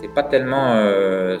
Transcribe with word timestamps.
c'est 0.00 0.12
pas 0.12 0.22
tellement 0.22 0.74
euh, 0.74 1.38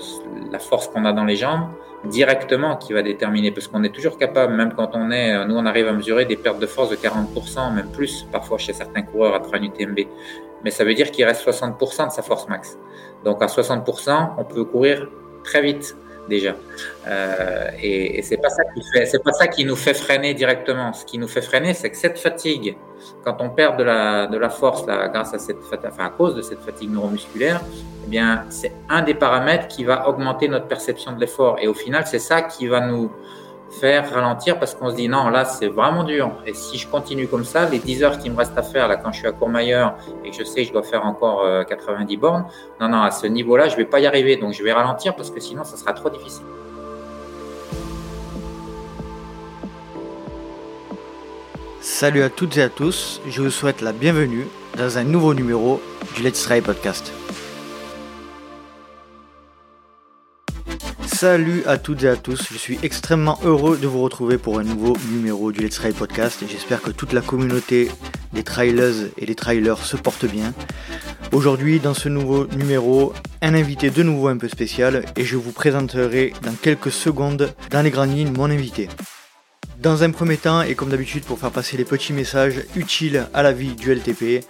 la 0.50 0.58
force 0.58 0.88
qu'on 0.88 1.04
a 1.04 1.12
dans 1.12 1.24
les 1.24 1.36
jambes 1.36 1.68
directement 2.04 2.76
qui 2.76 2.92
va 2.92 3.02
déterminer, 3.02 3.50
parce 3.50 3.66
qu'on 3.66 3.82
est 3.82 3.94
toujours 3.94 4.16
capable, 4.16 4.54
même 4.54 4.72
quand 4.74 4.90
on 4.94 5.10
est, 5.10 5.44
nous 5.46 5.56
on 5.56 5.66
arrive 5.66 5.88
à 5.88 5.92
mesurer 5.92 6.24
des 6.24 6.36
pertes 6.36 6.60
de 6.60 6.66
force 6.66 6.90
de 6.90 6.96
40%, 6.96 7.74
même 7.74 7.90
plus 7.90 8.26
parfois 8.30 8.58
chez 8.58 8.72
certains 8.72 9.02
coureurs 9.02 9.34
après 9.34 9.58
un 9.58 9.62
UTMB. 9.62 10.00
Mais 10.62 10.70
ça 10.70 10.84
veut 10.84 10.94
dire 10.94 11.10
qu'il 11.10 11.24
reste 11.24 11.44
60% 11.44 12.06
de 12.06 12.12
sa 12.12 12.22
force 12.22 12.48
max. 12.48 12.78
Donc 13.24 13.42
à 13.42 13.46
60%, 13.46 14.34
on 14.38 14.44
peut 14.44 14.64
courir 14.64 15.08
très 15.42 15.62
vite 15.62 15.96
déjà. 16.28 16.54
Euh, 17.06 17.68
et, 17.82 18.18
et 18.18 18.22
c'est 18.22 18.36
pas 18.36 18.48
ça 18.48 18.62
qui 18.74 18.82
fait, 18.92 19.06
c'est 19.06 19.22
pas 19.22 19.32
ça 19.32 19.46
qui 19.46 19.64
nous 19.64 19.76
fait 19.76 19.94
freiner 19.94 20.34
directement. 20.34 20.92
Ce 20.92 21.04
qui 21.04 21.18
nous 21.18 21.28
fait 21.28 21.42
freiner, 21.42 21.74
c'est 21.74 21.90
que 21.90 21.96
cette 21.96 22.18
fatigue, 22.18 22.76
quand 23.24 23.36
on 23.40 23.50
perd 23.50 23.78
de 23.78 23.84
la 23.84 24.26
de 24.26 24.38
la 24.38 24.50
force 24.50 24.86
là, 24.86 25.08
grâce 25.08 25.34
à 25.34 25.38
cette, 25.38 25.58
enfin 25.72 26.06
à 26.06 26.10
cause 26.10 26.34
de 26.34 26.42
cette 26.42 26.60
fatigue 26.60 26.90
neuromusculaire, 26.90 27.60
eh 28.04 28.08
bien 28.08 28.44
c'est 28.50 28.72
un 28.88 29.02
des 29.02 29.14
paramètres 29.14 29.68
qui 29.68 29.84
va 29.84 30.08
augmenter 30.08 30.48
notre 30.48 30.66
perception 30.66 31.12
de 31.12 31.20
l'effort. 31.20 31.58
Et 31.60 31.68
au 31.68 31.74
final, 31.74 32.04
c'est 32.06 32.18
ça 32.18 32.42
qui 32.42 32.66
va 32.66 32.80
nous 32.80 33.10
faire 33.70 34.12
ralentir 34.12 34.58
parce 34.58 34.74
qu'on 34.74 34.90
se 34.90 34.96
dit 34.96 35.08
non, 35.08 35.28
là 35.28 35.44
c'est 35.44 35.68
vraiment 35.68 36.04
dur. 36.04 36.30
Et 36.46 36.54
si 36.54 36.78
je 36.78 36.86
continue 36.86 37.26
comme 37.26 37.44
ça, 37.44 37.68
les 37.68 37.78
10 37.78 38.02
heures 38.02 38.18
qui 38.18 38.30
me 38.30 38.36
restent 38.36 38.58
à 38.58 38.62
faire 38.62 38.88
là 38.88 38.96
quand 38.96 39.12
je 39.12 39.18
suis 39.18 39.26
à 39.26 39.32
Courmayeur 39.32 39.96
et 40.24 40.30
que 40.30 40.36
je 40.36 40.44
sais 40.44 40.62
que 40.62 40.68
je 40.68 40.72
dois 40.72 40.82
faire 40.82 41.04
encore 41.04 41.66
90 41.66 42.14
euh, 42.14 42.18
bornes, 42.18 42.46
non, 42.80 42.88
non, 42.88 43.02
à 43.02 43.10
ce 43.10 43.26
niveau-là, 43.26 43.68
je 43.68 43.76
vais 43.76 43.84
pas 43.84 44.00
y 44.00 44.06
arriver. 44.06 44.36
Donc 44.36 44.52
je 44.52 44.62
vais 44.62 44.72
ralentir 44.72 45.14
parce 45.14 45.30
que 45.30 45.40
sinon 45.40 45.64
ça 45.64 45.76
sera 45.76 45.92
trop 45.92 46.10
difficile. 46.10 46.44
Salut 51.80 52.22
à 52.22 52.30
toutes 52.30 52.56
et 52.56 52.62
à 52.62 52.68
tous, 52.68 53.20
je 53.28 53.42
vous 53.42 53.50
souhaite 53.50 53.80
la 53.80 53.92
bienvenue 53.92 54.46
dans 54.76 54.98
un 54.98 55.04
nouveau 55.04 55.34
numéro 55.34 55.80
du 56.14 56.22
Let's 56.22 56.42
Try 56.42 56.60
Podcast. 56.60 57.12
Salut 61.16 61.62
à 61.64 61.78
toutes 61.78 62.02
et 62.02 62.08
à 62.10 62.16
tous, 62.16 62.42
je 62.52 62.58
suis 62.58 62.78
extrêmement 62.82 63.38
heureux 63.42 63.78
de 63.78 63.86
vous 63.86 64.02
retrouver 64.02 64.36
pour 64.36 64.58
un 64.58 64.64
nouveau 64.64 64.94
numéro 65.10 65.50
du 65.50 65.60
Let's 65.62 65.76
Trail 65.76 65.94
Podcast 65.94 66.42
et 66.42 66.46
j'espère 66.46 66.82
que 66.82 66.90
toute 66.90 67.14
la 67.14 67.22
communauté 67.22 67.90
des 68.34 68.42
trailers 68.42 69.08
et 69.16 69.24
des 69.24 69.34
trailers 69.34 69.78
se 69.78 69.96
porte 69.96 70.26
bien. 70.26 70.52
Aujourd'hui, 71.32 71.80
dans 71.80 71.94
ce 71.94 72.10
nouveau 72.10 72.46
numéro, 72.48 73.14
un 73.40 73.54
invité 73.54 73.88
de 73.88 74.02
nouveau 74.02 74.28
un 74.28 74.36
peu 74.36 74.48
spécial 74.48 75.06
et 75.16 75.24
je 75.24 75.36
vous 75.36 75.52
présenterai 75.52 76.34
dans 76.42 76.52
quelques 76.52 76.92
secondes 76.92 77.50
dans 77.70 77.80
les 77.80 77.90
grandes 77.90 78.14
lignes 78.14 78.32
mon 78.36 78.50
invité. 78.50 78.90
Dans 79.82 80.02
un 80.02 80.10
premier 80.10 80.38
temps, 80.38 80.62
et 80.62 80.74
comme 80.74 80.88
d'habitude 80.88 81.24
pour 81.24 81.38
faire 81.38 81.50
passer 81.50 81.76
les 81.76 81.84
petits 81.84 82.12
messages 82.12 82.64
utiles 82.76 83.28
à 83.34 83.42
la 83.42 83.52
vie 83.52 83.74
du 83.74 83.94
LTP, 83.94 84.42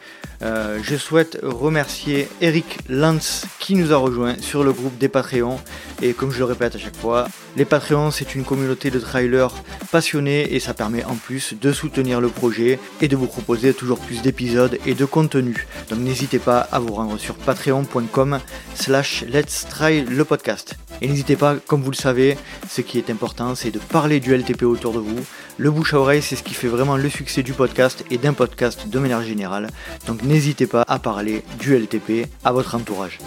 euh, 0.42 0.78
je 0.82 0.96
souhaite 0.96 1.38
remercier 1.42 2.28
Eric 2.41 2.78
Lantz 2.88 3.47
qui 3.58 3.74
nous 3.74 3.92
a 3.92 3.97
rejoint 3.97 4.36
sur 4.41 4.62
le 4.62 4.72
groupe 4.72 4.98
des 4.98 5.08
Patreons. 5.08 5.58
Et 6.02 6.12
comme 6.12 6.30
je 6.30 6.38
le 6.38 6.44
répète 6.44 6.77
à 6.77 6.78
chaque 6.78 6.97
fois, 6.97 7.27
les 7.56 7.64
Patreons 7.64 8.10
c'est 8.10 8.34
une 8.34 8.44
communauté 8.44 8.91
de 8.91 8.98
trailers 8.98 9.54
passionnés 9.91 10.54
et 10.54 10.60
ça 10.60 10.74
permet 10.74 11.04
en 11.04 11.14
plus 11.14 11.54
de 11.60 11.72
soutenir 11.72 12.20
le 12.20 12.28
projet 12.28 12.78
et 13.00 13.08
de 13.08 13.16
vous 13.16 13.27
proposer 13.27 13.72
toujours 13.72 13.98
plus 13.98 14.22
d'épisodes 14.22 14.78
et 14.84 14.94
de 14.94 15.04
contenu. 15.04 15.66
Donc 15.88 16.00
n'hésitez 16.00 16.38
pas 16.38 16.60
à 16.60 16.78
vous 16.78 16.94
rendre 16.94 17.19
sur 17.19 17.34
patreon.com 17.34 18.38
slash 18.74 19.24
let's 19.27 19.66
try 19.69 20.02
le 20.02 20.24
podcast. 20.24 20.77
Et 21.00 21.08
n'hésitez 21.08 21.36
pas, 21.36 21.56
comme 21.66 21.82
vous 21.82 21.91
le 21.91 21.97
savez, 21.97 22.38
ce 22.69 22.80
qui 22.80 22.98
est 22.98 23.10
important, 23.10 23.54
c'est 23.54 23.70
de 23.70 23.78
parler 23.78 24.20
du 24.20 24.34
LTP 24.34 24.62
autour 24.62 24.92
de 24.92 24.98
vous. 24.98 25.16
Le 25.59 25.70
bouche 25.70 25.95
à 25.95 25.98
oreille, 25.98 26.22
c'est 26.22 26.36
ce 26.36 26.42
qui 26.42 26.55
fait 26.55 26.69
vraiment 26.69 26.97
le 26.97 27.09
succès 27.09 27.42
du 27.42 27.53
podcast 27.53 28.05
et 28.11 28.19
d'un 28.19 28.33
podcast 28.33 28.89
de 28.89 28.98
manière 28.98 29.22
générale. 29.22 29.69
Donc 30.06 30.22
n'hésitez 30.22 30.67
pas 30.67 30.84
à 30.86 30.98
parler 30.98 31.42
du 31.59 31.77
LTP 31.77 32.28
à 32.45 32.53
votre 32.53 32.75
entourage. 32.75 33.19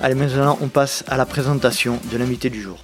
Allez, 0.00 0.14
maintenant, 0.14 0.58
on 0.60 0.68
passe 0.68 1.04
à 1.08 1.16
la 1.16 1.26
présentation 1.26 2.00
de 2.10 2.16
l'invité 2.16 2.50
du 2.50 2.60
jour. 2.60 2.78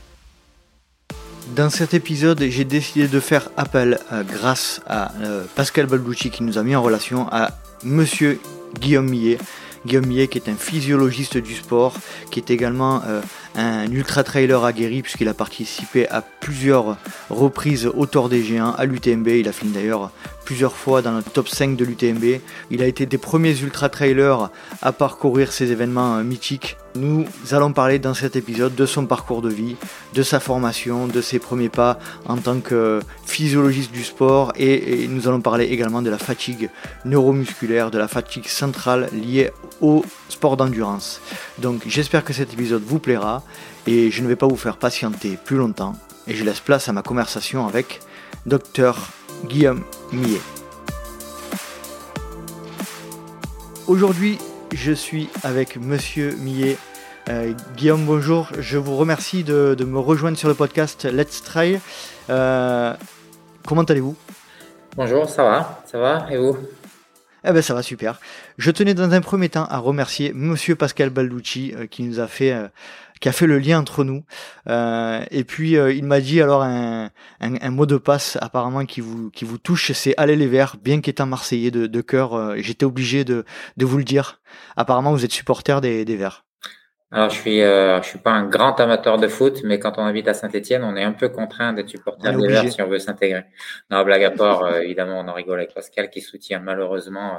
Dans 1.56 1.69
cet 1.69 1.94
épisode, 1.94 2.41
j'ai 2.41 2.65
décidé 2.65 3.09
de 3.09 3.19
faire 3.19 3.50
appel, 3.56 3.98
euh, 4.12 4.22
grâce 4.22 4.81
à 4.87 5.12
euh, 5.22 5.44
Pascal 5.56 5.87
Balducci 5.87 6.31
qui 6.31 6.44
nous 6.44 6.59
a 6.59 6.62
mis 6.62 6.77
en 6.77 6.82
relation, 6.82 7.27
à 7.32 7.50
Monsieur 7.82 8.41
Guillaume 8.78 9.09
Millet. 9.09 9.38
Guillaume 9.84 10.06
Millet 10.06 10.28
qui 10.28 10.38
est 10.38 10.48
un 10.48 10.54
physiologiste 10.54 11.38
du 11.38 11.54
sport, 11.54 11.94
qui 12.31 12.38
est 12.38 12.50
également 12.50 13.03
euh, 13.06 13.21
un 13.56 13.91
ultra 13.91 14.25
trailer 14.25 14.65
aguerri 14.65 15.03
puisqu'il 15.03 15.28
a 15.28 15.34
participé 15.34 16.09
à 16.09 16.22
plusieurs 16.22 16.97
reprises 17.28 17.87
au 17.87 18.06
Tour 18.06 18.28
des 18.28 18.43
Géants, 18.43 18.72
à 18.72 18.84
l'UTMB. 18.84 19.28
Il 19.28 19.49
a 19.49 19.53
fini 19.53 19.72
d'ailleurs 19.72 20.11
plusieurs 20.44 20.77
fois 20.77 21.00
dans 21.00 21.12
le 21.12 21.22
top 21.22 21.49
5 21.49 21.77
de 21.77 21.84
l'UTMB. 21.84 22.41
Il 22.71 22.83
a 22.83 22.87
été 22.87 23.06
des 23.06 23.19
premiers 23.19 23.56
ultra 23.60 23.89
trailers 23.89 24.50
à 24.83 24.93
parcourir 24.93 25.53
ces 25.53 25.71
événements 25.71 26.16
euh, 26.16 26.22
mythiques. 26.25 26.77
Nous 26.97 27.25
allons 27.53 27.72
parler 27.72 28.00
dans 28.00 28.15
cet 28.15 28.34
épisode 28.34 28.75
de 28.75 28.84
son 28.84 29.06
parcours 29.06 29.43
de 29.43 29.49
vie, 29.49 29.77
de 30.12 30.25
sa 30.25 30.41
formation, 30.41 31.06
de 31.06 31.21
ses 31.21 31.39
premiers 31.39 31.69
pas 31.69 32.00
en 32.27 32.37
tant 32.37 32.59
que 32.59 32.99
physiologiste 33.25 33.93
du 33.93 34.03
sport 34.03 34.53
et, 34.56 35.06
nous 35.09 35.28
allons 35.28 35.41
parler 35.41 35.66
également 35.66 36.03
de 36.03 36.10
la 36.10 36.19
fatigue 36.19 36.69
neuromusculaire, 37.05 37.93
de 37.93 37.99
la 37.99 38.09
fatigue 38.09 38.49
centrale 38.49 39.09
liée 39.12 39.50
au 39.81 40.05
sport 40.30 40.56
d'endurance. 40.56 41.20
Donc 41.58 41.82
j'espère 41.86 42.24
que 42.24 42.32
cet 42.32 42.52
épisode 42.52 42.82
vous 42.82 42.98
plaira 42.98 43.42
et 43.86 44.10
je 44.10 44.22
ne 44.22 44.28
vais 44.28 44.36
pas 44.36 44.46
vous 44.46 44.56
faire 44.56 44.76
patienter 44.76 45.38
plus 45.44 45.56
longtemps 45.56 45.94
et 46.26 46.34
je 46.34 46.44
laisse 46.44 46.60
place 46.60 46.88
à 46.88 46.92
ma 46.92 47.02
conversation 47.02 47.66
avec 47.66 48.00
Dr 48.46 48.94
Guillaume 49.44 49.82
Millet. 50.12 50.41
Aujourd'hui, 53.86 54.38
je 54.72 54.92
suis 54.92 55.28
avec 55.42 55.76
Monsieur 55.76 56.36
Millet. 56.36 56.76
Euh, 57.28 57.52
Guillaume, 57.76 58.04
bonjour. 58.04 58.48
Je 58.58 58.78
vous 58.78 58.97
remercie 58.97 59.42
de, 59.42 59.76
me 59.84 59.98
rejoindre 59.98 60.38
sur 60.38 60.48
le 60.48 60.54
podcast 60.54 61.04
Let's 61.04 61.42
Try. 61.42 61.80
Euh, 62.28 62.94
comment 63.66 63.82
allez-vous? 63.82 64.16
Bonjour, 64.97 65.28
ça 65.28 65.42
va, 65.42 65.82
ça 65.86 65.98
va, 65.98 66.26
et 66.30 66.36
vous? 66.36 66.56
Eh 67.44 67.52
ben 67.52 67.62
ça 67.62 67.74
va 67.74 67.82
super. 67.82 68.20
Je 68.60 68.71
tenais 68.71 68.93
dans 68.93 69.10
un 69.12 69.22
premier 69.22 69.48
temps 69.48 69.65
à 69.65 69.78
remercier 69.78 70.32
Monsieur 70.34 70.76
Pascal 70.76 71.09
Balducci 71.09 71.72
euh, 71.75 71.87
qui 71.87 72.03
nous 72.03 72.21
a 72.21 72.26
fait 72.26 72.54
qui 73.21 73.28
a 73.28 73.32
fait 73.32 73.47
le 73.47 73.59
lien 73.59 73.78
entre 73.78 74.03
nous. 74.03 74.25
Euh, 74.69 75.22
et 75.31 75.44
puis 75.44 75.76
euh, 75.76 75.93
il 75.93 76.04
m'a 76.04 76.21
dit 76.21 76.43
alors 76.43 76.62
un, 76.62 77.10
un, 77.41 77.71
mot 77.71 77.87
de 77.87 77.98
passe 77.98 78.38
apparemment 78.41 78.84
qui 78.87 79.00
vous 79.00 79.31
qui 79.31 79.44
vous 79.44 79.59
touche, 79.59 79.93
c'est 79.93 80.15
aller 80.16 80.37
les 80.37 80.47
verts, 80.47 80.76
bien 80.82 81.00
qu'étant 81.00 81.26
marseillais 81.26 81.71
de, 81.71 81.87
de 81.87 82.00
cœur, 82.00 82.34
euh, 82.34 82.54
j'étais 82.59 82.84
obligé 82.84 83.25
de, 83.25 83.44
de 83.76 83.84
vous 83.84 83.98
le 83.98 84.04
dire. 84.04 84.41
Apparemment 84.77 85.12
vous 85.12 85.25
êtes 85.25 85.32
supporter 85.32 85.81
des, 85.81 86.04
des 86.04 86.16
verts. 86.16 86.44
Alors 87.12 87.28
je 87.28 87.37
suis 87.37 87.59
je 87.60 88.00
suis 88.04 88.21
pas 88.21 88.31
un 88.31 88.47
grand 88.47 88.78
amateur 88.78 89.19
de 89.19 89.27
foot, 89.27 89.62
mais 89.65 89.81
quand 89.81 89.98
on 89.98 90.04
habite 90.04 90.28
à 90.28 90.34
Saint-Étienne, 90.34 90.84
on 90.84 90.94
est 90.97 91.03
un 91.03 91.12
peu 91.12 91.28
contraint 91.28 91.72
d'être 91.72 91.88
supporter 91.88 92.32
des 92.32 92.47
Verts 92.47 92.71
si 92.71 92.81
on 92.82 92.88
veut 92.88 93.00
s'intégrer. 93.00 93.44
Non 93.91 94.04
blague 94.04 94.22
à 94.22 94.31
part, 94.31 94.77
évidemment 94.77 95.19
on 95.19 95.27
en 95.27 95.32
rigole 95.32 95.59
avec 95.59 95.75
Pascal 95.75 96.09
qui 96.09 96.21
soutient 96.21 96.60
malheureusement 96.60 97.38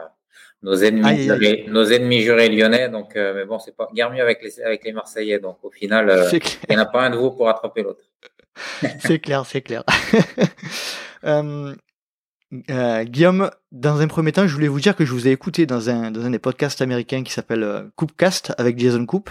nos 0.64 0.76
ennemis, 0.84 1.24
jurés, 1.24 1.66
nos 1.68 1.86
ennemis 1.86 2.22
jurés 2.22 2.50
lyonnais. 2.50 2.90
Donc, 2.90 3.16
euh, 3.16 3.34
mais 3.34 3.46
bon, 3.46 3.60
c'est 3.60 3.76
pas 3.76 3.90
guère 3.94 4.12
mieux 4.12 4.22
avec 4.22 4.42
les 4.44 4.62
avec 4.62 4.84
les 4.84 4.94
Marseillais. 4.94 5.40
Donc, 5.40 5.58
au 5.64 5.72
final, 5.72 6.10
euh, 6.10 6.30
il 6.32 6.42
n'y 6.70 6.78
en 6.78 6.82
a 6.82 6.86
pas 6.86 7.06
un 7.06 7.10
de 7.10 7.18
vous 7.18 7.32
pour 7.32 7.50
attraper 7.50 7.84
l'autre. 7.84 8.04
c'est 9.00 9.20
clair, 9.20 9.46
c'est 9.46 9.62
clair. 9.62 9.84
euh, 11.24 11.74
euh, 12.70 13.04
Guillaume, 13.06 13.50
dans 13.72 14.02
un 14.02 14.08
premier 14.08 14.34
temps, 14.34 14.46
je 14.46 14.54
voulais 14.54 14.68
vous 14.68 14.80
dire 14.82 14.96
que 14.96 15.06
je 15.06 15.14
vous 15.14 15.28
ai 15.28 15.32
écouté 15.32 15.66
dans 15.66 15.90
un, 15.90 16.12
dans 16.12 16.26
un 16.26 16.32
des 16.32 16.40
podcasts 16.40 16.82
américains 16.82 17.24
qui 17.24 17.32
s'appelle 17.32 17.64
euh, 17.64 17.84
avec 18.58 18.78
Jason 18.78 19.06
Coop, 19.06 19.30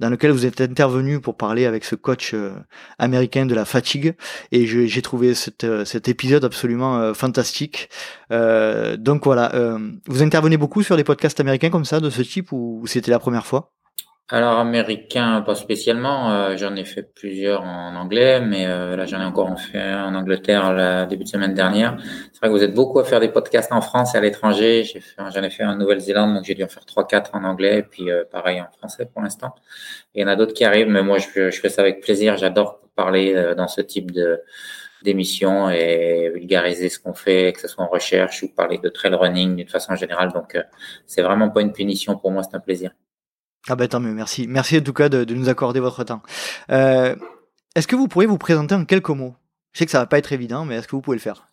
dans 0.00 0.10
lequel 0.10 0.32
vous 0.32 0.44
êtes 0.44 0.60
intervenu 0.60 1.20
pour 1.20 1.36
parler 1.36 1.64
avec 1.64 1.84
ce 1.84 1.94
coach 1.94 2.34
euh, 2.34 2.52
américain 2.98 3.46
de 3.46 3.54
la 3.54 3.64
fatigue, 3.64 4.14
et 4.52 4.66
j'ai 4.66 5.02
trouvé 5.02 5.32
euh, 5.64 5.84
cet 5.84 6.08
épisode 6.08 6.44
absolument 6.44 7.14
fantastique. 7.14 7.88
donc 8.30 9.24
voilà, 9.24 9.78
vous 10.06 10.22
intervenez 10.22 10.56
beaucoup 10.56 10.82
sur 10.82 10.96
des 10.96 11.04
podcasts 11.04 11.40
américains 11.40 11.70
comme 11.70 11.84
ça, 11.84 12.00
de 12.00 12.10
ce 12.10 12.22
type, 12.22 12.52
ou 12.52 12.82
c'était 12.86 13.10
la 13.10 13.18
première 13.18 13.46
fois? 13.46 13.72
Alors 14.30 14.58
américain, 14.58 15.40
pas 15.40 15.54
spécialement. 15.54 16.30
Euh, 16.30 16.56
j'en 16.58 16.76
ai 16.76 16.84
fait 16.84 17.02
plusieurs 17.02 17.62
en 17.62 17.94
anglais, 17.96 18.40
mais 18.40 18.66
euh, 18.66 18.94
là 18.94 19.06
j'en 19.06 19.20
ai 19.22 19.24
encore 19.24 19.58
fait 19.58 19.82
en 19.82 20.14
Angleterre 20.14 20.74
la 20.74 21.06
début 21.06 21.24
de 21.24 21.28
semaine 21.28 21.54
dernière. 21.54 21.96
C'est 22.32 22.38
vrai 22.40 22.48
que 22.48 22.52
vous 22.52 22.62
êtes 22.62 22.74
beaucoup 22.74 22.98
à 22.98 23.04
faire 23.04 23.20
des 23.20 23.30
podcasts 23.30 23.72
en 23.72 23.80
France 23.80 24.14
et 24.14 24.18
à 24.18 24.20
l'étranger. 24.20 24.84
J'en 25.16 25.42
ai, 25.42 25.50
fait 25.50 25.64
en 25.64 25.76
Nouvelle-Zélande, 25.76 26.34
donc 26.34 26.44
j'ai 26.44 26.54
dû 26.54 26.62
en 26.62 26.68
faire 26.68 26.84
trois, 26.84 27.06
quatre 27.06 27.34
en 27.34 27.42
anglais, 27.44 27.78
et 27.78 27.82
puis 27.82 28.10
euh, 28.10 28.24
pareil 28.30 28.60
en 28.60 28.68
français 28.78 29.06
pour 29.06 29.22
l'instant. 29.22 29.54
Il 30.14 30.20
y 30.20 30.24
en 30.24 30.28
a 30.28 30.36
d'autres 30.36 30.52
qui 30.52 30.64
arrivent, 30.64 30.88
mais 30.88 31.02
moi 31.02 31.16
je, 31.18 31.50
je, 31.50 31.60
fais 31.60 31.70
ça 31.70 31.80
avec 31.80 32.02
plaisir. 32.02 32.36
J'adore 32.36 32.80
parler 32.96 33.54
dans 33.56 33.68
ce 33.68 33.80
type 33.80 34.10
de 34.10 34.42
d'émissions 35.04 35.70
et 35.70 36.30
vulgariser 36.34 36.88
ce 36.88 36.98
qu'on 36.98 37.14
fait, 37.14 37.52
que 37.52 37.60
ce 37.60 37.68
soit 37.68 37.84
en 37.84 37.88
recherche 37.88 38.42
ou 38.42 38.48
parler 38.48 38.78
de 38.78 38.88
trail 38.88 39.14
running 39.14 39.56
d'une 39.56 39.68
façon 39.68 39.94
générale. 39.94 40.32
Donc 40.32 40.58
c'est 41.06 41.22
vraiment 41.22 41.48
pas 41.50 41.62
une 41.62 41.72
punition 41.72 42.16
pour 42.18 42.30
moi, 42.32 42.42
c'est 42.42 42.56
un 42.56 42.60
plaisir. 42.60 42.90
Ah 43.66 43.76
bah 43.76 43.88
tant 43.88 44.00
mieux, 44.00 44.14
merci. 44.14 44.46
Merci 44.48 44.78
en 44.78 44.82
tout 44.82 44.92
cas 44.92 45.08
de, 45.08 45.24
nous 45.34 45.48
accorder 45.48 45.80
votre 45.80 46.04
temps. 46.04 46.22
Euh, 46.70 47.14
est-ce 47.74 47.86
que 47.86 47.96
vous 47.96 48.08
pourriez 48.08 48.28
vous 48.28 48.38
présenter 48.38 48.74
en 48.74 48.84
quelques 48.84 49.10
mots? 49.10 49.34
Je 49.72 49.80
sais 49.80 49.84
que 49.84 49.90
ça 49.90 49.98
va 49.98 50.06
pas 50.06 50.18
être 50.18 50.32
évident, 50.32 50.64
mais 50.64 50.76
est-ce 50.76 50.88
que 50.88 50.96
vous 50.96 51.02
pouvez 51.02 51.16
le 51.16 51.22
faire? 51.22 51.48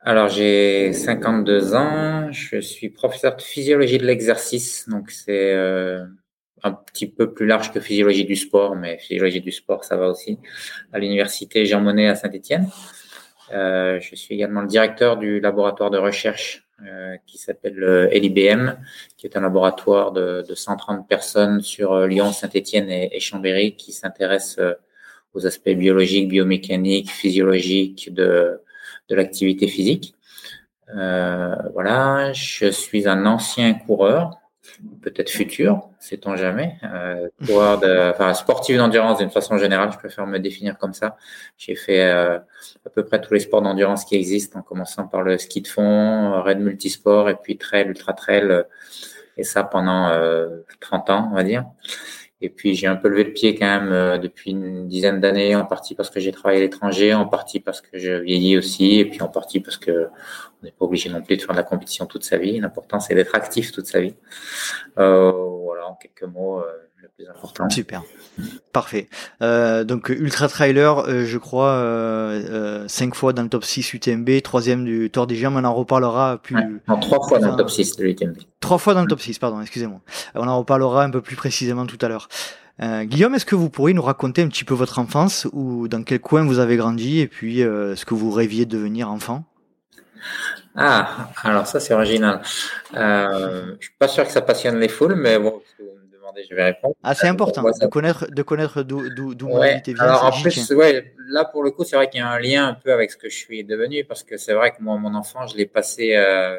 Alors 0.00 0.28
j'ai 0.28 0.92
52 0.92 1.74
ans, 1.74 2.30
je 2.30 2.60
suis 2.60 2.90
professeur 2.90 3.36
de 3.36 3.42
physiologie 3.42 3.96
de 3.96 4.04
l'exercice, 4.04 4.86
donc 4.86 5.10
c'est 5.10 5.54
euh, 5.54 6.04
un 6.62 6.72
petit 6.72 7.06
peu 7.06 7.32
plus 7.32 7.46
large 7.46 7.72
que 7.72 7.80
physiologie 7.80 8.26
du 8.26 8.36
sport, 8.36 8.76
mais 8.76 8.98
physiologie 8.98 9.40
du 9.40 9.50
sport, 9.50 9.82
ça 9.82 9.96
va 9.96 10.08
aussi, 10.08 10.38
à 10.92 10.98
l'université 10.98 11.64
Jean 11.64 11.80
Monnet 11.80 12.06
à 12.06 12.16
Saint-Étienne. 12.16 12.68
Euh, 13.52 13.98
je 14.00 14.14
suis 14.14 14.34
également 14.34 14.60
le 14.60 14.66
directeur 14.66 15.16
du 15.16 15.40
laboratoire 15.40 15.90
de 15.90 15.98
recherche 15.98 16.63
qui 17.26 17.38
s'appelle 17.38 18.08
LIBM, 18.12 18.76
qui 19.16 19.26
est 19.26 19.36
un 19.36 19.40
laboratoire 19.40 20.12
de, 20.12 20.44
de 20.46 20.54
130 20.54 21.08
personnes 21.08 21.60
sur 21.60 22.06
Lyon, 22.06 22.32
Saint-Étienne 22.32 22.90
et, 22.90 23.10
et, 23.16 23.20
Chambéry, 23.20 23.76
qui 23.76 23.92
s'intéresse 23.92 24.58
aux 25.32 25.46
aspects 25.46 25.70
biologiques, 25.70 26.28
biomécaniques, 26.28 27.10
physiologiques 27.10 28.12
de, 28.12 28.60
de 29.08 29.14
l'activité 29.14 29.68
physique. 29.68 30.14
Euh, 30.94 31.54
voilà, 31.72 32.32
je 32.32 32.70
suis 32.70 33.08
un 33.08 33.26
ancien 33.26 33.74
coureur, 33.74 34.38
peut-être 35.02 35.30
futur, 35.30 35.88
sait-on 35.98 36.36
jamais. 36.36 36.76
Euh, 36.84 37.28
de, 37.40 38.10
enfin, 38.10 38.34
sportif 38.34 38.76
d'endurance 38.76 39.18
d'une 39.18 39.30
façon 39.30 39.58
générale, 39.58 39.90
je 39.92 39.98
préfère 39.98 40.26
me 40.26 40.38
définir 40.38 40.78
comme 40.78 40.94
ça. 40.94 41.16
J'ai 41.58 41.74
fait 41.74 42.04
euh, 42.04 42.38
à 42.86 42.90
peu 42.94 43.04
près 43.04 43.20
tous 43.20 43.34
les 43.34 43.40
sports 43.40 43.62
d'endurance 43.62 44.04
qui 44.04 44.16
existent, 44.16 44.58
en 44.58 44.62
commençant 44.62 45.06
par 45.06 45.22
le 45.22 45.38
ski 45.38 45.60
de 45.60 45.68
fond, 45.68 46.42
raid 46.42 46.60
multisport, 46.60 47.28
et 47.28 47.36
puis 47.36 47.58
trail, 47.58 47.86
ultra 47.88 48.12
trail, 48.12 48.64
et 49.36 49.44
ça 49.44 49.64
pendant 49.64 50.10
30 50.80 51.10
ans, 51.10 51.28
on 51.30 51.34
va 51.34 51.44
dire. 51.44 51.64
Et 52.44 52.50
puis 52.50 52.74
j'ai 52.74 52.86
un 52.86 52.96
peu 52.96 53.08
levé 53.08 53.24
le 53.24 53.32
pied 53.32 53.54
quand 53.54 53.64
même 53.64 53.90
euh, 53.90 54.18
depuis 54.18 54.50
une 54.50 54.86
dizaine 54.86 55.18
d'années, 55.18 55.56
en 55.56 55.64
partie 55.64 55.94
parce 55.94 56.10
que 56.10 56.20
j'ai 56.20 56.30
travaillé 56.30 56.60
à 56.60 56.62
l'étranger, 56.62 57.14
en 57.14 57.26
partie 57.26 57.58
parce 57.58 57.80
que 57.80 57.98
je 57.98 58.12
vieillis 58.12 58.58
aussi, 58.58 58.98
et 59.00 59.06
puis 59.06 59.22
en 59.22 59.28
partie 59.28 59.60
parce 59.60 59.78
que 59.78 60.08
on 60.60 60.66
n'est 60.66 60.72
pas 60.72 60.84
obligé 60.84 61.08
non 61.08 61.22
plus 61.22 61.38
de 61.38 61.42
faire 61.42 61.52
de 61.52 61.56
la 61.56 61.62
compétition 61.62 62.04
toute 62.04 62.22
sa 62.22 62.36
vie. 62.36 62.60
L'important 62.60 63.00
c'est 63.00 63.14
d'être 63.14 63.34
actif 63.34 63.72
toute 63.72 63.86
sa 63.86 64.00
vie. 64.00 64.14
Euh, 64.98 65.32
voilà, 65.32 65.88
en 65.88 65.94
quelques 65.94 66.30
mots. 66.30 66.62
Plus 67.16 67.28
important. 67.28 67.68
Super, 67.70 68.02
parfait. 68.72 69.08
Euh, 69.42 69.84
donc 69.84 70.08
Ultra 70.08 70.48
Trailer, 70.48 70.98
euh, 71.08 71.24
je 71.24 71.38
crois, 71.38 71.70
euh, 71.70 72.86
5 72.88 73.08
euh, 73.08 73.14
fois 73.14 73.32
dans 73.32 73.42
le 73.42 73.48
top 73.48 73.64
6 73.64 73.94
UTMB, 73.94 74.42
troisième 74.42 74.84
du 74.84 75.10
Tour 75.10 75.26
des 75.26 75.36
Jambes, 75.36 75.54
on 75.56 75.64
en 75.64 75.74
reparlera 75.74 76.38
plus. 76.38 76.56
non, 76.88 76.98
trois 76.98 77.26
fois 77.26 77.38
dans 77.38 77.50
le 77.50 77.56
top 77.56 77.70
6 77.70 77.96
de 77.96 78.04
l'UTMB. 78.04 78.36
Trois 78.60 78.78
fois 78.78 78.94
dans 78.94 79.02
le 79.02 79.08
top 79.08 79.20
6, 79.20 79.38
pardon, 79.38 79.60
excusez-moi. 79.60 80.00
On 80.34 80.48
en 80.48 80.58
reparlera 80.58 81.04
un 81.04 81.10
peu 81.10 81.20
plus 81.20 81.36
précisément 81.36 81.86
tout 81.86 81.98
à 82.00 82.08
l'heure. 82.08 82.28
Euh, 82.82 83.04
Guillaume, 83.04 83.34
est-ce 83.34 83.46
que 83.46 83.54
vous 83.54 83.70
pourriez 83.70 83.94
nous 83.94 84.02
raconter 84.02 84.42
un 84.42 84.48
petit 84.48 84.64
peu 84.64 84.74
votre 84.74 84.98
enfance 84.98 85.46
ou 85.52 85.86
dans 85.88 86.02
quel 86.02 86.20
coin 86.20 86.44
vous 86.44 86.58
avez 86.58 86.76
grandi 86.76 87.20
et 87.20 87.28
puis 87.28 87.58
ce 87.58 88.04
que 88.04 88.14
vous 88.14 88.30
rêviez 88.30 88.66
de 88.66 88.76
devenir 88.76 89.10
enfant? 89.10 89.44
Ah, 90.76 91.30
alors 91.44 91.66
ça 91.66 91.78
c'est 91.78 91.94
original. 91.94 92.40
Euh, 92.94 93.76
je 93.78 93.86
suis 93.86 93.96
pas 93.96 94.08
sûr 94.08 94.24
que 94.24 94.32
ça 94.32 94.40
passionne 94.40 94.78
les 94.80 94.88
foules, 94.88 95.14
mais 95.14 95.38
bon, 95.38 95.53
je 96.48 96.54
vais 96.54 96.64
répondre. 96.64 96.94
Ah, 97.02 97.14
c'est 97.14 97.28
important 97.28 97.62
de 97.62 97.86
connaître, 97.86 98.26
de 98.30 98.42
connaître 98.42 98.82
d'où, 98.82 99.08
d'où, 99.10 99.48
ouais. 99.48 99.82
Alors 99.98 100.24
en 100.24 100.42
plus, 100.42 100.70
ouais, 100.70 101.14
là 101.28 101.44
pour 101.44 101.62
le 101.62 101.70
coup, 101.70 101.84
c'est 101.84 101.96
vrai 101.96 102.08
qu'il 102.08 102.20
y 102.20 102.22
a 102.22 102.28
un 102.28 102.38
lien 102.38 102.68
un 102.68 102.74
peu 102.74 102.92
avec 102.92 103.10
ce 103.10 103.16
que 103.16 103.28
je 103.28 103.36
suis 103.36 103.64
devenu 103.64 104.04
parce 104.04 104.22
que 104.22 104.36
c'est 104.36 104.54
vrai 104.54 104.72
que 104.72 104.82
moi, 104.82 104.96
mon 104.98 105.14
enfant, 105.14 105.46
je 105.46 105.56
l'ai 105.56 105.66
passé 105.66 106.14
euh, 106.16 106.56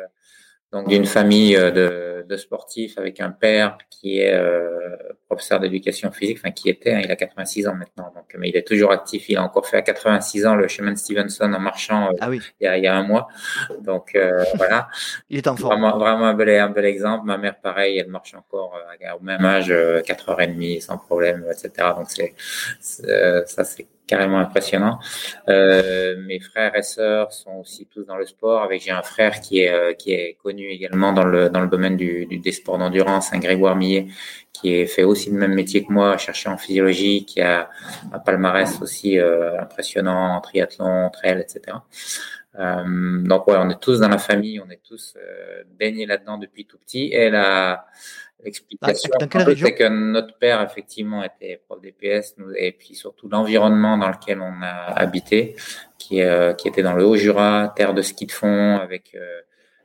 donc 0.72 0.88
d'une 0.88 1.06
famille 1.06 1.56
euh, 1.56 1.72
de, 1.72 2.26
de, 2.28 2.38
sportifs 2.38 2.98
avec 2.98 3.20
un 3.20 3.32
père 3.32 3.78
qui 3.90 4.20
est 4.20 4.34
euh, 4.34 4.96
professeur 5.28 5.60
d'éducation 5.60 6.12
physique, 6.12 6.38
enfin 6.40 6.52
qui 6.52 6.70
était, 6.70 6.94
hein, 6.94 7.02
il 7.04 7.12
a 7.12 7.16
86 7.16 7.68
ans 7.68 7.76
maintenant, 7.76 8.12
donc 8.16 8.36
mais 8.38 8.50
il 8.50 8.56
est 8.56 8.68
toujours 8.68 8.92
actif. 8.92 9.28
Il 9.30 9.38
a 9.38 9.44
encore 9.44 9.68
fait 9.68 9.78
à 9.78 9.82
86 9.82 10.46
ans 10.46 10.56
le 10.56 10.68
chemin 10.68 10.96
Stevenson 10.96 11.52
en 11.52 11.60
marchant 11.60 12.10
euh, 12.10 12.18
ah 12.22 12.30
oui. 12.30 12.42
il, 12.60 12.66
y 12.66 12.68
a, 12.68 12.78
il, 12.78 12.84
y 12.84 12.88
a, 12.88 12.96
un 12.96 13.04
mois. 13.04 13.28
Donc 13.82 14.16
euh, 14.16 14.44
voilà. 14.56 14.88
Il 15.30 15.38
est 15.38 15.48
en 15.48 15.56
forme. 15.56 15.82
Vraiment, 15.82 15.98
vraiment 15.98 16.26
un 16.26 16.34
bel, 16.34 16.50
un 16.50 16.70
bel 16.70 16.86
exemple. 16.86 17.26
Ma 17.26 17.38
mère, 17.38 17.60
pareil, 17.60 17.98
elle 17.98 18.08
marche 18.08 18.34
encore 18.36 18.80
au 19.20 19.24
même 19.24 19.44
âge, 19.46 19.70
4h30 19.70 20.82
sans 20.82 20.98
problème, 20.98 21.46
etc. 21.52 21.90
Donc 21.98 22.08
c'est 22.10 22.34
ça, 22.80 23.64
c'est 23.64 23.88
carrément 24.08 24.40
impressionnant. 24.40 25.00
Euh, 25.50 26.16
mes 26.26 26.40
frères 26.40 26.76
et 26.76 26.84
sœurs 26.84 27.32
sont 27.32 27.56
aussi 27.56 27.88
tous 27.88 28.04
dans 28.04 28.18
le 28.18 28.26
sport. 28.26 28.62
Avec 28.64 28.82
j'ai 28.82 28.92
un 28.92 29.02
frère 29.02 29.40
qui 29.42 29.62
est 29.62 29.72
euh, 29.72 29.94
qui 29.94 30.14
est 30.14 30.38
connu 30.42 30.68
également 30.68 31.14
dans 31.14 31.26
le 31.26 31.50
dans 31.50 31.62
le 31.62 31.68
domaine 31.68 31.98
du, 31.98 32.26
du 32.26 32.40
des 32.40 32.52
sports 32.52 32.78
d'endurance, 32.78 33.34
un 33.34 33.40
Grégoire 33.40 33.76
Millet, 33.76 34.08
qui 34.58 34.86
fait 34.88 35.04
aussi 35.04 35.30
le 35.32 35.38
même 35.38 35.54
métier 35.54 35.86
que 35.86 35.92
moi, 35.92 36.18
cherché 36.18 36.50
en 36.50 36.58
physiologie, 36.58 37.26
qui 37.26 37.42
a 37.42 37.70
un 38.12 38.20
palmarès 38.20 38.82
aussi 38.82 39.20
euh, 39.20 39.60
impressionnant 39.60 40.36
en 40.36 40.42
triathlon, 40.42 41.10
trail, 41.10 41.40
etc. 41.40 41.78
Euh, 42.58 42.84
donc 43.24 43.48
ouais, 43.48 43.58
on 43.58 43.70
est 43.70 43.80
tous 43.80 44.00
dans 44.00 44.10
la 44.10 44.18
famille, 44.18 44.60
on 44.60 44.70
est 44.70 44.82
tous 44.82 45.16
euh, 45.18 45.64
baignés 45.78 46.06
là-dedans 46.06 46.38
depuis 46.38 46.66
tout 46.66 46.78
petit. 46.78 47.10
Et 47.12 47.30
la 47.30 47.86
L'explication, 48.46 49.10
c'est 49.20 49.74
que 49.74 49.88
notre 49.88 50.38
père, 50.38 50.62
effectivement, 50.62 51.24
était 51.24 51.60
prof 51.68 51.82
d'EPS, 51.82 52.36
et 52.58 52.74
puis 52.74 52.94
surtout 52.94 53.28
l'environnement 53.28 53.98
dans 53.98 54.10
lequel 54.10 54.40
on 54.40 54.62
a 54.62 54.94
habité, 54.96 55.56
qui, 55.98 56.22
euh, 56.22 56.54
qui 56.54 56.68
était 56.68 56.84
dans 56.84 56.94
le 56.94 57.04
Haut-Jura, 57.06 57.74
terre 57.76 57.96
de 57.96 58.04
ski 58.04 58.28
de 58.28 58.32
fond, 58.32 58.78
avec 58.78 59.16
euh, 59.16 59.42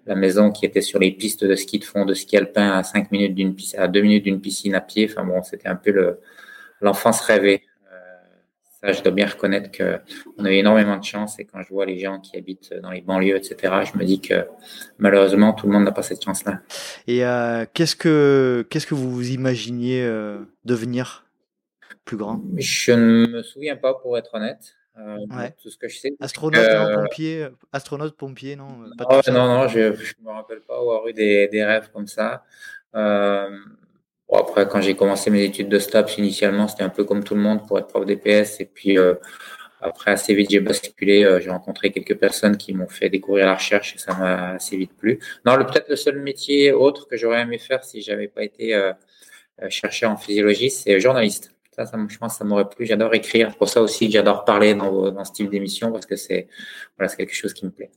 la 0.07 0.15
maison 0.15 0.51
qui 0.51 0.65
était 0.67 0.81
sur 0.81 0.99
les 0.99 1.13
pistes 1.13 1.45
de 1.45 1.55
ski 1.55 1.79
de 1.79 1.85
fond, 1.85 2.05
de 2.05 2.15
ski 2.15 2.37
alpin 2.37 2.73
à 2.73 2.83
cinq 2.83 3.11
minutes 3.11 3.35
d'une 3.35 3.55
piscine, 3.55 3.81
à 3.81 3.89
deux 3.89 4.03
minutes 4.03 4.25
d'une 4.25 4.41
piscine 4.41 4.75
à 4.75 4.81
pied. 4.81 5.09
Enfin 5.11 5.25
bon, 5.25 5.43
c'était 5.43 5.69
un 5.69 5.77
peu 5.77 5.91
le, 5.91 6.21
l'enfance 6.81 7.21
rêvée 7.21 7.63
ça, 8.83 8.93
je 8.93 9.03
dois 9.03 9.13
bien 9.13 9.27
reconnaître 9.27 9.71
que 9.71 10.01
on 10.39 10.45
a 10.45 10.51
eu 10.51 10.55
énormément 10.55 10.97
de 10.97 11.05
chance 11.05 11.39
et 11.39 11.45
quand 11.45 11.63
je 11.63 11.69
vois 11.69 11.85
les 11.85 11.99
gens 11.99 12.19
qui 12.19 12.37
habitent 12.37 12.73
dans 12.83 12.91
les 12.91 13.03
banlieues, 13.03 13.37
etc., 13.37 13.75
je 13.93 13.99
me 13.99 14.05
dis 14.05 14.21
que 14.21 14.47
malheureusement 14.99 15.53
tout 15.53 15.67
le 15.67 15.73
monde 15.73 15.85
n'a 15.85 15.93
pas 15.93 16.03
cette 16.03 16.25
chance-là. 16.25 16.61
Et 17.07 17.25
euh, 17.25 17.67
qu'est-ce 17.75 17.97
que 17.97 18.67
qu'est-ce 18.71 18.87
que 18.87 18.95
vous 18.95 19.11
vous 19.11 19.31
imaginiez 19.31 20.03
euh, 20.03 20.39
devenir 20.65 21.27
plus 22.05 22.17
grand? 22.17 22.43
Je 22.57 22.93
ne 22.93 23.27
me 23.27 23.43
souviens 23.43 23.77
pas, 23.77 23.95
pour 23.95 24.17
être 24.17 24.35
honnête. 24.35 24.77
Euh, 25.01 25.49
Tout 25.63 25.71
ce 25.71 25.79
que 25.79 25.89
je 25.89 25.99
sais. 25.99 26.13
Astronaute, 26.21 26.69
non, 26.71 27.03
pompier, 27.03 27.49
astronaute, 27.73 28.17
pompier, 28.17 28.57
non. 28.57 28.69
Pas 28.99 29.23
non, 29.29 29.47
non, 29.47 29.69
je 29.69 29.79
ne 29.79 30.25
me 30.25 30.31
rappelle 30.31 30.61
pas 30.61 30.79
avoir 30.79 31.07
eu 31.09 31.13
des, 31.13 31.49
des 31.49 31.65
rêves 31.65 31.91
comme 31.93 32.07
ça. 32.07 32.45
Euh, 32.95 33.49
Bon, 34.31 34.39
après, 34.39 34.69
quand 34.69 34.81
j'ai 34.81 34.95
commencé 34.95 35.29
mes 35.31 35.43
études 35.43 35.69
de 35.69 35.79
STAPS, 35.81 36.19
initialement, 36.19 36.69
c'était 36.69 36.85
un 36.85 36.89
peu 36.89 37.03
comme 37.05 37.25
tout 37.25 37.35
le 37.35 37.41
monde 37.41 37.67
pour 37.67 37.79
être 37.81 37.89
prof 37.89 38.07
d'EPS. 38.07 38.61
Et 38.61 38.65
puis, 38.65 38.97
euh, 38.97 39.15
après, 39.81 40.13
assez 40.13 40.35
vite, 40.35 40.51
j'ai 40.51 40.61
basculé. 40.61 41.25
Euh, 41.25 41.41
j'ai 41.41 41.51
rencontré 41.51 41.91
quelques 41.91 42.17
personnes 42.17 42.57
qui 42.57 42.73
m'ont 42.73 42.89
fait 42.89 43.09
découvrir 43.11 43.47
la 43.47 43.55
recherche 43.57 43.97
et 43.97 43.99
ça 43.99 44.15
m'a 44.15 44.51
assez 44.53 44.77
vite 44.77 44.93
plu. 44.97 45.19
Non, 45.45 45.57
peut-être 45.57 45.89
le 45.89 45.97
seul 45.97 46.21
métier 46.21 46.73
autre 46.73 47.09
que 47.09 47.17
j'aurais 47.17 47.41
aimé 47.41 47.59
faire 47.59 47.83
si 47.85 48.03
j'avais 48.03 48.29
pas 48.29 48.45
été 48.45 48.75
euh, 48.75 48.93
euh 49.63 49.71
chercheur 49.71 50.13
en 50.13 50.17
physiologie, 50.17 50.71
c'est 50.71 51.01
journaliste. 51.01 51.53
Ça, 51.71 51.87
ça, 51.87 51.97
je 52.09 52.19
pense 52.19 52.33
que 52.33 52.39
ça 52.39 52.45
m'aurait 52.45 52.69
plu. 52.69 52.87
J'adore 52.87 53.15
écrire. 53.15 53.55
Pour 53.57 53.69
ça 53.69 53.81
aussi, 53.81 54.11
j'adore 54.11 54.45
parler 54.45 54.75
dans, 54.75 55.11
dans 55.11 55.25
ce 55.25 55.33
type 55.33 55.51
d'émission 55.51 55.93
parce 55.93 56.07
que 56.07 56.17
c'est 56.17 56.49
voilà, 56.99 57.15
quelque 57.15 57.35
chose 57.35 57.53
qui 57.55 57.65
me 57.65 57.71
plaît. 57.71 57.91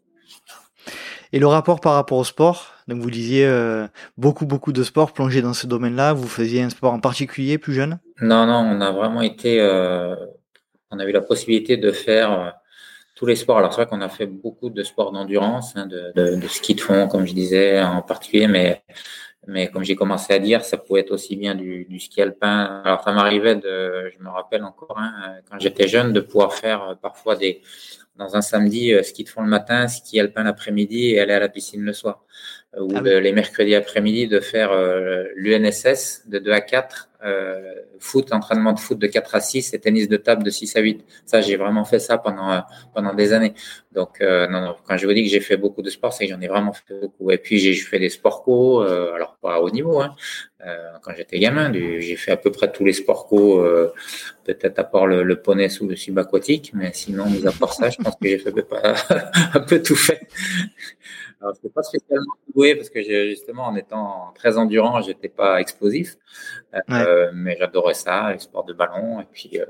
Et 1.32 1.39
le 1.39 1.48
rapport 1.48 1.80
par 1.80 1.94
rapport 1.94 2.20
au 2.20 2.24
sport, 2.24 2.74
donc 2.88 3.01
vous 3.01 3.10
disiez 3.10 3.48
euh, 3.48 3.88
beaucoup 4.18 4.46
beaucoup 4.46 4.72
de 4.72 4.84
sports 4.84 5.13
plongés 5.13 5.42
dans 5.42 5.53
ce 5.53 5.65
domaine-là. 5.65 6.13
Vous 6.13 6.27
faisiez 6.27 6.62
un 6.62 6.70
sport 6.70 6.94
en 6.94 7.00
particulier 7.00 7.58
plus 7.58 7.74
jeune? 7.74 8.00
Non, 8.22 8.46
non, 8.46 8.60
on 8.60 8.82
a 8.82 8.92
vraiment 8.92 9.22
été, 9.24 9.60
euh, 9.60 10.15
on 10.92 11.00
a 11.00 11.06
eu 11.06 11.12
la 11.12 11.22
possibilité 11.22 11.75
de 11.75 11.92
faire 11.92 12.32
euh, 12.32 12.50
tous 13.15 13.25
les 13.25 13.36
sports. 13.36 13.58
Alors 13.58 13.74
c'est 13.74 13.82
vrai 13.82 13.88
qu'on 13.88 14.01
a 14.01 14.10
fait 14.10 14.27
beaucoup 14.27 14.70
de 14.70 14.84
sports 14.84 15.12
d'endurance, 15.12 15.75
hein, 15.75 15.88
de, 15.88 16.12
de, 16.15 16.36
de, 16.36 16.48
ski 16.48 16.75
de 16.75 16.82
fond, 16.82 17.08
comme 17.08 17.25
je 17.25 17.34
disais 17.34 17.82
en 17.82 18.03
particulier, 18.03 18.48
mais 18.48 18.84
mais 19.47 19.67
comme 19.67 19.83
j'ai 19.83 19.95
commencé 19.95 20.33
à 20.33 20.39
dire, 20.39 20.63
ça 20.63 20.77
pouvait 20.77 21.01
être 21.01 21.12
aussi 21.12 21.35
bien 21.35 21.55
du, 21.55 21.85
du 21.85 22.00
ski 22.00 22.21
alpin. 22.21 22.81
Alors 22.85 23.03
ça 23.03 23.12
m'arrivait 23.12 23.55
de, 23.55 24.09
je 24.09 24.23
me 24.23 24.29
rappelle 24.29 24.63
encore, 24.63 24.97
hein, 24.97 25.35
quand 25.50 25.59
j'étais 25.59 25.88
jeune, 25.88 26.13
de 26.13 26.19
pouvoir 26.19 26.53
faire 26.53 26.97
parfois 27.01 27.35
des 27.35 27.62
dans 28.15 28.35
un 28.35 28.41
samedi, 28.41 28.93
euh, 28.93 29.03
ski 29.03 29.23
de 29.23 29.29
fond 29.29 29.41
le 29.41 29.50
matin, 29.50 29.88
ski 29.88 30.19
alpin 30.19 30.43
l'après-midi 30.43 31.12
et 31.12 31.19
aller 31.19 31.33
à 31.33 31.39
la 31.39 31.50
piscine 31.50 31.83
le 31.83 31.93
soir. 31.93 32.23
Euh, 32.75 32.81
ou 32.81 32.91
ah 32.95 33.01
les 33.01 33.31
mercredis 33.31 33.75
après-midi 33.75 34.27
de 34.27 34.39
faire 34.39 34.71
euh, 34.71 35.25
l'UNSS 35.35 36.27
de 36.27 36.39
2 36.39 36.51
à 36.51 36.62
4, 36.62 37.09
euh, 37.24 37.74
foot, 38.00 38.34
entraînement 38.34 38.74
de 38.74 38.80
foot 38.80 39.00
de 39.00 39.08
4 39.08 39.36
à 39.36 39.39
6 39.39 39.74
et 39.74 39.80
tennis 39.80 40.08
de 40.08 40.18
table 40.18 40.44
de 40.44 40.50
6 40.50 40.75
à 40.75 40.82
8. 40.82 41.06
Ça, 41.25 41.42
j'ai 41.42 41.56
vraiment 41.56 41.86
fait 41.86 42.00
ça 42.00 42.18
pendant 42.18 42.63
pendant 42.94 43.13
des 43.13 43.34
années. 43.34 43.53
Donc, 43.92 44.22
non, 44.22 44.62
non, 44.62 44.75
quand 44.88 44.98
je 44.98 45.06
vous 45.06 45.13
dis 45.13 45.24
que 45.24 45.30
j'ai 45.30 45.39
fait 45.39 45.58
beaucoup 45.58 45.82
de 45.82 45.89
sport, 45.89 46.13
c'est 46.13 46.25
que 46.25 46.34
j'en 46.34 46.42
ai 46.42 46.48
vraiment 46.48 46.74
fait 46.74 47.00
beaucoup. 47.00 47.32
Et 47.32 47.38
puis, 47.38 47.60
j'ai 47.60 47.74
fait 47.75 48.00
des 48.00 48.10
sports 48.10 48.44
co, 48.44 48.82
alors 48.82 49.38
pas 49.42 49.56
à 49.56 49.60
haut 49.60 49.70
niveau, 49.70 50.01
hein, 50.01 50.15
quand 51.03 51.13
j'étais 51.15 51.39
gamin. 51.39 51.72
J'ai 51.72 52.15
fait 52.15 52.32
à 52.32 52.38
peu 52.38 52.51
près 52.51 52.72
tous 52.72 52.86
les 52.86 52.94
sports 52.94 53.27
co, 53.27 53.63
peut-être 54.44 54.80
à 54.80 54.84
part 54.84 55.06
le, 55.06 55.24
le, 55.24 55.36
poney 55.42 55.70
sous 55.70 55.88
le 55.88 55.96
subaquatique, 55.96 56.72
mais 56.74 56.92
sinon, 56.94 57.25
à 57.46 57.51
part 57.51 57.74
ça, 57.74 57.89
je 57.89 57.98
pense 57.98 58.15
que 58.15 58.27
j'ai 58.27 58.39
fait 58.39 58.53
un 59.53 59.60
peu 59.68 59.82
tout 59.82 59.96
fait. 59.96 60.27
Alors, 61.44 61.56
je 61.62 61.68
pas 61.68 61.84
spécialement 61.84 62.34
doué 62.56 62.74
parce 62.75 62.89
que 62.89 63.01
justement, 63.01 63.63
en 63.63 63.75
étant 63.75 64.32
très 64.34 64.58
endurant, 64.58 65.01
j'étais 65.01 65.27
pas 65.27 65.60
explosif. 65.60 66.15
Euh, 67.13 67.32
mais 67.34 67.55
j'adorais 67.60 67.93
ça, 67.93 68.32
les 68.32 68.39
sports 68.39 68.65
de 68.65 68.74
ballon. 68.74 69.22
Et 69.22 69.27
puis, 69.32 69.60
euh, 69.60 69.65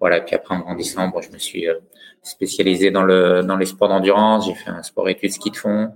voilà. 0.00 0.18
Et 0.18 0.24
puis 0.24 0.34
après, 0.34 0.54
en 0.54 0.60
grandissant, 0.60 1.08
bon, 1.08 1.20
je 1.20 1.30
me 1.30 1.38
suis 1.38 1.68
euh, 1.68 1.76
spécialisé 2.22 2.90
dans 2.90 3.02
le, 3.02 3.42
dans 3.42 3.56
les 3.56 3.66
sports 3.66 3.88
d'endurance. 3.88 4.46
J'ai 4.46 4.54
fait 4.54 4.70
un 4.70 4.82
sport 4.82 5.08
études 5.08 5.32
ski 5.32 5.50
de 5.50 5.56
fond. 5.56 5.92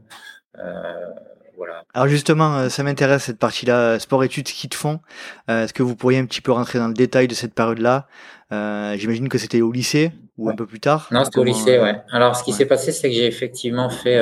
Voilà. 1.56 1.84
Alors 1.94 2.06
justement, 2.06 2.68
ça 2.68 2.82
m'intéresse 2.82 3.24
cette 3.24 3.38
partie-là, 3.38 3.98
sport-études, 3.98 4.46
ski 4.46 4.68
de 4.68 4.74
fond. 4.74 5.00
Est-ce 5.48 5.72
que 5.72 5.82
vous 5.82 5.96
pourriez 5.96 6.18
un 6.18 6.26
petit 6.26 6.42
peu 6.42 6.52
rentrer 6.52 6.78
dans 6.78 6.88
le 6.88 6.94
détail 6.94 7.28
de 7.28 7.34
cette 7.34 7.54
période-là? 7.54 8.06
J'imagine 8.50 9.30
que 9.30 9.38
c'était 9.38 9.62
au 9.62 9.72
lycée 9.72 10.12
ou 10.36 10.50
un 10.50 10.54
peu 10.54 10.66
plus 10.66 10.80
tard. 10.80 11.08
Non, 11.12 11.24
c'était 11.24 11.38
au 11.38 11.44
lycée, 11.44 11.78
ouais. 11.78 12.02
Alors, 12.10 12.36
ce 12.36 12.44
qui 12.44 12.52
s'est 12.52 12.66
passé, 12.66 12.92
c'est 12.92 13.08
que 13.08 13.14
j'ai 13.14 13.26
effectivement 13.26 13.88
fait 13.88 14.20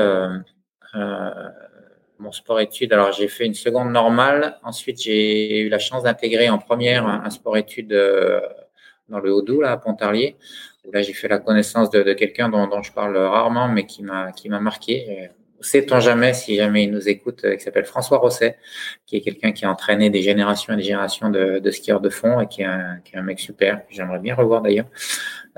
mon 2.25 2.33
sport-études. 2.33 2.93
Alors, 2.93 3.13
j'ai 3.13 3.29
fait 3.29 3.47
une 3.47 3.55
seconde 3.55 3.91
normale. 3.93 4.59
Ensuite, 4.65 5.01
j'ai 5.01 5.61
eu 5.61 5.69
la 5.69 5.79
chance 5.79 6.03
d'intégrer 6.03 6.49
en 6.49 6.59
première 6.59 7.07
un, 7.07 7.31
sport-études 7.31 7.93
euh, 7.93 8.41
dans 9.09 9.21
le 9.21 9.33
Haut-Doubs, 9.33 9.61
là, 9.61 9.73
à 9.73 9.77
Pontarlier. 9.77 10.37
Là, 10.93 11.03
j'ai 11.03 11.13
fait 11.13 11.29
la 11.29 11.39
connaissance 11.39 11.91
de, 11.91 12.13
quelqu'un 12.13 12.49
dont, 12.49 12.83
je 12.83 12.93
parle 12.93 13.17
rarement, 13.17 13.69
mais 13.69 13.87
qui 13.87 14.03
m'a 14.03 14.33
qui 14.33 14.49
m'a 14.49 14.61
marqué. 14.61 15.31
Sait-on 15.65 15.99
jamais, 15.99 16.35
si 16.35 16.57
jamais 16.57 16.85
il 16.85 16.91
nous 16.91 17.09
écoute, 17.09 17.43
euh, 17.45 17.57
qui 17.57 17.63
s'appelle 17.63 17.87
François 17.87 18.19
Rosset, 18.19 18.59
qui 19.07 19.17
est 19.17 19.21
quelqu'un 19.23 19.53
qui 19.53 19.65
a 19.65 19.71
entraîné 19.71 20.11
des 20.11 20.21
générations 20.21 20.75
et 20.75 20.77
des 20.77 20.83
générations 20.83 21.31
de, 21.31 21.71
skieurs 21.71 22.01
de 22.01 22.11
fond 22.11 22.41
et 22.41 22.47
qui 22.47 22.63
est 22.63 22.67
un, 22.67 22.99
qui 23.03 23.17
est 23.17 23.19
un 23.19 23.23
mec 23.23 23.41
super, 23.41 23.81
j'aimerais 23.89 24.19
bien 24.19 24.35
revoir 24.35 24.61
d'ailleurs. 24.61 24.87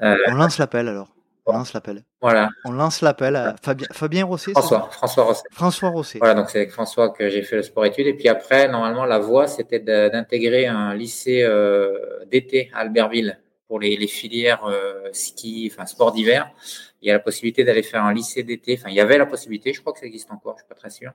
Euh, 0.03 0.17
On 0.29 0.35
lance 0.35 0.59
l'appel 0.59 0.87
alors. 0.87 1.16
On 1.47 1.53
lance 1.53 1.73
l'appel. 1.73 2.03
Voilà. 2.21 2.49
On 2.65 2.73
lance 2.73 3.03
l'appel 3.03 3.37
à 3.37 3.55
Fabien, 3.62 3.87
Fabien 3.93 4.25
Rosset. 4.25 4.50
François, 4.50 4.88
François 4.91 5.25
Rosset. 5.25 5.43
François 5.53 5.88
Rosset. 5.91 6.19
Voilà, 6.19 6.35
donc 6.35 6.50
c'est 6.50 6.59
avec 6.59 6.73
François 6.73 7.11
que 7.11 7.29
j'ai 7.29 7.43
fait 7.43 7.57
le 7.57 7.62
sport-études. 7.62 8.09
Et 8.09 8.15
puis 8.15 8.29
après, 8.29 8.69
normalement, 8.69 9.05
la 9.05 9.21
voie, 9.21 9.47
c'était 9.47 9.79
d'intégrer 9.79 10.67
un 10.67 10.93
lycée 10.95 11.43
euh, 11.43 12.25
d'été 12.26 12.71
à 12.75 12.81
Albertville 12.81 13.38
pour 13.69 13.79
les, 13.79 13.97
les 13.97 14.07
filières 14.07 14.65
euh, 14.67 15.09
ski, 15.12 15.71
enfin 15.73 15.87
sport 15.87 16.12
d'hiver. 16.12 16.50
Il 17.00 17.09
y 17.09 17.11
a 17.11 17.15
la 17.15 17.21
possibilité 17.21 17.62
d'aller 17.62 17.83
faire 17.83 18.05
un 18.05 18.12
lycée 18.12 18.43
d'été. 18.43 18.76
Enfin, 18.79 18.91
il 18.91 18.97
y 18.97 19.00
avait 19.00 19.19
la 19.19 19.26
possibilité, 19.26 19.73
je 19.73 19.81
crois 19.81 19.93
que 19.93 20.00
ça 20.00 20.07
existe 20.07 20.31
encore, 20.33 20.55
je 20.57 20.62
suis 20.62 20.69
pas 20.69 20.75
très 20.75 20.91
sûr, 20.91 21.12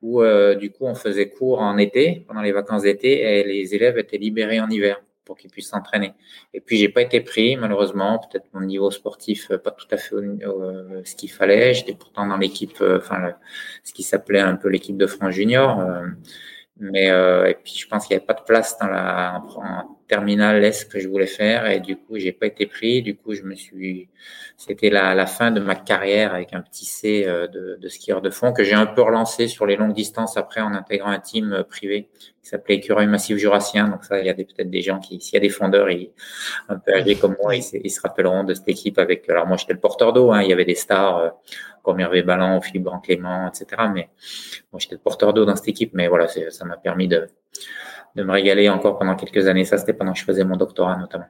où 0.00 0.22
euh, 0.22 0.54
du 0.54 0.70
coup 0.70 0.84
on 0.86 0.94
faisait 0.94 1.28
cours 1.28 1.60
en 1.60 1.78
été, 1.78 2.24
pendant 2.28 2.42
les 2.42 2.52
vacances 2.52 2.82
d'été, 2.82 3.40
et 3.40 3.44
les 3.44 3.74
élèves 3.74 3.98
étaient 3.98 4.18
libérés 4.18 4.60
en 4.60 4.68
hiver 4.68 5.00
pour 5.24 5.36
qu'ils 5.36 5.50
puissent 5.50 5.70
s'entraîner. 5.70 6.14
Et 6.54 6.60
puis 6.60 6.76
j'ai 6.76 6.88
pas 6.88 7.02
été 7.02 7.20
pris 7.20 7.56
malheureusement, 7.56 8.18
peut-être 8.18 8.46
mon 8.52 8.60
niveau 8.60 8.90
sportif 8.90 9.50
euh, 9.50 9.58
pas 9.58 9.70
tout 9.70 9.86
à 9.90 9.96
fait 9.96 10.14
euh, 10.14 11.02
ce 11.04 11.14
qu'il 11.16 11.30
fallait. 11.30 11.74
J'étais 11.74 11.94
pourtant 11.94 12.26
dans 12.26 12.36
l'équipe, 12.36 12.80
euh, 12.80 12.98
enfin 12.98 13.34
ce 13.84 13.92
qui 13.92 14.02
s'appelait 14.02 14.40
un 14.40 14.56
peu 14.56 14.68
l'équipe 14.68 14.96
de 14.96 15.06
France 15.06 15.34
junior. 15.34 15.78
mais 16.78 17.06
et 17.06 17.56
puis 17.62 17.74
je 17.76 17.86
pense 17.88 18.06
qu'il 18.06 18.16
n'y 18.16 18.18
avait 18.18 18.26
pas 18.26 18.34
de 18.34 18.44
place 18.44 18.78
dans 18.78 18.88
la 18.88 19.42
terminale 20.08 20.64
S 20.64 20.84
que 20.84 20.98
je 20.98 21.08
voulais 21.08 21.26
faire 21.26 21.66
et 21.66 21.80
du 21.80 21.96
coup 21.96 22.18
j'ai 22.18 22.32
pas 22.32 22.46
été 22.46 22.66
pris. 22.66 23.02
Du 23.02 23.16
coup 23.16 23.34
je 23.34 23.42
me 23.42 23.54
suis, 23.54 24.08
c'était 24.56 24.90
la, 24.90 25.14
la 25.14 25.26
fin 25.26 25.50
de 25.50 25.60
ma 25.60 25.74
carrière 25.74 26.34
avec 26.34 26.52
un 26.52 26.60
petit 26.60 26.84
C 26.84 27.24
de, 27.24 27.78
de 27.80 27.88
skieur 27.88 28.22
de 28.22 28.30
fond 28.30 28.52
que 28.52 28.64
j'ai 28.64 28.74
un 28.74 28.86
peu 28.86 29.02
relancé 29.02 29.48
sur 29.48 29.66
les 29.66 29.76
longues 29.76 29.94
distances 29.94 30.36
après 30.36 30.60
en 30.60 30.74
intégrant 30.74 31.10
un 31.10 31.20
team 31.20 31.64
privé 31.68 32.08
qui 32.42 32.48
s'appelait 32.48 32.76
Écureuil 32.76 33.06
Massif 33.06 33.36
Jurassien. 33.36 33.88
Donc 33.88 34.04
ça, 34.04 34.18
il 34.18 34.26
y 34.26 34.30
a 34.30 34.34
peut-être 34.34 34.68
des 34.68 34.82
gens 34.82 34.98
qui, 34.98 35.20
s'il 35.20 35.34
y 35.34 35.36
a 35.36 35.40
des 35.40 35.48
fondeurs, 35.48 35.90
ils, 35.90 36.10
un 36.68 36.76
peu 36.76 36.92
âgés 36.94 37.14
comme 37.14 37.36
moi, 37.40 37.54
ils, 37.54 37.64
ils, 37.84 37.90
se 37.90 38.00
rappelleront 38.00 38.44
de 38.44 38.54
cette 38.54 38.68
équipe 38.68 38.98
avec. 38.98 39.28
Alors 39.30 39.46
moi, 39.46 39.56
j'étais 39.56 39.72
le 39.72 39.80
porteur 39.80 40.12
d'eau. 40.12 40.32
Hein, 40.32 40.42
il 40.42 40.50
y 40.50 40.52
avait 40.52 40.64
des 40.64 40.74
stars 40.74 41.18
euh, 41.18 41.30
comme 41.82 42.00
Hervé 42.00 42.22
Ballon, 42.22 42.60
Philippe 42.60 42.88
Clément, 43.04 43.48
etc. 43.48 43.82
Mais 43.94 44.10
moi, 44.72 44.80
j'étais 44.80 44.96
le 44.96 45.00
porteur 45.00 45.32
d'eau 45.32 45.44
dans 45.44 45.54
cette 45.54 45.68
équipe. 45.68 45.92
Mais 45.94 46.08
voilà, 46.08 46.26
ça 46.28 46.64
m'a 46.64 46.76
permis 46.76 47.06
de, 47.06 47.28
de 48.16 48.22
me 48.22 48.32
régaler 48.32 48.68
encore 48.68 48.98
pendant 48.98 49.16
quelques 49.16 49.46
années. 49.46 49.64
Ça, 49.64 49.78
c'était 49.78 49.94
pendant 49.94 50.12
que 50.12 50.18
je 50.18 50.24
faisais 50.24 50.44
mon 50.44 50.56
doctorat 50.56 50.96
notamment. 50.96 51.26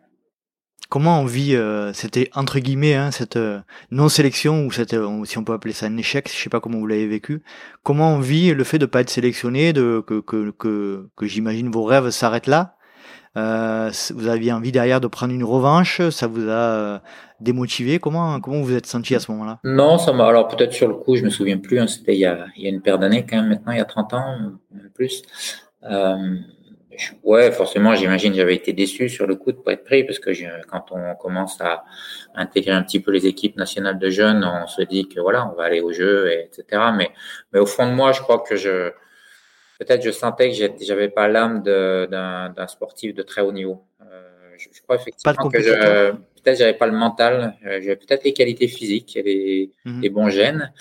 Comment 0.92 1.20
on 1.20 1.24
vit 1.24 1.56
euh, 1.56 1.94
c'était 1.94 2.28
entre 2.34 2.58
guillemets 2.58 2.94
hein, 2.94 3.10
cette 3.12 3.36
euh, 3.36 3.60
non 3.90 4.10
sélection 4.10 4.66
ou 4.66 4.72
cette 4.72 4.92
euh, 4.92 5.24
si 5.24 5.38
on 5.38 5.44
peut 5.44 5.54
appeler 5.54 5.72
ça 5.72 5.86
un 5.86 5.96
échec 5.96 6.30
je 6.30 6.36
sais 6.36 6.50
pas 6.50 6.60
comment 6.60 6.78
vous 6.78 6.86
l'avez 6.86 7.06
vécu. 7.06 7.42
Comment 7.82 8.12
on 8.12 8.18
vit 8.18 8.52
le 8.52 8.62
fait 8.62 8.78
de 8.78 8.84
pas 8.84 9.00
être 9.00 9.08
sélectionné 9.08 9.72
de 9.72 10.04
que 10.06 10.20
que 10.20 10.50
que, 10.50 11.08
que 11.16 11.26
j'imagine 11.26 11.70
vos 11.70 11.84
rêves 11.84 12.10
s'arrêtent 12.10 12.46
là? 12.46 12.76
Euh, 13.38 13.90
vous 14.14 14.28
aviez 14.28 14.52
envie 14.52 14.70
derrière 14.70 15.00
de 15.00 15.06
prendre 15.06 15.32
une 15.32 15.44
revanche 15.44 16.06
ça 16.10 16.26
vous 16.26 16.46
a 16.50 17.00
démotivé? 17.40 17.98
Comment 17.98 18.38
comment 18.40 18.60
vous 18.60 18.74
êtes 18.74 18.84
senti 18.84 19.14
à 19.14 19.20
ce 19.20 19.32
moment-là? 19.32 19.60
Non 19.64 19.96
ça 19.96 20.12
m'a 20.12 20.26
alors 20.26 20.46
peut-être 20.46 20.74
sur 20.74 20.88
le 20.88 20.94
coup 20.94 21.16
je 21.16 21.24
me 21.24 21.30
souviens 21.30 21.56
plus 21.56 21.80
hein, 21.80 21.86
c'était 21.86 22.12
il 22.12 22.20
y 22.20 22.26
a 22.26 22.44
il 22.54 22.64
y 22.64 22.66
a 22.66 22.68
une 22.68 22.82
paire 22.82 22.98
d'années 22.98 23.24
quand 23.24 23.36
même 23.36 23.48
maintenant 23.48 23.72
il 23.72 23.78
y 23.78 23.80
a 23.80 23.86
30 23.86 24.12
ans 24.12 24.36
même 24.70 24.90
plus 24.94 25.22
euh, 25.84 26.36
Ouais, 27.22 27.50
forcément, 27.52 27.94
j'imagine 27.94 28.34
j'avais 28.34 28.54
été 28.54 28.72
déçu 28.72 29.08
sur 29.08 29.26
le 29.26 29.36
coup 29.36 29.52
de 29.52 29.56
pas 29.56 29.72
être 29.72 29.84
pris 29.84 30.04
parce 30.04 30.18
que 30.18 30.30
quand 30.66 30.92
on 30.92 31.14
commence 31.14 31.60
à 31.60 31.84
intégrer 32.34 32.72
un 32.72 32.82
petit 32.82 33.00
peu 33.00 33.10
les 33.10 33.26
équipes 33.26 33.56
nationales 33.56 33.98
de 33.98 34.10
jeunes, 34.10 34.44
on 34.44 34.66
se 34.66 34.82
dit 34.82 35.08
que 35.08 35.20
voilà, 35.20 35.50
on 35.50 35.56
va 35.56 35.64
aller 35.64 35.80
au 35.80 35.92
jeu, 35.92 36.30
et 36.30 36.44
etc. 36.44 36.82
Mais, 36.94 37.10
mais 37.52 37.60
au 37.60 37.66
fond 37.66 37.86
de 37.86 37.92
moi, 37.92 38.12
je 38.12 38.20
crois 38.20 38.40
que 38.40 38.56
je 38.56 38.90
peut-être 39.78 40.02
je 40.02 40.10
sentais 40.10 40.50
que 40.50 40.84
j'avais 40.84 41.08
pas 41.08 41.28
l'âme 41.28 41.62
d'un 41.62 42.66
sportif 42.68 43.14
de 43.14 43.22
très 43.22 43.40
haut 43.40 43.52
niveau. 43.52 43.84
Euh, 44.02 44.22
je, 44.58 44.82
crois 44.82 44.96
effectivement 44.96 45.48
que 45.48 45.60
je, 45.60 46.12
peut-être 46.12 46.58
j'avais 46.58 46.74
pas 46.74 46.86
le 46.86 46.96
mental, 46.96 47.56
euh, 47.66 47.80
j'avais 47.80 47.96
peut-être 47.96 48.24
les 48.24 48.32
qualités 48.32 48.68
physiques 48.68 49.18
les, 49.24 49.70
mhm. 49.84 50.02
les 50.02 50.08
bons 50.10 50.28
gènes, 50.28 50.72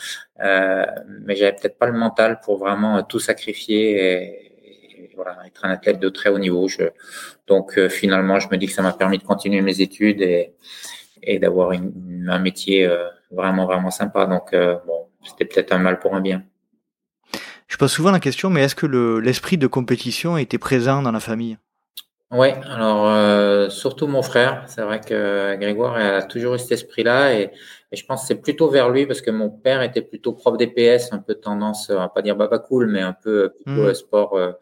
euh, 0.44 0.86
mais 1.26 1.36
j'avais 1.36 1.54
peut-être 1.54 1.78
pas 1.78 1.88
le 1.88 1.98
mental 1.98 2.42
pour 2.44 2.58
vraiment 2.58 3.02
tout 3.04 3.20
sacrifier. 3.20 4.04
Et, 4.04 4.51
voilà, 5.24 5.38
être 5.46 5.66
un 5.66 5.70
athlète 5.70 6.00
de 6.00 6.10
très 6.10 6.30
haut 6.30 6.40
niveau. 6.40 6.68
Je, 6.68 6.84
donc 7.48 7.78
euh, 7.78 7.90
finalement, 7.90 8.40
je 8.40 8.48
me 8.50 8.58
dis 8.58 8.68
que 8.68 8.74
ça 8.74 8.82
m'a 8.82 8.94
permis 8.94 9.18
de 9.18 9.24
continuer 9.24 9.62
mes 9.62 9.82
études 9.82 10.22
et, 10.22 10.54
et 11.24 11.40
d'avoir 11.40 11.72
un 11.72 12.40
métier 12.40 12.86
euh, 12.86 13.08
vraiment 13.32 13.66
vraiment 13.66 13.92
sympa. 13.92 14.26
Donc 14.26 14.54
euh, 14.54 14.78
bon, 14.86 15.08
c'était 15.24 15.46
peut-être 15.46 15.72
un 15.72 15.80
mal 15.80 16.00
pour 16.00 16.16
un 16.16 16.22
bien. 16.22 16.44
Je 17.68 17.78
pose 17.78 17.92
souvent 17.92 18.12
la 18.12 18.20
question, 18.20 18.50
mais 18.50 18.64
est-ce 18.64 18.76
que 18.76 18.86
l'esprit 19.20 19.58
de 19.58 19.68
compétition 19.68 20.38
était 20.38 20.58
présent 20.58 21.02
dans 21.02 21.12
la 21.12 21.22
famille? 21.22 21.58
Oui, 22.32 22.50
alors 22.66 23.72
surtout 23.72 24.08
mon 24.08 24.22
frère. 24.22 24.64
C'est 24.68 24.82
vrai 24.82 25.00
que 25.00 25.56
Grégoire 25.58 25.96
a 25.96 26.22
toujours 26.22 26.56
eu 26.56 26.60
cet 26.60 26.72
esprit-là 26.74 27.34
et, 27.34 27.52
et 27.92 27.98
je 27.98 28.06
pense 28.06 28.22
que 28.22 28.28
c'est 28.28 28.42
plutôt 28.42 28.70
vers 28.70 28.90
lui 28.90 29.06
parce 29.06 29.22
que 29.22 29.32
mon 29.32 29.50
père 29.50 29.82
était 29.82 30.02
plutôt 30.02 30.32
prof 30.32 30.56
d'EPS, 30.58 31.12
un 31.12 31.20
peu 31.20 31.36
tendance, 31.36 31.90
va 31.92 32.08
pas 32.08 32.22
dire 32.22 32.38
baba 32.38 32.58
cool, 32.60 32.88
mais 32.88 33.02
un 33.02 33.14
peu 33.14 33.50
plutôt 33.50 33.90
mmh. 33.90 33.94
sport, 33.94 34.38
euh, 34.38 34.54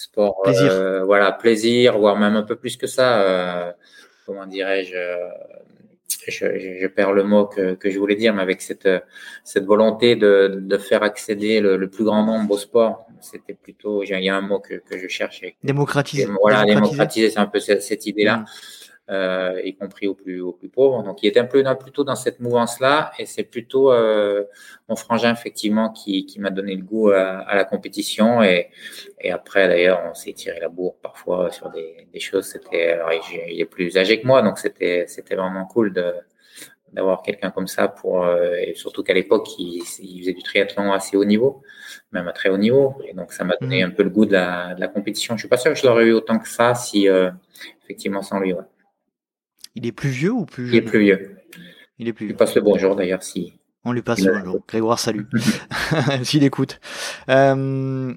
sport, 0.00 0.40
plaisir. 0.42 0.72
Euh, 0.72 1.04
voilà, 1.04 1.32
plaisir, 1.32 1.98
voire 1.98 2.18
même 2.18 2.36
un 2.36 2.42
peu 2.42 2.56
plus 2.56 2.76
que 2.76 2.86
ça. 2.86 3.22
Euh, 3.22 3.72
comment 4.26 4.46
dirais-je 4.46 4.96
je, 6.28 6.58
je, 6.82 6.86
perds 6.86 7.12
le 7.12 7.24
mot 7.24 7.46
que, 7.46 7.74
que, 7.74 7.90
je 7.90 7.98
voulais 7.98 8.14
dire, 8.14 8.34
mais 8.34 8.42
avec 8.42 8.60
cette, 8.60 8.88
cette 9.42 9.64
volonté 9.64 10.16
de, 10.16 10.60
de 10.60 10.76
faire 10.76 11.02
accéder 11.02 11.60
le, 11.60 11.76
le, 11.76 11.88
plus 11.88 12.04
grand 12.04 12.24
nombre 12.24 12.54
au 12.54 12.58
sport, 12.58 13.06
c'était 13.20 13.54
plutôt, 13.54 14.02
il 14.02 14.10
y 14.10 14.28
a 14.28 14.36
un 14.36 14.42
mot 14.42 14.60
que, 14.60 14.74
que 14.74 14.98
je 14.98 15.08
cherchais. 15.08 15.56
Démocratiser. 15.64 16.28
Voilà, 16.40 16.64
démocratiser, 16.64 17.30
c'est 17.30 17.38
un 17.38 17.46
peu 17.46 17.58
cette, 17.58 17.82
cette 17.82 18.06
idée-là. 18.06 18.38
Mmh 18.38 18.46
euh, 19.10 19.60
y 19.64 19.74
compris 19.74 20.06
aux 20.06 20.14
plus, 20.14 20.40
aux 20.40 20.52
plus 20.52 20.68
pauvres. 20.68 21.02
Donc, 21.02 21.22
il 21.22 21.26
est 21.26 21.38
un 21.38 21.44
peu 21.44 21.62
dans, 21.62 21.74
plutôt 21.74 22.04
dans 22.04 22.14
cette 22.14 22.40
mouvance-là, 22.40 23.12
et 23.18 23.26
c'est 23.26 23.42
plutôt 23.42 23.92
euh, 23.92 24.44
mon 24.88 24.96
frangin 24.96 25.32
effectivement 25.32 25.90
qui, 25.90 26.26
qui 26.26 26.40
m'a 26.40 26.50
donné 26.50 26.76
le 26.76 26.82
goût 26.82 27.10
à, 27.10 27.38
à 27.40 27.56
la 27.56 27.64
compétition. 27.64 28.42
Et, 28.42 28.70
et 29.20 29.32
après, 29.32 29.68
d'ailleurs, 29.68 30.00
on 30.08 30.14
s'est 30.14 30.32
tiré 30.32 30.60
la 30.60 30.68
bourre 30.68 30.96
parfois 31.02 31.50
sur 31.50 31.70
des, 31.70 32.06
des 32.12 32.20
choses. 32.20 32.46
C'était, 32.46 32.92
alors, 32.92 33.10
il 33.12 33.60
est 33.60 33.64
plus 33.64 33.96
âgé 33.98 34.20
que 34.20 34.26
moi, 34.26 34.42
donc 34.42 34.58
c'était, 34.58 35.06
c'était 35.08 35.34
vraiment 35.34 35.66
cool 35.66 35.92
de 35.92 36.14
d'avoir 36.92 37.22
quelqu'un 37.22 37.50
comme 37.50 37.66
ça 37.66 37.88
pour 37.88 38.24
euh, 38.24 38.54
et 38.60 38.74
surtout 38.74 39.02
qu'à 39.02 39.14
l'époque 39.14 39.46
il, 39.58 39.82
il, 40.00 40.20
faisait 40.20 40.32
du 40.32 40.42
triathlon 40.42 40.92
assez 40.92 41.16
haut 41.16 41.24
niveau 41.24 41.62
même 42.12 42.26
à 42.28 42.32
très 42.32 42.48
haut 42.48 42.58
niveau 42.58 42.96
et 43.06 43.14
donc 43.14 43.32
ça 43.32 43.44
m'a 43.44 43.56
donné 43.60 43.84
mmh. 43.84 43.88
un 43.88 43.90
peu 43.90 44.02
le 44.02 44.10
goût 44.10 44.26
de 44.26 44.32
la, 44.32 44.74
de 44.74 44.80
la 44.80 44.88
compétition 44.88 45.36
je 45.36 45.42
suis 45.42 45.48
pas 45.48 45.56
sûr 45.56 45.72
que 45.72 45.78
je 45.78 45.86
l'aurais 45.86 46.06
eu 46.06 46.12
autant 46.12 46.38
que 46.38 46.48
ça 46.48 46.74
si 46.74 47.08
euh, 47.08 47.30
effectivement 47.84 48.22
sans 48.22 48.40
lui 48.40 48.52
ouais. 48.52 48.64
Il 49.80 49.86
est 49.86 49.92
plus 49.92 50.10
vieux 50.10 50.32
ou 50.32 50.44
plus 50.44 50.66
jeune 50.66 50.74
Il 50.74 50.78
est 50.78 50.82
plus 50.82 51.00
vieux. 51.00 51.36
Il 51.98 52.08
est 52.08 52.12
plus 52.12 52.26
vieux. 52.26 52.34
Il 52.34 52.36
passe 52.36 52.54
le 52.54 52.60
bonjour 52.60 52.96
d'ailleurs 52.96 53.22
si. 53.22 53.54
On 53.84 53.92
lui 53.92 54.02
passe 54.02 54.20
le 54.20 54.32
bonjour. 54.38 54.60
Grégoire, 54.68 54.98
salut. 54.98 55.26
S'il 56.22 56.44
écoute. 56.44 56.80
Euh, 57.30 58.12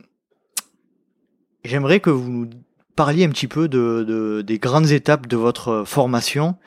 j'aimerais 1.64 2.02
que 2.02 2.10
vous 2.10 2.30
nous 2.30 2.50
parliez 2.98 3.24
un 3.24 3.30
petit 3.30 3.48
peu 3.48 3.70
de, 3.70 4.04
de, 4.06 4.42
des 4.42 4.60
grandes 4.60 4.92
étapes 4.92 5.28
de 5.28 5.38
votre 5.38 5.86
formation 5.86 6.58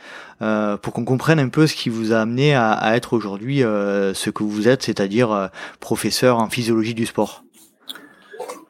euh, 0.41 0.79
pour 0.79 0.95
qu'on 0.95 1.05
comprenne 1.05 1.41
un 1.41 1.50
peu 1.50 1.67
ce 1.67 1.75
qui 1.75 1.91
vous 1.91 2.15
a 2.15 2.21
amené 2.21 2.55
à, 2.55 2.73
à 2.73 2.97
être 2.97 3.12
aujourd'hui 3.12 3.62
euh, 3.62 4.15
ce 4.15 4.31
que 4.31 4.45
vous 4.45 4.67
êtes, 4.67 4.83
c'est-à-dire 4.83 5.50
professeur 5.79 6.38
en 6.38 6.49
physiologie 6.49 6.95
du 6.95 7.05
sport. 7.05 7.45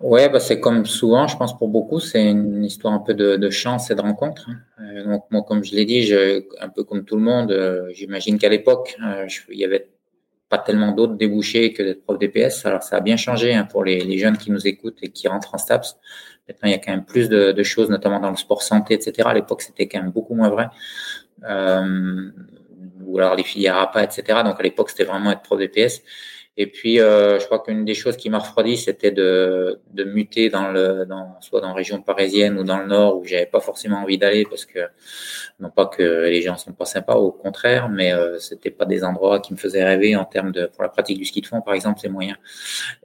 Ouais, 0.01 0.29
bah 0.29 0.41
c'est 0.41 0.61
comme 0.61 0.85
souvent, 0.85 1.27
je 1.27 1.37
pense 1.39 1.57
pour 1.57 1.69
beaucoup, 1.69 2.01
c'est 2.01 2.31
une 2.31 2.63
histoire 2.65 2.93
un 2.93 2.99
peu 2.99 3.15
de, 3.15 3.37
de 3.37 3.51
chance 3.51 3.91
et 3.91 3.95
de 3.95 4.03
rencontre. 4.03 4.51
Hein. 4.51 4.57
Euh, 4.83 5.05
donc 5.05 5.25
moi, 5.31 5.43
comme 5.43 5.65
je 5.65 5.75
l'ai 5.75 5.87
dit, 5.87 6.03
je, 6.03 6.45
un 6.61 6.69
peu 6.69 6.85
comme 6.85 7.05
tout 7.05 7.17
le 7.17 7.23
monde, 7.23 7.51
euh, 7.51 7.89
j'imagine 7.95 8.39
qu'à 8.39 8.51
l'époque, 8.51 8.97
euh, 9.03 9.27
il 9.49 9.59
y 9.59 9.65
avait 9.65 9.89
pas 10.51 10.59
tellement 10.59 10.93
d'autres 10.93 11.15
débouchés 11.15 11.73
que 11.73 11.83
d'être 11.83 12.05
prof 12.05 12.19
DPS. 12.19 12.67
Alors 12.67 12.83
ça 12.83 12.97
a 12.97 13.01
bien 13.01 13.17
changé 13.17 13.55
hein, 13.55 13.65
pour 13.65 13.85
les, 13.85 14.01
les, 14.01 14.19
jeunes 14.19 14.37
qui 14.37 14.51
nous 14.51 14.67
écoutent 14.67 14.99
et 15.03 15.09
qui 15.09 15.29
rentrent 15.29 15.55
en 15.55 15.59
STAPS. 15.59 15.97
Maintenant, 16.47 16.69
il 16.69 16.73
y 16.73 16.75
a 16.75 16.79
quand 16.79 16.93
même 16.93 17.07
plus 17.07 17.31
de, 17.31 17.53
de 17.53 17.63
choses, 17.63 17.89
notamment 17.89 18.21
dans 18.21 18.31
le 18.31 18.37
sport 18.37 18.63
santé, 18.63 18.95
etc. 18.95 19.29
À 19.31 19.35
l'époque, 19.35 19.63
c'était 19.63 19.89
quand 19.89 20.03
même 20.03 20.13
beaucoup 20.13 20.35
moins 20.35 20.51
vrai. 20.51 20.69
Ou 21.43 23.19
alors 23.19 23.35
les 23.35 23.43
filières 23.45 23.79
APA, 23.79 24.05
etc. 24.05 24.41
Donc 24.45 24.61
à 24.61 24.63
l'époque, 24.63 24.91
c'était 24.91 25.05
vraiment 25.05 25.33
être 25.33 25.43
prof 25.43 25.59
DPS. 25.59 26.03
Et 26.59 26.67
puis, 26.67 27.01
euh, 27.01 27.39
je 27.39 27.45
crois 27.45 27.59
qu'une 27.59 27.85
des 27.85 27.95
choses 27.95 28.17
qui 28.17 28.31
m'a 28.31 28.39
refroidi, 28.39 28.79
c'était 28.79 29.11
de, 29.11 29.79
de 29.93 30.05
muter 30.05 30.49
dans 30.49 30.71
le, 30.71 31.05
dans, 31.05 31.37
soit 31.41 31.61
dans 31.61 31.69
la 31.69 31.75
région 31.75 32.01
parisienne 32.01 32.59
ou 32.59 32.65
dans 32.65 32.79
le 32.79 32.87
nord 32.87 33.19
où 33.19 33.25
j'avais 33.27 33.47
pas 33.47 33.61
forcément 33.61 33.99
envie 33.99 34.17
d'aller 34.17 34.47
parce 34.49 34.65
que 34.65 34.81
non 35.61 35.71
pas 35.71 35.87
que 35.87 36.25
les 36.25 36.43
gens 36.43 36.57
sont 36.57 36.73
pas 36.73 36.85
sympas, 36.85 37.15
au 37.15 37.31
contraire, 37.33 37.89
mais 37.89 38.13
euh, 38.13 38.39
c'était 38.39 38.71
pas 38.71 38.85
des 38.85 39.05
endroits 39.05 39.41
qui 39.41 39.53
me 39.53 39.59
faisaient 39.59 39.85
rêver 39.85 40.17
en 40.17 40.25
termes 40.25 40.53
de 40.53 40.67
pour 40.67 40.83
la 40.83 40.89
pratique 40.89 41.19
du 41.19 41.25
ski 41.25 41.41
de 41.41 41.47
fond, 41.47 41.61
par 41.61 41.75
exemple, 41.75 41.99
c'est 42.01 42.09
moyen. 42.09 42.37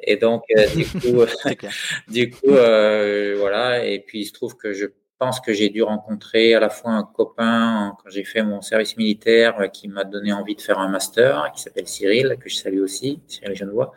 Et 0.02 0.18
donc, 0.18 0.44
euh, 0.58 0.68
du 0.68 0.86
coup, 1.00 1.26
du 2.08 2.30
coup, 2.30 2.50
euh, 2.50 3.36
voilà. 3.38 3.86
Et 3.86 4.00
puis, 4.00 4.22
il 4.22 4.26
se 4.26 4.34
trouve 4.34 4.56
que 4.56 4.74
je 4.74 4.86
pense 5.22 5.40
que 5.40 5.54
j'ai 5.54 5.70
dû 5.70 5.84
rencontrer 5.84 6.56
à 6.56 6.60
la 6.60 6.72
fois 6.72 6.90
un 6.94 7.04
copain 7.04 7.96
quand 8.02 8.10
j'ai 8.10 8.24
fait 8.24 8.42
mon 8.42 8.62
service 8.62 8.98
militaire 8.98 9.60
euh, 9.60 9.68
qui 9.68 9.88
m'a 9.88 10.04
donné 10.04 10.34
envie 10.34 10.56
de 10.56 10.62
faire 10.62 10.80
un 10.80 10.90
master 10.90 11.52
qui 11.54 11.62
s'appelle 11.62 11.88
Cyril, 11.88 12.38
que 12.40 12.50
je 12.50 12.56
salue 12.56 12.82
aussi, 12.82 13.22
Cyril 13.28 13.56
Genevois. 13.56 13.94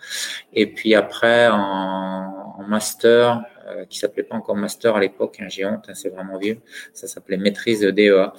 Et 0.52 0.66
puis 0.66 0.94
après, 0.94 1.48
en, 1.48 2.54
en 2.58 2.62
master, 2.68 3.42
euh, 3.66 3.86
qui 3.86 3.98
s'appelait 3.98 4.24
pas 4.24 4.36
encore 4.36 4.56
master 4.56 4.94
à 4.94 5.00
l'époque, 5.00 5.38
hein, 5.40 5.46
j'ai 5.48 5.64
honte, 5.64 5.86
hein, 5.88 5.94
c'est 5.94 6.10
vraiment 6.10 6.36
vieux, 6.36 6.58
ça 6.92 7.06
s'appelait 7.06 7.38
maîtrise 7.38 7.80
de 7.80 7.90
DEA. 7.90 8.32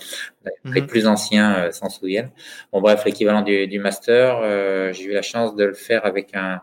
Les 0.65 0.81
mhm. 0.81 0.87
plus 0.87 1.07
anciens 1.07 1.55
euh, 1.55 1.71
s'en 1.71 1.89
souviennent. 1.89 2.29
Bon 2.71 2.79
bref, 2.79 3.03
l'équivalent 3.05 3.41
du, 3.41 3.65
du, 3.65 3.79
master, 3.79 4.39
euh, 4.43 4.93
j'ai 4.93 5.05
eu 5.05 5.13
la 5.13 5.23
chance 5.23 5.55
de 5.55 5.63
le 5.63 5.73
faire 5.73 6.05
avec 6.05 6.35
un, 6.35 6.61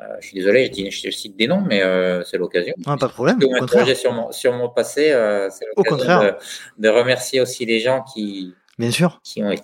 euh, 0.00 0.16
je 0.20 0.26
suis 0.26 0.36
désolé, 0.36 0.66
je, 0.66 0.70
dis, 0.72 0.90
je 0.90 1.10
cite 1.10 1.36
des 1.36 1.46
noms, 1.46 1.62
mais 1.62 1.82
euh, 1.82 2.22
c'est 2.24 2.36
l'occasion. 2.36 2.74
Ah, 2.86 2.96
pas 2.98 3.06
de 3.06 3.12
problème. 3.12 3.38
De 3.38 3.94
sur 3.94 4.12
mon, 4.12 4.30
sur 4.30 4.52
mon 4.52 4.68
passé, 4.68 5.10
euh, 5.10 5.48
c'est 5.50 5.64
l'occasion 5.76 6.22
de, 6.22 6.34
de, 6.78 6.88
remercier 6.88 7.40
aussi 7.40 7.64
les 7.64 7.80
gens 7.80 8.02
qui, 8.02 8.54
Bien 8.78 8.90
sûr. 8.90 9.20
qui, 9.22 9.42
ont, 9.42 9.54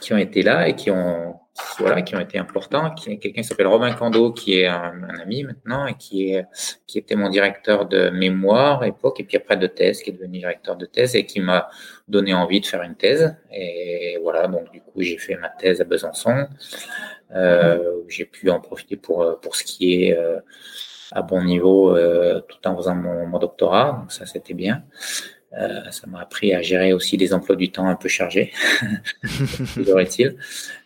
qui 0.00 0.12
ont 0.12 0.18
été 0.18 0.42
là 0.42 0.68
et 0.68 0.76
qui 0.76 0.90
ont, 0.90 1.36
voilà, 1.78 2.02
qui 2.02 2.14
ont 2.14 2.20
été 2.20 2.38
importants. 2.38 2.90
Qui, 2.94 3.18
quelqu'un 3.18 3.42
qui 3.42 3.48
s'appelle 3.48 3.66
Robin 3.66 3.92
Cando, 3.92 4.32
qui 4.32 4.60
est 4.60 4.66
un, 4.66 4.92
un, 5.02 5.20
ami 5.20 5.44
maintenant 5.44 5.86
et 5.86 5.94
qui, 5.94 6.32
est, 6.32 6.46
qui 6.86 6.98
était 6.98 7.16
mon 7.16 7.28
directeur 7.28 7.86
de 7.86 8.10
mémoire 8.10 8.82
à 8.82 8.86
l'époque, 8.86 9.20
et 9.20 9.24
puis 9.24 9.36
après 9.36 9.56
de 9.56 9.66
thèse, 9.66 10.02
qui 10.02 10.10
est 10.10 10.12
devenu 10.12 10.38
directeur 10.38 10.76
de 10.76 10.86
thèse 10.86 11.16
et 11.16 11.26
qui 11.26 11.40
m'a 11.40 11.68
donné 12.08 12.34
envie 12.34 12.60
de 12.60 12.66
faire 12.66 12.82
une 12.82 12.96
thèse. 12.96 13.36
Et 13.52 14.18
voilà, 14.22 14.46
donc 14.46 14.70
du 14.70 14.80
coup, 14.80 15.00
j'ai 15.00 15.18
fait 15.18 15.36
ma 15.36 15.48
thèse 15.48 15.80
à 15.80 15.84
Besançon. 15.84 16.46
Euh, 17.34 18.02
j'ai 18.08 18.24
pu 18.24 18.50
en 18.50 18.60
profiter 18.60 18.96
pour, 18.96 19.22
euh, 19.22 19.36
pour 19.36 19.54
skier 19.54 20.16
euh, 20.16 20.40
à 21.12 21.22
bon 21.22 21.42
niveau 21.42 21.96
tout 22.48 22.68
en 22.68 22.76
faisant 22.76 22.94
mon, 22.94 23.26
mon 23.26 23.38
doctorat. 23.38 23.98
Donc 24.00 24.12
ça, 24.12 24.26
c'était 24.26 24.54
bien. 24.54 24.84
Euh, 25.58 25.90
ça 25.90 26.06
m'a 26.06 26.20
appris 26.20 26.54
à 26.54 26.62
gérer 26.62 26.92
aussi 26.92 27.16
des 27.16 27.34
emplois 27.34 27.56
du 27.56 27.72
temps 27.72 27.88
un 27.88 27.96
peu 27.96 28.08
chargés, 28.08 28.52
toujours 29.74 29.98
est-il. 29.98 30.36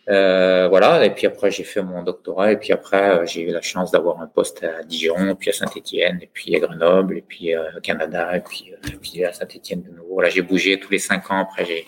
Euh, 0.09 0.67
voilà, 0.69 1.05
et 1.05 1.13
puis 1.13 1.27
après 1.27 1.51
j'ai 1.51 1.63
fait 1.63 1.83
mon 1.83 2.01
doctorat, 2.01 2.51
et 2.51 2.57
puis 2.57 2.73
après 2.73 3.27
j'ai 3.27 3.43
eu 3.43 3.51
la 3.51 3.61
chance 3.61 3.91
d'avoir 3.91 4.21
un 4.21 4.25
poste 4.25 4.63
à 4.63 4.81
Dijon, 4.81 5.35
puis 5.35 5.51
à 5.51 5.53
Saint-Étienne, 5.53 6.17
et 6.19 6.29
puis 6.33 6.55
à 6.55 6.59
Grenoble, 6.59 7.19
et 7.19 7.21
puis 7.21 7.53
euh, 7.53 7.77
au 7.77 7.79
Canada, 7.79 8.35
et 8.37 8.41
puis, 8.41 8.73
et 8.91 8.95
puis 8.95 9.23
à 9.23 9.33
Saint-Étienne 9.33 9.83
de 9.83 9.91
nouveau. 9.91 10.13
Voilà, 10.13 10.29
j'ai 10.29 10.41
bougé 10.41 10.79
tous 10.79 10.91
les 10.91 10.99
cinq 10.99 11.29
ans. 11.29 11.41
Après 11.41 11.63
j'ai 11.63 11.85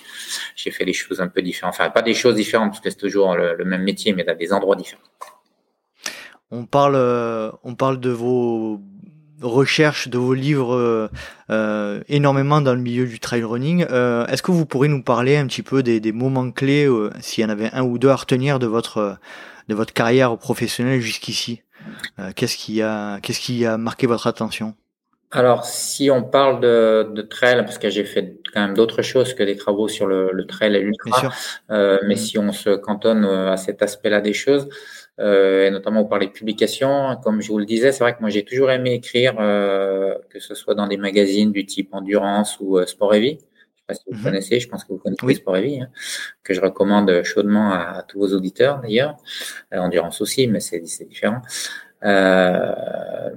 j'ai 0.55 0.69
fait 0.69 0.85
des 0.85 0.93
choses 0.93 1.19
un 1.19 1.29
peu 1.29 1.41
différentes, 1.41 1.73
enfin 1.73 1.89
pas 1.89 2.03
des 2.03 2.13
choses 2.13 2.35
différentes 2.35 2.69
parce 2.69 2.81
que 2.81 2.91
c'est 2.91 2.97
toujours 2.97 3.35
le, 3.35 3.55
le, 3.55 3.65
même 3.65 3.81
métier, 3.81 4.13
mais 4.13 4.23
dans 4.23 4.37
des 4.37 4.53
endroits 4.53 4.75
différents. 4.75 5.01
On 6.51 6.65
parle 6.65 6.95
on 7.63 7.73
parle 7.73 7.99
de 7.99 8.11
vos 8.11 8.79
recherche 9.41 10.07
de 10.07 10.17
vos 10.17 10.33
livres 10.33 10.75
euh, 10.75 11.07
euh, 11.49 12.01
énormément 12.07 12.61
dans 12.61 12.73
le 12.73 12.81
milieu 12.81 13.05
du 13.05 13.19
trail 13.19 13.43
running. 13.43 13.85
Euh, 13.89 14.25
Est-ce 14.27 14.41
que 14.41 14.51
vous 14.51 14.65
pourrez 14.65 14.87
nous 14.87 15.03
parler 15.03 15.37
un 15.37 15.47
petit 15.47 15.63
peu 15.63 15.83
des, 15.83 16.11
moments 16.11 16.51
clés, 16.51 16.85
euh, 16.85 17.11
s'il 17.19 17.43
y 17.43 17.45
en 17.45 17.49
avait 17.49 17.69
un 17.73 17.83
ou 17.83 17.97
deux 17.97 18.09
à 18.09 18.15
retenir 18.15 18.59
de 18.59 18.67
votre 18.67 19.17
de 19.67 19.75
votre 19.75 19.93
carrière 19.93 20.37
professionnelle 20.37 21.01
jusqu'ici? 21.01 21.61
Euh, 22.19 22.31
Qu'est-ce 22.35 22.57
qui 22.57 22.81
a 22.81 23.19
qu'est-ce 23.21 23.39
qui 23.39 23.65
a 23.65 23.77
marqué 23.77 24.07
votre 24.07 24.27
attention? 24.27 24.75
Alors, 25.31 25.65
si 25.65 26.09
on 26.09 26.23
parle 26.23 26.61
de, 26.61 27.09
de 27.13 27.21
trail, 27.21 27.57
parce 27.57 27.77
que 27.77 27.89
j'ai 27.89 28.05
fait 28.05 28.37
quand 28.53 28.61
même 28.61 28.75
d'autres 28.75 29.01
choses 29.01 29.33
que 29.33 29.43
des 29.43 29.57
travaux 29.57 29.87
sur 29.87 30.07
le, 30.07 30.31
le 30.31 30.45
trail 30.45 30.75
et 30.75 30.79
l'ultra, 30.79 31.29
euh, 31.69 31.99
mais 32.07 32.15
mmh. 32.15 32.17
si 32.17 32.37
on 32.37 32.51
se 32.53 32.69
cantonne 32.77 33.25
à 33.25 33.57
cet 33.57 33.81
aspect-là 33.81 34.21
des 34.21 34.33
choses, 34.33 34.69
euh, 35.19 35.67
et 35.67 35.71
notamment 35.71 36.05
par 36.05 36.19
les 36.19 36.27
publications. 36.27 37.17
Comme 37.23 37.41
je 37.41 37.51
vous 37.51 37.57
le 37.57 37.65
disais, 37.65 37.91
c'est 37.91 38.03
vrai 38.03 38.13
que 38.15 38.21
moi 38.21 38.29
j'ai 38.29 38.45
toujours 38.45 38.69
aimé 38.69 38.93
écrire, 38.93 39.35
euh, 39.39 40.15
que 40.29 40.39
ce 40.39 40.53
soit 40.53 40.75
dans 40.75 40.87
des 40.87 40.97
magazines 40.97 41.51
du 41.51 41.65
type 41.65 41.89
Endurance 41.91 42.57
ou 42.59 42.77
euh, 42.77 42.85
Sport 42.85 43.15
et 43.15 43.19
Vie. 43.19 43.37
Je 43.39 43.79
sais 43.79 43.83
pas 43.87 43.93
si 43.95 44.03
vous 44.07 44.17
mhm. 44.17 44.23
connaissez, 44.23 44.59
je 44.59 44.69
pense 44.69 44.83
que 44.83 44.93
vous 44.93 44.99
connaissez 44.99 45.25
oui. 45.25 45.35
Sport 45.35 45.57
et 45.57 45.61
Vie, 45.63 45.81
hein, 45.81 45.89
que 46.43 46.53
je 46.53 46.61
recommande 46.61 47.23
chaudement 47.23 47.71
à, 47.71 47.97
à 47.97 48.03
tous 48.03 48.19
vos 48.19 48.33
auditeurs 48.33 48.79
d'ailleurs. 48.81 49.17
Euh, 49.73 49.79
Endurance 49.79 50.21
aussi, 50.21 50.47
mais 50.47 50.59
c'est 50.59 50.79
différent. 50.79 51.41
Euh, 52.03 53.31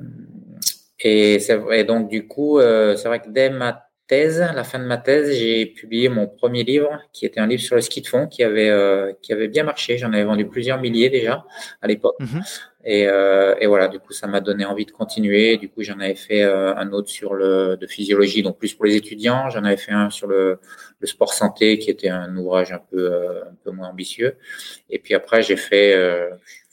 et, 1.02 1.38
et 1.72 1.84
donc 1.84 2.08
du 2.08 2.26
coup, 2.26 2.60
c'est 2.60 3.06
vrai 3.06 3.20
que 3.20 3.28
dès 3.28 3.50
ma 3.50 3.90
thèse, 4.10 4.42
à 4.42 4.52
la 4.52 4.64
fin 4.64 4.80
de 4.80 4.84
ma 4.84 4.96
thèse, 4.98 5.38
j'ai 5.38 5.66
publié 5.66 6.08
mon 6.08 6.26
premier 6.26 6.64
livre, 6.64 7.00
qui 7.12 7.26
était 7.26 7.38
un 7.38 7.46
livre 7.46 7.62
sur 7.62 7.76
le 7.76 7.80
ski 7.80 8.00
de 8.02 8.08
fond, 8.08 8.26
qui 8.26 8.42
avait 8.42 8.68
euh, 8.68 9.12
qui 9.22 9.32
avait 9.32 9.46
bien 9.46 9.62
marché. 9.62 9.98
J'en 9.98 10.12
avais 10.12 10.24
vendu 10.24 10.48
plusieurs 10.48 10.80
milliers 10.80 11.10
déjà 11.10 11.44
à 11.80 11.86
l'époque. 11.86 12.16
Mm-hmm. 12.18 12.42
Et, 12.84 13.06
euh, 13.06 13.54
et, 13.60 13.66
voilà, 13.66 13.86
du 13.88 14.00
coup, 14.00 14.12
ça 14.12 14.26
m'a 14.26 14.40
donné 14.40 14.64
envie 14.64 14.86
de 14.86 14.90
continuer. 14.90 15.58
Du 15.58 15.68
coup, 15.68 15.82
j'en 15.82 16.00
avais 16.00 16.16
fait 16.16 16.42
euh, 16.42 16.74
un 16.74 16.90
autre 16.92 17.08
sur 17.08 17.34
le 17.34 17.76
de 17.76 17.86
physiologie, 17.86 18.42
donc 18.42 18.58
plus 18.58 18.74
pour 18.74 18.86
les 18.86 18.96
étudiants. 18.96 19.48
J'en 19.50 19.62
avais 19.64 19.76
fait 19.76 19.92
un 19.92 20.10
sur 20.10 20.26
le, 20.26 20.58
le, 20.98 21.06
sport 21.06 21.32
santé, 21.32 21.78
qui 21.78 21.90
était 21.90 22.08
un 22.08 22.34
ouvrage 22.36 22.72
un 22.72 22.82
peu 22.90 23.12
euh, 23.12 23.44
un 23.44 23.54
peu 23.62 23.70
moins 23.70 23.88
ambitieux. 23.88 24.36
Et 24.88 24.98
puis 24.98 25.14
après, 25.14 25.42
j'ai 25.42 25.56
fait 25.56 25.94
euh, 25.94 26.30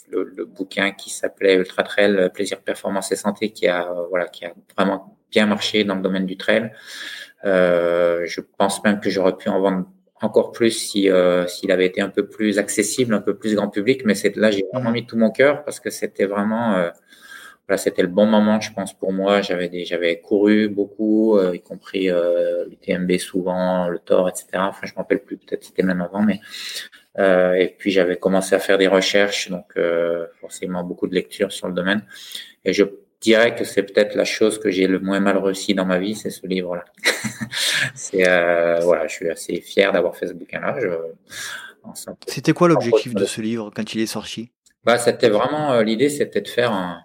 le, 0.09 0.23
le, 0.23 0.45
bouquin 0.45 0.91
qui 0.91 1.09
s'appelait 1.09 1.55
Ultra 1.55 1.83
Trail, 1.83 2.29
plaisir, 2.33 2.61
performance 2.61 3.11
et 3.11 3.15
santé, 3.15 3.51
qui 3.51 3.67
a 3.67 3.91
voilà, 4.09 4.27
qui 4.27 4.45
a 4.45 4.53
vraiment 4.75 5.17
bien 5.31 5.45
marché 5.45 5.83
dans 5.83 5.95
le 5.95 6.01
domaine 6.01 6.25
du 6.25 6.37
trail. 6.37 6.71
Euh, 7.45 8.23
je 8.25 8.41
pense 8.41 8.83
même 8.83 8.99
que 8.99 9.09
j'aurais 9.09 9.35
pu 9.35 9.49
en 9.49 9.59
vendre 9.59 9.85
encore 10.21 10.51
plus 10.51 10.71
si 10.71 11.09
euh, 11.09 11.45
s'il 11.45 11.71
avait 11.71 11.85
été 11.85 12.01
un 12.01 12.09
peu 12.09 12.27
plus 12.27 12.57
accessible, 12.57 13.13
un 13.13 13.21
peu 13.21 13.37
plus 13.37 13.55
grand 13.55 13.69
public. 13.69 14.03
Mais 14.05 14.15
c'est 14.15 14.35
là, 14.35 14.51
j'ai 14.51 14.65
vraiment 14.73 14.91
mis 14.91 15.05
tout 15.05 15.17
mon 15.17 15.31
cœur 15.31 15.63
parce 15.63 15.79
que 15.79 15.89
c'était 15.89 16.25
vraiment 16.25 16.89
c'était 17.75 18.01
le 18.01 18.07
bon 18.07 18.25
moment, 18.25 18.61
je 18.61 18.71
pense 18.71 18.93
pour 18.93 19.11
moi. 19.11 19.41
J'avais 19.41 19.83
j'avais 19.83 20.21
couru 20.21 20.69
beaucoup, 20.69 21.37
euh, 21.37 21.55
y 21.55 21.59
compris 21.59 22.09
euh, 22.09 22.65
l'UTMB 22.69 23.17
souvent, 23.17 23.89
le 23.89 23.99
Thor, 23.99 24.29
etc. 24.29 24.47
Enfin, 24.55 24.87
je 24.87 24.93
m'en 24.93 25.01
rappelle 25.01 25.19
plus, 25.19 25.35
peut-être 25.35 25.65
c'était 25.65 25.83
même 25.83 26.01
avant, 26.01 26.21
mais 26.21 26.39
euh, 27.19 27.53
et 27.53 27.75
puis 27.77 27.91
j'avais 27.91 28.17
commencé 28.17 28.55
à 28.55 28.59
faire 28.59 28.77
des 28.77 28.87
recherches, 28.87 29.49
donc 29.49 29.65
euh, 29.75 30.27
forcément 30.39 30.83
beaucoup 30.83 31.07
de 31.07 31.15
lectures 31.15 31.51
sur 31.51 31.67
le 31.67 31.73
domaine. 31.73 32.03
Et 32.63 32.73
je 32.73 32.83
dirais 33.21 33.55
que 33.55 33.63
c'est 33.63 33.83
peut-être 33.83 34.15
la 34.15 34.25
chose 34.25 34.59
que 34.59 34.69
j'ai 34.69 34.87
le 34.87 34.99
moins 34.99 35.19
mal 35.19 35.37
réussi 35.37 35.73
dans 35.73 35.85
ma 35.85 35.97
vie, 35.97 36.15
c'est 36.15 36.29
ce 36.29 36.45
livre-là. 36.45 36.85
c'est 37.95 38.27
euh, 38.27 38.79
voilà, 38.81 39.07
je 39.07 39.13
suis 39.13 39.29
assez 39.29 39.59
fier 39.61 39.91
d'avoir 39.91 40.15
fait 40.15 40.27
ce 40.27 40.33
bouquin-là. 40.33 40.77
C'était 42.27 42.53
quoi 42.53 42.67
l'objectif 42.67 43.13
de 43.13 43.25
ce 43.25 43.41
livre 43.41 43.71
quand 43.75 43.93
il 43.93 44.01
est 44.01 44.07
sorti? 44.07 44.51
Bah, 44.83 44.97
c'était 44.97 45.29
vraiment 45.29 45.73
euh, 45.73 45.83
l'idée, 45.83 46.09
c'était 46.09 46.41
de 46.41 46.47
faire 46.47 46.71
un, 46.71 47.01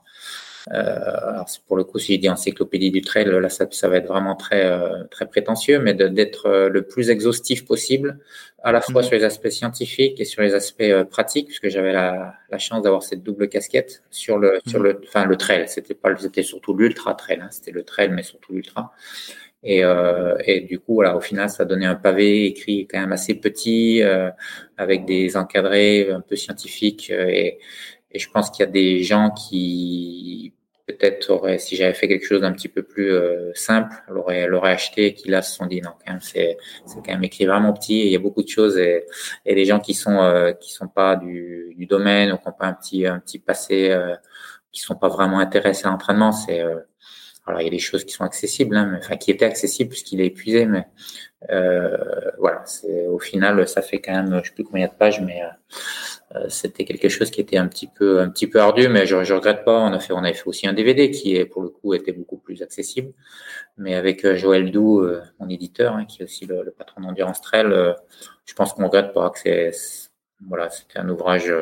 alors 0.71 1.47
pour 1.67 1.77
le 1.77 1.85
coup, 1.85 1.99
si 1.99 2.15
je 2.15 2.21
dis 2.21 2.29
encyclopédie 2.29 2.91
du 2.91 3.01
trail, 3.01 3.27
là, 3.27 3.49
ça, 3.49 3.67
ça 3.71 3.89
va 3.89 3.97
être 3.97 4.07
vraiment 4.07 4.37
très 4.37 4.65
euh, 4.65 5.05
très 5.11 5.27
prétentieux, 5.27 5.79
mais 5.81 5.95
d'être 5.95 6.47
euh, 6.47 6.69
le 6.69 6.83
plus 6.83 7.11
exhaustif 7.11 7.65
possible, 7.65 8.19
à 8.63 8.73
la 8.73 8.81
fois 8.81 9.03
mmh. 9.03 9.05
sur 9.05 9.15
les 9.17 9.25
aspects 9.25 9.49
scientifiques 9.49 10.21
et 10.21 10.25
sur 10.25 10.43
les 10.43 10.55
aspects 10.55 10.83
euh, 10.83 11.05
pratiques, 11.05 11.47
puisque 11.47 11.69
j'avais 11.69 11.93
la, 11.93 12.35
la 12.51 12.59
chance 12.59 12.83
d'avoir 12.83 13.03
cette 13.03 13.23
double 13.23 13.49
casquette 13.49 14.03
sur 14.11 14.39
le 14.39 14.61
mmh. 14.65 14.71
sur 14.71 14.81
le, 14.81 15.01
enfin 15.05 15.25
le 15.25 15.37
trail. 15.37 15.65
C'était 15.69 15.95
pas, 15.95 16.17
c'était 16.17 16.43
surtout 16.43 16.75
l'ultra 16.75 17.15
trail, 17.15 17.41
hein, 17.43 17.49
c'était 17.51 17.73
le 17.73 17.83
trail, 17.83 18.11
mais 18.11 18.23
surtout 18.23 18.53
l'ultra. 18.53 18.93
Et, 19.65 19.85
euh, 19.85 20.37
et, 20.45 20.61
du 20.61 20.81
coup, 20.81 20.95
voilà, 20.95 21.17
au 21.17 21.21
final, 21.21 21.49
ça 21.49 21.65
donnait 21.65 21.87
un 21.87 21.95
pavé 21.95 22.47
écrit 22.47 22.89
quand 22.91 22.99
même 22.99 23.13
assez 23.13 23.35
petit, 23.35 24.03
euh, 24.03 24.31
avec 24.77 25.05
des 25.05 25.37
encadrés 25.37 26.11
un 26.11 26.21
peu 26.21 26.35
scientifiques 26.35 27.11
et, 27.11 27.59
et 28.13 28.19
je 28.19 28.31
pense 28.31 28.51
qu'il 28.51 28.65
y 28.65 28.69
a 28.69 28.71
des 28.71 29.03
gens 29.03 29.31
qui 29.31 30.55
peut-être 30.87 31.31
auraient, 31.31 31.59
si 31.59 31.77
j'avais 31.77 31.95
fait 31.95 32.09
quelque 32.09 32.27
chose 32.27 32.41
d'un 32.41 32.53
petit 32.53 32.69
peu 32.69 32.83
plus 32.83 33.13
euh, 33.13 33.53
simple, 33.55 33.95
l'auraient, 34.09 34.73
acheté, 34.73 35.15
qui 35.15 35.29
là 35.31 35.43
se 35.43 35.55
sont 35.55 35.67
dit 35.67 35.81
non, 35.81 35.91
quand 36.05 36.13
même 36.13 36.21
c'est 36.21 36.57
c'est 36.87 36.97
quand 36.97 37.13
même 37.13 37.25
écrit 37.25 37.47
vraiment 37.47 37.73
petit. 37.73 38.01
Et 38.01 38.07
il 38.07 38.13
y 38.13 38.17
a 38.17 38.19
beaucoup 38.19 38.43
de 38.43 38.49
choses 38.49 38.77
et, 38.79 39.07
et 39.45 39.55
les 39.55 39.65
gens 39.65 39.81
qui 39.81 39.95
sont 39.95 40.21
euh, 40.21 40.53
qui 40.53 40.73
sont 40.73 40.89
pas 40.89 41.17
du, 41.17 41.75
du 41.77 41.87
domaine 41.87 42.33
ou 42.33 42.37
qui 42.37 42.47
n'ont 42.47 42.53
pas 42.53 42.67
un 42.67 42.75
petit 42.75 43.07
un 43.07 43.21
petit 43.21 43.39
passé, 43.39 43.91
euh, 43.91 44.15
qui 44.73 44.81
sont 44.81 44.97
pas 44.97 45.09
vraiment 45.09 45.39
intéressés 45.39 45.87
à 45.87 45.91
l'entraînement, 45.91 46.33
c'est 46.33 46.61
euh, 46.61 46.81
alors 47.47 47.61
il 47.61 47.65
y 47.65 47.69
a 47.69 47.71
des 47.71 47.79
choses 47.79 48.05
qui 48.05 48.13
sont 48.13 48.25
accessibles, 48.25 48.77
hein, 48.77 48.89
mais, 48.93 48.99
enfin 48.99 49.17
qui 49.17 49.31
étaient 49.31 49.45
accessibles 49.45 49.91
puisqu'il 49.91 50.21
est 50.21 50.27
épuisé, 50.27 50.65
mais 50.67 50.87
euh, 51.51 51.97
voilà, 52.39 52.63
c'est 52.67 53.07
au 53.09 53.19
final 53.19 53.67
ça 53.69 53.83
fait 53.83 54.01
quand 54.01 54.13
même, 54.13 54.41
je 54.43 54.49
sais 54.49 54.55
plus 54.55 54.65
combien 54.65 54.87
de 54.87 54.93
pages, 54.93 55.21
mais 55.21 55.43
euh, 55.43 55.49
c'était 56.49 56.85
quelque 56.85 57.09
chose 57.09 57.31
qui 57.31 57.41
était 57.41 57.59
un 57.59 57.69
petit 57.69 57.87
peu 57.87 58.61
ardu, 58.61 58.89
mais 58.89 59.07
je, 59.07 59.17
regrette 59.35 59.65
pas. 59.65 59.79
On 59.79 59.93
a 59.93 59.99
on 60.11 60.25
avait 60.25 60.33
fait 60.33 60.47
aussi 60.47 60.67
un 60.67 60.73
DVD 60.73 61.11
qui 61.11 61.37
est 61.37 61.45
pour 61.45 61.63
le 61.63 61.69
coup 61.69 61.95
était 61.95 62.13
beaucoup 62.13 62.39
plus 62.39 62.63
accessible, 62.63 63.13
mais 63.77 63.95
avec 63.95 64.25
euh, 64.25 64.35
Joël 64.35 64.71
Doux, 64.71 65.01
euh, 65.01 65.23
mon 65.41 65.49
éditeur, 65.49 65.95
hein, 65.95 66.07
qui 66.07 66.23
est 66.23 66.25
aussi 66.25 66.47
le, 66.47 66.73
patron 66.77 67.03
d'Endurance 67.03 67.41
Trail, 67.43 67.67
je 68.45 68.55
pense 68.55 68.73
qu'on 68.73 68.85
regrette 68.85 69.13
pas 69.13 69.31
que 69.31 69.39
c'est 69.39 69.73
voilà 70.49 70.71
c'était 70.71 70.99
un 70.99 71.09
ouvrage 71.09 71.53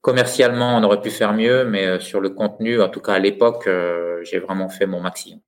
commercialement, 0.00 0.76
on 0.76 0.82
aurait 0.82 1.00
pu 1.00 1.10
faire 1.10 1.32
mieux, 1.32 1.64
mais 1.64 2.00
sur 2.00 2.20
le 2.20 2.30
contenu, 2.30 2.82
en 2.82 2.88
tout 2.88 3.00
cas 3.00 3.14
à 3.14 3.18
l'époque, 3.18 3.68
j'ai 4.22 4.38
vraiment 4.38 4.68
fait 4.68 4.86
mon 4.86 5.00
maximum. 5.00 5.40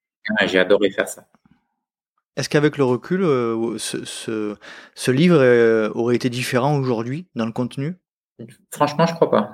J'ai 0.47 0.59
adoré 0.59 0.91
faire 0.91 1.09
ça. 1.09 1.27
Est-ce 2.37 2.49
qu'avec 2.49 2.79
le 2.79 2.85
recul, 2.85 3.23
ce 3.79 5.11
livre 5.11 5.91
aurait 5.95 6.17
été 6.17 6.31
différent 6.31 6.79
aujourd'hui 6.79 7.27
dans 7.35 7.47
le 7.47 7.53
contenu? 7.53 7.97
Franchement, 8.71 9.07
je 9.07 9.15
crois 9.15 9.31
pas. 9.31 9.53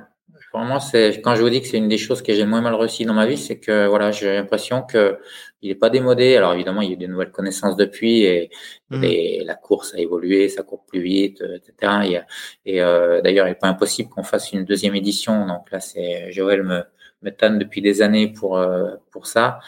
Vraiment, 0.53 0.81
c'est 0.81 1.21
quand 1.23 1.35
je 1.35 1.42
vous 1.42 1.49
dis 1.49 1.62
que 1.62 1.66
c'est 1.66 1.79
une 1.79 1.88
des 1.88 1.97
choses 1.97 2.21
que 2.21 2.35
j'ai 2.35 2.45
moins 2.45 2.61
mal 2.61 2.75
réussi 2.75 3.07
dans 3.07 3.14
ma 3.14 3.27
vie, 3.27 3.38
c'est 3.38 3.59
que 3.59 3.87
voilà, 3.87 4.11
j'ai 4.11 4.35
l'impression 4.35 4.83
que 4.83 5.18
il 5.62 5.71
est 5.71 5.75
pas 5.75 5.88
démodé. 5.88 6.37
Alors 6.37 6.53
évidemment, 6.53 6.83
il 6.83 6.88
y 6.88 6.90
a 6.90 6.95
eu 6.95 6.99
de 6.99 7.07
nouvelles 7.07 7.31
connaissances 7.31 7.77
depuis 7.77 8.25
et, 8.25 8.51
mmh. 8.90 9.45
la 9.45 9.55
course 9.55 9.95
a 9.95 9.99
évolué, 9.99 10.49
ça 10.51 10.62
court 10.62 10.85
plus 10.85 11.01
vite, 11.01 11.40
euh, 11.40 11.57
etc. 11.57 12.23
Et, 12.66 12.83
euh, 12.83 13.23
d'ailleurs, 13.23 13.47
il 13.47 13.51
n'est 13.51 13.57
pas 13.57 13.68
impossible 13.68 14.11
qu'on 14.11 14.25
fasse 14.25 14.53
une 14.53 14.64
deuxième 14.66 14.95
édition. 14.95 15.47
Donc 15.47 15.71
là, 15.71 15.81
c'est 15.81 16.31
Joël 16.33 16.62
me, 16.62 16.83
me 17.23 17.31
tanne 17.31 17.59
depuis 17.59 17.81
des 17.81 18.03
années 18.03 18.29
pour 18.29 18.59
euh, 18.59 18.97
pour 19.11 19.27
ça. 19.27 19.61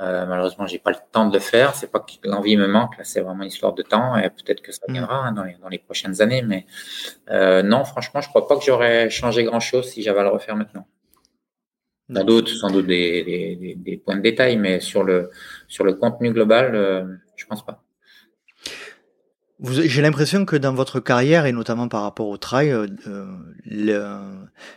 Euh, 0.00 0.26
malheureusement, 0.26 0.66
j'ai 0.66 0.78
pas 0.78 0.90
le 0.90 0.96
temps 1.12 1.26
de 1.26 1.34
le 1.34 1.40
faire. 1.40 1.74
C'est 1.74 1.90
pas 1.90 2.00
que 2.00 2.12
l'envie 2.24 2.56
me 2.56 2.66
manque. 2.66 2.96
Là, 2.98 3.04
c'est 3.04 3.20
vraiment 3.20 3.42
une 3.42 3.48
histoire 3.48 3.74
de 3.74 3.82
temps 3.82 4.16
et 4.16 4.28
peut-être 4.30 4.60
que 4.60 4.72
ça 4.72 4.82
mm. 4.88 4.92
viendra 4.92 5.26
hein, 5.26 5.32
dans, 5.32 5.44
les, 5.44 5.56
dans, 5.62 5.68
les, 5.68 5.78
prochaines 5.78 6.20
années. 6.20 6.42
Mais 6.42 6.66
euh, 7.30 7.62
non, 7.62 7.84
franchement, 7.84 8.20
je 8.20 8.28
crois 8.28 8.48
pas 8.48 8.56
que 8.56 8.64
j'aurais 8.64 9.10
changé 9.10 9.44
grand-chose 9.44 9.88
si 9.88 10.02
j'avais 10.02 10.20
à 10.20 10.24
le 10.24 10.30
refaire 10.30 10.56
maintenant. 10.56 10.86
Sans 12.12 12.24
doute, 12.24 12.48
sans 12.48 12.70
doute 12.70 12.86
des, 12.86 13.24
des, 13.24 13.74
des, 13.76 13.96
points 13.96 14.16
de 14.16 14.20
détail, 14.20 14.58
mais 14.58 14.78
sur 14.80 15.04
le 15.04 15.30
sur 15.68 15.84
le 15.84 15.94
contenu 15.94 16.32
global, 16.32 16.74
euh, 16.74 17.04
je 17.36 17.46
pense 17.46 17.64
pas. 17.64 17.83
J'ai 19.70 20.02
l'impression 20.02 20.44
que 20.44 20.56
dans 20.56 20.74
votre 20.74 21.00
carrière, 21.00 21.46
et 21.46 21.52
notamment 21.52 21.88
par 21.88 22.02
rapport 22.02 22.28
au 22.28 22.36
trail, 22.36 22.70
euh, 22.70 22.86
le, 23.64 24.16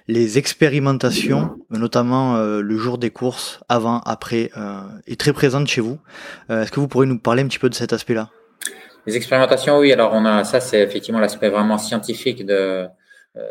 les 0.08 0.38
expérimentations, 0.38 1.58
notamment 1.70 2.38
euh, 2.38 2.62
le 2.62 2.78
jour 2.78 2.98
des 2.98 3.10
courses, 3.10 3.60
avant, 3.68 4.00
après, 4.02 4.50
euh, 4.56 4.82
est 5.06 5.20
très 5.20 5.34
présente 5.34 5.68
chez 5.68 5.82
vous. 5.82 6.00
Euh, 6.50 6.64
est-ce 6.64 6.72
que 6.72 6.80
vous 6.80 6.88
pourriez 6.88 7.10
nous 7.10 7.20
parler 7.20 7.44
un 7.44 7.48
petit 7.48 7.60
peu 7.60 7.70
de 7.70 7.76
cet 7.76 7.92
aspect-là? 7.92 8.30
Les 9.06 9.16
expérimentations, 9.16 9.80
oui. 9.80 9.92
Alors 9.92 10.12
on 10.14 10.26
a 10.26 10.44
ça, 10.44 10.60
c'est 10.60 10.82
effectivement 10.82 11.20
l'aspect 11.20 11.50
vraiment 11.50 11.78
scientifique 11.78 12.46
de 12.46 12.88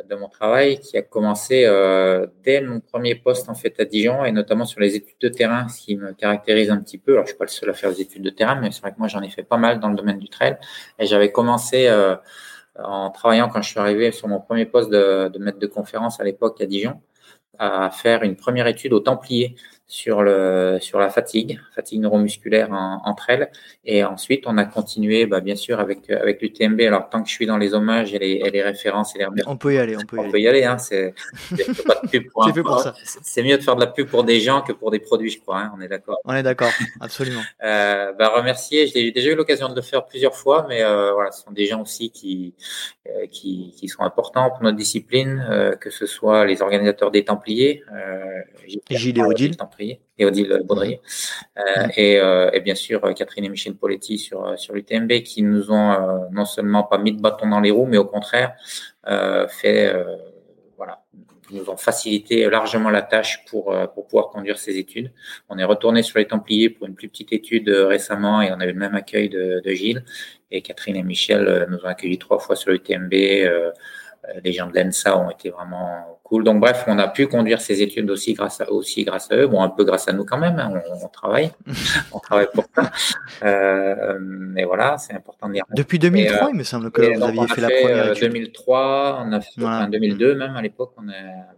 de 0.08 0.14
mon 0.16 0.28
travail 0.28 0.78
qui 0.78 0.96
a 0.96 1.02
commencé 1.02 1.64
euh, 1.64 2.26
dès 2.44 2.60
mon 2.60 2.80
premier 2.80 3.14
poste 3.14 3.48
en 3.48 3.54
fait 3.54 3.78
à 3.80 3.84
Dijon 3.84 4.24
et 4.24 4.32
notamment 4.32 4.64
sur 4.64 4.80
les 4.80 4.94
études 4.96 5.18
de 5.20 5.28
terrain, 5.28 5.68
ce 5.68 5.82
qui 5.82 5.96
me 5.96 6.12
caractérise 6.12 6.70
un 6.70 6.78
petit 6.78 6.98
peu. 6.98 7.12
Alors 7.12 7.24
je 7.24 7.30
suis 7.30 7.38
pas 7.38 7.44
le 7.44 7.50
seul 7.50 7.70
à 7.70 7.74
faire 7.74 7.90
des 7.90 8.00
études 8.00 8.22
de 8.22 8.30
terrain, 8.30 8.56
mais 8.56 8.70
c'est 8.70 8.80
vrai 8.80 8.92
que 8.92 8.98
moi 8.98 9.08
j'en 9.08 9.22
ai 9.22 9.28
fait 9.28 9.42
pas 9.42 9.56
mal 9.58 9.80
dans 9.80 9.88
le 9.88 9.96
domaine 9.96 10.18
du 10.18 10.28
trail 10.28 10.56
et 10.98 11.06
j'avais 11.06 11.32
commencé 11.32 11.86
euh, 11.88 12.16
en 12.78 13.10
travaillant 13.10 13.48
quand 13.48 13.62
je 13.62 13.70
suis 13.70 13.80
arrivé 13.80 14.12
sur 14.12 14.28
mon 14.28 14.40
premier 14.40 14.66
poste 14.66 14.90
de, 14.90 15.28
de 15.28 15.38
maître 15.38 15.58
de 15.58 15.66
conférence 15.66 16.20
à 16.20 16.24
l'époque 16.24 16.60
à 16.60 16.66
Dijon 16.66 17.00
à 17.58 17.90
faire 17.90 18.22
une 18.22 18.36
première 18.36 18.66
étude 18.66 18.92
au 18.92 19.00
Templier 19.00 19.56
sur 19.88 20.22
le 20.22 20.78
sur 20.80 20.98
la 20.98 21.08
fatigue, 21.10 21.60
fatigue 21.74 22.00
neuromusculaire 22.00 22.72
en, 22.72 23.02
entre 23.04 23.30
elles. 23.30 23.50
Et 23.84 24.04
ensuite, 24.04 24.44
on 24.46 24.58
a 24.58 24.64
continué, 24.64 25.26
bah, 25.26 25.40
bien 25.40 25.56
sûr, 25.56 25.78
avec 25.78 26.10
avec 26.10 26.42
l'UTMB. 26.42 26.80
Alors 26.80 27.08
tant 27.08 27.22
que 27.22 27.28
je 27.28 27.34
suis 27.34 27.46
dans 27.46 27.56
les 27.56 27.74
hommages 27.74 28.12
et 28.14 28.18
les, 28.18 28.40
et 28.44 28.50
les 28.50 28.62
références 28.62 29.14
et 29.14 29.20
les 29.20 29.26
on 29.46 29.56
peut 29.56 29.74
y 29.74 29.78
aller, 29.78 29.96
on 29.96 30.00
peut 30.00 30.16
y 30.16 30.18
on 30.18 30.22
aller. 30.22 30.32
Peut 30.32 30.40
y 30.40 30.48
aller 30.48 30.64
hein, 30.64 30.78
c'est 30.78 31.14
C'est 33.22 33.42
mieux 33.42 33.58
de 33.58 33.62
faire 33.62 33.76
de 33.76 33.80
la 33.80 33.86
pub 33.86 34.08
pour 34.08 34.24
des 34.24 34.40
gens 34.40 34.62
que 34.62 34.72
pour 34.72 34.90
des 34.90 34.98
produits, 34.98 35.30
je 35.30 35.40
crois. 35.40 35.60
Hein, 35.60 35.72
on 35.76 35.80
est 35.80 35.88
d'accord. 35.88 36.18
On 36.24 36.34
est 36.34 36.42
d'accord, 36.42 36.70
absolument. 37.00 37.42
euh, 37.64 38.12
bah, 38.12 38.32
remercier. 38.34 38.86
J'ai 38.86 39.12
déjà 39.12 39.30
eu 39.30 39.34
l'occasion 39.34 39.68
de 39.68 39.74
le 39.74 39.82
faire 39.82 40.04
plusieurs 40.06 40.34
fois, 40.34 40.66
mais 40.68 40.82
euh, 40.82 41.12
voilà, 41.12 41.30
ce 41.30 41.42
sont 41.42 41.52
des 41.52 41.66
gens 41.66 41.82
aussi 41.82 42.10
qui 42.10 42.54
euh, 43.08 43.26
qui, 43.30 43.72
qui 43.76 43.88
sont 43.88 44.02
importants 44.02 44.50
pour 44.50 44.62
notre 44.62 44.76
discipline, 44.76 45.44
euh, 45.48 45.76
que 45.76 45.90
ce 45.90 46.06
soit 46.06 46.44
les 46.44 46.62
organisateurs 46.62 47.10
des 47.10 47.24
Templiers. 47.24 47.84
Euh, 47.92 48.42
Gilles 48.90 49.18
et 49.18 49.22
Odile 49.22 49.56
et 49.80 50.24
Odile 50.24 50.62
Baudrier. 50.64 51.00
Euh, 51.58 51.88
et, 51.96 52.18
euh, 52.18 52.50
et, 52.52 52.60
bien 52.60 52.74
sûr 52.74 53.00
Catherine 53.14 53.44
et 53.44 53.48
Michel 53.48 53.74
Poletti 53.74 54.18
sur 54.18 54.58
sur 54.58 54.74
l'UTMB 54.74 55.22
qui 55.22 55.42
nous 55.42 55.70
ont 55.70 55.92
euh, 55.92 56.18
non 56.32 56.44
seulement 56.44 56.82
pas 56.82 56.98
mis 56.98 57.12
de 57.12 57.20
bâton 57.20 57.48
dans 57.48 57.60
les 57.60 57.70
roues, 57.70 57.86
mais 57.86 57.98
au 57.98 58.04
contraire 58.04 58.54
euh, 59.08 59.46
fait 59.48 59.94
voilà 60.76 61.02
nous 61.50 61.70
ont 61.70 61.76
facilité 61.76 62.50
largement 62.50 62.90
la 62.90 63.02
tâche 63.02 63.44
pour 63.48 63.74
pour 63.94 64.06
pouvoir 64.06 64.30
conduire 64.30 64.58
ces 64.58 64.78
études. 64.78 65.12
On 65.48 65.58
est 65.58 65.64
retourné 65.64 66.02
sur 66.02 66.18
les 66.18 66.26
Templiers 66.26 66.70
pour 66.70 66.88
une 66.88 66.94
plus 66.94 67.08
petite 67.08 67.32
étude 67.32 67.68
récemment 67.68 68.42
et 68.42 68.50
on 68.52 68.58
a 68.60 68.64
eu 68.64 68.72
le 68.72 68.78
même 68.78 68.96
accueil 68.96 69.28
de, 69.28 69.62
de 69.64 69.70
Gilles 69.70 70.04
et 70.50 70.60
Catherine 70.62 70.96
et 70.96 71.02
Michel 71.04 71.66
nous 71.70 71.78
ont 71.78 71.88
accueillis 71.88 72.18
trois 72.18 72.38
fois 72.38 72.56
sur 72.56 72.72
l'UTMB. 72.72 73.14
Euh, 74.28 74.40
les 74.44 74.52
gens 74.52 74.68
de 74.68 74.78
l'ENSA 74.78 75.18
ont 75.18 75.30
été 75.30 75.50
vraiment 75.50 76.15
cool. 76.28 76.44
Donc 76.44 76.60
bref, 76.60 76.84
on 76.86 76.98
a 76.98 77.08
pu 77.08 77.26
conduire 77.26 77.60
ces 77.60 77.82
études 77.82 78.10
aussi 78.10 78.34
grâce 78.34 78.60
à 78.60 78.70
aussi 78.70 79.04
grâce 79.04 79.30
à 79.30 79.36
eux. 79.36 79.46
Bon, 79.46 79.62
un 79.62 79.68
peu 79.68 79.84
grâce 79.84 80.08
à 80.08 80.12
nous 80.12 80.24
quand 80.24 80.38
même. 80.38 80.58
Hein. 80.58 80.82
On, 80.90 81.04
on, 81.04 81.08
travaille, 81.08 81.50
on 82.12 82.18
travaille 82.18 82.48
pour 82.52 82.64
ça. 82.74 82.90
Euh, 83.42 84.18
mais 84.20 84.64
voilà, 84.64 84.98
c'est 84.98 85.14
important 85.14 85.48
de 85.48 85.54
dire. 85.54 85.64
Depuis 85.74 85.98
2003, 85.98 86.46
euh, 86.46 86.50
il 86.52 86.56
me 86.56 86.62
semble 86.62 86.90
que 86.90 87.00
vous 87.00 87.22
aviez 87.24 87.48
fait, 87.48 87.60
la 87.60 87.68
première 87.68 88.12
étude. 88.12 88.28
2003, 88.28 89.24
on 89.24 89.32
a 89.32 89.40
fait 89.40 89.50
voilà. 89.56 89.78
enfin, 89.78 89.88
2002 89.88 90.34
même 90.34 90.56
à 90.56 90.62
l'époque, 90.62 90.92
on 90.96 91.08
a 91.08 91.12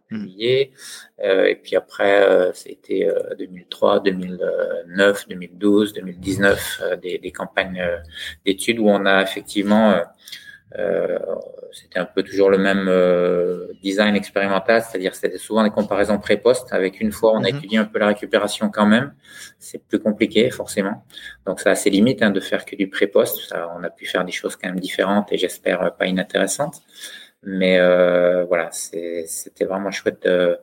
publié. 0.08 0.72
Mmh. 0.72 1.22
Euh, 1.24 1.46
et 1.46 1.56
puis 1.56 1.76
après, 1.76 2.22
euh, 2.22 2.52
c'était 2.52 3.08
2003, 3.38 4.00
2009, 4.00 5.28
2012, 5.28 5.92
2019, 5.94 6.82
des, 7.02 7.18
des 7.18 7.32
campagnes 7.32 7.80
euh, 7.80 7.98
d'études 8.44 8.78
où 8.78 8.88
on 8.88 9.04
a 9.06 9.22
effectivement 9.22 9.90
euh, 9.90 10.02
c'était 11.72 11.98
un 11.98 12.04
peu 12.04 12.22
toujours 12.22 12.50
le 12.50 12.58
même 12.58 12.86
euh, 12.88 13.68
design 13.82 14.14
expérimental, 14.14 14.82
c'est-à-dire 14.82 15.14
c'était 15.14 15.38
souvent 15.38 15.64
des 15.64 15.70
comparaisons 15.70 16.18
pré-post. 16.18 16.72
Avec 16.72 17.00
une 17.00 17.12
fois, 17.12 17.32
on 17.32 17.38
a 17.38 17.40
mm 17.40 17.44
-hmm. 17.44 17.56
étudié 17.56 17.78
un 17.78 17.84
peu 17.84 17.98
la 17.98 18.08
récupération 18.08 18.70
quand 18.70 18.86
même. 18.86 19.14
C'est 19.58 19.82
plus 19.90 20.00
compliqué 20.00 20.50
forcément. 20.50 20.96
Donc 21.46 21.60
ça 21.60 21.70
a 21.70 21.74
ses 21.74 21.90
limites 21.90 22.22
hein, 22.22 22.30
de 22.30 22.40
faire 22.40 22.64
que 22.64 22.76
du 22.76 22.88
pré-post. 22.88 23.34
On 23.76 23.82
a 23.88 23.90
pu 23.90 24.04
faire 24.06 24.24
des 24.24 24.36
choses 24.40 24.54
quand 24.56 24.68
même 24.70 24.80
différentes 24.88 25.32
et 25.32 25.38
j'espère 25.38 25.78
pas 25.98 26.06
inintéressantes. 26.06 26.76
Mais 27.42 27.78
euh, 27.78 28.44
voilà, 28.44 28.68
c'était 28.72 29.64
vraiment 29.64 29.92
chouette 29.92 30.22
de, 30.24 30.58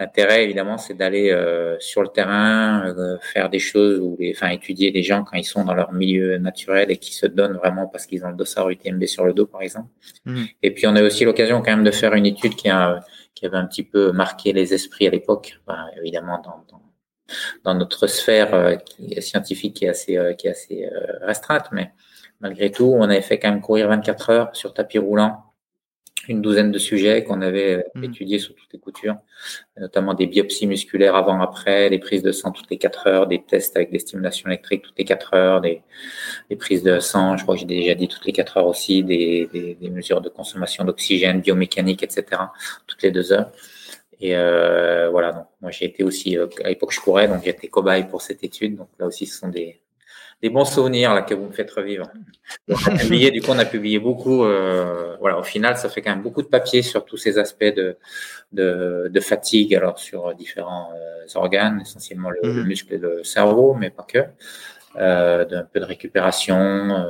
L'intérêt, 0.00 0.42
évidemment, 0.44 0.76
c'est 0.76 0.94
d'aller 0.94 1.30
euh, 1.30 1.78
sur 1.78 2.02
le 2.02 2.08
terrain, 2.08 2.92
euh, 2.98 3.16
faire 3.20 3.48
des 3.48 3.60
choses 3.60 4.00
ou 4.00 4.16
les, 4.18 4.32
enfin, 4.34 4.48
étudier 4.48 4.90
des 4.90 5.04
gens 5.04 5.22
quand 5.22 5.36
ils 5.36 5.44
sont 5.44 5.64
dans 5.64 5.74
leur 5.74 5.92
milieu 5.92 6.36
naturel 6.38 6.90
et 6.90 6.96
qui 6.96 7.14
se 7.14 7.26
donnent 7.26 7.56
vraiment 7.56 7.86
parce 7.86 8.06
qu'ils 8.06 8.24
ont 8.24 8.30
le 8.30 8.34
dossard 8.34 8.68
UTMB 8.70 9.04
sur 9.06 9.24
le 9.24 9.32
dos, 9.32 9.46
par 9.46 9.62
exemple. 9.62 9.88
Mmh. 10.24 10.44
Et 10.64 10.72
puis, 10.72 10.88
on 10.88 10.96
a 10.96 11.02
aussi 11.02 11.24
l'occasion 11.24 11.62
quand 11.62 11.70
même 11.70 11.84
de 11.84 11.92
faire 11.92 12.14
une 12.14 12.26
étude 12.26 12.56
qui, 12.56 12.68
a, 12.68 13.04
qui 13.34 13.46
avait 13.46 13.56
un 13.56 13.66
petit 13.66 13.82
peu 13.82 14.12
marqué 14.12 14.52
les 14.52 14.74
esprits 14.74 15.06
à 15.06 15.10
l'époque, 15.10 15.60
enfin, 15.66 15.86
évidemment, 15.98 16.40
dans, 16.42 16.64
dans, 16.70 16.82
dans, 17.62 17.74
notre 17.74 18.06
sphère 18.06 18.54
euh, 18.54 18.76
qui 18.76 19.20
scientifique 19.22 19.76
qui 19.76 19.84
est 19.84 19.90
assez, 19.90 20.16
euh, 20.16 20.34
qui 20.34 20.46
est 20.46 20.50
assez 20.50 20.86
euh, 20.86 21.18
restreinte, 21.22 21.66
mais 21.72 21.92
malgré 22.40 22.70
tout, 22.70 22.92
on 22.96 23.02
avait 23.02 23.22
fait 23.22 23.38
quand 23.38 23.50
même 23.50 23.60
courir 23.60 23.88
24 23.88 24.30
heures 24.30 24.56
sur 24.56 24.74
tapis 24.74 24.98
roulant 24.98 25.53
une 26.28 26.42
douzaine 26.42 26.72
de 26.72 26.78
sujets 26.78 27.24
qu'on 27.24 27.40
avait 27.40 27.84
mmh. 27.94 28.04
étudiés 28.04 28.38
sur 28.38 28.54
toutes 28.54 28.72
les 28.72 28.78
coutures, 28.78 29.16
notamment 29.78 30.14
des 30.14 30.26
biopsies 30.26 30.66
musculaires 30.66 31.16
avant-après, 31.16 31.90
des 31.90 31.98
prises 31.98 32.22
de 32.22 32.32
sang 32.32 32.52
toutes 32.52 32.70
les 32.70 32.78
quatre 32.78 33.06
heures, 33.06 33.26
des 33.26 33.42
tests 33.42 33.76
avec 33.76 33.90
des 33.90 33.98
stimulations 33.98 34.48
électriques 34.48 34.82
toutes 34.82 34.98
les 34.98 35.04
quatre 35.04 35.34
heures, 35.34 35.60
des, 35.60 35.82
des, 36.50 36.56
prises 36.56 36.82
de 36.82 36.98
sang, 37.00 37.36
je 37.36 37.42
crois 37.42 37.54
que 37.54 37.60
j'ai 37.60 37.66
déjà 37.66 37.94
dit 37.94 38.08
toutes 38.08 38.24
les 38.24 38.32
quatre 38.32 38.56
heures 38.56 38.66
aussi, 38.66 39.02
des, 39.02 39.48
des, 39.52 39.74
des 39.74 39.90
mesures 39.90 40.20
de 40.20 40.28
consommation 40.28 40.84
d'oxygène, 40.84 41.40
biomécanique, 41.40 42.02
etc., 42.02 42.42
toutes 42.86 43.02
les 43.02 43.10
deux 43.10 43.32
heures. 43.32 43.50
Et 44.20 44.36
euh, 44.36 45.10
voilà, 45.10 45.32
donc 45.32 45.46
moi 45.60 45.70
j'ai 45.70 45.86
été 45.86 46.04
aussi, 46.04 46.38
euh, 46.38 46.46
à 46.64 46.68
l'époque 46.68 46.92
je 46.92 47.00
courais, 47.00 47.28
donc 47.28 47.44
j'étais 47.44 47.68
cobaye 47.68 48.04
pour 48.04 48.22
cette 48.22 48.44
étude, 48.44 48.76
donc 48.76 48.88
là 48.98 49.06
aussi 49.06 49.26
ce 49.26 49.38
sont 49.38 49.48
des, 49.48 49.80
des 50.44 50.50
bons 50.50 50.66
souvenirs 50.66 51.14
là 51.14 51.22
que 51.22 51.32
vous 51.32 51.46
me 51.46 51.52
faites 51.52 51.70
revivre. 51.70 52.06
On 52.68 52.74
a 52.74 52.98
publié, 52.98 53.30
du 53.30 53.40
coup, 53.40 53.50
on 53.50 53.58
a 53.58 53.64
publié 53.64 53.98
beaucoup. 53.98 54.44
Euh, 54.44 55.16
voilà, 55.18 55.38
au 55.38 55.42
final, 55.42 55.78
ça 55.78 55.88
fait 55.88 56.02
quand 56.02 56.10
même 56.10 56.20
beaucoup 56.20 56.42
de 56.42 56.48
papier 56.48 56.82
sur 56.82 57.06
tous 57.06 57.16
ces 57.16 57.38
aspects 57.38 57.64
de 57.64 57.96
de, 58.52 59.10
de 59.10 59.20
fatigue, 59.20 59.74
alors 59.74 59.98
sur 59.98 60.34
différents 60.34 60.90
euh, 60.92 61.24
organes, 61.36 61.80
essentiellement 61.80 62.28
le, 62.28 62.40
mmh. 62.42 62.56
le, 62.56 62.64
muscle 62.64 62.92
et 62.92 62.98
le 62.98 63.24
cerveau, 63.24 63.72
mais 63.72 63.88
pas 63.88 64.02
que. 64.02 64.18
Euh, 64.96 65.46
d'un 65.46 65.64
peu 65.64 65.80
de 65.80 65.86
récupération, 65.86 67.06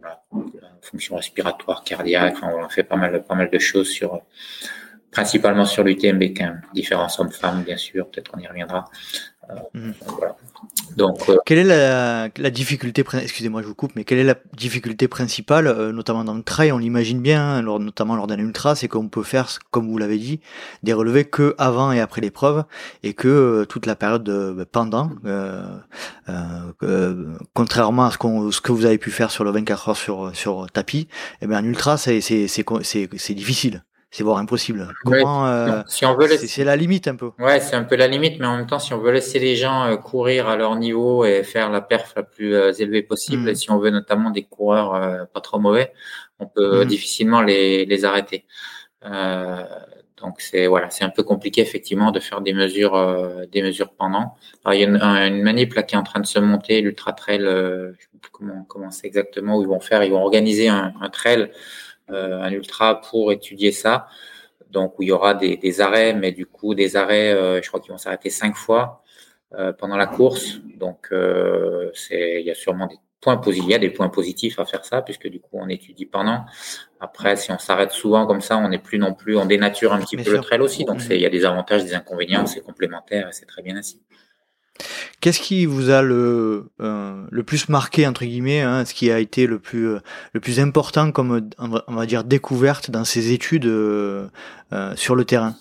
voilà, 0.00 0.22
fonction 0.80 1.16
respiratoire, 1.16 1.84
cardiaque. 1.84 2.36
Enfin, 2.38 2.54
on 2.56 2.64
a 2.64 2.70
fait 2.70 2.84
pas 2.84 2.96
mal, 2.96 3.22
pas 3.22 3.34
mal 3.34 3.50
de 3.50 3.58
choses 3.58 3.90
sur 3.90 4.22
principalement 5.10 5.66
sur 5.66 5.84
l'UTMB, 5.84 6.22
quand 6.34 6.44
même. 6.44 6.62
différents 6.72 7.12
hommes-femmes, 7.18 7.64
bien 7.64 7.76
sûr. 7.76 8.08
Peut-être 8.08 8.30
qu'on 8.30 8.40
y 8.40 8.46
reviendra. 8.46 8.86
Mmh. 9.74 9.90
Voilà. 10.06 10.36
Donc, 10.96 11.28
euh, 11.28 11.36
quelle 11.46 11.58
est 11.58 11.64
la, 11.64 12.28
la 12.36 12.50
difficulté 12.50 13.04
Excusez-moi, 13.14 13.62
je 13.62 13.66
vous 13.66 13.74
coupe, 13.74 13.92
mais 13.96 14.04
quelle 14.04 14.18
est 14.18 14.24
la 14.24 14.34
difficulté 14.56 15.08
principale, 15.08 15.66
euh, 15.66 15.92
notamment 15.92 16.24
dans 16.24 16.34
le 16.34 16.42
trail 16.42 16.72
On 16.72 16.78
l'imagine 16.78 17.20
bien, 17.20 17.42
hein, 17.42 17.62
lors, 17.62 17.78
notamment 17.78 18.16
lors 18.16 18.26
d'un 18.26 18.38
ultra, 18.38 18.74
c'est 18.74 18.88
qu'on 18.88 19.08
peut 19.08 19.22
faire, 19.22 19.48
comme 19.70 19.88
vous 19.88 19.98
l'avez 19.98 20.18
dit, 20.18 20.40
des 20.82 20.92
relevés 20.92 21.24
que 21.24 21.54
avant 21.58 21.92
et 21.92 22.00
après 22.00 22.20
l'épreuve, 22.20 22.64
et 23.02 23.14
que 23.14 23.28
euh, 23.28 23.64
toute 23.64 23.86
la 23.86 23.96
période 23.96 24.24
de, 24.24 24.52
bah, 24.52 24.64
pendant, 24.70 25.10
contrairement 27.54 28.04
à 28.04 28.10
ce, 28.10 28.50
ce 28.50 28.60
que 28.60 28.72
vous 28.72 28.84
avez 28.84 28.98
pu 28.98 29.10
faire 29.10 29.30
sur 29.30 29.44
le 29.44 29.50
24 29.52 29.88
heures 29.90 29.96
sur 29.96 30.30
sur 30.34 30.66
tapis, 30.72 31.08
eh 31.40 31.46
bien 31.46 31.58
un 31.58 31.64
ultra, 31.64 31.96
c'est 31.96 32.20
c'est 32.20 32.46
c'est 32.48 33.34
difficile. 33.34 33.82
C'est 34.10 34.24
voire 34.24 34.38
impossible. 34.38 34.92
Comment 35.04 35.46
euh, 35.46 35.82
si 35.86 36.04
on 36.04 36.16
veut 36.16 36.26
c'est 36.36 36.64
la 36.64 36.76
limite 36.76 37.06
un 37.06 37.14
peu. 37.14 37.30
Ouais, 37.38 37.60
c'est 37.60 37.76
un 37.76 37.84
peu 37.84 37.94
la 37.94 38.08
limite, 38.08 38.40
mais 38.40 38.46
en 38.46 38.56
même 38.56 38.66
temps, 38.66 38.80
si 38.80 38.92
on 38.92 38.98
veut 38.98 39.12
laisser 39.12 39.38
les 39.38 39.54
gens 39.54 39.84
euh, 39.84 39.96
courir 39.96 40.48
à 40.48 40.56
leur 40.56 40.74
niveau 40.76 41.24
et 41.24 41.44
faire 41.44 41.70
la 41.70 41.80
perf 41.80 42.14
la 42.16 42.24
plus 42.24 42.54
euh, 42.54 42.72
élevée 42.72 43.02
possible, 43.02 43.48
et 43.48 43.52
mm. 43.52 43.56
si 43.56 43.70
on 43.70 43.78
veut 43.78 43.90
notamment 43.90 44.30
des 44.30 44.42
coureurs 44.42 45.28
pas 45.28 45.40
trop 45.40 45.60
mauvais, 45.60 45.92
on 46.40 46.46
peut 46.46 46.84
mm. 46.84 46.88
difficilement 46.88 47.40
les, 47.40 47.86
les 47.86 48.04
arrêter. 48.04 48.46
donc 50.20 50.40
c'est 50.40 50.66
voilà, 50.66 50.90
c'est 50.90 51.04
un 51.04 51.10
peu 51.10 51.22
compliqué 51.22 51.60
effectivement 51.60 52.10
de 52.10 52.18
faire 52.18 52.40
des 52.40 52.52
mesures 52.52 53.46
des 53.52 53.62
mesures 53.62 53.92
pendant. 53.92 54.34
Alors, 54.64 54.74
il 54.74 54.80
y 54.80 54.84
a 54.84 54.88
une, 54.88 55.00
une, 55.00 55.42
manip 55.42 55.72
là 55.74 55.84
qui 55.84 55.94
est 55.94 55.98
en 55.98 56.02
train 56.02 56.20
de 56.20 56.26
se 56.26 56.40
monter, 56.40 56.80
l'ultra 56.80 57.12
trail. 57.12 57.42
je 57.42 57.92
sais 58.00 58.08
plus 58.20 58.30
comment 58.32 58.64
comment 58.64 58.90
c'est 58.90 59.06
exactement 59.06 59.56
où 59.56 59.62
ils 59.62 59.68
vont 59.68 59.80
faire. 59.80 60.02
Ils 60.02 60.10
vont 60.10 60.22
organiser 60.22 60.68
un, 60.68 60.94
un 61.00 61.10
trail 61.10 61.42
euh, 61.42 61.46
un 62.12 62.50
ultra 62.52 63.00
pour 63.00 63.32
étudier 63.32 63.72
ça. 63.72 64.06
Donc 64.70 64.98
où 64.98 65.02
il 65.02 65.08
y 65.08 65.12
aura 65.12 65.34
des, 65.34 65.80
arrêts, 65.80 66.14
mais 66.14 66.32
du 66.32 66.46
coup 66.46 66.74
des 66.74 66.96
arrêts, 66.96 67.32
euh, 67.32 67.60
je 67.60 67.68
crois 67.68 67.80
qu'ils 67.80 67.90
vont 67.90 67.98
s'arrêter 67.98 68.30
cinq 68.30 68.54
fois 68.54 69.02
euh, 69.54 69.72
pendant 69.72 69.96
la 69.96 70.06
course. 70.06 70.60
Donc 70.76 71.08
il 71.12 72.42
y 72.44 72.50
a 72.50 72.54
sûrement 72.54 72.86
des 72.86 72.96
points 73.20 73.36
positifs, 73.36 73.66
il 73.68 73.72
y 73.72 73.74
a 73.74 73.78
des 73.78 73.90
points 73.90 74.08
positifs 74.08 74.58
à 74.58 74.64
faire 74.64 74.84
ça, 74.84 75.02
puisque 75.02 75.28
du 75.28 75.40
coup 75.40 75.50
on 75.52 75.68
étudie 75.68 76.06
pendant. 76.06 76.44
Après, 77.00 77.36
si 77.36 77.50
on 77.52 77.58
s'arrête 77.58 77.90
souvent 77.90 78.26
comme 78.26 78.40
ça, 78.40 78.56
on 78.58 78.68
n'est 78.68 78.78
plus 78.78 78.98
non 78.98 79.12
plus, 79.12 79.36
on 79.36 79.46
dénature 79.46 79.92
un 79.92 80.00
petit 80.00 80.16
peu 80.16 80.32
le 80.32 80.40
trail 80.40 80.60
aussi. 80.60 80.84
Donc 80.84 81.00
il 81.10 81.20
y 81.20 81.26
a 81.26 81.30
des 81.30 81.44
avantages, 81.44 81.84
des 81.84 81.94
inconvénients, 81.94 82.46
c'est 82.46 82.60
complémentaire, 82.60 83.28
c'est 83.32 83.46
très 83.46 83.62
bien 83.62 83.76
ainsi. 83.76 84.00
Qu'est-ce 85.20 85.40
qui 85.40 85.66
vous 85.66 85.90
a 85.90 86.02
le 86.02 86.70
euh, 86.80 87.24
le 87.30 87.42
plus 87.42 87.68
marqué 87.68 88.06
entre 88.06 88.24
guillemets, 88.24 88.60
hein, 88.60 88.84
ce 88.84 88.94
qui 88.94 89.10
a 89.10 89.18
été 89.18 89.46
le 89.46 89.58
plus 89.58 89.88
euh, 89.88 90.00
le 90.32 90.40
plus 90.40 90.60
important 90.60 91.12
comme 91.12 91.50
on 91.58 91.94
va 91.94 92.06
dire 92.06 92.24
découverte 92.24 92.90
dans 92.90 93.04
ces 93.04 93.32
études 93.32 93.66
euh, 93.66 94.28
sur 94.96 95.14
le 95.14 95.24
terrain? 95.24 95.56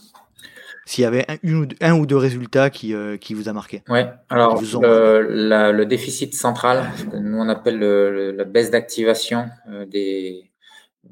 S'il 0.86 1.04
y 1.04 1.06
avait 1.06 1.26
un, 1.30 1.38
une 1.44 1.56
ou 1.56 1.66
deux, 1.68 1.76
un 1.82 1.94
ou 1.94 2.06
deux 2.06 2.18
résultats 2.18 2.70
qui 2.70 2.96
qui 3.22 3.34
vous 3.34 3.48
a 3.48 3.54
marqué? 3.54 3.84
Ouais. 3.90 4.10
Alors 4.30 4.62
le, 4.62 5.72
le, 5.72 5.86
déficit 5.86 6.34
central, 6.34 6.90
nous 7.14 7.38
on 7.38 7.48
appelle 7.48 7.80
la 7.80 8.44
baisse 8.44 8.72
d'activation 8.72 9.50
des 9.88 10.50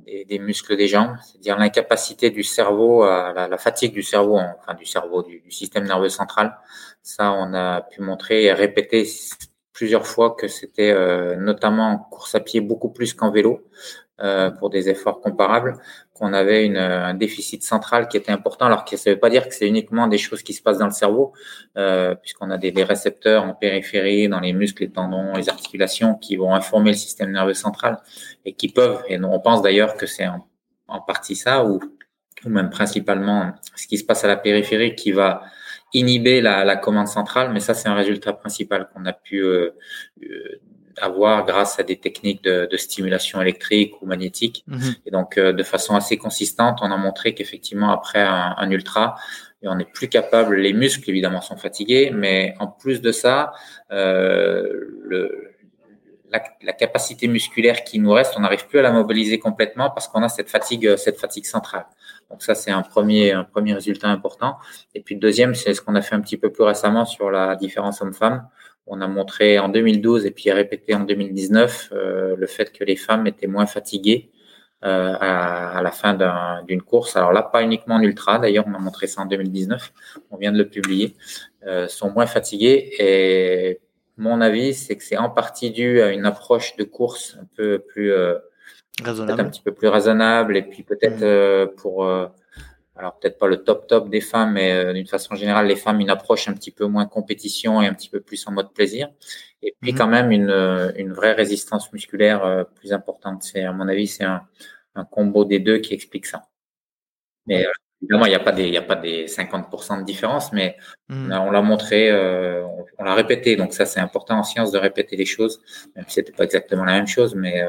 des, 0.05 0.39
muscles 0.39 0.75
des 0.77 0.87
jambes, 0.87 1.15
c'est-à-dire 1.23 1.57
l'incapacité 1.57 2.29
du 2.29 2.43
cerveau, 2.43 3.03
à 3.03 3.47
la, 3.49 3.57
fatigue 3.57 3.93
du 3.93 4.03
cerveau, 4.03 4.37
enfin 4.37 4.73
du 4.73 4.85
cerveau, 4.85 5.23
du, 5.23 5.41
système 5.49 5.85
nerveux 5.85 6.09
central. 6.09 6.57
Ça, 7.07 7.31
on 7.31 7.53
a 7.53 7.83
pu 7.83 8.01
montrer 8.01 8.43
et 8.43 8.51
répéter 8.51 9.07
plusieurs 9.71 10.05
fois 10.05 10.35
que 10.37 10.49
c'était 10.49 10.91
euh, 10.91 11.37
notamment 11.37 11.91
en 11.91 11.97
course 11.99 12.35
à 12.35 12.41
pied 12.41 12.59
beaucoup 12.59 12.89
plus 12.89 13.13
qu'en 13.13 13.31
vélo 13.31 13.65
euh, 14.19 14.51
pour 14.51 14.69
des 14.69 14.89
efforts 14.89 15.21
comparables, 15.21 15.77
qu'on 16.13 16.33
avait 16.33 16.67
un 16.77 17.13
déficit 17.13 17.63
central 17.63 18.09
qui 18.09 18.17
était 18.17 18.33
important, 18.33 18.65
alors 18.65 18.83
que 18.83 18.97
ça 18.97 19.09
ne 19.09 19.15
veut 19.15 19.21
pas 19.21 19.29
dire 19.29 19.47
que 19.47 19.55
c'est 19.55 19.69
uniquement 19.69 20.07
des 20.07 20.17
choses 20.17 20.43
qui 20.43 20.51
se 20.51 20.61
passent 20.61 20.79
dans 20.79 20.87
le 20.87 20.91
cerveau, 20.91 21.31
euh, 21.77 22.13
puisqu'on 22.13 22.51
a 22.51 22.57
des, 22.57 22.83
récepteurs 22.83 23.45
en 23.45 23.53
périphérie, 23.53 24.27
dans 24.27 24.41
les 24.41 24.51
muscles, 24.51 24.83
les 24.83 24.91
tendons, 24.91 25.33
les 25.37 25.47
articulations, 25.47 26.15
qui 26.15 26.35
vont 26.35 26.53
informer 26.53 26.91
le 26.91 26.97
système 26.97 27.31
nerveux 27.31 27.53
central 27.53 27.99
et 28.43 28.51
qui 28.51 28.67
peuvent, 28.67 29.01
et 29.07 29.17
on 29.17 29.39
pense 29.39 29.61
d'ailleurs 29.61 29.95
que 29.95 30.07
c'est 30.07 30.27
en, 30.27 30.99
partie 30.99 31.37
ça, 31.37 31.63
ou 31.63 31.79
même 32.43 32.69
principalement 32.69 33.53
ce 33.77 33.87
qui 33.87 33.97
se 33.97 34.03
passe 34.03 34.25
à 34.25 34.27
la 34.27 34.35
périphérie 34.35 34.93
qui 34.93 35.13
va 35.13 35.43
inhiber 35.93 36.41
la, 36.41 36.63
la 36.65 36.75
commande 36.75 37.07
centrale, 37.07 37.51
mais 37.53 37.59
ça 37.59 37.73
c'est 37.73 37.89
un 37.89 37.95
résultat 37.95 38.33
principal 38.33 38.89
qu'on 38.93 39.05
a 39.05 39.13
pu 39.13 39.41
euh, 39.41 39.71
euh 40.23 40.61
avoir 41.01 41.45
grâce 41.45 41.79
à 41.79 41.83
des 41.83 41.97
techniques 41.97 42.43
de, 42.43 42.67
de 42.69 42.77
stimulation 42.77 43.41
électrique 43.41 44.01
ou 44.01 44.05
magnétique. 44.05 44.63
Mhm. 44.67 44.95
Et 45.05 45.11
donc, 45.11 45.37
euh, 45.37 45.53
de 45.53 45.63
façon 45.63 45.95
assez 45.95 46.17
consistante, 46.17 46.79
on 46.81 46.91
a 46.91 46.97
montré 46.97 47.33
qu'effectivement, 47.33 47.91
après 47.91 48.21
un, 48.21 48.55
un, 48.57 48.71
ultra, 48.71 49.15
on 49.63 49.75
n'est 49.75 49.85
plus 49.85 50.07
capable, 50.07 50.55
les 50.55 50.73
muscles 50.73 51.09
évidemment 51.09 51.41
sont 51.41 51.57
fatigués, 51.57 52.11
mais 52.13 52.53
en 52.59 52.67
plus 52.67 53.01
de 53.01 53.11
ça, 53.11 53.51
euh, 53.91 54.67
le, 55.03 55.56
la, 56.29 56.43
la, 56.61 56.73
capacité 56.73 57.27
musculaire 57.27 57.83
qui 57.83 57.99
nous 57.99 58.11
reste, 58.11 58.33
on 58.37 58.41
n'arrive 58.41 58.67
plus 58.67 58.79
à 58.79 58.81
la 58.81 58.91
mobiliser 58.91 59.39
complètement 59.39 59.89
parce 59.89 60.07
qu'on 60.07 60.23
a 60.23 60.29
cette 60.29 60.49
fatigue, 60.49 60.95
cette 60.97 61.19
fatigue 61.19 61.45
centrale. 61.45 61.85
Donc 62.29 62.43
ça, 62.43 62.55
c'est 62.55 62.71
un 62.71 62.81
premier, 62.81 63.31
un 63.31 63.43
premier 63.43 63.73
résultat 63.73 64.09
important. 64.09 64.57
Et 64.93 65.01
puis 65.01 65.15
le 65.15 65.21
deuxième, 65.21 65.55
c'est 65.55 65.73
ce 65.73 65.81
qu'on 65.81 65.95
a 65.95 66.01
fait 66.01 66.15
un 66.15 66.21
petit 66.21 66.37
peu 66.37 66.51
plus 66.51 66.63
récemment 66.63 67.05
sur 67.05 67.31
la 67.31 67.55
différence 67.55 68.01
homme-femme 68.01 68.47
on 68.87 69.01
a 69.01 69.07
montré 69.07 69.59
en 69.59 69.69
2012 69.69 70.25
et 70.25 70.31
puis 70.31 70.51
répété 70.51 70.95
en 70.95 71.01
2019 71.01 71.89
euh, 71.91 72.35
le 72.37 72.47
fait 72.47 72.71
que 72.71 72.83
les 72.83 72.95
femmes 72.95 73.27
étaient 73.27 73.47
moins 73.47 73.65
fatiguées 73.65 74.31
euh, 74.85 75.13
à, 75.19 75.81
la 75.81 75.91
fin 75.91 76.17
d'une 76.67 76.81
course. 76.81 77.15
Alors 77.15 77.33
là, 77.33 77.41
pas 77.41 77.63
uniquement 77.63 77.95
en 77.95 78.01
ultra, 78.01 78.39
d'ailleurs, 78.39 78.65
on 78.67 78.73
a 78.75 78.79
montré 78.79 79.07
ça 79.07 79.21
en 79.21 79.25
2019, 79.25 79.91
on 80.31 80.37
vient 80.37 80.51
de 80.51 80.57
le 80.57 80.69
publier, 80.69 81.15
euh, 81.65 81.87
sont 81.87 82.11
moins 82.11 82.27
fatiguées 82.27 82.93
et 82.99 83.79
mon 84.17 84.41
avis, 84.41 84.73
c'est 84.73 84.95
que 84.95 85.03
c'est 85.03 85.17
en 85.17 85.29
partie 85.29 85.71
dû 85.71 86.01
à 86.01 86.11
une 86.11 86.25
approche 86.25 86.75
de 86.75 86.83
course 86.83 87.37
un 87.39 87.45
peu 87.55 87.79
plus 87.79 88.11
raisonnable. 89.03 89.41
un 89.41 89.45
petit 89.45 89.61
peu 89.61 89.73
plus 89.73 89.87
raisonnable 89.87 90.57
et 90.57 90.63
puis 90.63 90.83
peut-être 90.83 91.23
mmh. 91.23 91.75
pour 91.75 92.03
alors 92.97 93.19
peut-être 93.19 93.37
pas 93.37 93.47
le 93.47 93.63
top 93.63 93.87
top 93.87 94.09
des 94.09 94.21
femmes, 94.21 94.53
mais 94.53 94.71
euh, 94.71 94.93
d'une 94.93 95.05
façon 95.05 95.35
générale, 95.35 95.67
les 95.67 95.75
femmes 95.75 95.99
une 95.99 96.09
approche 96.09 96.47
un 96.47 96.53
petit 96.53 96.71
peu 96.71 96.85
moins 96.85 97.05
compétition 97.05 97.81
et 97.81 97.87
un 97.87 97.93
petit 97.93 98.09
peu 98.09 98.21
plus 98.21 98.45
en 98.47 98.51
mode 98.51 98.73
plaisir. 98.73 99.09
Et 99.61 99.75
puis 99.81 99.91
mhm. 99.91 99.97
quand 99.97 100.07
même 100.07 100.31
une, 100.31 100.49
euh, 100.49 100.91
une 100.95 101.13
vraie 101.13 101.33
résistance 101.33 101.91
musculaire 101.93 102.43
euh, 102.43 102.63
plus 102.63 102.93
importante. 102.93 103.43
C'est 103.43 103.63
à 103.63 103.71
mon 103.71 103.87
avis 103.87 104.07
c'est 104.07 104.23
un, 104.23 104.41
un, 104.95 105.05
combo 105.05 105.45
des 105.45 105.59
deux 105.59 105.77
qui 105.77 105.93
explique 105.93 106.25
ça. 106.25 106.47
Mais 107.45 107.65
évidemment 108.01 108.25
il 108.25 108.29
n'y 108.29 108.35
a 108.35 108.39
pas 108.39 108.51
des 108.51 108.67
il 108.67 108.73
y 108.73 108.77
a 108.77 108.81
pas 108.81 108.95
des 108.95 109.25
50% 109.25 109.99
de 109.99 110.05
différence, 110.05 110.53
mais 110.53 110.77
mhm. 111.09 111.31
on 111.31 111.51
l'a 111.51 111.61
montré, 111.61 112.11
on, 112.99 113.03
l'a 113.03 113.15
répété. 113.15 113.55
Donc 113.55 113.73
ça 113.73 113.85
c'est 113.85 113.99
important 113.99 114.39
en 114.39 114.43
science 114.43 114.71
de 114.71 114.77
répéter 114.77 115.15
les 115.15 115.25
choses, 115.25 115.61
même 115.95 116.05
si 116.07 116.15
c'était 116.15 116.33
pas 116.33 116.43
exactement 116.43 116.85
la 116.85 116.93
même 116.93 117.07
chose, 117.07 117.35
mais 117.35 117.63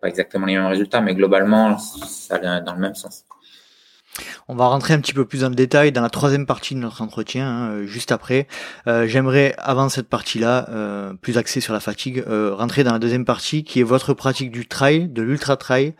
pas 0.00 0.08
exactement 0.08 0.46
les 0.46 0.54
mêmes 0.54 0.66
résultats, 0.66 1.00
mais 1.00 1.14
globalement 1.14 1.78
ça 1.78 2.38
va 2.38 2.60
dans 2.60 2.74
le 2.74 2.80
même 2.80 2.94
sens. 2.94 3.24
On 4.48 4.54
va 4.54 4.66
rentrer 4.66 4.94
un 4.94 5.00
petit 5.00 5.14
peu 5.14 5.24
plus 5.24 5.40
dans 5.40 5.48
le 5.48 5.54
détail 5.54 5.92
dans 5.92 6.02
la 6.02 6.10
troisième 6.10 6.46
partie 6.46 6.74
de 6.74 6.80
notre 6.80 7.00
entretien, 7.00 7.48
hein, 7.48 7.70
euh, 7.70 7.86
juste 7.86 8.12
après. 8.12 8.46
Euh, 8.86 9.06
j'aimerais, 9.06 9.54
avant 9.58 9.88
cette 9.88 10.08
partie-là, 10.08 10.68
euh, 10.70 11.14
plus 11.14 11.38
axée 11.38 11.60
sur 11.60 11.72
la 11.72 11.80
fatigue, 11.80 12.22
rentrer 12.26 12.84
dans 12.84 12.92
la 12.92 12.98
deuxième 12.98 13.24
partie, 13.24 13.64
qui 13.64 13.80
est 13.80 13.84
votre 13.84 14.12
pratique 14.12 14.50
du 14.50 14.66
trail, 14.66 15.08
de 15.08 15.22
l'ultra 15.22 15.56
trail. 15.56 15.94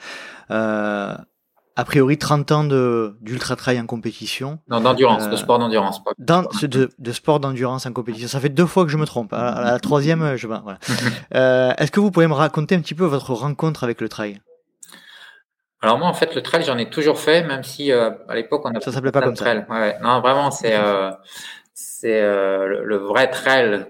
A 1.77 1.85
priori, 1.85 2.19
30 2.19 2.53
ans 2.53 2.65
de 2.65 3.17
d'ultra 3.21 3.57
trail 3.57 3.81
en 3.81 3.87
compétition. 3.87 4.59
Non, 4.69 4.81
d'endurance, 4.81 5.29
de 5.29 5.37
sport 5.37 5.59
d'endurance. 5.59 6.03
Dans, 6.19 6.43
de, 6.63 6.91
de 6.99 7.13
sport 7.13 7.41
d'endurance 7.41 7.87
en 7.87 7.93
compétition. 7.93 8.29
Ça 8.29 8.41
fait 8.41 8.49
deux 8.49 8.67
fois 8.67 8.85
que 8.85 8.91
je 8.91 8.97
me 8.97 9.07
trompe. 9.07 9.33
À 9.33 9.61
la, 9.63 9.79
troisième, 9.81 10.37
je 10.37 10.47
voilà. 10.47 10.79
Est-ce 11.79 11.91
que 11.91 12.01
vous 12.01 12.11
pouvez 12.11 12.27
me 12.27 12.35
raconter 12.35 12.75
un 12.75 12.81
petit 12.81 12.95
peu 12.95 13.05
votre 13.05 13.33
rencontre 13.33 13.85
avec 13.85 14.01
le 14.01 14.09
trail? 14.09 14.41
Alors 15.83 15.99
moi, 15.99 16.07
en 16.07 16.15
fait, 16.15 16.35
le 16.37 16.43
trail, 16.43 16.63
j'en 16.63 16.79
ai 16.79 16.89
toujours 16.89 17.19
fait, 17.19 17.43
même 17.43 17.65
si 17.65 17.91
euh, 17.91 18.11
à 18.29 18.37
l'époque, 18.37 18.63
on 18.65 18.71
a 18.71 18.81
ça 18.81 18.93
s'appelait 18.93 19.11
pas 19.11 19.21
comme 19.21 19.35
trail. 19.35 19.65
ça. 19.69 19.75
Ouais, 19.75 19.99
non, 20.01 20.21
vraiment, 20.21 20.53
c'est 20.53 20.77
euh, 20.79 21.11
c'est 21.75 22.21
euh, 22.21 22.85
le, 22.85 22.97
vrai 22.99 23.29
trail 23.29 23.87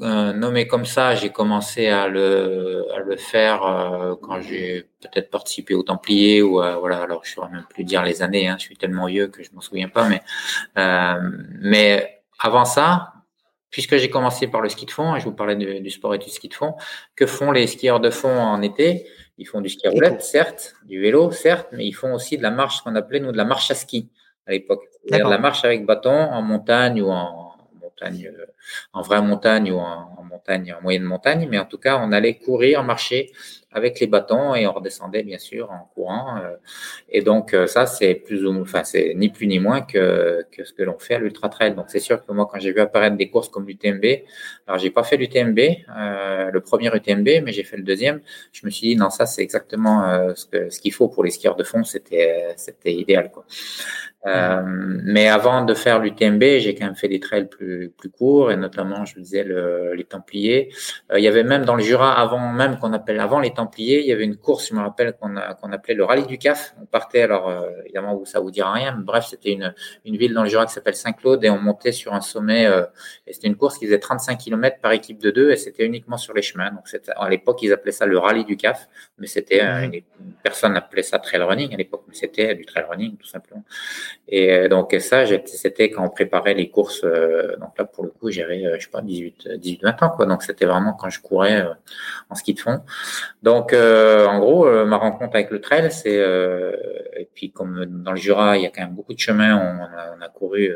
euh, 0.00 0.32
nommé 0.32 0.66
comme 0.66 0.84
ça. 0.84 1.14
J'ai 1.14 1.30
commencé 1.30 1.88
à 1.88 2.08
le 2.08 2.86
à 2.94 3.00
le 3.00 3.16
faire 3.16 3.64
euh, 3.64 4.14
quand 4.20 4.40
j'ai 4.40 4.88
peut-être 5.00 5.30
participé 5.30 5.74
au 5.74 5.82
Templier 5.82 6.42
ou 6.42 6.54
voilà. 6.54 7.02
Alors, 7.02 7.24
je 7.24 7.32
saurais 7.32 7.50
même 7.50 7.66
plus 7.68 7.84
dire 7.84 8.02
les 8.02 8.22
années. 8.22 8.48
Hein, 8.48 8.56
je 8.58 8.64
suis 8.64 8.76
tellement 8.76 9.06
vieux 9.06 9.28
que 9.28 9.42
je 9.42 9.50
m'en 9.52 9.60
souviens 9.60 9.88
pas. 9.88 10.08
Mais 10.08 10.22
mais 11.60 12.22
avant 12.40 12.64
ça, 12.64 13.12
puisque 13.70 13.96
j'ai 13.96 14.10
commencé 14.10 14.46
par 14.46 14.60
le 14.60 14.68
ski 14.68 14.86
de 14.86 14.90
fond, 14.90 15.16
et 15.16 15.20
je 15.20 15.24
vous 15.24 15.32
parlais 15.32 15.56
du, 15.56 15.80
du 15.80 15.90
sport 15.90 16.14
et 16.14 16.18
du 16.18 16.30
ski 16.30 16.48
de 16.48 16.54
fond, 16.54 16.74
que 17.16 17.26
font 17.26 17.50
les 17.50 17.66
skieurs 17.66 18.00
de 18.00 18.10
fond 18.10 18.36
en 18.36 18.62
été? 18.62 19.06
Ils 19.36 19.46
font 19.46 19.60
du 19.60 19.68
ski 19.68 19.88
à 19.88 19.90
roulette, 19.90 20.22
certes, 20.22 20.76
du 20.84 21.00
vélo, 21.00 21.32
certes, 21.32 21.68
mais 21.72 21.84
ils 21.84 21.92
font 21.92 22.14
aussi 22.14 22.38
de 22.38 22.42
la 22.42 22.52
marche, 22.52 22.78
ce 22.78 22.82
qu'on 22.82 22.94
appelait 22.94 23.18
nous 23.18 23.32
de 23.32 23.36
la 23.36 23.44
marche 23.44 23.70
à 23.70 23.74
ski 23.74 24.10
à 24.46 24.52
l'époque. 24.52 24.84
C'est-à-dire 24.92 25.26
de 25.26 25.30
la 25.30 25.38
marche 25.38 25.64
avec 25.64 25.84
bâton 25.84 26.10
en 26.10 26.40
montagne 26.40 27.02
ou 27.02 27.10
en 27.10 27.56
montagne, 27.82 28.30
euh, 28.32 28.46
en 28.92 29.02
vraie 29.02 29.22
montagne 29.22 29.70
ou 29.70 29.78
en, 29.78 30.22
montagne, 30.30 30.74
en 30.78 30.82
moyenne 30.82 31.02
montagne, 31.02 31.48
mais 31.50 31.58
en 31.58 31.64
tout 31.64 31.78
cas, 31.78 31.98
on 32.02 32.12
allait 32.12 32.34
courir, 32.34 32.82
marcher 32.82 33.30
avec 33.74 33.98
les 33.98 34.06
bâtons 34.06 34.54
et 34.54 34.66
on 34.66 34.72
redescendait 34.72 35.24
bien 35.24 35.38
sûr 35.38 35.70
en 35.70 35.90
courant. 35.94 36.38
Euh, 36.38 36.54
et 37.08 37.22
donc 37.22 37.52
euh, 37.52 37.66
ça, 37.66 37.86
c'est 37.86 38.14
plus 38.14 38.46
ou 38.46 38.60
enfin 38.60 38.84
c'est 38.84 39.14
ni 39.16 39.28
plus 39.28 39.48
ni 39.48 39.58
moins 39.58 39.80
que 39.80 40.46
que 40.52 40.64
ce 40.64 40.72
que 40.72 40.82
l'on 40.82 40.98
fait 40.98 41.14
à 41.14 41.18
l'ultra 41.18 41.48
trail. 41.48 41.74
Donc 41.74 41.86
c'est 41.88 41.98
sûr 41.98 42.24
que 42.24 42.32
moi, 42.32 42.48
quand 42.50 42.60
j'ai 42.60 42.72
vu 42.72 42.80
apparaître 42.80 43.16
des 43.16 43.28
courses 43.28 43.48
comme 43.48 43.66
l'UTMB, 43.66 44.04
alors 44.66 44.78
j'ai 44.78 44.90
pas 44.90 45.02
fait 45.02 45.16
l'UTMB, 45.16 45.58
le 45.58 46.58
premier 46.60 46.94
UTMB, 46.94 47.28
mais 47.44 47.52
j'ai 47.52 47.64
fait 47.64 47.76
le 47.76 47.82
deuxième. 47.82 48.20
Je 48.52 48.64
me 48.64 48.70
suis 48.70 48.88
dit 48.88 48.96
non, 48.96 49.10
ça 49.10 49.26
c'est 49.26 49.42
exactement 49.42 50.34
ce 50.36 50.46
que 50.46 50.70
ce 50.70 50.80
qu'il 50.80 50.92
faut 50.92 51.08
pour 51.08 51.24
les 51.24 51.30
skieurs 51.30 51.56
de 51.56 51.64
fond. 51.64 51.82
C'était 51.82 52.54
c'était 52.56 52.92
idéal 52.92 53.30
quoi. 53.32 53.44
Euh, 54.26 54.62
mais 54.64 55.28
avant 55.28 55.64
de 55.64 55.74
faire 55.74 56.00
l'UTMB, 56.00 56.42
j'ai 56.58 56.74
quand 56.74 56.86
même 56.86 56.96
fait 56.96 57.08
des 57.08 57.20
trails 57.20 57.46
plus, 57.46 57.90
plus 57.90 58.08
courts 58.08 58.50
et 58.54 58.56
notamment, 58.56 59.04
je 59.04 59.14
disais, 59.20 59.44
le, 59.44 59.94
les 59.94 60.04
Templiers. 60.04 60.70
Euh, 61.12 61.18
il 61.18 61.24
y 61.24 61.28
avait 61.28 61.44
même 61.44 61.64
dans 61.64 61.74
le 61.74 61.82
Jura, 61.82 62.18
avant 62.18 62.38
même 62.38 62.78
qu'on 62.78 62.92
appelle, 62.92 63.20
avant 63.20 63.40
les 63.40 63.52
Templiers, 63.52 64.00
il 64.00 64.06
y 64.06 64.12
avait 64.12 64.24
une 64.24 64.36
course, 64.36 64.68
je 64.68 64.74
me 64.74 64.80
rappelle, 64.80 65.14
qu'on 65.14 65.72
appelait 65.72 65.94
le 65.94 66.04
Rallye 66.04 66.26
du 66.26 66.38
CAF. 66.38 66.74
On 66.80 66.86
partait, 66.86 67.22
alors 67.22 67.48
euh, 67.48 67.68
évidemment, 67.84 68.24
ça 68.24 68.40
vous 68.40 68.50
dira 68.50 68.72
rien, 68.72 68.94
mais 68.96 69.04
bref, 69.04 69.26
c'était 69.28 69.52
une, 69.52 69.74
une 70.04 70.16
ville 70.16 70.34
dans 70.34 70.42
le 70.42 70.48
Jura 70.48 70.66
qui 70.66 70.72
s'appelle 70.72 70.94
Saint-Claude 70.94 71.44
et 71.44 71.50
on 71.50 71.58
montait 71.58 71.92
sur 71.92 72.14
un 72.14 72.20
sommet. 72.20 72.66
Euh, 72.66 72.84
et 73.26 73.32
c'était 73.32 73.48
une 73.48 73.56
course 73.56 73.78
qui 73.78 73.86
faisait 73.86 73.98
35 73.98 74.38
km 74.38 74.78
par 74.80 74.92
équipe 74.92 75.18
de 75.20 75.30
deux 75.30 75.50
et 75.50 75.56
c'était 75.56 75.84
uniquement 75.84 76.16
sur 76.16 76.34
les 76.34 76.42
chemins. 76.42 76.70
Donc 76.70 76.84
à 77.16 77.28
l'époque, 77.28 77.62
ils 77.62 77.72
appelaient 77.72 77.92
ça 77.92 78.06
le 78.06 78.18
Rallye 78.18 78.44
du 78.44 78.56
CAF, 78.56 78.88
mais 79.18 79.26
c'était 79.26 79.62
une, 79.62 80.00
personne 80.42 80.76
appelait 80.76 81.02
ça 81.02 81.18
trail 81.18 81.42
running 81.42 81.74
à 81.74 81.76
l'époque, 81.76 82.04
mais 82.08 82.14
c'était 82.14 82.54
du 82.54 82.64
trail 82.64 82.84
running 82.88 83.16
tout 83.16 83.26
simplement. 83.26 83.64
Et 84.28 84.68
donc 84.68 84.94
ça, 85.00 85.24
c'était 85.46 85.90
quand 85.90 86.04
on 86.04 86.10
préparait 86.10 86.54
les 86.54 86.70
courses. 86.70 87.02
Donc 87.02 87.78
là, 87.78 87.84
pour 87.84 88.04
le 88.04 88.10
coup, 88.10 88.30
j'avais, 88.44 88.66
euh, 88.66 88.76
je 88.78 88.84
sais 88.84 88.90
pas, 88.90 89.02
18, 89.02 89.48
18, 89.56 89.82
20 89.82 90.02
ans, 90.02 90.10
quoi. 90.10 90.26
Donc 90.26 90.42
c'était 90.42 90.66
vraiment 90.66 90.92
quand 90.92 91.10
je 91.10 91.20
courais 91.20 91.66
en 92.30 92.34
ski 92.34 92.54
de 92.54 92.60
fond. 92.60 92.80
Donc 93.42 93.72
en 93.72 94.38
gros, 94.38 94.84
ma 94.84 94.96
rencontre 94.96 95.34
avec 95.34 95.50
le 95.50 95.60
trail, 95.60 95.90
c'est 95.90 96.16
et 97.16 97.28
puis 97.34 97.50
comme 97.50 97.84
dans 97.84 98.12
le 98.12 98.16
Jura, 98.16 98.56
il 98.56 98.62
y 98.62 98.66
a 98.66 98.70
quand 98.70 98.82
même 98.82 98.94
beaucoup 98.94 99.14
de 99.14 99.18
chemins, 99.18 99.56
on 99.56 99.82
a, 99.82 100.16
on 100.16 100.20
a 100.22 100.28
couru 100.28 100.70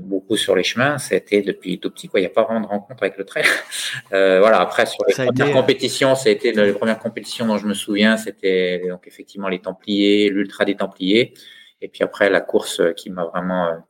beaucoup 0.00 0.36
sur 0.36 0.54
les 0.54 0.64
chemins. 0.64 0.98
C'était 0.98 1.42
depuis 1.42 1.78
tout 1.78 1.90
petit, 1.90 2.08
quoi. 2.08 2.20
Il 2.20 2.24
n'y 2.24 2.28
a 2.28 2.30
pas 2.30 2.44
vraiment 2.44 2.60
de 2.60 2.66
rencontre 2.66 3.02
avec 3.02 3.16
le 3.16 3.24
trail. 3.24 3.44
voilà. 4.10 4.60
Après 4.60 4.86
sur 4.86 5.04
les 5.06 5.14
premières 5.14 5.52
compétitions, 5.52 6.14
été 6.26 6.52
les 6.52 6.72
premières 6.72 6.98
compétitions 6.98 7.46
dont 7.46 7.58
je 7.58 7.66
me 7.66 7.74
souviens, 7.74 8.16
c'était 8.16 8.88
donc 8.88 9.06
effectivement 9.06 9.48
les 9.48 9.60
Templiers, 9.60 10.28
l'Ultra 10.30 10.64
des 10.64 10.76
Templiers. 10.76 11.34
Et 11.80 11.88
puis 11.88 12.02
après, 12.02 12.30
la 12.30 12.40
course 12.40 12.80
qui 12.96 13.10
m'a 13.10 13.24
vraiment 13.24 13.84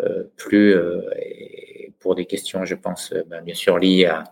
euh, 0.00 0.08
euh 0.08 0.22
plu, 0.36 0.74
euh, 0.74 1.02
et 1.16 1.92
pour 2.00 2.14
des 2.14 2.26
questions, 2.26 2.64
je 2.64 2.74
pense, 2.74 3.12
euh, 3.12 3.22
ben, 3.26 3.42
bien 3.42 3.54
sûr, 3.54 3.78
liées 3.78 4.06
à 4.06 4.24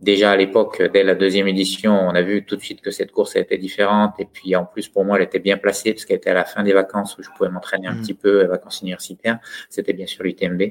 déjà 0.00 0.30
à 0.30 0.36
l'époque, 0.36 0.82
dès 0.82 1.02
la 1.02 1.14
deuxième 1.14 1.48
édition, 1.48 1.92
on 1.92 2.14
a 2.14 2.22
vu 2.22 2.44
tout 2.44 2.56
de 2.56 2.60
suite 2.60 2.80
que 2.80 2.90
cette 2.90 3.12
course 3.12 3.36
était 3.36 3.58
différente. 3.58 4.14
Et 4.18 4.26
puis 4.26 4.54
en 4.56 4.64
plus, 4.64 4.88
pour 4.88 5.04
moi, 5.04 5.16
elle 5.16 5.24
était 5.24 5.38
bien 5.38 5.56
placée 5.56 5.92
parce 5.92 6.04
qu'elle 6.04 6.18
était 6.18 6.30
à 6.30 6.34
la 6.34 6.44
fin 6.44 6.62
des 6.62 6.72
vacances 6.72 7.16
où 7.18 7.22
je 7.22 7.30
pouvais 7.36 7.50
m'entraîner 7.50 7.86
un 7.86 7.94
mmh. 7.94 8.00
petit 8.00 8.14
peu, 8.14 8.42
les 8.42 8.48
vacances 8.48 8.82
universitaires. 8.82 9.38
C'était 9.70 9.92
bien 9.92 10.06
sûr 10.06 10.24
l'UTMB. 10.24 10.62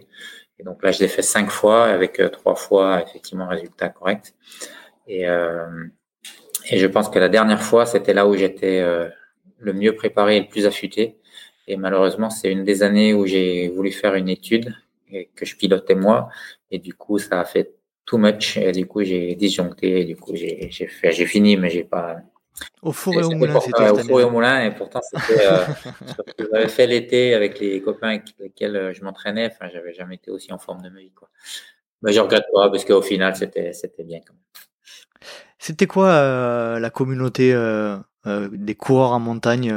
Et 0.60 0.64
donc 0.64 0.84
là, 0.84 0.92
je 0.92 1.00
l'ai 1.00 1.08
fait 1.08 1.22
cinq 1.22 1.50
fois 1.50 1.86
avec 1.86 2.22
trois 2.32 2.56
fois 2.56 3.04
effectivement 3.04 3.48
résultat 3.48 3.90
correct. 3.90 4.34
Et, 5.08 5.28
euh, 5.28 5.86
et 6.70 6.78
je 6.78 6.88
pense 6.88 7.10
que 7.10 7.20
la 7.20 7.30
dernière 7.30 7.62
fois, 7.62 7.86
c'était 7.86 8.14
là 8.14 8.28
où 8.28 8.36
j'étais 8.36 8.84
le 9.60 9.74
mieux 9.74 9.96
préparé 9.96 10.38
et 10.38 10.40
le 10.42 10.48
plus 10.48 10.66
affûté. 10.66 11.18
Et 11.68 11.76
malheureusement, 11.76 12.30
c'est 12.30 12.52
une 12.52 12.64
des 12.64 12.82
années 12.82 13.14
où 13.14 13.26
j'ai 13.26 13.68
voulu 13.70 13.92
faire 13.92 14.16
une 14.16 14.30
étude 14.30 14.74
et 15.12 15.30
que 15.36 15.46
je 15.46 15.56
pilotais 15.56 15.96
moi. 15.96 16.30
Et 16.72 16.80
du 16.80 16.94
coup, 16.94 17.20
ça 17.20 17.42
a 17.42 17.46
fait 17.46 17.76
too 18.06 18.18
much. 18.18 18.58
Et 18.58 18.72
du 18.72 18.86
coup, 18.86 19.04
j'ai 19.04 19.36
disjoncté. 19.36 20.02
Et 20.02 20.06
du 20.06 20.16
coup, 20.16 20.36
j'ai 20.36 20.70
fait, 20.72 21.12
j'ai 21.12 21.26
fini, 21.26 21.58
mais 21.58 21.70
j'ai 21.70 21.84
pas. 21.84 22.18
Au 22.82 22.92
four 22.92 23.14
et 23.14 23.24
au 23.24 23.32
moulin, 23.32 23.60
c'était. 23.60 23.90
au 23.90 23.98
four 23.98 24.22
et 24.22 24.24
au 24.24 24.32
moulin. 24.32 24.66
Et 24.66 24.72
pourtant, 24.74 25.02
c'était. 25.04 25.46
Euh, 25.46 25.66
j'avais 26.52 26.70
fait 26.70 26.88
l'été 26.88 27.34
avec 27.36 27.60
les 27.60 27.82
copains 27.82 28.10
avec 28.10 28.24
lesquels 28.40 28.76
euh, 28.76 28.94
je 28.94 29.04
m'entraînais. 29.04 29.50
Enfin, 29.52 29.70
j'avais 29.72 29.94
jamais 29.94 30.16
été 30.16 30.32
aussi 30.32 30.52
en 30.54 30.58
forme 30.58 30.82
de 30.82 30.90
ma 30.90 31.00
vie, 31.00 31.12
quoi. 31.12 31.30
Mais 32.02 32.14
je 32.14 32.20
regrette 32.20 32.46
pas 32.54 32.70
parce 32.70 32.86
qu'au 32.86 33.02
final, 33.02 33.36
c'était, 33.36 33.74
c'était 33.74 34.04
bien 34.04 34.20
quand 34.26 34.34
même. 34.34 34.44
C'était 35.60 35.88
quoi 35.88 36.10
euh, 36.10 36.80
la 36.80 36.90
communauté 36.92 37.52
euh, 37.54 37.98
des 38.26 38.76
coureurs 38.76 39.12
en 39.12 39.20
montagne 39.20 39.74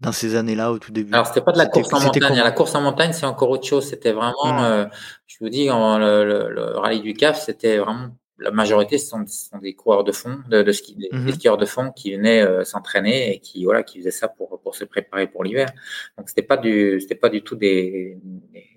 dans 0.00 0.12
ces 0.12 0.36
années-là 0.36 0.70
au 0.70 0.78
tout 0.78 0.92
début 0.92 1.12
Alors 1.12 1.26
c'était 1.26 1.40
pas 1.40 1.52
de 1.52 1.58
la 1.58 1.66
course 1.66 1.92
en 1.92 2.00
montagne. 2.00 2.36
La 2.36 2.50
course 2.52 2.74
en 2.74 2.80
montagne 2.80 3.12
c'est 3.12 3.26
encore 3.26 3.50
autre 3.50 3.66
chose. 3.66 3.86
C'était 3.88 4.12
vraiment, 4.12 4.52
mmh. 4.52 4.64
euh, 4.64 4.86
je 5.26 5.36
vous 5.40 5.48
dis, 5.48 5.66
le, 5.66 6.48
le, 6.50 6.78
rallye 6.78 7.00
du 7.00 7.14
CAF, 7.14 7.40
c'était 7.40 7.78
vraiment 7.78 8.08
la 8.40 8.52
majorité 8.52 8.98
ce 8.98 9.08
sont, 9.08 9.26
sont, 9.26 9.58
des 9.58 9.74
coureurs 9.74 10.04
de 10.04 10.12
fond, 10.12 10.38
de, 10.48 10.62
de 10.62 10.72
ski, 10.72 10.94
des, 10.94 11.08
mmh. 11.10 11.32
skieurs 11.32 11.56
de 11.56 11.66
fond 11.66 11.90
qui 11.90 12.14
venaient 12.14 12.42
euh, 12.42 12.62
s'entraîner 12.62 13.34
et 13.34 13.40
qui 13.40 13.64
voilà, 13.64 13.82
qui 13.82 13.98
faisaient 13.98 14.12
ça 14.12 14.28
pour 14.28 14.60
pour 14.60 14.76
se 14.76 14.84
préparer 14.84 15.26
pour 15.26 15.42
l'hiver. 15.42 15.68
Donc 16.16 16.28
c'était 16.28 16.42
pas 16.42 16.56
du, 16.56 17.00
c'était 17.00 17.16
pas 17.16 17.28
du 17.28 17.42
tout 17.42 17.56
des, 17.56 18.16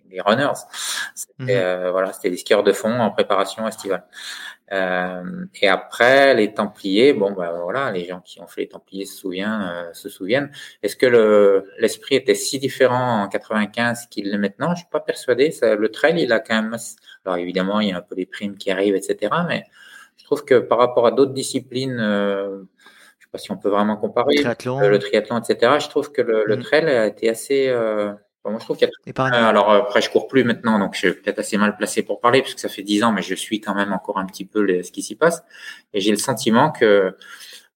des, 0.10 0.22
runners. 0.22 0.60
C'était 1.14 1.44
mmh. 1.44 1.50
euh, 1.50 1.92
voilà, 1.92 2.14
c'était 2.14 2.32
des 2.32 2.38
skieurs 2.38 2.64
de 2.64 2.74
fond 2.74 3.00
en 3.00 3.12
préparation 3.12 3.68
estivale. 3.68 4.06
Euh, 4.72 5.46
et 5.62 5.68
après, 5.68 6.34
les 6.34 6.54
Templiers, 6.54 7.14
bon, 7.14 7.32
bah, 7.32 7.54
voilà, 7.62 7.92
les 7.92 8.06
gens 8.06 8.22
qui 8.22 8.40
ont 8.42 8.48
fait 8.48 8.62
les 8.62 8.68
Templiers 8.70 9.06
se 9.06 9.18
souviennent. 9.18 9.70
Euh, 9.70 9.94
se 9.94 10.08
souviennent. 10.08 10.52
Est-ce 10.82 10.96
que 10.96 11.06
le, 11.06 11.66
l'esprit 11.78 12.16
était 12.16 12.36
si 12.36 12.58
différent 12.60 13.24
en 13.24 13.28
95 13.28 14.08
qu'il 14.10 14.30
l'est 14.32 14.38
maintenant? 14.38 14.74
Je 14.74 14.82
suis 14.82 14.90
pas 14.90 15.02
persuadé. 15.02 15.52
Ça, 15.52 15.76
le 15.76 15.90
trail, 15.90 16.22
il 16.22 16.32
a 16.32 16.40
quand 16.40 16.62
même. 16.62 16.78
Alors 17.26 17.38
évidemment, 17.38 17.82
il 17.82 17.90
y 17.90 17.92
a 17.92 17.98
un 17.98 18.02
peu 18.02 18.16
des 18.16 18.26
primes 18.26 18.58
qui 18.58 18.72
arrivent, 18.72 18.96
etc. 18.96 19.34
Mais 19.48 19.66
je 20.18 20.24
trouve 20.24 20.46
que 20.46 20.60
par 20.60 20.78
rapport 20.78 21.06
à 21.06 21.12
d'autres 21.12 21.34
disciplines, 21.34 22.00
euh, 22.00 22.62
je 23.20 23.26
sais 23.26 23.32
pas 23.32 23.38
si 23.40 23.52
on 23.52 23.58
peut 23.58 23.70
vraiment 23.70 23.98
comparer 23.98 24.36
triathlon. 24.36 24.80
le 24.80 25.00
triathlon, 25.00 25.40
etc. 25.40 25.74
Je 25.82 25.90
trouve 25.90 26.14
que 26.14 26.22
le, 26.22 26.46
le 26.46 26.56
mm. 26.56 26.64
trail 26.64 26.86
a 26.86 27.08
été 27.08 27.30
assez 27.30 27.70
euh, 28.46 28.50
moi, 28.50 28.60
je 28.60 28.66
trouve 28.66 28.78
qu'il 28.78 28.88
y 28.88 29.20
a... 29.20 29.48
Alors 29.48 29.72
après, 29.72 30.02
je 30.02 30.10
cours 30.10 30.28
plus 30.28 30.44
maintenant, 30.44 30.80
donc 30.80 30.94
je 30.94 31.00
suis 31.00 31.14
peut-être 31.14 31.40
assez 31.40 31.58
mal 31.58 31.76
placé 31.78 32.04
pour 32.04 32.20
parler, 32.20 32.42
puisque 32.42 32.60
ça 32.60 32.70
fait 32.70 32.84
dix 32.84 33.04
ans, 33.04 33.12
mais 33.12 33.22
je 33.22 33.36
suis 33.36 33.62
quand 33.62 33.76
même 33.76 33.94
encore 33.94 34.18
un 34.18 34.26
petit 34.26 34.46
peu 34.46 34.68
ce 34.84 34.92
qui 34.92 35.04
s'y 35.04 35.16
passe. 35.16 35.44
Et 35.94 36.02
j'ai 36.02 36.12
le 36.12 36.18
sentiment 36.18 36.72
que, 36.72 37.16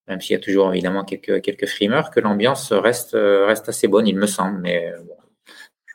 même 0.08 0.20
s'il 0.20 0.32
y 0.32 0.36
a 0.36 0.42
toujours 0.42 0.72
évidemment 0.72 1.04
quelques 1.04 1.42
quelques 1.42 1.66
frimeurs, 1.66 2.10
que 2.10 2.20
l'ambiance 2.20 2.72
reste 2.72 3.16
reste 3.16 3.68
assez 3.68 3.88
bonne, 3.88 4.06
il 4.06 4.16
me 4.16 4.26
semble. 4.26 4.58
Mais 4.60 4.92
bon, 5.04 5.16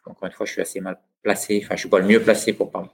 encore 0.06 0.28
une 0.28 0.34
fois, 0.34 0.46
je 0.46 0.54
suis 0.54 0.62
assez 0.62 0.80
mal 0.80 1.00
placé. 1.22 1.62
Enfin, 1.64 1.76
je 1.76 1.82
suis 1.82 1.90
pas 1.90 2.00
le 2.00 2.06
mieux 2.06 2.22
placé 2.22 2.54
pour 2.54 2.72
parler. 2.72 2.90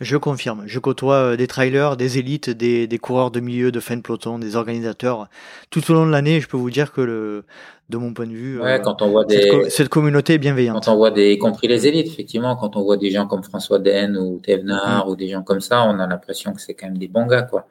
Je 0.00 0.16
confirme. 0.16 0.64
Je 0.66 0.78
côtoie 0.80 1.14
euh, 1.14 1.36
des 1.36 1.46
trailers, 1.46 1.96
des 1.96 2.18
élites, 2.18 2.50
des, 2.50 2.88
des 2.88 2.98
coureurs 2.98 3.30
de 3.30 3.38
milieu, 3.38 3.70
de 3.70 3.78
fin 3.78 3.96
de 3.96 4.02
peloton, 4.02 4.40
des 4.40 4.56
organisateurs. 4.56 5.28
Tout 5.70 5.88
au 5.90 5.94
long 5.94 6.04
de 6.04 6.10
l'année, 6.10 6.40
je 6.40 6.48
peux 6.48 6.56
vous 6.56 6.70
dire 6.70 6.92
que 6.92 7.00
le, 7.00 7.44
de 7.90 7.96
mon 7.96 8.12
point 8.12 8.26
de 8.26 8.32
vue, 8.32 8.60
ouais, 8.60 8.72
euh, 8.72 8.78
quand 8.78 9.02
on 9.02 9.10
voit 9.10 9.24
des, 9.24 9.68
cette, 9.68 9.88
communauté 9.88 10.34
est 10.34 10.38
bienveillante. 10.38 10.84
Quand 10.84 10.92
on 10.92 10.96
voit 10.96 11.10
des, 11.10 11.32
y 11.32 11.38
compris 11.38 11.68
les 11.68 11.86
élites, 11.86 12.06
effectivement, 12.06 12.56
quand 12.56 12.76
on 12.76 12.82
voit 12.82 12.96
des 12.96 13.10
gens 13.10 13.26
comme 13.26 13.44
François 13.44 13.78
Den 13.78 14.16
ou 14.16 14.40
Thévenard 14.40 15.06
mm. 15.06 15.10
ou 15.10 15.16
des 15.16 15.28
gens 15.28 15.42
comme 15.42 15.60
ça, 15.60 15.84
on 15.84 15.98
a 16.00 16.06
l'impression 16.06 16.52
que 16.52 16.60
c'est 16.60 16.74
quand 16.74 16.86
même 16.86 16.98
des 16.98 17.08
bons 17.08 17.26
gars, 17.26 17.42
quoi. 17.42 17.68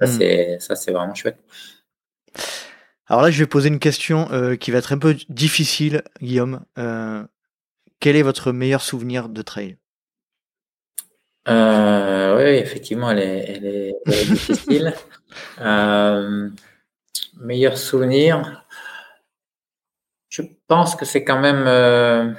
Ça, 0.00 0.06
mm. 0.06 0.58
c'est, 0.76 0.92
vraiment 0.92 1.14
chouette. 1.14 1.38
Alors 3.08 3.22
là, 3.22 3.30
je 3.30 3.38
vais 3.38 3.46
poser 3.46 3.68
une 3.68 3.78
question 3.78 4.28
euh, 4.30 4.56
qui 4.56 4.70
va 4.70 4.78
être 4.78 4.92
un 4.92 4.98
peu 4.98 5.16
difficile, 5.28 6.02
Guillaume. 6.20 6.60
Euh, 6.78 7.24
quel 7.98 8.14
est 8.14 8.22
votre 8.22 8.52
meilleur 8.52 8.82
souvenir 8.82 9.28
de 9.28 9.42
trail? 9.42 9.78
Euh, 11.48 12.36
oui, 12.36 12.58
effectivement, 12.58 13.10
elle 13.10 13.20
est, 13.20 13.56
elle 13.56 13.66
est, 13.66 14.30
difficile. 14.30 14.94
euh, 15.60 16.50
meilleur 17.40 17.78
souvenir, 17.78 18.64
je 20.28 20.42
pense 20.66 20.96
que 20.96 21.04
c'est 21.04 21.24
quand 21.24 21.38
même 21.38 21.64
euh, 21.66 22.32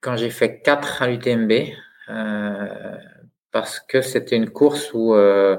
quand 0.00 0.16
j'ai 0.16 0.30
fait 0.30 0.60
4 0.60 1.02
à 1.02 1.08
l'UTMB, 1.08 1.52
euh, 2.08 2.96
parce 3.52 3.80
que 3.80 4.02
c'était 4.02 4.36
une 4.36 4.50
course 4.50 4.92
où 4.92 5.14
euh, 5.14 5.56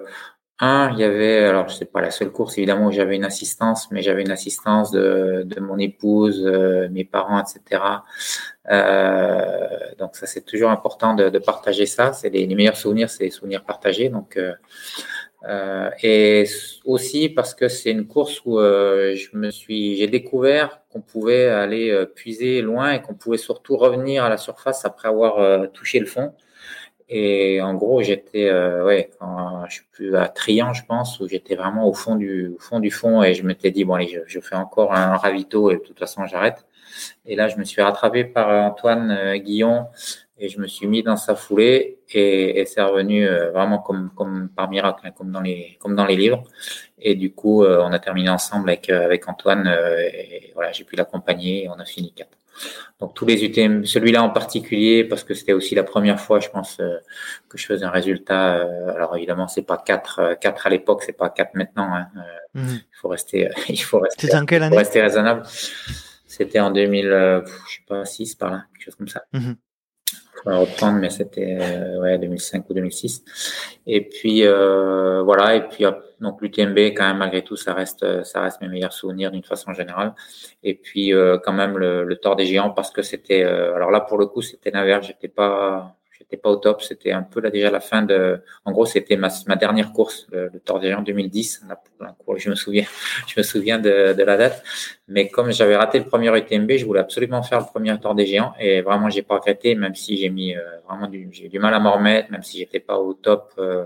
un, 0.62 0.91
il 0.91 1.00
y 1.00 1.04
avait, 1.06 1.45
alors 1.45 1.72
c'est 1.72 1.89
pas 1.91 2.02
la 2.02 2.12
seule 2.12 2.32
course 2.32 2.58
évidemment 2.58 2.88
où 2.88 2.91
j'avais 2.91 3.15
une 3.15 3.24
assistance, 3.24 3.89
mais 3.91 4.02
j'avais 4.02 4.24
une 4.24 4.32
assistance 4.32 4.91
de, 4.91 5.43
de 5.45 5.60
mon 5.62 5.78
épouse, 5.78 6.45
euh, 6.45 6.89
mes 6.89 7.06
parents, 7.06 7.41
etc. 7.41 7.82
Euh, 8.69 9.67
donc 9.98 10.15
ça 10.17 10.28
c'est 10.28 10.45
toujours 10.45 10.69
important 10.69 11.13
de, 11.13 11.30
de 11.30 11.39
partager 11.39 11.86
ça. 11.86 12.12
C'est 12.12 12.30
les, 12.30 12.45
les, 12.45 12.56
meilleurs 12.56 12.76
souvenirs, 12.76 13.10
c'est 13.10 13.24
les 13.24 13.30
souvenirs 13.30 13.63
partagés. 13.63 14.10
Donc 14.10 14.36
euh, 14.36 14.54
euh 15.48 15.89
et 16.04 16.45
aussi 16.84 17.30
parce 17.30 17.54
que 17.56 17.69
c'est 17.69 17.91
une 17.91 18.08
course 18.08 18.41
où 18.45 18.60
euh, 18.60 19.15
je 19.15 19.38
me 19.38 19.52
suis, 19.52 19.95
j'ai 19.95 20.08
découvert 20.08 20.82
qu'on 20.89 21.02
pouvait 21.02 21.48
aller 21.48 22.06
puiser 22.15 22.62
loin 22.62 22.91
et 22.91 23.02
qu'on 23.02 23.13
pouvait 23.13 23.38
surtout 23.38 23.78
revenir 23.78 24.26
à 24.26 24.30
la 24.30 24.38
surface 24.38 24.84
après 24.84 25.08
avoir 25.08 25.72
touché 25.72 26.00
le 26.00 26.06
fond. 26.06 26.34
Et 27.12 27.60
en 27.62 27.74
gros, 27.74 28.04
j'étais, 28.04 28.50
euh, 28.50 28.86
ouais, 28.86 29.10
je 29.67 29.74
suis 29.74 29.86
plus 29.91 30.15
à 30.15 30.28
Trian, 30.28 30.74
je 30.74 30.86
pense, 30.86 31.19
où 31.19 31.28
j'étais 31.28 31.56
vraiment 31.56 31.88
au 31.88 31.93
fond 31.93 32.15
du 32.15 32.56
fond 32.60 32.80
du 32.80 32.91
fond, 32.91 33.24
et 33.24 33.34
je 33.34 33.43
m'étais 33.43 33.72
dit 33.72 33.84
bon 33.84 33.95
allez, 33.95 34.22
je, 34.28 34.39
fais 34.39 34.56
encore 34.56 34.93
un 34.93 35.17
ravito 35.17 35.72
et 35.72 35.78
de 35.78 35.82
toute 35.82 35.98
façon 35.98 36.28
j'arrête. 36.28 36.65
Et 37.25 37.36
là, 37.36 37.48
je 37.48 37.58
me 37.58 37.63
suis 37.63 37.81
rattrapé 37.81 38.23
par 38.25 38.50
euh, 38.50 38.62
Antoine 38.62 39.12
euh, 39.12 39.38
Guillon 39.38 39.88
et 40.38 40.50
je 40.50 40.60
me 40.60 40.67
suis 40.67 40.88
mis 40.88 41.04
dans 41.04 41.17
sa 41.17 41.36
foulée 41.36 42.00
et, 42.13 42.63
c'est 42.65 42.81
revenu 42.81 43.27
euh, 43.27 43.52
vraiment 43.52 43.79
comme 43.79 44.50
par 44.56 44.69
miracle, 44.69 45.02
hein, 45.06 45.12
comme 45.12 45.31
dans 45.31 45.42
les 45.42 45.77
comme 45.79 45.96
dans 45.96 46.06
les 46.06 46.15
livres. 46.15 46.44
Et 47.00 47.15
du 47.15 47.33
coup, 47.33 47.65
on 47.65 47.92
a 47.92 48.00
terminé 48.00 48.29
ensemble 48.29 48.69
avec 48.69 48.90
avec 48.90 49.27
Antoine. 49.27 49.67
et 49.67 50.52
voilà, 50.54 50.71
j'ai 50.71 50.83
pu 50.83 50.96
l'accompagner 50.96 51.65
et 51.65 51.69
on 51.69 51.79
a 51.79 51.86
fini 51.86 52.13
quatre. 52.13 52.38
Donc 52.99 53.13
tous 53.13 53.25
les 53.25 53.43
UTM, 53.43 53.85
celui-là 53.85 54.23
en 54.23 54.29
particulier, 54.29 55.03
parce 55.03 55.23
que 55.23 55.33
c'était 55.33 55.53
aussi 55.53 55.75
la 55.75 55.83
première 55.83 56.19
fois, 56.19 56.39
je 56.39 56.49
pense, 56.49 56.79
euh, 56.79 56.97
que 57.47 57.57
je 57.57 57.65
faisais 57.65 57.85
un 57.85 57.89
résultat. 57.89 58.57
Euh, 58.57 58.93
alors 58.93 59.15
évidemment, 59.15 59.47
c'est 59.47 59.63
pas 59.63 59.77
4, 59.77 60.37
4 60.39 60.67
à 60.67 60.69
l'époque, 60.69 61.03
c'est 61.03 61.17
pas 61.17 61.29
4 61.29 61.55
maintenant. 61.55 61.93
Hein. 61.93 62.07
Mhm. 62.53 62.79
Il 62.79 62.95
faut 62.99 63.07
rester, 63.07 63.49
il 63.69 63.81
faut 63.81 63.99
rester, 63.99 64.27
année? 64.33 64.77
rester 64.77 65.01
raisonnable. 65.01 65.43
C'était 66.25 66.60
en 66.60 66.71
2000, 66.71 67.05
je 67.05 67.75
sais 67.75 67.81
pas, 67.87 68.05
6 68.05 68.35
par 68.35 68.51
là, 68.51 68.63
quelque 68.73 68.85
chose 68.85 68.95
comme 68.95 69.07
ça. 69.07 69.23
Mhm 70.13 70.29
reprendre, 70.45 70.99
mais 70.99 71.10
c'était 71.10 71.57
euh, 71.60 71.99
ouais 71.99 72.17
2005 72.17 72.69
ou 72.69 72.73
2006. 72.73 73.23
Et 73.87 74.07
puis 74.07 74.43
euh, 74.45 75.21
voilà, 75.23 75.55
et 75.55 75.67
puis 75.67 75.85
donc 76.19 76.41
l'UTMB 76.41 76.77
quand 76.95 77.07
même 77.07 77.17
malgré 77.17 77.43
tout 77.43 77.55
ça 77.55 77.73
reste 77.73 78.23
ça 78.23 78.41
reste 78.41 78.62
mes 78.62 78.67
meilleurs 78.67 78.93
souvenirs 78.93 79.31
d'une 79.31 79.43
façon 79.43 79.73
générale. 79.73 80.13
Et 80.63 80.75
puis 80.75 81.13
euh, 81.13 81.37
quand 81.43 81.53
même 81.53 81.77
le, 81.77 82.03
le 82.03 82.19
des 82.35 82.45
Géants 82.45 82.71
parce 82.71 82.91
que 82.91 83.01
c'était 83.01 83.43
alors 83.43 83.91
là 83.91 84.01
pour 84.01 84.17
le 84.17 84.25
coup 84.27 84.41
c'était 84.41 84.71
l'inverse, 84.71 85.07
j'étais 85.07 85.27
pas 85.27 85.98
pas 86.38 86.50
au 86.50 86.56
top. 86.56 86.82
C'était 86.82 87.12
un 87.12 87.23
peu 87.23 87.42
là 87.42 87.50
déjà 87.50 87.71
la 87.71 87.80
fin 87.80 88.02
de. 88.02 88.42
En 88.65 88.71
gros, 88.71 88.86
c'était 88.86 89.17
ma, 89.17 89.30
ma 89.48 89.56
dernière 89.56 89.92
course, 89.92 90.27
le, 90.32 90.50
le 90.54 90.60
Tour 90.60 90.80
des 90.80 90.88
Géants 90.90 91.02
2010. 91.02 91.63
Je 92.38 92.50
me 92.50 92.56
souviens, 92.56 92.86
je 93.27 93.34
me 93.38 93.44
souviens 93.44 93.80
de, 93.80 94.13
de 94.13 94.23
la 94.23 94.38
date. 94.38 94.63
Mais 95.08 95.27
comme 95.30 95.52
j'avais 95.52 95.75
raté 95.75 96.00
le 96.00 96.06
premier 96.06 96.36
UTMB, 96.38 96.71
je 96.73 96.86
voulais 96.86 97.00
absolument 97.00 97.42
faire 97.42 97.60
le 97.60 97.65
premier 97.65 97.98
Tour 98.00 98.15
des 98.15 98.25
Géants 98.25 98.54
et 98.60 98.82
vraiment 98.82 99.10
j'ai 99.10 99.23
pas 99.23 99.36
regretté, 99.36 99.75
même 99.75 99.96
si 99.96 100.17
j'ai 100.17 100.30
mis 100.30 100.56
euh, 100.56 100.62
vraiment 100.88 101.08
du, 101.08 101.27
j'ai 101.32 101.46
eu 101.46 101.50
du 101.50 101.60
mal 101.60 101.73
à 101.73 101.80
m'en 101.80 101.94
remettre, 101.94 102.32
même 102.32 102.44
si 102.44 102.60
j'étais 102.60 102.80
pas 102.80 102.98
au 102.98 103.13
top. 103.13 103.54
Euh, 103.58 103.86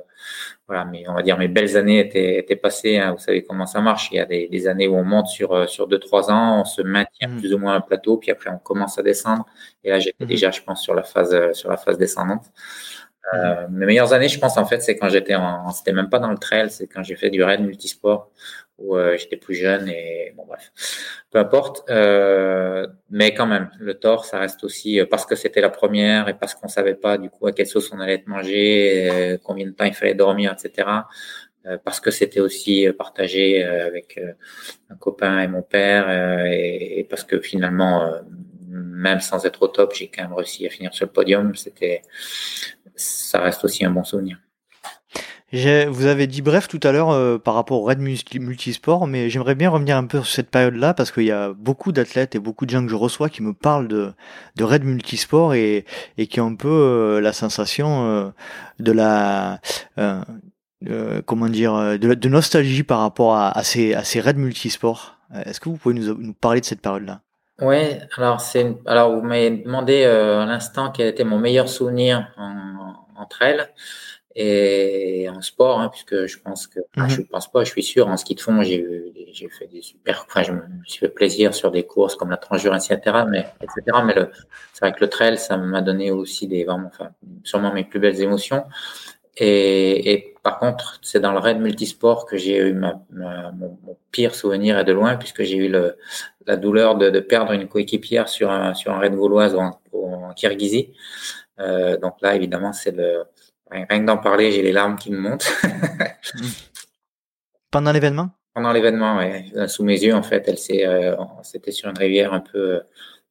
voilà, 0.74 0.86
mais 0.86 1.03
on 1.07 1.13
va 1.13 1.21
dire 1.21 1.38
mes 1.38 1.47
belles 1.47 1.78
années 1.78 1.99
étaient, 1.99 2.39
étaient 2.39 2.55
passées. 2.55 2.97
Hein, 2.97 3.11
vous 3.11 3.19
savez 3.19 3.43
comment 3.43 3.67
ça 3.67 3.80
marche. 3.80 4.09
Il 4.11 4.15
y 4.15 4.19
a 4.19 4.26
des, 4.26 4.47
des, 4.47 4.67
années 4.67 4.88
où 4.88 4.95
on 4.95 5.03
monte 5.03 5.28
sur 5.28 5.53
euh, 5.53 5.67
sur 5.67 5.88
deux 5.88 5.99
trois 5.99 6.32
ans, 6.32 6.61
on 6.61 6.65
se 6.65 6.82
maintient 6.82 7.28
mmh. 7.28 7.38
plus 7.38 7.53
ou 7.53 7.59
moins 7.59 7.76
un 7.76 7.82
plateau, 7.82 8.17
puis 8.17 8.32
après 8.32 8.49
on 8.49 8.57
commence 8.57 8.97
à 8.97 9.03
descendre. 9.03 9.45
Et 9.84 9.91
là, 9.91 9.99
j'étais 9.99 10.26
mmh. 10.26 10.28
déjà, 10.28 10.51
je 10.51 10.61
pense, 10.61 10.82
sur 10.82 10.95
la 10.95 11.03
phase 11.03 11.53
sur 11.53 11.69
la 11.69 11.78
phase 11.78 11.97
descendante. 11.99 12.45
Mmh. 12.45 13.38
Euh, 13.38 13.67
mes 13.69 13.86
meilleures 13.86 14.13
années, 14.13 14.30
je 14.30 14.39
pense 14.39 14.57
en 14.57 14.65
fait, 14.65 14.82
c'est 14.82 14.97
quand 14.97 15.09
j'étais 15.09 15.36
en, 15.36 15.69
c'était 15.69 15.93
même 15.93 16.09
pas 16.09 16.19
dans 16.19 16.32
le 16.32 16.39
trail, 16.39 16.71
c'est 16.71 16.88
quand 16.88 17.03
j'ai 17.03 17.15
fait 17.15 17.30
du 17.30 17.43
raid 17.43 17.61
multisport 17.61 18.32
où 18.78 18.95
euh, 18.97 19.17
j'étais 19.17 19.38
plus 19.38 19.55
jeune 19.55 19.88
et 19.88 20.34
bon 20.36 20.45
bref, 20.45 20.71
peu 21.32 21.39
importe. 21.39 21.89
Euh, 21.89 22.88
mais 23.09 23.34
quand 23.34 23.45
même, 23.45 23.69
le 23.80 23.93
tort, 23.95 24.26
ça 24.26 24.39
reste 24.39 24.63
aussi 24.63 24.99
euh, 24.99 25.05
parce 25.09 25.26
que 25.26 25.36
c'était 25.36 25.61
la 25.61 25.69
première 25.69 26.28
et 26.28 26.34
parce 26.34 26.55
qu'on 26.55 26.67
savait 26.67 26.95
pas 26.95 27.17
du 27.17 27.30
coup 27.30 27.47
à 27.47 27.51
quelle 27.51 27.67
sauce 27.67 27.91
on 27.91 27.99
allait 27.99 28.15
être 28.15 28.28
mangé, 28.28 29.38
combien 29.43 29.65
de 29.65 29.71
temps 29.71 29.86
il 29.86 29.93
fallait 29.93 30.15
dormir, 30.15 30.53
etc. 30.53 30.88
parce 31.86 31.99
que 31.99 32.11
c'était 32.11 32.41
aussi 32.41 32.88
partagé 32.97 33.63
avec 33.63 34.19
un 34.89 34.95
copain 34.95 35.39
et 35.39 35.47
mon 35.47 35.61
père 35.61 36.09
et, 36.45 36.99
et 36.99 37.03
parce 37.05 37.24
que 37.24 37.39
finalement, 37.39 38.11
même 38.67 39.19
sans 39.19 39.45
être 39.45 39.61
au 39.61 39.67
top, 39.67 39.93
j'ai 39.93 40.07
quand 40.07 40.24
même 40.24 40.34
réussi 40.34 40.65
à 40.65 40.69
finir 40.69 40.93
sur 40.93 41.05
le 41.05 41.11
podium. 41.11 41.55
C'était, 41.55 42.01
ça 42.95 43.39
reste 43.41 43.63
aussi 43.63 43.86
un 43.86 43.91
bon 43.91 44.03
souvenir. 44.03 44.38
Vous 45.54 46.08
avez 46.08 46.26
dit 46.26 46.41
bref 46.41 46.68
tout 46.68 46.80
à 46.82 46.91
l'heure 46.91 47.12
euh, 47.12 47.38
par 47.38 47.54
rapport 47.54 47.80
au 47.80 47.84
raid 47.84 47.99
multisport, 47.99 49.06
mais 49.06 49.30
j'aimerais 49.30 49.54
bien 49.54 49.70
revenir 49.70 49.97
un 49.97 50.06
peu 50.08 50.18
sur 50.18 50.26
cette 50.26 50.49
période-là 50.49 50.95
parce 50.95 51.12
qu'il 51.12 51.26
y 51.26 51.32
a 51.32 51.54
beaucoup 51.54 51.91
d'athlètes 51.91 52.34
et 52.34 52.39
beaucoup 52.39 52.66
de 52.66 52.72
gens 52.72 52.82
que 52.84 52.89
je 52.89 52.95
reçois 52.95 53.30
qui 53.30 53.43
me 53.43 53.54
parlent 53.54 53.88
de, 53.88 54.14
de 54.56 54.64
raid 54.64 54.84
multisport 54.84 55.54
et, 55.54 55.86
et 56.18 56.26
qui 56.26 56.41
ont 56.41 56.47
un 56.47 56.56
peu 56.56 56.70
euh, 56.70 57.22
la 57.22 57.34
sensation 57.34 58.08
euh, 58.08 58.30
de 58.80 58.91
la 58.91 59.60
comment 61.28 61.47
dire 61.49 61.99
de, 61.99 62.28
nostalgie 62.28 62.82
par 62.82 63.01
rapport 63.01 63.36
à, 63.36 63.56
à, 63.56 63.62
ces, 63.62 63.93
à 63.93 64.04
ces 64.04 64.22
raids 64.22 64.34
multisport. 64.34 65.20
Est-ce 65.45 65.60
que 65.60 65.70
vous 65.70 65.78
pouvez 65.78 65.93
nous, 65.93 66.16
nous 66.16 66.34
parler 66.34 66.62
de 66.62 66.66
cette 66.66 66.82
période-là? 66.82 67.22
Ouais, 67.62 67.99
alors 68.18 68.41
c'est 68.41 68.76
alors 68.88 69.16
vous 69.16 69.22
m'avez 69.22 69.51
demandé 69.51 70.04
à 70.04 70.47
l'instant 70.47 70.91
quel 70.91 71.10
était 71.10 71.24
mon 71.24 71.38
meilleur 71.38 71.70
souvenir 71.70 72.28
en, 72.38 72.95
entre 73.16 73.43
elles 73.43 73.70
et 74.36 75.30
en 75.30 75.42
sport, 75.42 75.80
hein, 75.80 75.90
puisque 75.90 76.26
je 76.26 76.40
pense 76.40 76.68
que, 76.68 76.80
mm 76.98 77.10
je 77.10 77.22
pense 77.22 77.52
pas, 77.52 77.64
je 77.64 77.70
suis 77.70 77.84
sûr, 77.84 78.08
en 78.08 78.18
ski 78.18 78.36
de 78.36 78.42
fond, 78.42 78.64
j'ai 78.64 79.14
j'ai 79.32 79.50
fait 79.50 79.68
des 79.68 79.82
super, 79.82 80.26
enfin, 80.28 80.44
je 80.44 80.52
me 80.52 80.62
suis 80.86 81.00
fait 81.00 81.10
plaisir 81.10 81.54
sur 81.54 81.72
des 81.72 81.84
courses 81.84 82.16
comme 82.16 82.30
la 82.30 82.38
Transjure, 82.38 82.76
etc. 82.76 83.00
Mais, 83.30 83.46
etc. 83.62 83.98
Mais 84.06 84.14
le, 84.14 84.30
c'est 84.74 84.86
vrai 84.86 84.94
que 84.94 85.02
le 85.02 85.10
trail, 85.10 85.38
ça 85.38 85.58
m'a 85.58 85.82
donné 85.82 86.12
aussi 86.12 86.48
des, 86.48 86.64
vraiment, 86.64 86.88
enfin, 86.88 87.10
sûrement 87.44 87.74
mes 87.74 87.84
plus 87.84 88.00
belles 88.00 88.22
émotions. 88.22 88.64
Et, 89.38 90.14
et 90.14 90.36
par 90.44 90.60
contre, 90.60 91.00
c'est 91.02 91.20
dans 91.20 91.32
le 91.32 91.40
raid 91.40 91.60
multisport 91.60 92.26
que 92.26 92.38
j'ai 92.38 92.58
eu 92.58 92.74
ma, 92.74 93.02
mon, 93.12 93.78
pire 94.12 94.36
souvenir 94.36 94.78
et 94.78 94.84
de 94.84 94.92
loin, 94.92 95.16
puisque 95.16 95.42
j'ai 95.44 95.58
eu 95.58 95.70
le, 95.70 95.98
la 96.46 96.56
douleur 96.56 96.96
de, 96.96 97.10
de 97.10 97.20
perdre 97.20 97.52
une 97.52 97.68
coéquipière 97.68 98.30
sur 98.30 98.52
un, 98.52 98.76
sur 98.76 98.92
un 98.92 99.00
raid 99.00 99.16
gauloise 99.16 99.56
en, 99.56 99.80
en 99.94 100.34
Kirghizie. 100.34 100.94
Euh, 101.60 101.98
donc 101.98 102.16
là, 102.22 102.36
évidemment, 102.36 102.74
c'est 102.74 102.96
le, 102.96 103.24
Rien 103.74 104.01
que 104.01 104.05
d'en 104.05 104.17
parler, 104.17 104.51
j'ai 104.51 104.61
les 104.61 104.71
larmes 104.71 104.97
qui 104.97 105.11
me 105.11 105.17
montent. 105.17 105.51
Pendant 107.71 107.91
l'événement? 107.91 108.30
Pendant 108.53 108.71
l'événement, 108.71 109.17
oui. 109.17 109.51
Sous 109.67 109.84
mes 109.84 110.01
yeux, 110.01 110.13
en 110.13 110.21
fait, 110.21 110.43
elle 110.47 110.59
s'est, 110.59 110.86
euh, 110.86 111.15
c'était 111.41 111.71
sur 111.71 111.89
une 111.89 111.97
rivière 111.97 112.34
un 112.34 112.39
peu, 112.39 112.82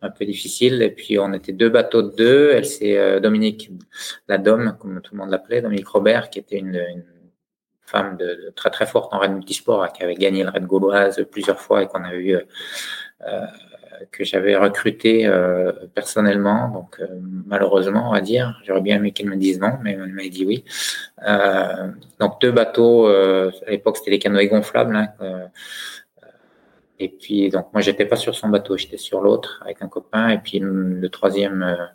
un 0.01 0.11
peu 0.11 0.25
difficile. 0.25 0.83
Et 0.83 0.91
puis, 0.91 1.19
on 1.19 1.33
était 1.33 1.53
deux 1.53 1.69
bateaux 1.69 2.03
de 2.03 2.15
deux. 2.17 2.51
Elle 2.51 2.67
s'est, 2.67 2.99
euh, 2.99 3.21
Dominique, 3.21 3.71
la 4.27 4.39
Dom, 4.39 4.77
comme 4.81 5.01
tout 5.01 5.15
le 5.15 5.21
monde 5.21 5.31
l'appelait, 5.31 5.63
Dominique 5.63 5.89
Robert, 5.89 6.29
qui 6.29 6.41
était 6.41 6.59
une, 6.59 6.75
une 6.75 7.05
femme 7.83 8.17
de, 8.17 8.53
très 8.57 8.71
très 8.71 8.87
forte 8.87 9.15
en 9.15 9.19
raid 9.19 9.33
multisport, 9.33 9.93
qui 9.93 10.03
avait 10.03 10.15
gagné 10.15 10.43
le 10.43 10.51
raid 10.51 10.67
gauloise 10.67 11.25
plusieurs 11.31 11.61
fois 11.61 11.83
et 11.83 11.87
qu'on 11.87 12.03
a 12.03 12.15
eu 12.15 12.35
euh, 12.35 13.47
que 14.11 14.25
j'avais 14.25 14.57
recruté 14.57 15.27
euh, 15.27 15.73
personnellement. 15.95 16.69
Donc 16.69 16.97
euh, 17.01 17.07
malheureusement, 17.47 18.09
on 18.09 18.13
va 18.13 18.21
dire, 18.21 18.61
j'aurais 18.65 18.81
bien 18.81 18.97
aimé 18.97 19.13
qu'elle 19.13 19.29
me 19.29 19.37
dise 19.37 19.61
non, 19.61 19.79
mais 19.83 19.93
elle 19.93 20.13
m'a 20.13 20.29
dit 20.29 20.45
oui. 20.45 20.65
Euh, 21.27 21.89
donc 22.21 22.41
deux 22.41 22.53
bateaux. 22.53 23.07
à 23.07 23.71
l'époque, 23.71 23.97
c'était 23.97 24.13
les 24.13 24.19
canoës 24.19 24.49
gonflables. 24.49 24.97
Hein, 24.97 25.09
et 26.99 27.09
puis 27.09 27.51
donc 27.51 27.73
moi, 27.73 27.83
j'étais 27.83 28.05
pas 28.05 28.17
sur 28.17 28.35
son 28.35 28.49
bateau, 28.49 28.77
j'étais 28.77 28.97
sur 28.97 29.21
l'autre 29.21 29.61
avec 29.65 29.83
un 29.83 29.89
copain. 29.89 30.29
Et 30.29 30.39
puis 30.39 30.61
le 30.61 31.09
troisième 31.09 31.89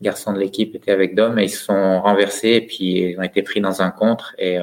garçon 0.00 0.32
de 0.32 0.38
l'équipe 0.38 0.74
était 0.74 0.92
avec 0.92 1.14
Dom 1.14 1.38
et 1.38 1.44
ils 1.44 1.50
se 1.50 1.64
sont 1.64 2.00
renversés 2.00 2.50
et 2.50 2.60
puis 2.60 3.10
ils 3.10 3.18
ont 3.18 3.22
été 3.22 3.42
pris 3.42 3.60
dans 3.60 3.82
un 3.82 3.90
contre 3.90 4.34
et 4.38 4.58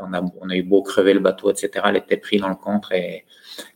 on 0.00 0.12
a, 0.12 0.22
on 0.40 0.50
a 0.50 0.56
eu 0.56 0.62
beau 0.62 0.82
crever 0.82 1.14
le 1.14 1.20
bateau, 1.20 1.50
etc. 1.50 1.70
Elle 1.86 1.96
était 1.96 2.16
pris 2.16 2.38
dans 2.38 2.48
le 2.48 2.54
contre 2.54 2.92
et 2.92 3.24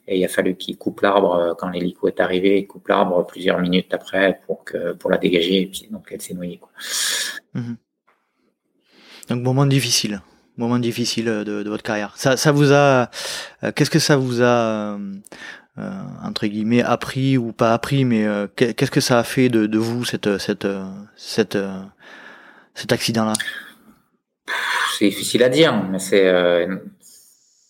et 0.09 0.19
il 0.19 0.25
a 0.25 0.29
fallu 0.29 0.57
qu'il 0.57 0.77
coupe 0.77 1.01
l'arbre 1.01 1.35
euh, 1.35 1.55
quand 1.55 1.69
l'hélico 1.69 2.09
est 2.09 2.21
arrivé, 2.21 2.59
il 2.59 2.67
coupe 2.67 2.89
l'arbre 2.89 3.27
plusieurs 3.27 3.59
minutes 3.61 3.93
après 3.95 4.41
pour 4.47 4.65
que 4.65 4.93
pour 4.93 5.11
la 5.11 5.19
dégager. 5.19 5.63
Et 5.63 5.67
puis 5.67 5.89
donc 5.91 6.09
elle 6.11 6.21
s'est 6.21 6.35
noyée. 6.35 6.59
Quoi. 6.59 6.71
Mhm. 7.55 7.77
Donc 9.29 9.43
moment 9.43 9.67
difficile, 9.67 10.21
moment 10.57 10.79
difficile 10.79 11.27
de, 11.27 11.45
de 11.45 11.69
votre 11.69 11.83
carrière. 11.83 12.13
Ça, 12.17 12.37
ça 12.37 12.53
vous 12.53 12.73
a, 12.73 13.11
euh, 13.63 13.73
qu'est-ce 13.75 13.91
que 13.91 13.99
ça 13.99 14.17
vous 14.17 14.43
a 14.43 14.99
euh, 15.79 16.03
entre 16.23 16.47
guillemets 16.47 16.83
appris 16.83 17.39
ou 17.39 17.53
pas 17.53 17.73
appris, 17.73 18.05
mais 18.05 18.27
euh, 18.27 18.47
qu'est-ce 18.55 18.91
que 18.91 19.01
ça 19.01 19.19
a 19.19 19.25
fait 19.25 19.49
de, 19.49 19.67
de 19.67 19.79
vous 19.79 20.05
cette 20.05 20.39
cette 20.39 20.67
cette 21.17 21.59
cet 22.75 22.93
accident-là? 22.93 23.35
C'est 24.99 25.09
difficile 25.09 25.43
à 25.43 25.49
dire, 25.49 25.75
mais 25.85 25.99
c'est 25.99 26.67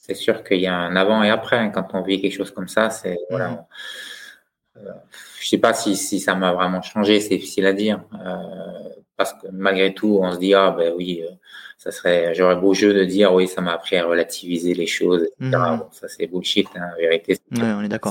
c'est 0.03 0.15
sûr 0.15 0.43
qu'il 0.43 0.61
y 0.61 0.67
a 0.67 0.75
un 0.75 0.97
avant 0.97 1.23
et 1.23 1.31
après 1.31 1.71
quand 1.73 1.87
on 1.95 2.03
vit 2.03 2.21
quelque 2.21 2.35
chose 2.35 2.51
comme 2.51 2.69
ça. 2.69 2.91
C'est 2.91 3.19
voilà. 3.31 3.51
Mmh. 3.51 3.65
Euh, 4.79 4.93
je 5.41 5.49
sais 5.49 5.59
pas 5.59 5.75
si, 5.75 5.97
si 5.97 6.19
ça 6.19 6.35
m'a 6.35 6.53
vraiment 6.53 6.83
changé, 6.83 7.21
c'est 7.21 7.37
difficile 7.37 7.67
à 7.67 7.73
dire 7.73 8.03
euh, 8.15 8.37
parce 9.17 9.35
que 9.35 9.47
malgré 9.53 9.95
tout, 9.95 10.19
on 10.21 10.33
se 10.33 10.39
dit 10.39 10.55
ah 10.55 10.75
ben 10.77 10.93
oui, 10.97 11.23
euh, 11.23 11.31
ça 11.79 11.93
serait 11.93 12.35
j'aurais 12.35 12.57
beau 12.57 12.75
jeu 12.75 12.93
de 12.93 13.05
dire 13.05 13.33
oui, 13.33 13.47
ça 13.47 13.61
m'a 13.61 13.75
appris 13.75 13.97
à 13.97 14.05
relativiser 14.05 14.75
les 14.75 14.89
choses. 14.89 15.23
Etc. 15.23 15.57
Mmh. 15.57 15.79
Bon, 15.79 15.89
ça 15.93 16.09
c'est 16.09 16.27
bullshit. 16.27 16.67
Hein, 16.75 16.91
en 16.93 16.97
vérité, 16.97 17.39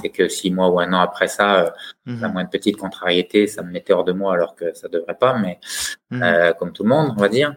c'est 0.02 0.10
que, 0.10 0.30
six 0.30 0.50
mois 0.50 0.70
ou 0.70 0.80
un 0.80 0.94
an 0.94 1.02
après 1.02 1.28
ça, 1.28 1.66
euh, 1.66 1.70
mmh. 2.06 2.22
la 2.22 2.28
moindre 2.30 2.50
petite 2.50 2.78
contrariété, 2.78 3.48
ça 3.48 3.64
me 3.64 3.72
mettait 3.72 3.92
hors 3.92 4.06
de 4.06 4.14
moi 4.14 4.34
alors 4.34 4.56
que 4.56 4.74
ça 4.74 4.88
devrait 4.88 5.18
pas. 5.18 5.38
Mais 5.38 5.60
euh, 6.14 6.54
comme 6.54 6.72
tout 6.72 6.84
le 6.84 6.90
monde, 6.90 7.14
on 7.18 7.20
va 7.20 7.28
dire. 7.28 7.54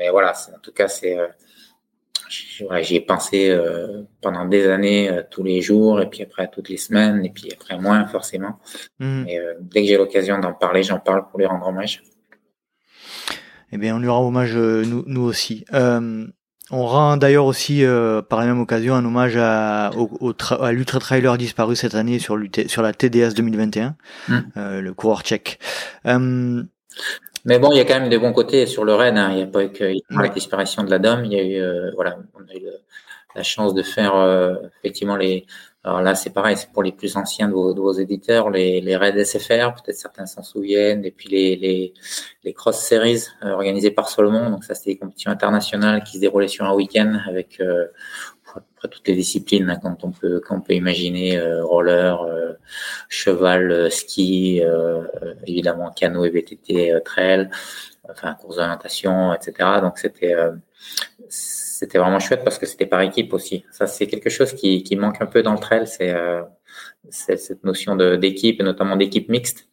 Mais 0.00 0.10
voilà, 0.10 0.32
en 0.32 0.58
tout 0.60 0.72
cas, 0.72 0.88
c'est 0.88 1.16
j'y 2.30 2.96
ai 2.96 3.00
pensé 3.00 3.50
euh, 3.50 4.02
pendant 4.20 4.44
des 4.44 4.68
années, 4.68 5.10
euh, 5.10 5.22
tous 5.28 5.42
les 5.42 5.60
jours, 5.60 6.00
et 6.00 6.08
puis 6.08 6.22
après 6.22 6.48
toutes 6.48 6.68
les 6.68 6.76
semaines, 6.76 7.24
et 7.24 7.30
puis 7.30 7.50
après 7.52 7.78
moins 7.78 8.06
forcément. 8.06 8.58
Mmh. 8.98 9.24
Et 9.28 9.38
euh, 9.38 9.54
dès 9.60 9.82
que 9.82 9.88
j'ai 9.88 9.96
l'occasion 9.96 10.38
d'en 10.38 10.52
parler, 10.52 10.82
j'en 10.82 10.98
parle 10.98 11.28
pour 11.28 11.38
lui 11.38 11.46
rendre 11.46 11.66
hommage. 11.66 12.02
Eh 13.72 13.78
bien, 13.78 13.96
on 13.96 13.98
lui 13.98 14.08
rend 14.08 14.26
hommage 14.26 14.56
nous, 14.56 15.04
nous 15.06 15.22
aussi. 15.22 15.64
on 15.72 16.86
rend 16.86 17.16
d'ailleurs 17.16 17.46
aussi, 17.46 17.84
par 18.28 18.40
la 18.40 18.46
même 18.46 18.60
occasion, 18.60 18.94
un 18.94 19.04
hommage 19.04 19.36
à, 19.36 19.92
au, 19.96 20.34
à 20.60 20.72
l'ultra 20.72 20.98
trailer 20.98 21.38
disparu 21.38 21.76
cette 21.76 21.94
année 21.94 22.18
sur, 22.18 22.36
sur 22.66 22.82
la 22.82 22.92
TDS 22.92 23.34
2021, 23.34 23.94
mmh. 24.28 24.40
le 24.56 24.92
coureur 24.92 25.22
tchèque. 25.22 25.60
Mais 27.44 27.58
bon, 27.58 27.72
il 27.72 27.78
y 27.78 27.80
a 27.80 27.84
quand 27.84 27.98
même 27.98 28.08
des 28.08 28.18
bons 28.18 28.32
côtés 28.32 28.66
sur 28.66 28.84
le 28.84 28.94
Rennes. 28.94 29.18
Hein. 29.18 29.30
Il 29.30 29.36
n'y 29.36 29.42
a 29.42 29.46
pas 29.46 29.64
eu 29.64 29.72
que 29.72 29.92
la 30.10 30.28
disparition 30.28 30.84
de 30.84 30.90
la 30.90 30.98
Dame. 30.98 31.24
Il 31.24 31.32
y 31.32 31.36
a 31.36 31.42
eu, 31.42 31.60
euh, 31.60 31.90
voilà, 31.94 32.18
on 32.34 32.40
a 32.40 32.56
eu 32.56 32.66
la 33.34 33.42
chance 33.42 33.74
de 33.74 33.82
faire 33.82 34.14
euh, 34.16 34.54
effectivement 34.80 35.16
les, 35.16 35.46
Alors 35.84 36.02
là, 36.02 36.14
c'est 36.14 36.30
pareil, 36.30 36.56
c'est 36.56 36.70
pour 36.72 36.82
les 36.82 36.92
plus 36.92 37.16
anciens 37.16 37.48
de 37.48 37.52
vos, 37.52 37.92
éditeurs, 37.92 38.50
les, 38.50 38.80
les 38.80 38.96
raids 38.96 39.24
SFR, 39.24 39.74
peut-être 39.74 39.96
certains 39.96 40.26
s'en 40.26 40.42
souviennent, 40.42 41.04
et 41.04 41.10
puis 41.10 41.28
les, 41.28 41.56
les, 41.56 41.94
les 42.44 42.52
cross 42.52 42.80
series 42.80 43.24
euh, 43.44 43.50
organisées 43.52 43.90
par 43.90 44.08
Solomon. 44.08 44.50
Donc 44.50 44.64
ça, 44.64 44.74
c'était 44.74 44.92
des 44.92 44.98
compétitions 44.98 45.30
internationales 45.30 46.02
qui 46.04 46.14
se 46.16 46.20
déroulaient 46.20 46.48
sur 46.48 46.64
un 46.64 46.74
week-end 46.74 47.18
avec 47.28 47.60
euh, 47.60 47.86
toutes 48.90 49.08
les 49.08 49.14
disciplines 49.14 49.70
hein, 49.70 49.78
quand 49.82 50.04
on 50.04 50.10
peut, 50.10 50.40
quand 50.46 50.56
on 50.56 50.60
peut 50.60 50.74
imaginer 50.74 51.38
euh, 51.38 51.64
roller, 51.64 52.22
euh, 52.22 52.52
cheval, 53.08 53.90
ski, 53.90 54.62
évidemment 55.46 55.90
canot 55.90 56.24
et 56.24 56.30
VTT 56.30 57.00
trail, 57.04 57.50
enfin 58.08 58.34
course 58.34 58.56
d'orientation, 58.56 59.34
etc. 59.34 59.80
Donc 59.82 59.98
c'était 59.98 60.34
c'était 61.80 61.98
vraiment 61.98 62.18
chouette 62.18 62.44
parce 62.44 62.58
que 62.58 62.66
c'était 62.66 62.86
par 62.86 63.00
équipe 63.00 63.32
aussi. 63.32 63.64
Ça, 63.70 63.86
c'est 63.86 64.06
quelque 64.06 64.28
chose 64.28 64.52
qui, 64.52 64.82
qui, 64.82 64.96
manque 64.96 65.22
un 65.22 65.26
peu 65.26 65.42
dans 65.42 65.54
le 65.54 65.58
trail, 65.58 65.86
c'est 65.86 66.10
euh, 66.10 66.42
cette 67.08 67.64
notion 67.64 67.96
d'équipe 67.96 68.60
et 68.60 68.62
notamment 68.62 68.96
d'équipe 68.96 69.28
mixte. 69.30 69.66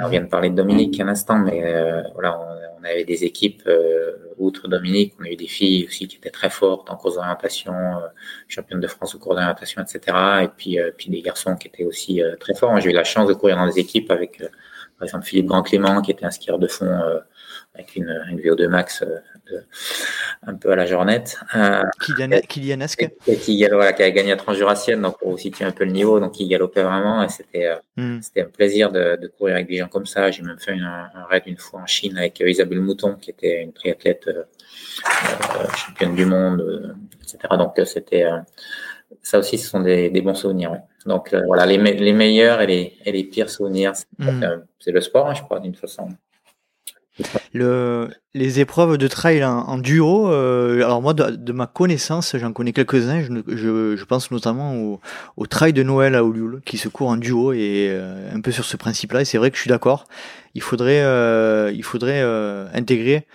On 0.00 0.08
vient 0.08 0.22
de 0.22 0.26
parler 0.26 0.50
de 0.50 0.56
Dominique 0.56 0.98
un 1.00 1.08
instant, 1.08 1.38
mais 1.38 1.62
euh, 1.64 2.02
voilà, 2.14 2.36
on, 2.38 2.80
on, 2.80 2.84
avait 2.84 3.04
des 3.04 3.24
équipes 3.24 3.62
euh, 3.68 4.12
outre 4.38 4.66
Dominique, 4.66 5.14
on 5.20 5.24
a 5.24 5.28
eu 5.28 5.36
des 5.36 5.46
filles 5.46 5.86
aussi 5.86 6.08
qui 6.08 6.16
étaient 6.16 6.30
très 6.30 6.50
fortes 6.50 6.90
en 6.90 6.96
course 6.96 7.14
d'orientation, 7.14 7.72
euh, 7.72 8.08
championne 8.48 8.80
de 8.80 8.88
France 8.88 9.14
au 9.14 9.18
cours 9.18 9.34
d'orientation, 9.34 9.82
etc. 9.82 10.16
Et 10.42 10.48
puis, 10.48 10.80
euh, 10.80 10.90
puis 10.96 11.10
des 11.10 11.22
garçons 11.22 11.54
qui 11.54 11.68
étaient 11.68 11.84
aussi 11.84 12.20
très 12.40 12.54
forts. 12.54 12.78
J'ai 12.80 12.90
eu 12.90 12.92
la 12.92 13.04
chance 13.04 13.28
de 13.28 13.34
courir 13.34 13.56
dans 13.56 13.66
des 13.66 13.78
équipes 13.78 14.10
avec, 14.10 14.38
par 14.98 15.04
exemple, 15.04 15.24
Philippe 15.26 15.46
Grand 15.46 15.62
Clément, 15.62 16.02
qui 16.02 16.10
était 16.10 16.26
un 16.26 16.32
skieur 16.32 16.58
de 16.58 16.66
fond 16.66 17.00
avec 17.74 17.96
une, 17.96 18.08
une 18.30 18.38
VO2 18.38 18.68
max 18.68 19.02
de, 19.50 19.64
un 20.46 20.54
peu 20.54 20.70
à 20.70 20.76
la 20.76 20.86
journette. 20.86 21.38
Euh, 21.54 21.82
Kylianesque 22.48 23.10
qui, 23.24 23.36
qui, 23.38 23.66
voilà, 23.68 23.92
qui 23.92 24.02
a 24.02 24.10
gagné 24.10 24.32
à 24.32 24.36
Transjurassienne, 24.36 25.02
donc 25.02 25.18
pour 25.18 25.30
vous 25.30 25.38
situer 25.38 25.64
un 25.64 25.72
peu 25.72 25.84
le 25.84 25.92
niveau, 25.92 26.20
donc 26.20 26.38
il 26.40 26.48
galopait 26.48 26.82
vraiment 26.82 27.22
et 27.22 27.28
c'était 27.28 27.66
euh, 27.66 27.76
hmm. 27.96 28.22
c'était 28.22 28.42
un 28.42 28.48
plaisir 28.48 28.92
de, 28.92 29.16
de, 29.20 29.28
courir 29.28 29.56
avec 29.56 29.68
des 29.68 29.78
gens 29.78 29.88
comme 29.88 30.06
ça. 30.06 30.30
J'ai 30.30 30.42
même 30.42 30.58
fait 30.58 30.72
un, 30.72 31.10
un, 31.14 31.24
raid 31.28 31.42
une 31.46 31.56
fois 31.56 31.80
en 31.80 31.86
Chine 31.86 32.16
avec 32.16 32.40
euh, 32.40 32.50
Isabelle 32.50 32.80
Mouton, 32.80 33.16
qui 33.16 33.30
était 33.30 33.62
une 33.62 33.72
triathlète 33.72 34.28
euh, 34.28 34.42
euh 34.42 35.68
championne 35.76 36.14
du 36.14 36.26
monde, 36.26 36.96
etc. 37.22 37.38
Donc 37.52 37.80
c'était 37.84 38.26
ça 39.22 39.38
aussi, 39.38 39.58
ce 39.58 39.68
sont 39.68 39.80
des, 39.80 40.10
des 40.10 40.20
bons 40.20 40.34
souvenirs. 40.34 40.72
Ouais. 40.72 40.80
Donc 41.06 41.34
voilà, 41.46 41.66
les, 41.66 41.76
les 41.76 42.12
meilleurs 42.12 42.60
et 42.60 42.66
les, 42.66 42.96
et 43.04 43.12
les 43.12 43.24
pires 43.24 43.50
souvenirs, 43.50 43.92
c'est 43.94 44.06
hmm. 44.18 44.62
le 44.86 45.00
sport, 45.00 45.28
hein, 45.28 45.34
je 45.34 45.42
crois, 45.42 45.60
d'une 45.60 45.74
façon. 45.74 46.08
Le, 47.52 48.10
les 48.34 48.58
épreuves 48.58 48.98
de 48.98 49.06
trail 49.06 49.44
en, 49.44 49.78
duo, 49.78 50.28
euh, 50.28 50.76
alors 50.84 51.00
moi 51.00 51.14
de, 51.14 51.52
ma 51.52 51.66
connaissance, 51.66 52.36
j'en 52.36 52.52
connais 52.52 52.72
quelques-uns. 52.72 53.22
Je, 53.22 53.96
je, 53.96 54.04
pense 54.04 54.30
notamment 54.30 54.74
au, 54.76 55.00
au, 55.36 55.46
trail 55.46 55.72
de 55.72 55.82
Noël 55.82 56.16
à 56.16 56.24
Olioul 56.24 56.60
qui 56.64 56.76
se 56.76 56.88
court 56.88 57.08
en 57.08 57.16
duo 57.16 57.52
et 57.52 57.88
euh, 57.90 58.34
un 58.34 58.40
peu 58.40 58.50
sur 58.50 58.64
ce 58.64 58.76
principe-là. 58.76 59.20
Et 59.20 59.24
c'est 59.24 59.38
vrai 59.38 59.50
que 59.50 59.56
je 59.56 59.60
suis 59.60 59.70
d'accord. 59.70 60.06
Il 60.54 60.62
faudrait, 60.62 61.02
euh, 61.02 61.70
il 61.72 61.84
faudrait 61.84 62.22
intégrer. 62.74 63.26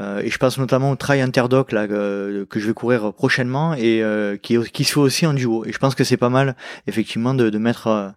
Et 0.00 0.28
je 0.28 0.38
pense 0.38 0.58
notamment 0.58 0.90
au 0.90 0.96
trail 0.96 1.22
interdoc 1.22 1.72
là 1.72 1.86
que 1.88 2.46
je 2.54 2.66
vais 2.66 2.74
courir 2.74 3.14
prochainement 3.14 3.74
et 3.74 4.02
qui, 4.42 4.58
qui 4.70 4.84
se 4.84 4.92
fait 4.92 5.00
aussi 5.00 5.26
en 5.26 5.32
duo. 5.32 5.64
Et 5.64 5.72
je 5.72 5.78
pense 5.78 5.94
que 5.94 6.04
c'est 6.04 6.16
pas 6.18 6.28
mal 6.28 6.54
effectivement 6.86 7.32
de, 7.32 7.48
de 7.48 7.58
mettre 7.58 8.14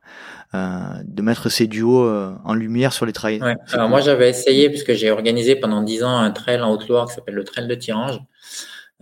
euh, 0.56 0.60
de 1.04 1.22
mettre 1.22 1.50
ces 1.50 1.68
duos 1.68 2.06
euh, 2.06 2.34
en 2.44 2.56
lumière 2.56 2.92
sur 2.92 3.06
les 3.06 3.14
trails. 3.14 3.40
Ouais. 3.40 3.56
Alors 3.72 3.88
moi 3.88 4.02
j'avais 4.02 4.32
essayé 4.32 4.68
puisque 4.70 4.94
j'ai 4.94 5.12
organisé 5.12 5.56
pendant 5.56 5.84
dix 5.84 6.04
ans 6.04 6.18
un 6.18 6.32
trail 6.32 6.60
en 6.60 6.72
Haute-Loire 6.72 7.08
qui 7.08 7.14
s'appelle 7.14 7.36
le 7.36 7.44
Trail 7.44 7.68
de 7.68 7.76
Tirange. 7.76 8.20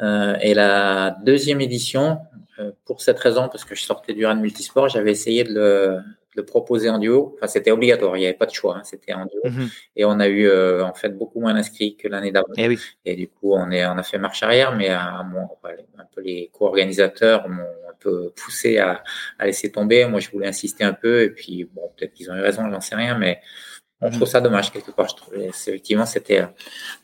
Euh, 0.01 0.35
et 0.41 0.53
la 0.53 1.15
deuxième 1.23 1.61
édition, 1.61 2.19
euh, 2.59 2.71
pour 2.85 3.01
cette 3.01 3.17
raison, 3.17 3.47
parce 3.47 3.63
que 3.63 3.75
je 3.75 3.83
sortais 3.83 4.13
du 4.13 4.25
Rennes 4.25 4.41
Multisport, 4.41 4.89
j'avais 4.89 5.11
essayé 5.11 5.45
de 5.45 5.53
le, 5.53 6.01
de 6.37 6.41
proposer 6.41 6.89
en 6.89 6.99
duo. 6.99 7.33
Enfin, 7.35 7.47
c'était 7.47 7.71
obligatoire, 7.71 8.15
il 8.15 8.21
n'y 8.21 8.27
avait 8.27 8.37
pas 8.37 8.45
de 8.45 8.53
choix, 8.53 8.77
hein, 8.77 8.81
c'était 8.83 9.13
en 9.13 9.25
duo. 9.25 9.41
Mhm. 9.43 9.69
Et 9.95 10.05
on 10.05 10.19
a 10.19 10.27
eu 10.27 10.47
euh, 10.47 10.85
en 10.85 10.93
fait 10.93 11.09
beaucoup 11.09 11.41
moins 11.41 11.53
d'inscrits 11.53 11.97
que 11.97 12.07
l'année 12.07 12.31
d'avant. 12.31 12.47
Et, 12.55 12.63
eh 12.63 12.67
oui. 12.69 12.79
et 13.05 13.15
du 13.15 13.27
coup, 13.27 13.53
on, 13.53 13.71
est, 13.71 13.85
on 13.85 13.97
a 13.97 14.03
fait 14.03 14.19
marche 14.19 14.43
arrière, 14.43 14.75
mais 14.75 14.89
à, 14.89 15.19
un 15.19 16.05
peu 16.13 16.21
les 16.21 16.49
co-organisateurs 16.53 17.49
m'ont 17.49 17.63
peu 17.99 18.31
poussé 18.35 18.77
à, 18.77 19.03
à, 19.39 19.45
laisser 19.45 19.71
tomber. 19.71 20.05
Moi, 20.05 20.19
je 20.19 20.29
voulais 20.29 20.47
insister 20.47 20.83
un 20.83 20.93
peu, 20.93 21.23
et 21.23 21.29
puis 21.29 21.65
bon, 21.65 21.91
peut-être 21.95 22.13
qu'ils 22.13 22.31
ont 22.31 22.35
eu 22.35 22.41
raison, 22.41 22.69
j'en 22.69 22.81
sais 22.81 22.95
rien, 22.95 23.17
mais 23.17 23.41
on 23.99 24.11
trouve 24.11 24.27
ça 24.27 24.41
dommage 24.41 24.71
quelque 24.71 24.91
part. 24.91 25.07
Je 25.09 25.15
trouvais, 25.15 25.45
effectivement, 25.47 26.05
c'était 26.05 26.45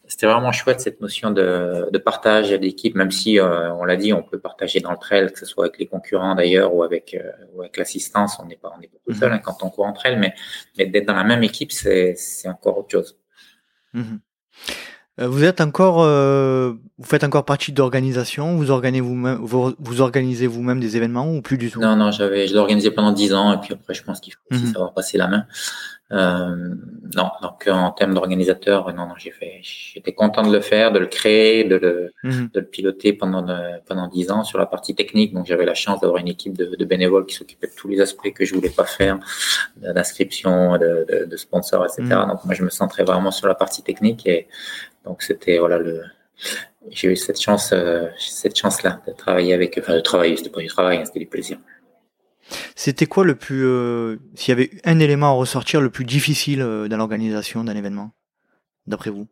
c'était 0.06 0.28
vraiment 0.28 0.52
chouette 0.52 0.80
cette 0.80 1.02
notion 1.02 1.32
de, 1.32 1.90
de 1.92 1.98
partage 1.98 2.52
d'équipe, 2.52 2.94
même 2.94 3.10
si 3.10 3.40
euh, 3.40 3.74
on 3.74 3.84
l'a 3.84 3.96
dit, 3.96 4.14
on 4.14 4.22
peut 4.22 4.40
partager 4.40 4.80
dans 4.80 4.92
le 4.92 4.98
trail, 4.98 5.32
que 5.32 5.40
ce 5.40 5.46
soit 5.46 5.66
avec 5.66 5.80
les 5.80 5.88
concurrents 5.88 6.36
d'ailleurs 6.36 6.74
ou 6.74 6.84
avec 6.84 7.16
euh, 7.16 7.32
ou 7.54 7.62
avec 7.62 7.78
l'assistance. 7.78 8.40
On 8.40 8.46
n'est 8.46 8.58
pas 8.58 8.72
on 8.76 8.80
n'est 8.80 8.88
pas 8.88 9.00
tout 9.08 9.14
seul 9.14 9.30
mhm. 9.30 9.38
hein, 9.38 9.42
quand 9.44 9.64
on 9.64 9.70
court 9.70 9.86
en 9.86 9.94
trail, 9.94 10.18
mais 10.18 10.34
mais 10.78 10.86
d'être 10.86 11.08
dans 11.08 11.16
la 11.16 11.24
même 11.24 11.44
équipe, 11.44 11.72
c'est 11.72 12.14
c'est 12.16 12.48
encore 12.48 12.78
autre 12.78 12.92
chose. 12.92 13.18
Mhm. 13.94 14.20
Vous 15.20 15.44
êtes 15.44 15.62
encore, 15.62 16.02
euh, 16.02 16.74
vous 16.98 17.06
faites 17.06 17.24
encore 17.24 17.46
partie 17.46 17.72
d'organisation. 17.72 18.56
Vous 18.56 18.72
organisez 18.72 19.02
vous-même, 19.02 19.38
vous, 19.42 19.74
vous, 19.78 20.02
organisez 20.02 20.48
vous-même 20.48 20.80
des 20.80 20.98
événements 20.98 21.32
ou 21.32 21.42
plus 21.42 21.58
du 21.58 21.70
tout? 21.70 21.80
Non, 21.80 21.96
non, 21.96 22.10
j'avais, 22.10 22.48
je 22.48 22.54
l'ai 22.54 22.60
organisé 22.60 22.90
pendant 22.90 23.12
dix 23.12 23.34
ans 23.34 23.54
et 23.54 23.58
puis 23.60 23.74
après, 23.74 23.94
je 23.94 24.04
pense 24.04 24.20
qu'il 24.20 24.34
faut 24.34 24.40
aussi 24.52 24.66
mhm. 24.66 24.74
savoir 24.74 24.94
passer 24.94 25.20
la 25.20 25.28
main. 25.28 25.46
Euh, 26.12 26.76
non, 27.16 27.32
donc 27.42 27.68
en 27.68 27.92
termes 27.92 28.14
d'organisateur, 28.14 28.94
non, 28.94 29.08
non, 29.08 29.16
j'ai 29.18 29.32
fait, 29.32 29.60
j'étais 29.62 30.14
content 30.14 30.44
de 30.44 30.52
le 30.52 30.62
faire, 30.62 30.92
de 30.92 31.00
le 31.00 31.08
créer, 31.08 31.64
de 31.64 31.76
le, 31.76 32.14
mhm. 32.24 32.50
de 32.54 32.60
le 32.60 32.66
piloter 32.66 33.14
pendant 33.14 33.44
pendant 33.86 34.08
dix 34.08 34.30
ans 34.30 34.44
sur 34.44 34.60
la 34.60 34.66
partie 34.66 34.94
technique. 34.94 35.34
Donc 35.34 35.46
j'avais 35.46 35.66
la 35.66 35.74
chance 35.74 36.02
d'avoir 36.02 36.20
une 36.20 36.28
équipe 36.28 36.56
de, 36.56 36.76
de 36.76 36.86
bénévoles 36.86 37.26
qui 37.26 37.36
s'occupaient 37.36 37.68
de 37.68 37.76
tous 37.76 37.88
les 37.88 38.00
aspects 38.00 38.32
que 38.34 38.46
je 38.46 38.54
voulais 38.54 38.70
pas 38.70 38.86
faire, 38.86 39.20
d'inscription, 39.78 40.78
de, 40.78 41.06
de, 41.10 41.26
de, 41.26 41.38
sponsors, 41.38 41.86
etc. 41.86 42.04
Mhm. 42.04 42.28
Donc 42.28 42.46
moi 42.46 42.54
je 42.54 42.64
me 42.64 42.70
centrais 42.70 43.04
vraiment 43.04 43.32
sur 43.32 43.48
la 43.48 43.56
partie 43.56 43.82
technique 43.82 44.28
et 44.28 44.48
donc 45.06 45.22
c'était 45.22 45.58
voilà 45.58 45.78
le 45.78 46.04
j'ai 46.90 47.12
eu 47.12 47.16
cette 47.16 47.40
chance 47.40 47.72
euh, 47.74 48.08
cette 48.18 48.58
chance 48.58 48.84
là 48.84 49.02
de 49.08 49.14
travailler 49.14 49.54
avec 49.54 49.78
enfin 49.78 49.96
de 49.96 50.02
travailler 50.02 50.36
c'était 50.38 50.50
pas 50.50 50.62
du 50.62 50.68
travail 50.68 50.98
hein, 50.98 51.06
c'était 51.06 51.20
du 51.20 51.28
plaisir. 51.28 51.58
C'était 52.76 53.06
quoi 53.06 53.24
le 53.24 53.36
plus 53.36 53.66
euh, 53.66 54.18
s'il 54.36 54.50
y 54.50 54.52
avait 54.52 54.72
un 54.84 55.00
élément 55.00 55.28
à 55.28 55.32
ressortir 55.32 55.80
le 55.80 55.90
plus 55.90 56.04
difficile 56.04 56.62
euh, 56.62 56.88
dans 56.90 56.98
l'organisation 56.98 57.64
d'un 57.64 57.76
événement 57.76 58.12
d'après 58.86 59.10
vous? 59.12 59.28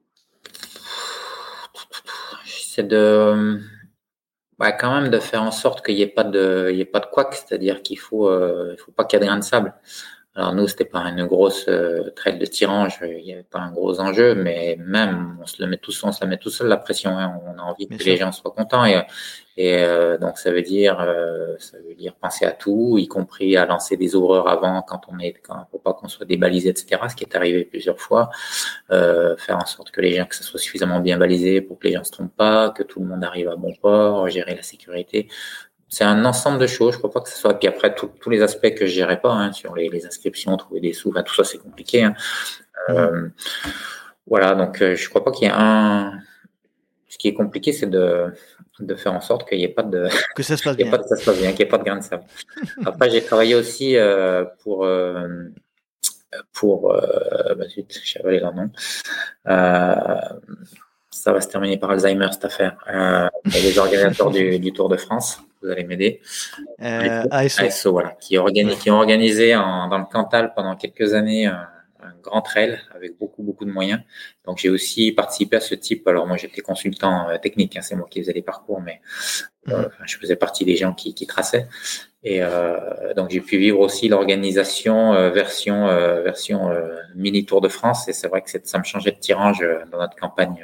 C'est 2.45 2.87
de 2.87 3.59
bah, 4.57 4.71
quand 4.71 5.01
même 5.01 5.11
de 5.11 5.19
faire 5.19 5.43
en 5.43 5.51
sorte 5.51 5.85
qu'il 5.85 5.95
n'y 5.95 6.01
ait 6.01 6.07
pas 6.07 6.23
de 6.23 6.69
il 6.71 6.77
y 6.77 6.81
ait 6.81 6.85
pas 6.85 7.01
de 7.01 7.07
couac, 7.07 7.33
c'est-à-dire 7.33 7.81
qu'il 7.81 7.99
faut 7.99 8.31
il 8.31 8.77
faut 8.77 8.93
pas 8.93 9.03
qu'il 9.03 9.19
y 9.19 9.21
ait 9.21 9.25
de 9.25 9.29
grain 9.29 9.39
de 9.39 9.43
sable. 9.43 9.73
Alors 10.33 10.53
nous, 10.55 10.65
c'était 10.65 10.85
pas 10.85 11.01
une 11.09 11.25
grosse 11.25 11.65
euh, 11.67 12.09
traite 12.15 12.39
de 12.39 12.45
tirange, 12.45 12.99
il 13.01 13.21
n'y 13.21 13.33
avait 13.33 13.43
pas 13.43 13.59
un 13.59 13.71
gros 13.71 13.99
enjeu, 13.99 14.33
mais 14.33 14.77
même 14.79 15.37
on 15.41 15.45
se 15.45 15.61
le 15.61 15.67
met 15.67 15.75
tout 15.77 15.91
on 16.03 16.13
se 16.13 16.21
la 16.21 16.27
met 16.27 16.37
tout 16.37 16.49
seul 16.49 16.67
la 16.67 16.77
pression. 16.77 17.17
Hein, 17.17 17.37
on 17.45 17.59
a 17.59 17.63
envie 17.63 17.89
que 17.89 18.01
les 18.01 18.15
gens 18.15 18.31
soient 18.31 18.51
contents 18.51 18.85
et, 18.85 19.01
et 19.57 19.79
euh, 19.79 20.17
donc 20.17 20.37
ça 20.37 20.49
veut 20.51 20.61
dire 20.61 21.01
euh, 21.01 21.55
ça 21.59 21.77
veut 21.79 21.95
dire 21.95 22.15
penser 22.15 22.45
à 22.45 22.51
tout, 22.51 22.97
y 22.97 23.09
compris 23.09 23.57
à 23.57 23.65
lancer 23.65 23.97
des 23.97 24.15
horreurs 24.15 24.47
avant 24.47 24.81
quand 24.83 25.01
on 25.09 25.19
est 25.19 25.33
quand 25.33 25.67
faut 25.69 25.79
pas 25.79 25.93
qu'on 25.93 26.07
soit 26.07 26.25
débalisé, 26.25 26.69
etc. 26.69 27.01
Ce 27.09 27.15
qui 27.15 27.25
est 27.25 27.35
arrivé 27.35 27.65
plusieurs 27.65 27.99
fois, 27.99 28.29
euh, 28.91 29.35
faire 29.35 29.57
en 29.57 29.65
sorte 29.65 29.91
que 29.91 29.99
les 29.99 30.15
gens 30.15 30.25
que 30.27 30.35
ça 30.37 30.43
soit 30.43 30.61
suffisamment 30.61 31.01
bien 31.01 31.17
balisé 31.17 31.59
pour 31.59 31.77
que 31.77 31.87
les 31.87 31.93
gens 31.93 32.05
se 32.05 32.11
trompent 32.11 32.37
pas, 32.37 32.69
que 32.69 32.83
tout 32.83 33.01
le 33.01 33.05
monde 33.05 33.25
arrive 33.25 33.49
à 33.49 33.57
bon 33.57 33.73
port, 33.81 34.29
gérer 34.29 34.55
la 34.55 34.63
sécurité 34.63 35.27
c'est 35.91 36.05
un 36.05 36.23
ensemble 36.23 36.57
de 36.57 36.67
choses. 36.67 36.93
Je 36.93 36.97
crois 36.99 37.11
pas 37.11 37.19
que 37.19 37.29
ce 37.29 37.37
soit. 37.37 37.53
Puis 37.59 37.67
après, 37.67 37.93
tous 37.93 38.29
les 38.29 38.41
aspects 38.41 38.73
que 38.73 38.85
je 38.85 38.93
gérais 38.93 39.19
pas 39.19 39.33
hein, 39.33 39.51
sur 39.51 39.75
les, 39.75 39.89
les, 39.89 40.05
inscriptions, 40.05 40.55
trouver 40.55 40.79
des 40.79 40.93
sous, 40.93 41.11
tout 41.11 41.35
ça, 41.35 41.43
c'est 41.43 41.57
compliqué. 41.57 42.03
Hein. 42.03 42.15
Euh, 42.89 43.27
voilà, 44.25 44.55
donc 44.55 44.81
euh, 44.81 44.95
je 44.95 45.09
crois 45.09 45.23
pas 45.23 45.31
qu'il 45.31 45.47
y 45.47 45.51
ait 45.51 45.53
un. 45.53 46.13
Ce 47.09 47.17
qui 47.17 47.27
est 47.27 47.33
compliqué, 47.33 47.73
c'est 47.73 47.89
de, 47.89 48.33
de 48.79 48.95
faire 48.95 49.13
en 49.13 49.19
sorte 49.19 49.47
qu'il 49.47 49.57
n'y 49.57 49.65
ait 49.65 49.67
pas 49.67 49.83
de 49.83 50.07
que 50.35 50.43
ça 50.43 50.55
se 50.55 50.63
passe 50.63 50.77
bien, 50.77 50.89
pas 50.89 50.97
de, 50.97 51.03
ça 51.03 51.17
se 51.17 51.25
passe 51.25 51.37
bien, 51.37 51.49
qu'il 51.49 51.57
n'y 51.57 51.63
ait 51.63 51.69
pas 51.69 51.77
de 51.77 51.83
grain 51.83 51.97
de 51.97 52.03
sable. 52.03 52.23
Après, 52.85 53.09
j'ai 53.09 53.21
travaillé 53.21 53.55
aussi 53.55 53.97
euh, 53.97 54.45
pour 54.63 54.85
euh, 54.85 55.49
pour 56.53 56.93
bah, 56.93 57.65
j'ai 57.67 58.19
avalé 58.21 58.39
leur 58.39 58.53
nom. 58.55 58.71
Ça 61.13 61.33
va 61.33 61.41
se 61.41 61.49
terminer 61.49 61.77
par 61.77 61.91
Alzheimer 61.91 62.29
cette 62.31 62.45
affaire. 62.45 62.77
Les 63.43 63.77
organisateurs 63.77 64.31
du, 64.31 64.57
du 64.57 64.71
Tour 64.71 64.87
de 64.87 64.95
France 64.95 65.41
vous 65.61 65.69
allez 65.69 65.83
m'aider. 65.83 66.21
Euh, 66.81 67.23
ASO. 67.31 67.63
ASO. 67.63 67.91
voilà, 67.91 68.11
qui, 68.19 68.37
qui 68.79 68.91
ont 68.91 68.95
organisé 68.95 69.55
en, 69.55 69.87
dans 69.87 69.97
le 69.97 70.05
Cantal 70.05 70.53
pendant 70.55 70.75
quelques 70.75 71.13
années 71.13 71.45
un, 71.45 71.67
un, 72.01 72.13
grand 72.21 72.41
trail 72.41 72.79
avec 72.95 73.17
beaucoup, 73.17 73.43
beaucoup 73.43 73.65
de 73.65 73.71
moyens. 73.71 74.01
Donc, 74.45 74.57
j'ai 74.57 74.69
aussi 74.69 75.11
participé 75.11 75.57
à 75.57 75.59
ce 75.59 75.75
type. 75.75 76.07
Alors, 76.07 76.27
moi, 76.27 76.37
j'étais 76.37 76.61
consultant 76.61 77.29
euh, 77.29 77.37
technique, 77.37 77.77
hein, 77.77 77.81
c'est 77.81 77.95
moi 77.95 78.07
qui 78.09 78.19
faisais 78.19 78.33
les 78.33 78.41
parcours, 78.41 78.81
mais 78.81 79.01
euh, 79.69 79.83
mhm. 79.83 79.89
je 80.05 80.17
faisais 80.17 80.35
partie 80.35 80.65
des 80.65 80.75
gens 80.75 80.93
qui, 80.93 81.13
qui 81.13 81.27
traçaient. 81.27 81.67
Et 82.23 82.43
euh, 82.43 83.13
donc, 83.15 83.31
j'ai 83.31 83.41
pu 83.41 83.57
vivre 83.57 83.79
aussi 83.79 84.07
l'organisation 84.07 85.13
euh, 85.13 85.31
version 85.31 85.87
version 86.23 86.69
mini 87.15 87.45
Tour 87.45 87.61
de 87.61 87.67
France. 87.67 88.07
Et 88.07 88.13
c'est 88.13 88.27
vrai 88.27 88.41
que 88.41 88.49
ça 88.63 88.77
me 88.77 88.83
changeait 88.83 89.11
de 89.11 89.19
tirage 89.19 89.65
dans 89.91 89.97
notre 89.97 90.15
campagne 90.15 90.63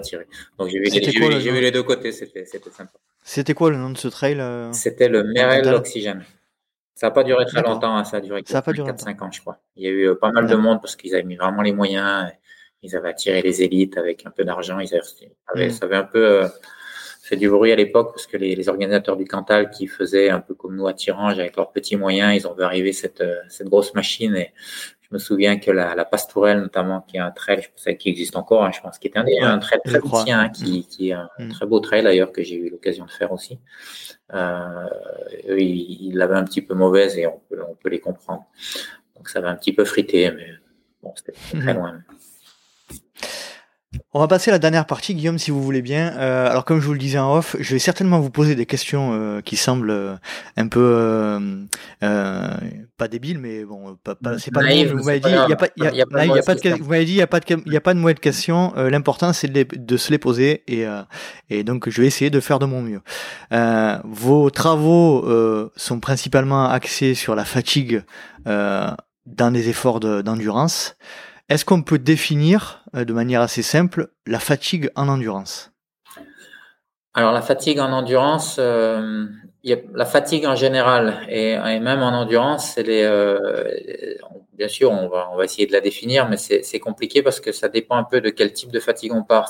tiré. 0.00 0.26
Donc, 0.58 0.68
j'ai 0.68 0.78
vu, 0.78 0.90
vu 0.90 1.60
les 1.60 1.70
deux 1.70 1.82
côtés. 1.82 2.12
C'était 2.12 2.44
sympa. 2.44 2.92
C'était 3.22 3.54
quoi 3.54 3.70
le 3.70 3.76
nom 3.76 3.90
de 3.90 3.96
ce 3.96 4.08
trail 4.08 4.38
euh, 4.40 4.72
C'était 4.72 5.08
le 5.08 5.24
Merel 5.24 5.66
Oxygène. 5.68 6.24
Ça 6.94 7.08
n'a 7.08 7.10
pas 7.10 7.24
duré 7.24 7.44
très 7.44 7.62
longtemps, 7.62 7.96
hein, 7.96 8.04
ça 8.04 8.18
a 8.18 8.20
duré 8.20 8.42
4-5 8.42 9.20
ans, 9.20 9.30
je 9.32 9.40
crois. 9.40 9.58
Il 9.74 9.82
y 9.82 9.88
a 9.88 9.90
eu 9.90 10.14
pas 10.14 10.30
mal 10.30 10.46
de 10.46 10.54
monde 10.54 10.80
parce 10.80 10.94
qu'ils 10.94 11.14
avaient 11.14 11.24
mis 11.24 11.34
vraiment 11.34 11.62
les 11.62 11.72
moyens. 11.72 12.30
Ils 12.82 12.94
avaient 12.94 13.08
attiré 13.08 13.42
les 13.42 13.62
élites 13.62 13.96
avec 13.96 14.24
un 14.26 14.30
peu 14.30 14.44
d'argent. 14.44 14.78
Ils 14.78 14.94
avaient, 14.94 15.66
mm. 15.66 15.70
ça 15.70 15.86
avait 15.86 15.96
un 15.96 16.04
peu 16.04 16.46
fait 17.24 17.36
du 17.36 17.48
bruit 17.48 17.72
à 17.72 17.76
l'époque 17.76 18.10
parce 18.12 18.26
que 18.26 18.36
les, 18.36 18.54
les, 18.54 18.68
organisateurs 18.68 19.16
du 19.16 19.24
Cantal 19.24 19.70
qui 19.70 19.86
faisaient 19.86 20.28
un 20.28 20.40
peu 20.40 20.54
comme 20.54 20.76
nous 20.76 20.86
à 20.86 20.92
Tirange 20.92 21.38
avec 21.38 21.56
leurs 21.56 21.72
petits 21.72 21.96
moyens, 21.96 22.34
ils 22.34 22.46
ont 22.46 22.54
vu 22.54 22.62
arriver 22.62 22.92
cette, 22.92 23.22
euh, 23.22 23.36
cette 23.48 23.68
grosse 23.68 23.94
machine 23.94 24.36
et 24.36 24.52
je 25.00 25.08
me 25.10 25.18
souviens 25.18 25.58
que 25.58 25.70
la, 25.70 25.94
la 25.94 26.04
Pastourelle 26.04 26.60
notamment 26.60 27.00
qui 27.00 27.16
est 27.16 27.20
un 27.20 27.30
trail, 27.30 27.62
je 27.62 27.68
pense 27.70 27.96
qui 27.96 28.10
existe 28.10 28.36
encore, 28.36 28.62
hein, 28.64 28.72
je 28.74 28.80
pense 28.82 28.98
qui 28.98 29.08
est 29.08 29.16
un, 29.16 29.24
un 29.42 29.58
trail 29.58 29.80
très 29.86 30.00
petit, 30.00 30.32
hein, 30.32 30.50
qui, 30.50 30.86
qui, 30.86 31.10
est 31.10 31.12
un 31.14 31.30
mm. 31.38 31.48
très 31.48 31.66
beau 31.66 31.80
trail 31.80 32.02
d'ailleurs 32.02 32.30
que 32.30 32.42
j'ai 32.42 32.56
eu 32.56 32.68
l'occasion 32.68 33.06
de 33.06 33.10
faire 33.10 33.32
aussi. 33.32 33.58
Euh, 34.34 34.86
eux, 35.48 35.60
ils 35.60 36.12
l'avaient 36.14 36.36
un 36.36 36.44
petit 36.44 36.60
peu 36.60 36.74
mauvaise 36.74 37.16
et 37.16 37.26
on 37.26 37.40
peut, 37.48 37.58
on 37.66 37.74
peut 37.74 37.88
les 37.88 38.00
comprendre. 38.00 38.44
Donc 39.16 39.30
ça 39.30 39.40
va 39.40 39.48
un 39.48 39.56
petit 39.56 39.72
peu 39.72 39.86
friter, 39.86 40.30
mais 40.30 40.48
bon, 41.02 41.14
c'était 41.16 41.32
très 41.32 41.72
mm-hmm. 41.72 41.74
loin. 41.74 42.02
On 44.12 44.20
va 44.20 44.28
passer 44.28 44.50
à 44.50 44.52
la 44.52 44.58
dernière 44.58 44.86
partie, 44.86 45.14
Guillaume, 45.14 45.38
si 45.38 45.50
vous 45.50 45.62
voulez 45.62 45.82
bien. 45.82 46.12
Euh, 46.16 46.48
alors, 46.48 46.64
comme 46.64 46.80
je 46.80 46.86
vous 46.86 46.92
le 46.92 46.98
disais 46.98 47.18
en 47.18 47.36
off, 47.36 47.56
je 47.58 47.72
vais 47.72 47.78
certainement 47.78 48.20
vous 48.20 48.30
poser 48.30 48.54
des 48.54 48.66
questions 48.66 49.10
euh, 49.12 49.40
qui 49.40 49.56
semblent 49.56 49.90
euh, 49.90 50.16
un 50.56 50.68
peu 50.68 51.66
pas 52.96 53.08
débiles, 53.08 53.38
mais 53.38 53.64
bon, 53.64 53.96
pas, 54.02 54.14
c'est 54.38 54.52
pas 54.52 54.60
Vous 54.60 55.04
m'avez 55.04 55.20
dit, 55.20 55.28
il 55.28 55.50
y 55.50 55.52
a 55.52 55.56
pas, 55.56 55.66
il 55.76 55.84
y 55.84 56.00
a, 56.00 56.06
pas 56.42 56.54
de, 56.54 56.82
vous 56.82 56.88
m'avez 56.88 57.04
dit, 57.04 57.12
il 57.12 57.18
y 57.18 57.22
a 57.22 57.26
pas 57.26 57.40
de, 57.40 57.62
il 57.66 57.72
y 57.72 57.76
a 57.76 57.80
pas 57.80 57.94
de 57.94 58.00
de 58.04 58.20
questions. 58.20 58.72
L'important, 58.76 59.32
c'est 59.32 59.48
de, 59.48 59.66
de, 59.74 59.96
se 59.96 60.10
les 60.10 60.18
poser, 60.18 60.62
et 60.68 60.86
et 61.50 61.64
donc 61.64 61.88
je 61.88 62.00
vais 62.00 62.06
essayer 62.06 62.30
de 62.30 62.40
faire 62.40 62.58
de 62.58 62.66
mon 62.66 62.82
mieux. 62.82 63.00
vos 64.04 64.50
travaux 64.50 65.26
sont 65.76 66.00
principalement 66.00 66.68
axés 66.68 67.14
sur 67.14 67.34
la 67.34 67.44
fatigue 67.44 68.02
dans 68.46 69.50
des 69.50 69.68
efforts 69.68 70.00
d'endurance. 70.00 70.96
Est-ce 71.50 71.66
qu'on 71.66 71.82
peut 71.82 71.98
définir 71.98 72.82
euh, 72.96 73.04
de 73.04 73.12
manière 73.12 73.42
assez 73.42 73.62
simple 73.62 74.08
la 74.26 74.38
fatigue 74.38 74.90
en 74.96 75.08
endurance? 75.08 75.72
Alors 77.12 77.32
la 77.32 77.42
fatigue 77.42 77.78
en 77.80 77.92
endurance, 77.92 78.56
euh, 78.58 79.26
la 79.62 80.06
fatigue 80.06 80.46
en 80.46 80.56
général 80.56 81.20
et, 81.28 81.56
même 81.78 82.02
en 82.02 82.18
endurance, 82.18 82.76
euh, 82.78 83.70
bien 84.54 84.68
sûr 84.68 84.90
on 84.90 85.08
va, 85.08 85.44
essayer 85.44 85.66
de 85.66 85.72
la 85.72 85.80
définir, 85.80 86.28
mais 86.28 86.38
c'est 86.38 86.80
compliqué 86.80 87.22
parce 87.22 87.38
que 87.38 87.52
ça 87.52 87.68
dépend 87.68 87.96
un 87.96 88.04
peu 88.04 88.20
de 88.20 88.30
quel 88.30 88.52
type 88.52 88.72
de 88.72 88.80
fatigue 88.80 89.12
on 89.12 89.22
parle, 89.22 89.46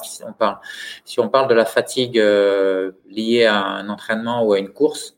si 1.07 1.21
on 1.21 1.29
parle 1.31 1.49
de 1.49 1.55
la 1.55 1.65
fatigue 1.65 2.17
liée 3.09 3.47
à 3.47 3.65
un 3.65 3.89
entraînement 3.89 4.45
ou 4.45 4.53
à 4.53 4.59
une 4.59 4.71
course, 4.71 5.17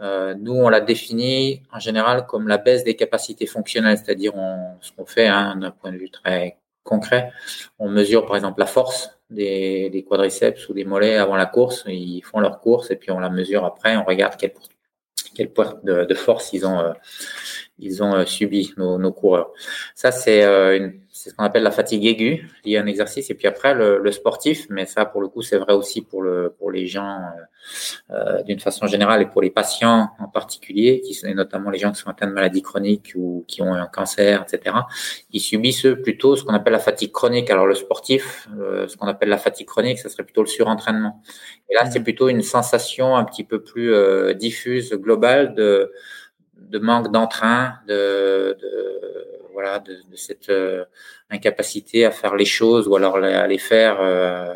euh, 0.00 0.34
nous, 0.34 0.54
on 0.54 0.68
l'a 0.68 0.80
définit 0.80 1.62
en 1.72 1.78
général 1.78 2.26
comme 2.26 2.48
la 2.48 2.58
baisse 2.58 2.84
des 2.84 2.96
capacités 2.96 3.46
fonctionnelles, 3.46 3.98
c'est-à-dire 3.98 4.32
ce 4.80 4.92
qu'on 4.92 5.06
fait 5.06 5.26
hein, 5.26 5.56
d'un 5.56 5.70
point 5.70 5.92
de 5.92 5.98
vue 5.98 6.10
très 6.10 6.58
concret. 6.82 7.32
On 7.78 7.88
mesure 7.88 8.26
par 8.26 8.36
exemple 8.36 8.60
la 8.60 8.66
force 8.66 9.20
des, 9.30 10.04
quadriceps 10.08 10.68
ou 10.68 10.74
des 10.74 10.84
mollets 10.84 11.16
avant 11.16 11.36
la 11.36 11.46
course. 11.46 11.84
Ils 11.86 12.22
font 12.22 12.40
leur 12.40 12.60
course 12.60 12.90
et 12.90 12.96
puis 12.96 13.10
on 13.10 13.18
la 13.18 13.30
mesure 13.30 13.64
après. 13.64 13.96
On 13.96 14.04
regarde 14.04 14.34
quel, 14.38 14.52
quel 15.34 15.52
point 15.52 15.78
de, 15.84 16.04
de, 16.04 16.14
force 16.14 16.52
ils 16.52 16.66
ont, 16.66 16.80
euh, 16.80 16.92
ils 17.80 18.02
ont 18.02 18.14
euh, 18.14 18.24
subi, 18.24 18.72
nos, 18.76 18.98
nos, 18.98 19.12
coureurs. 19.12 19.52
Ça, 19.94 20.12
c'est 20.12 20.44
une 20.44 21.00
c'est 21.12 21.30
ce 21.30 21.34
qu'on 21.34 21.44
appelle 21.44 21.64
la 21.64 21.70
fatigue 21.70 22.06
aiguë 22.06 22.48
liée 22.64 22.78
à 22.78 22.82
un 22.82 22.86
exercice. 22.86 23.28
Et 23.30 23.34
puis 23.34 23.46
après, 23.46 23.74
le, 23.74 23.98
le 23.98 24.10
sportif, 24.12 24.66
mais 24.70 24.86
ça, 24.86 25.04
pour 25.04 25.20
le 25.20 25.28
coup, 25.28 25.42
c'est 25.42 25.58
vrai 25.58 25.74
aussi 25.74 26.00
pour, 26.00 26.22
le, 26.22 26.54
pour 26.56 26.70
les 26.70 26.86
gens 26.86 27.18
euh, 28.10 28.14
euh 28.14 28.42
d'une 28.44 28.58
façon 28.58 28.86
générale 28.86 29.20
et 29.20 29.26
pour 29.26 29.42
les 29.42 29.50
patients 29.50 30.08
en 30.18 30.28
particulier, 30.28 31.02
qui 31.02 31.12
sont 31.12 31.28
notamment 31.34 31.68
les 31.68 31.78
gens 31.78 31.92
qui 31.92 32.00
sont 32.00 32.08
atteints 32.08 32.28
de 32.28 32.32
maladies 32.32 32.62
chroniques 32.62 33.12
ou 33.16 33.44
qui 33.48 33.60
ont 33.60 33.74
un 33.74 33.86
cancer, 33.86 34.42
etc. 34.42 34.76
Ils 35.32 35.40
subissent 35.40 35.88
plutôt 36.02 36.36
ce 36.36 36.44
qu'on 36.44 36.54
appelle 36.54 36.72
la 36.72 36.78
fatigue 36.78 37.12
chronique. 37.12 37.50
Alors 37.50 37.66
le 37.66 37.74
sportif, 37.74 38.48
euh, 38.58 38.88
ce 38.88 38.96
qu'on 38.96 39.06
appelle 39.06 39.28
la 39.28 39.38
fatigue 39.38 39.66
chronique, 39.66 39.98
ça 39.98 40.08
serait 40.08 40.24
plutôt 40.24 40.42
le 40.42 40.48
surentraînement. 40.48 41.20
Et 41.68 41.74
là, 41.74 41.90
c'est 41.90 42.00
mmh. 42.00 42.04
plutôt 42.04 42.28
une 42.28 42.42
sensation 42.42 43.16
un 43.16 43.24
petit 43.24 43.44
peu 43.44 43.62
plus 43.62 43.92
euh, 43.92 44.32
diffuse, 44.32 44.94
globale 44.94 45.54
de, 45.54 45.92
de 46.68 46.78
manque 46.78 47.10
d'entrain, 47.10 47.74
de, 47.86 48.56
de 48.60 49.00
voilà, 49.52 49.78
de, 49.78 49.96
cette 50.14 50.48
euh, 50.48 50.84
incapacité 51.28 52.04
à 52.04 52.10
faire 52.10 52.36
les 52.36 52.44
choses 52.44 52.88
ou 52.88 52.96
alors 52.96 53.16
à 53.16 53.46
les 53.46 53.58
faire 53.58 54.00
euh, 54.00 54.54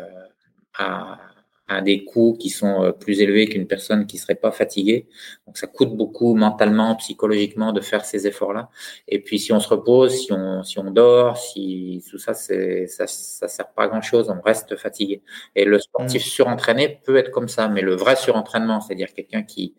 à, 0.73 1.19
à, 1.67 1.81
des 1.81 2.03
coûts 2.05 2.37
qui 2.39 2.49
sont 2.49 2.83
euh, 2.83 2.91
plus 2.91 3.21
élevés 3.21 3.47
qu'une 3.47 3.67
personne 3.67 4.07
qui 4.07 4.17
serait 4.17 4.35
pas 4.35 4.51
fatiguée. 4.51 5.07
Donc 5.45 5.57
ça 5.57 5.67
coûte 5.67 5.95
beaucoup 5.95 6.33
mentalement, 6.35 6.95
psychologiquement 6.95 7.71
de 7.71 7.81
faire 7.81 8.05
ces 8.05 8.27
efforts-là. 8.27 8.69
Et 9.07 9.19
puis 9.21 9.39
si 9.39 9.51
on 9.53 9.59
se 9.59 9.69
repose, 9.69 10.13
si 10.13 10.31
on 10.31 10.63
si 10.63 10.79
on 10.79 10.89
dort, 10.91 11.37
si 11.37 12.03
tout 12.09 12.17
ça 12.17 12.33
c'est 12.33 12.87
ça 12.87 13.05
ça 13.07 13.47
sert 13.47 13.69
pas 13.73 13.83
à 13.83 13.87
grand 13.87 14.01
chose, 14.01 14.29
on 14.29 14.41
reste 14.41 14.75
fatigué. 14.75 15.21
Et 15.55 15.65
le 15.65 15.79
sportif 15.79 16.25
mmh. 16.25 16.29
surentraîné 16.29 17.01
peut 17.03 17.17
être 17.17 17.31
comme 17.31 17.47
ça, 17.47 17.67
mais 17.67 17.81
le 17.81 17.95
vrai 17.95 18.15
surentraînement, 18.15 18.81
c'est-à-dire 18.81 19.13
quelqu'un 19.13 19.43
qui 19.43 19.75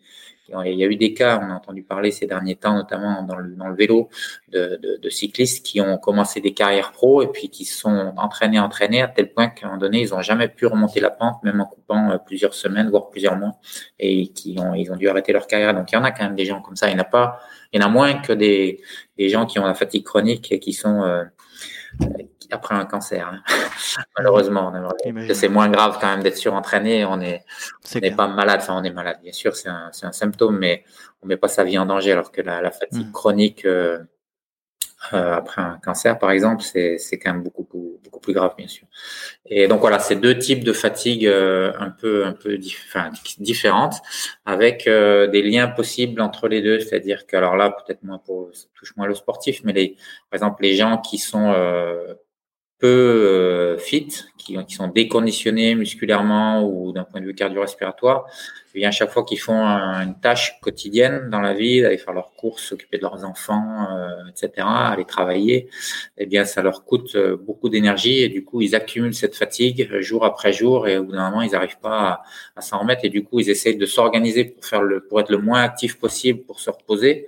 il 0.65 0.77
y 0.77 0.83
a 0.83 0.87
eu 0.87 0.95
des 0.95 1.13
cas, 1.13 1.39
on 1.41 1.51
a 1.51 1.55
entendu 1.55 1.83
parler 1.83 2.11
ces 2.11 2.25
derniers 2.25 2.55
temps, 2.55 2.75
notamment 2.75 3.23
dans 3.23 3.35
le, 3.35 3.55
dans 3.55 3.67
le 3.67 3.75
vélo, 3.75 4.09
de, 4.49 4.79
de, 4.81 4.97
de, 5.01 5.09
cyclistes 5.09 5.65
qui 5.65 5.81
ont 5.81 5.97
commencé 5.97 6.39
des 6.41 6.53
carrières 6.53 6.91
pro 6.91 7.21
et 7.21 7.27
puis 7.27 7.49
qui 7.49 7.65
se 7.65 7.77
sont 7.77 8.13
entraînés, 8.17 8.59
entraînés 8.59 9.01
à 9.01 9.07
tel 9.07 9.31
point 9.33 9.47
qu'à 9.49 9.65
un 9.65 9.69
moment 9.69 9.81
donné, 9.81 10.01
ils 10.01 10.09
n'ont 10.09 10.21
jamais 10.21 10.47
pu 10.47 10.65
remonter 10.65 10.99
la 10.99 11.09
pente, 11.09 11.43
même 11.43 11.59
en 11.59 11.65
coupant 11.65 12.11
euh, 12.11 12.17
plusieurs 12.17 12.53
semaines, 12.53 12.89
voire 12.89 13.09
plusieurs 13.09 13.35
mois, 13.35 13.53
et 13.99 14.29
qui 14.29 14.57
ont, 14.59 14.73
ils 14.73 14.91
ont 14.91 14.95
dû 14.95 15.09
arrêter 15.09 15.33
leur 15.33 15.47
carrière. 15.47 15.73
Donc 15.73 15.91
il 15.91 15.95
y 15.95 15.97
en 15.97 16.03
a 16.03 16.11
quand 16.11 16.23
même 16.23 16.35
des 16.35 16.45
gens 16.45 16.61
comme 16.61 16.75
ça. 16.75 16.87
Il 16.89 16.95
n'y 16.95 16.99
en 16.99 17.03
a 17.03 17.05
pas, 17.05 17.39
il 17.73 17.81
y 17.81 17.83
en 17.83 17.87
a 17.87 17.89
moins 17.89 18.13
que 18.15 18.33
des, 18.33 18.81
des 19.17 19.29
gens 19.29 19.45
qui 19.45 19.59
ont 19.59 19.65
la 19.65 19.73
fatigue 19.73 20.03
chronique 20.03 20.51
et 20.51 20.59
qui 20.59 20.73
sont 20.73 21.03
euh, 21.03 21.23
après 22.51 22.75
un 22.75 22.85
cancer. 22.85 23.27
Hein. 23.27 23.41
Malheureusement, 24.17 24.73
c'est 25.33 25.49
moins 25.49 25.69
grave 25.69 25.97
quand 25.99 26.07
même 26.07 26.23
d'être 26.23 26.37
surentraîné. 26.37 27.05
On 27.05 27.17
n'est 27.17 27.43
on 27.95 28.15
pas 28.15 28.27
malade. 28.27 28.59
Enfin, 28.61 28.79
on 28.79 28.83
est 28.83 28.91
malade, 28.91 29.19
bien 29.21 29.33
sûr, 29.33 29.55
c'est 29.55 29.69
un, 29.69 29.91
un, 30.03 30.11
symptôme, 30.11 30.57
mais 30.57 30.83
on 31.21 31.27
met 31.27 31.37
pas 31.37 31.47
sa 31.47 31.63
vie 31.63 31.77
en 31.77 31.85
danger. 31.85 32.11
Alors 32.11 32.31
que 32.31 32.41
la, 32.41 32.61
la 32.61 32.71
fatigue 32.71 33.07
mmh. 33.07 33.11
chronique 33.11 33.65
euh, 33.65 33.99
euh, 35.13 35.35
après 35.35 35.61
un 35.61 35.79
cancer, 35.83 36.17
par 36.17 36.31
exemple, 36.31 36.63
c'est 36.63 36.97
quand 37.19 37.31
même 37.31 37.43
beaucoup, 37.43 37.63
beaucoup, 37.63 37.99
beaucoup, 38.03 38.19
plus 38.19 38.33
grave, 38.33 38.55
bien 38.57 38.67
sûr. 38.67 38.87
Et 39.45 39.67
donc 39.67 39.79
voilà, 39.79 39.99
c'est 39.99 40.15
deux 40.15 40.37
types 40.37 40.63
de 40.63 40.73
fatigue 40.73 41.25
euh, 41.27 41.71
un 41.79 41.91
peu, 41.91 42.25
un 42.25 42.33
peu 42.33 42.57
différentes, 42.57 43.95
avec 44.45 44.87
euh, 44.87 45.27
des 45.27 45.43
liens 45.43 45.67
possibles 45.67 46.19
entre 46.19 46.47
les 46.47 46.61
deux. 46.61 46.79
C'est-à-dire 46.79 47.27
que, 47.27 47.37
alors 47.37 47.55
là, 47.55 47.69
peut-être 47.69 48.03
moins 48.03 48.17
pour, 48.17 48.49
ça 48.53 48.67
touche 48.73 48.95
moins 48.97 49.07
le 49.07 49.13
sportif, 49.13 49.61
mais 49.63 49.71
les, 49.71 49.95
par 50.29 50.37
exemple, 50.37 50.63
les 50.63 50.75
gens 50.75 50.97
qui 50.97 51.19
sont 51.19 51.53
peu 52.79 52.87
euh, 52.87 53.77
fit, 53.77 54.07
qui, 54.37 54.57
qui, 54.65 54.75
sont 54.75 54.87
déconditionnés 54.87 55.75
musculairement 55.75 56.63
ou 56.63 56.91
d'un 56.91 57.03
point 57.03 57.21
de 57.21 57.25
vue 57.25 57.35
cardio-respiratoire, 57.35 58.27
et 58.77 58.85
à 58.85 58.91
chaque 58.91 59.09
fois 59.09 59.23
qu'ils 59.23 59.39
font 59.39 59.59
une 59.59 60.19
tâche 60.19 60.59
quotidienne 60.61 61.29
dans 61.31 61.41
la 61.41 61.55
vie, 61.55 61.81
d'aller 61.81 61.97
faire 61.97 62.13
leurs 62.13 62.33
courses, 62.35 62.63
s'occuper 62.63 62.97
de 62.97 63.01
leurs 63.01 63.25
enfants, 63.25 63.87
euh, 63.91 64.29
etc., 64.29 64.67
aller 64.67 65.05
travailler, 65.05 65.67
eh 66.19 66.27
bien, 66.27 66.45
ça 66.45 66.61
leur 66.61 66.85
coûte 66.85 67.15
euh, 67.15 67.35
beaucoup 67.35 67.69
d'énergie 67.69 68.19
et 68.21 68.29
du 68.29 68.43
coup, 68.43 68.61
ils 68.61 68.75
accumulent 68.75 69.15
cette 69.15 69.35
fatigue 69.35 69.89
jour 69.99 70.23
après 70.23 70.53
jour 70.53 70.87
et 70.87 70.99
au 70.99 71.05
bout 71.05 71.13
d'un 71.13 71.31
moment, 71.31 71.41
ils 71.41 71.51
n'arrivent 71.51 71.79
pas 71.79 72.07
à, 72.07 72.21
à 72.55 72.61
s'en 72.61 72.77
remettre 72.77 73.03
et 73.03 73.09
du 73.09 73.23
coup, 73.23 73.39
ils 73.39 73.49
essayent 73.49 73.77
de 73.77 73.85
s'organiser 73.87 74.45
pour 74.45 74.63
faire 74.63 74.83
le, 74.83 75.01
pour 75.01 75.19
être 75.19 75.31
le 75.31 75.39
moins 75.39 75.61
actif 75.61 75.97
possible 75.97 76.43
pour 76.43 76.59
se 76.59 76.69
reposer 76.69 77.27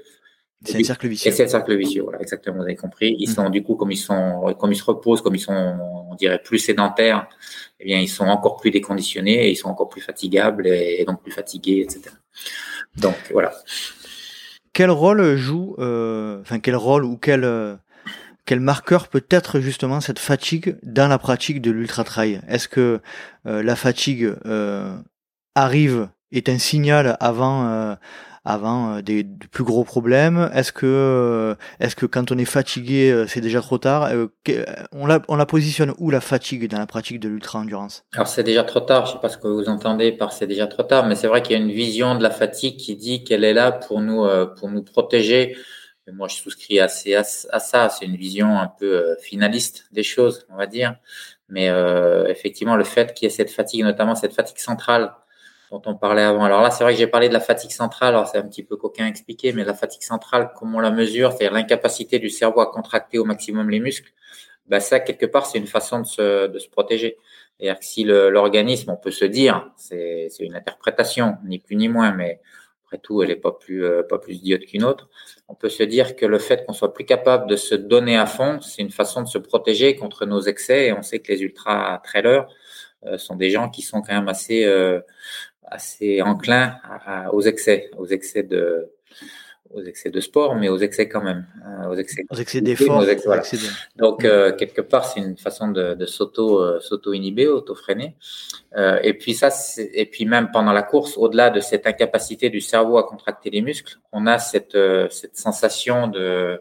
c'est 0.63 0.77
un 0.77 0.83
cercle 0.83 1.07
vicieux. 1.07 1.31
c'est 1.31 1.43
un 1.43 1.47
cercle 1.47 1.75
vicieux, 1.77 2.03
voilà, 2.03 2.21
exactement, 2.21 2.57
vous 2.57 2.63
avez 2.63 2.75
compris. 2.75 3.15
Ils 3.19 3.29
mm. 3.29 3.33
sont, 3.33 3.49
du 3.49 3.63
coup, 3.63 3.75
comme 3.75 3.91
ils 3.91 3.97
sont, 3.97 4.55
comme 4.59 4.71
ils 4.71 4.77
se 4.77 4.83
reposent, 4.83 5.21
comme 5.21 5.35
ils 5.35 5.39
sont, 5.39 5.77
on 6.11 6.15
dirait, 6.15 6.41
plus 6.41 6.59
sédentaires, 6.59 7.27
eh 7.79 7.85
bien, 7.85 7.99
ils 7.99 8.09
sont 8.09 8.25
encore 8.25 8.57
plus 8.57 8.71
déconditionnés 8.71 9.47
et 9.47 9.51
ils 9.51 9.55
sont 9.55 9.69
encore 9.69 9.89
plus 9.89 10.01
fatigables 10.01 10.67
et, 10.67 11.03
donc 11.05 11.21
plus 11.21 11.31
fatigués, 11.31 11.81
etc. 11.81 12.15
Donc, 12.97 13.15
voilà. 13.31 13.53
Quel 14.73 14.91
rôle 14.91 15.35
joue, 15.35 15.75
euh, 15.79 16.41
enfin, 16.41 16.59
quel 16.59 16.75
rôle 16.75 17.05
ou 17.05 17.17
quel, 17.17 17.43
euh, 17.43 17.75
quel 18.49 18.59
marqueur 18.59 19.09
peut 19.09 19.25
être 19.29 19.59
justement 19.59 20.01
cette 20.01 20.17
fatigue 20.17 20.75
dans 20.81 21.07
la 21.07 21.19
pratique 21.19 21.61
de 21.61 21.69
l'ultra 21.69 22.03
trail 22.03 22.41
Est-ce 22.47 22.67
que 22.67 22.99
euh, 23.45 23.61
la 23.61 23.75
fatigue 23.75 24.33
euh, 24.47 24.97
arrive 25.53 26.09
est 26.31 26.49
un 26.49 26.57
signal 26.57 27.15
avant 27.19 27.67
euh, 27.67 27.95
avant 28.49 28.95
euh, 28.95 29.01
des, 29.01 29.23
plus 29.51 29.63
gros 29.63 29.83
problèmes 29.83 30.49
Est-ce 30.53 30.71
que, 30.71 30.85
euh, 30.85 31.55
est-ce 31.79 31.95
que 31.95 32.05
quand 32.05 32.31
on 32.31 32.37
est 32.37 32.45
fatigué, 32.45 33.11
euh, 33.11 33.27
c'est 33.27 33.41
déjà 33.41 33.61
trop 33.61 33.77
tard 33.77 34.09
on, 34.91 35.05
la, 35.05 35.21
on 35.27 35.35
la 35.35 35.45
positionne 35.45 35.93
où 35.99 36.09
la 36.09 36.19
fatigue 36.19 36.67
dans 36.67 36.79
la 36.79 36.87
pratique 36.87 37.19
de 37.19 37.29
l'ultra-endurance? 37.29 38.03
Alors 38.13 38.27
c'est 38.27 38.43
déjà 38.43 38.63
trop 38.63 38.79
tard, 38.79 39.05
je 39.05 39.13
sais 39.13 39.19
pas 39.19 39.29
ce 39.29 39.37
que 39.37 39.47
vous 39.47 39.69
entendez 39.69 40.11
par 40.11 40.33
c'est 40.33 40.47
déjà 40.47 40.65
trop 40.67 40.83
tard, 40.83 41.05
mais 41.05 41.15
c'est 41.15 41.27
vrai 41.27 41.41
qu'il 41.41 41.55
y 41.55 41.59
a 41.59 41.63
une 41.63 41.71
vision 41.71 42.15
de 42.15 42.23
la 42.23 42.31
fatigue 42.31 42.77
qui 42.77 42.95
dit 42.95 43.23
qu'elle 43.23 43.43
est 43.43 43.53
là 43.53 43.71
pour 43.71 44.01
nous, 44.01 44.27
pour 44.57 44.69
nous 44.69 44.81
protéger. 44.81 45.55
moi, 46.11 46.27
je 46.27 46.35
souscris 46.35 46.79
assez 46.79 47.13
à, 47.13 47.21
à 47.51 47.59
ça. 47.59 47.89
C'est 47.89 48.05
une 48.05 48.15
vision 48.15 48.57
un 48.57 48.67
peu 48.67 49.15
finaliste 49.21 49.85
des 49.91 50.03
choses, 50.03 50.47
on 50.49 50.57
va 50.57 50.65
dire. 50.65 50.95
Mais 51.49 51.69
effectivement, 52.27 52.75
le 52.75 52.83
fait 52.83 53.13
qu'il 53.13 53.27
y 53.27 53.27
ait 53.27 53.35
cette 53.35 53.51
fatigue, 53.51 53.83
notamment 53.83 54.15
cette 54.15 54.33
fatigue 54.33 54.57
centrale, 54.57 55.13
dont 55.71 55.81
on 55.85 55.95
parlait 55.95 56.23
avant. 56.23 56.43
Alors 56.43 56.61
là, 56.61 56.71
c'est 56.71 56.83
vrai 56.83 56.93
que 56.93 56.99
j'ai 56.99 57.07
parlé 57.07 57.29
de 57.29 57.33
la 57.33 57.39
fatigue 57.39 57.71
centrale. 57.71 58.15
Alors 58.15 58.27
c'est 58.27 58.37
un 58.37 58.47
petit 58.47 58.63
peu 58.63 58.75
coquin 58.75 59.05
expliqué, 59.07 59.53
mais 59.53 59.63
la 59.63 59.73
fatigue 59.73 60.03
centrale, 60.03 60.51
comme 60.55 60.75
on 60.75 60.79
la 60.79 60.91
mesure, 60.91 61.31
c'est-à-dire 61.31 61.53
l'incapacité 61.53 62.19
du 62.19 62.29
cerveau 62.29 62.61
à 62.61 62.71
contracter 62.71 63.17
au 63.19 63.25
maximum 63.25 63.69
les 63.69 63.79
muscles. 63.79 64.11
Ben 64.67 64.79
ça, 64.79 64.99
quelque 64.99 65.25
part, 65.25 65.45
c'est 65.45 65.57
une 65.57 65.67
façon 65.67 65.99
de 65.99 66.05
se, 66.05 66.47
de 66.47 66.59
se 66.59 66.69
protéger. 66.69 67.17
C'est-à-dire 67.59 67.79
que 67.79 67.85
si 67.85 68.03
l'organisme, 68.03 68.91
on 68.91 68.97
peut 68.97 69.11
se 69.11 69.25
dire, 69.25 69.69
c'est 69.75 70.29
une 70.39 70.55
interprétation, 70.55 71.37
ni 71.43 71.59
plus 71.59 71.75
ni 71.75 71.89
moins, 71.89 72.11
mais 72.11 72.39
après 72.85 72.97
tout, 72.99 73.21
elle 73.21 73.29
n'est 73.29 73.35
pas 73.35 73.51
plus 73.51 73.83
euh, 73.85 74.01
pas 74.01 74.17
plus 74.17 74.35
idiote 74.35 74.65
qu'une 74.65 74.83
autre. 74.83 75.09
On 75.47 75.53
peut 75.53 75.69
se 75.69 75.83
dire 75.83 76.15
que 76.15 76.25
le 76.25 76.39
fait 76.39 76.65
qu'on 76.65 76.73
soit 76.73 76.93
plus 76.93 77.05
capable 77.05 77.47
de 77.47 77.55
se 77.55 77.75
donner 77.75 78.17
à 78.17 78.25
fond, 78.25 78.61
c'est 78.61 78.81
une 78.81 78.89
façon 78.89 79.21
de 79.21 79.27
se 79.27 79.37
protéger 79.37 79.95
contre 79.95 80.25
nos 80.25 80.41
excès. 80.41 80.87
Et 80.87 80.93
on 80.93 81.03
sait 81.03 81.19
que 81.19 81.31
les 81.31 81.41
ultra 81.41 82.01
trailers 82.03 82.47
euh, 83.05 83.17
sont 83.17 83.35
des 83.35 83.49
gens 83.51 83.69
qui 83.69 83.81
sont 83.83 84.01
quand 84.01 84.13
même 84.13 84.27
assez 84.27 84.65
euh, 84.65 85.01
assez 85.69 86.21
enclins 86.21 86.77
aux 87.31 87.41
excès, 87.41 87.89
aux 87.97 88.07
excès 88.07 88.43
de 88.43 88.89
aux 89.71 89.83
excès 89.83 90.09
de 90.09 90.19
sport, 90.19 90.55
mais 90.55 90.67
aux 90.67 90.77
excès 90.77 91.07
quand 91.07 91.21
même, 91.21 91.45
hein, 91.63 91.87
aux 91.89 91.95
excès, 91.95 92.25
aux 92.29 92.35
excès 92.35 92.61
d'effort. 92.61 93.03
Voilà. 93.25 93.43
Donc 93.97 94.25
euh, 94.25 94.51
quelque 94.51 94.81
part, 94.81 95.05
c'est 95.05 95.19
une 95.19 95.37
façon 95.37 95.69
de, 95.69 95.93
de 95.93 96.05
s'auto 96.05 96.59
euh, 96.59 96.79
s'auto 96.79 97.13
inhiber, 97.13 97.47
auto 97.47 97.75
freiner. 97.75 98.15
Euh, 98.75 98.99
et 99.03 99.13
puis 99.13 99.33
ça, 99.33 99.49
et 99.77 100.05
puis 100.07 100.25
même 100.25 100.49
pendant 100.51 100.73
la 100.73 100.81
course, 100.81 101.17
au-delà 101.17 101.49
de 101.49 101.59
cette 101.59 101.85
incapacité 101.85 102.49
du 102.49 102.61
cerveau 102.61 102.97
à 102.97 103.03
contracter 103.03 103.49
les 103.49 103.61
muscles, 103.61 103.99
on 104.11 104.25
a 104.25 104.39
cette 104.39 104.75
euh, 104.75 105.07
cette 105.11 105.37
sensation 105.37 106.07
de 106.07 106.59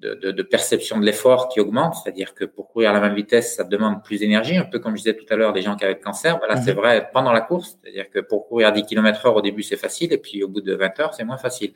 de, 0.00 0.14
de, 0.14 0.30
de, 0.30 0.42
perception 0.42 0.98
de 0.98 1.04
l'effort 1.04 1.48
qui 1.48 1.60
augmente, 1.60 1.94
c'est-à-dire 1.94 2.34
que 2.34 2.44
pour 2.44 2.68
courir 2.68 2.90
à 2.90 2.92
la 2.92 3.00
même 3.00 3.14
vitesse, 3.14 3.56
ça 3.56 3.64
demande 3.64 4.02
plus 4.02 4.20
d'énergie, 4.20 4.56
un 4.56 4.64
peu 4.64 4.78
comme 4.78 4.96
je 4.96 5.02
disais 5.02 5.16
tout 5.16 5.26
à 5.28 5.36
l'heure 5.36 5.52
des 5.52 5.62
gens 5.62 5.76
qui 5.76 5.84
avaient 5.84 5.94
le 5.94 6.00
cancer. 6.00 6.38
Voilà, 6.38 6.56
c'est 6.56 6.72
mhm. 6.72 6.80
vrai 6.80 7.10
pendant 7.12 7.32
la 7.32 7.40
course, 7.40 7.78
c'est-à-dire 7.82 8.10
que 8.10 8.20
pour 8.20 8.48
courir 8.48 8.68
à 8.68 8.70
10 8.72 8.84
km 8.84 9.26
heure 9.26 9.36
au 9.36 9.42
début 9.42 9.62
c'est 9.62 9.76
facile 9.76 10.12
et 10.12 10.18
puis 10.18 10.42
au 10.42 10.48
bout 10.48 10.60
de 10.60 10.74
20 10.74 11.00
heures 11.00 11.14
c'est 11.14 11.24
moins 11.24 11.36
facile. 11.36 11.72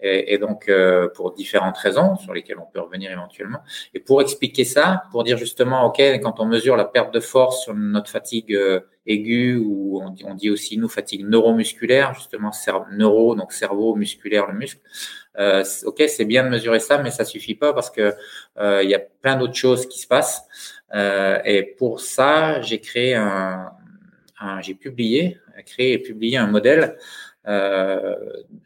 Et, 0.00 0.34
et 0.34 0.38
donc 0.38 0.68
euh, 0.68 1.08
pour 1.14 1.32
différentes 1.32 1.78
raisons 1.78 2.16
sur 2.16 2.34
lesquelles 2.34 2.58
on 2.58 2.70
peut 2.70 2.80
revenir 2.80 3.10
éventuellement. 3.10 3.60
Et 3.94 4.00
pour 4.00 4.20
expliquer 4.22 4.64
ça, 4.64 5.02
pour 5.12 5.24
dire 5.24 5.36
justement, 5.36 5.86
ok, 5.86 6.00
quand 6.22 6.40
on 6.40 6.46
mesure 6.46 6.76
la 6.76 6.84
perte 6.84 7.12
de 7.14 7.20
force 7.20 7.62
sur 7.62 7.74
notre 7.74 8.10
fatigue 8.10 8.54
euh, 8.54 8.80
aiguë 9.06 9.56
ou 9.56 10.00
on 10.02 10.10
dit, 10.10 10.24
on 10.26 10.34
dit 10.34 10.50
aussi 10.50 10.76
nous 10.78 10.88
fatigue 10.88 11.26
neuromusculaire, 11.26 12.14
justement 12.14 12.50
neuro 12.92 13.34
donc 13.34 13.52
cerveau 13.52 13.94
musculaire 13.94 14.46
le 14.46 14.54
muscle. 14.54 14.80
Euh, 15.38 15.64
ok, 15.84 16.02
c'est 16.08 16.24
bien 16.24 16.44
de 16.44 16.48
mesurer 16.48 16.80
ça, 16.80 16.98
mais 16.98 17.10
ça 17.10 17.24
suffit 17.24 17.54
pas 17.54 17.72
parce 17.72 17.90
que 17.90 18.12
euh, 18.58 18.82
il 18.82 18.90
y 18.90 18.94
a 18.94 18.98
plein 18.98 19.36
d'autres 19.36 19.54
choses 19.54 19.86
qui 19.86 20.00
se 20.00 20.06
passent. 20.06 20.42
Euh, 20.94 21.38
et 21.44 21.62
pour 21.62 22.00
ça, 22.00 22.60
j'ai 22.60 22.80
créé 22.80 23.14
un, 23.14 23.70
un 24.40 24.60
j'ai 24.60 24.74
publié, 24.74 25.38
créé 25.64 25.92
et 25.92 25.98
publié 25.98 26.38
un 26.38 26.48
modèle. 26.48 26.96
Euh, 27.46 28.16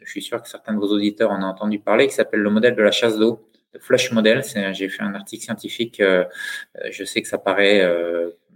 je 0.03 0.11
suis 0.11 0.23
sûr 0.23 0.43
que 0.43 0.49
certains 0.49 0.73
de 0.73 0.79
vos 0.79 0.91
auditeurs 0.93 1.31
en 1.31 1.43
ont 1.43 1.47
entendu 1.47 1.79
parler, 1.79 2.07
qui 2.07 2.15
s'appelle 2.15 2.41
le 2.41 2.51
modèle 2.51 2.75
de 2.75 2.83
la 2.83 2.91
chasse 2.91 3.19
d'eau, 3.19 3.47
le 3.75 3.81
flush 3.81 4.11
model. 4.13 4.43
J'ai 4.73 4.89
fait 4.89 5.03
un 5.03 5.15
article 5.15 5.45
scientifique. 5.45 6.03
Je 6.91 7.05
sais 7.05 7.23
que 7.23 7.29
ça 7.29 7.39
paraît 7.39 7.87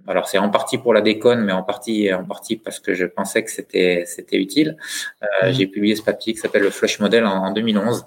alors 0.07 0.29
c'est 0.29 0.39
en 0.39 0.51
partie 0.51 0.79
pour 0.79 0.95
la 0.95 1.01
déconne, 1.01 1.45
mais 1.45 1.53
en 1.53 1.63
partie 1.63 2.13
en 2.13 2.25
partie 2.25 2.57
parce 2.57 2.81
que 2.81 2.95
je 2.95 3.05
pensais 3.05 3.45
que 3.45 3.51
c'était 3.51 4.05
c'était 4.07 4.37
utile. 4.37 4.77
Euh, 5.23 5.49
mhm. 5.49 5.53
J'ai 5.55 5.67
publié 5.67 5.97
ce 5.97 6.03
papier 6.03 6.33
qui 6.33 6.39
s'appelle 6.39 6.63
le 6.63 6.71
Flush 6.71 7.01
Model 7.01 7.25
en, 7.27 7.53
2011. 7.53 8.07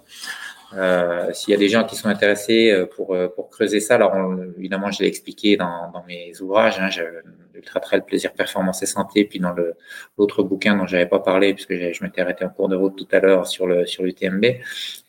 Euh, 0.76 1.34
S'il 1.34 1.52
y 1.52 1.56
a 1.56 1.58
des 1.58 1.70
gens 1.70 1.84
qui 1.84 1.96
sont 1.96 2.10
intéressés 2.10 2.72
euh, 2.72 2.86
pour 2.86 3.16
euh, 3.16 3.28
pour 3.28 3.50
creuser 3.50 3.80
ça, 3.80 3.96
alors 3.96 4.14
évidemment 4.58 4.92
je 4.92 5.02
l'ai 5.02 5.08
expliqué 5.08 5.58
dans, 5.58 5.92
dans 5.92 6.04
mes 6.08 6.40
ouvrages. 6.42 6.80
Hein, 6.80 6.90
Ultra 7.60 7.80
Trail 7.80 8.02
Plaisir 8.06 8.34
Performance 8.34 8.82
et 8.82 8.86
Santé, 8.86 9.26
puis 9.26 9.40
dans 9.40 9.52
le 9.52 9.76
l'autre 10.18 10.44
bouquin 10.44 10.76
dont 10.76 10.88
j'avais 10.88 11.06
pas 11.06 11.20
parlé 11.20 11.54
puisque 11.54 11.74
je 11.74 12.04
m'étais 12.04 12.22
arrêté 12.22 12.46
en 12.46 12.50
cours 12.50 12.70
de 12.70 12.76
route 12.76 12.96
tout 12.98 13.08
à 13.12 13.20
l'heure 13.20 13.48
sur 13.48 13.68
le 13.68 13.86
sur 13.86 14.04
l'UTMB. 14.04 14.46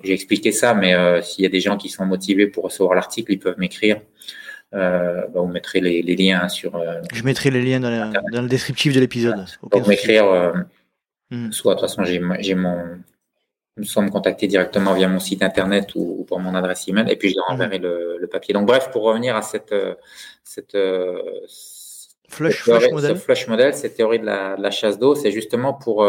J'ai 0.03 0.13
expliqué 0.13 0.53
ça, 0.53 0.75
mais 0.75 0.95
euh, 0.95 1.23
s'il 1.23 1.45
y 1.45 1.47
a 1.47 1.51
des 1.51 1.61
gens 1.61 1.77
qui 1.77 1.89
sont 1.89 2.05
motivés 2.05 2.47
pour 2.47 2.65
recevoir 2.65 2.95
l'article, 2.95 3.33
ils 3.33 3.39
peuvent 3.39 3.59
m'écrire. 3.59 4.01
Euh, 4.73 5.27
bah, 5.29 5.41
vous 5.41 5.47
mettrez 5.47 5.81
les, 5.81 6.03
les, 6.03 6.15
liens 6.15 6.49
sur. 6.49 6.77
Euh, 6.77 7.01
je 7.13 7.25
mettrai 7.25 7.51
les 7.51 7.63
liens 7.63 7.81
dans, 7.81 8.13
dans 8.33 8.43
le 8.43 8.49
descriptif 8.49 8.95
de 8.95 9.01
l'épisode. 9.01 9.45
Donc 9.71 9.87
m'écrire. 9.89 10.27
Euh, 10.27 10.53
hmm. 11.31 11.51
Soit 11.51 11.75
de 11.75 11.81
toute 11.81 11.89
façon 11.89 12.05
j'ai 12.05 12.55
mon 12.55 12.99
soit 13.83 14.03
me 14.03 14.11
contacter 14.11 14.47
directement 14.47 14.93
via 14.95 15.09
mon 15.09 15.21
site 15.21 15.43
internet 15.43 15.95
ou, 15.95 16.17
ou 16.21 16.25
pour 16.25 16.39
mon 16.39 16.55
adresse 16.55 16.87
email 16.87 17.11
et 17.11 17.17
puis 17.17 17.31
je 17.31 17.37
leur 17.37 17.49
hmm. 17.49 17.55
enverrai 17.55 17.79
le, 17.79 18.19
le, 18.19 18.27
papier. 18.29 18.55
Donc 18.55 18.67
bref, 18.67 18.91
pour 18.93 19.03
revenir 19.03 19.35
à 19.35 19.43
cette 19.43 19.75
cette 20.45 20.77
Flush, 22.29 22.63
flush 22.63 22.93
model. 22.93 23.17
Ce 23.17 23.23
flush 23.23 23.49
model, 23.49 23.75
cette 23.75 23.97
théorie 23.97 24.21
de 24.21 24.27
la, 24.27 24.55
de 24.57 24.63
la 24.63 24.71
chasse 24.71 25.01
d'eau, 25.01 25.17
c'est 25.17 25.33
justement 25.33 25.75
pour 25.75 26.07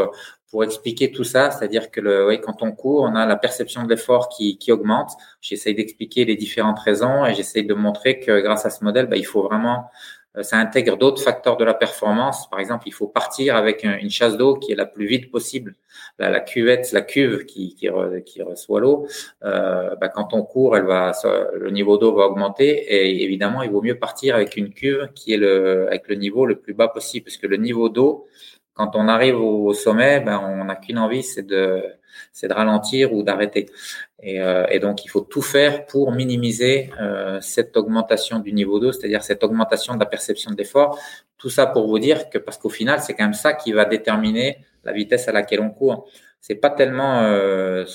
pour 0.52 0.66
expliquer 0.66 1.12
tout 1.12 1.24
ça, 1.24 1.50
c'est-à-dire 1.50 1.90
que 1.92 2.02
le, 2.02 2.38
quand 2.44 2.62
on 2.62 2.74
court, 2.74 3.04
on 3.04 3.16
a 3.16 3.26
la 3.26 3.38
perception 3.38 3.84
de 3.84 3.90
l'effort 3.90 4.28
qui, 4.28 4.58
qui 4.58 4.74
augmente. 4.74 5.12
J'essaye 5.40 5.74
d'expliquer 5.74 6.26
les 6.26 6.36
différentes 6.36 6.80
raisons 6.80 7.26
et 7.26 7.34
j'essaye 7.34 7.66
de 7.66 7.74
montrer 7.74 8.20
que 8.20 8.42
grâce 8.42 8.66
à 8.66 8.70
ce 8.70 8.84
modèle, 8.84 9.08
bah, 9.08 9.16
il 9.16 9.26
faut 9.26 9.44
vraiment, 9.44 9.86
euh, 10.36 10.44
ça 10.44 10.58
intègre 10.58 10.98
d'autres 10.98 11.22
facteurs 11.24 11.56
de 11.56 11.64
la 11.64 11.74
performance. 11.74 12.50
Par 12.50 12.60
exemple, 12.60 12.84
il 12.88 12.92
faut 12.92 13.08
partir 13.08 13.56
avec 13.56 13.86
une 13.86 14.10
chasse 14.10 14.36
d'eau 14.36 14.56
qui 14.56 14.74
est 14.74 14.76
la 14.76 14.86
plus 14.86 15.06
vite 15.06 15.32
possible. 15.32 15.76
La, 16.20 16.30
la 16.30 16.42
cuvette, 16.42 16.92
la 16.92 17.02
cuve 17.02 17.46
qui, 17.46 17.74
qui, 17.74 17.90
qui 18.26 18.42
reçoit 18.42 18.82
l'eau, 18.82 19.08
euh, 19.46 19.96
bah, 19.96 20.10
quand 20.10 20.34
on 20.34 20.44
court, 20.44 20.76
elle 20.76 20.84
va, 20.84 21.14
le 21.54 21.72
niveau 21.72 21.98
d'eau 21.98 22.14
va 22.14 22.26
augmenter 22.26 22.68
et 22.68 23.24
évidemment, 23.24 23.62
il 23.62 23.72
vaut 23.72 23.82
mieux 23.82 23.98
partir 23.98 24.36
avec 24.36 24.58
une 24.58 24.74
cuve 24.74 25.08
qui 25.16 25.34
est 25.34 25.38
le, 25.38 25.88
avec 25.88 26.10
le 26.10 26.16
niveau 26.16 26.46
le 26.46 26.60
plus 26.60 26.74
bas 26.74 26.90
possible 26.90 27.24
parce 27.24 27.38
que 27.38 27.48
le 27.48 27.56
niveau 27.56 27.88
d'eau, 27.88 28.28
quand 28.82 28.96
on 28.96 29.08
arrive 29.08 29.40
au 29.40 29.74
sommet, 29.76 30.22
ben, 30.22 30.42
on 30.44 30.66
n'a 30.66 30.76
qu'une 30.76 30.98
envie, 30.98 31.22
c'est 31.22 31.46
de, 31.46 31.84
ralentir 32.50 33.14
ou 33.14 33.22
d'arrêter. 33.22 33.68
Et, 34.24 34.42
euh, 34.42 34.66
et, 34.72 34.80
donc, 34.80 35.06
il 35.06 35.08
faut 35.08 35.22
tout 35.22 35.44
faire 35.44 35.86
pour 35.86 36.12
minimiser 36.12 36.90
euh, 37.00 37.40
cette 37.42 37.78
augmentation 37.78 38.40
du 38.40 38.54
niveau 38.54 38.80
d'eau, 38.80 38.92
c'est-à-dire 38.92 39.22
cette 39.22 39.44
augmentation 39.44 39.94
de 39.94 40.00
la 40.00 40.08
perception 40.08 40.50
de 40.50 40.58
l'effort. 40.58 40.98
Tout 41.38 41.52
ça 41.52 41.68
pour 41.68 41.88
vous 41.88 42.00
dire 42.00 42.28
que, 42.32 42.40
parce 42.40 42.58
qu'au 42.58 42.70
final, 42.70 43.02
c'est 43.02 43.14
quand 43.14 43.26
même 43.26 43.36
ça 43.36 43.54
qui 43.54 43.72
va 43.72 43.86
déterminer 43.86 44.66
la 44.84 44.94
vitesse 44.94 45.28
à 45.28 45.32
laquelle 45.32 45.62
on 45.62 45.70
court. 45.70 46.10
C'est 46.40 46.56
pas 46.56 46.72
tellement 46.72 47.22
euh, 47.22 47.86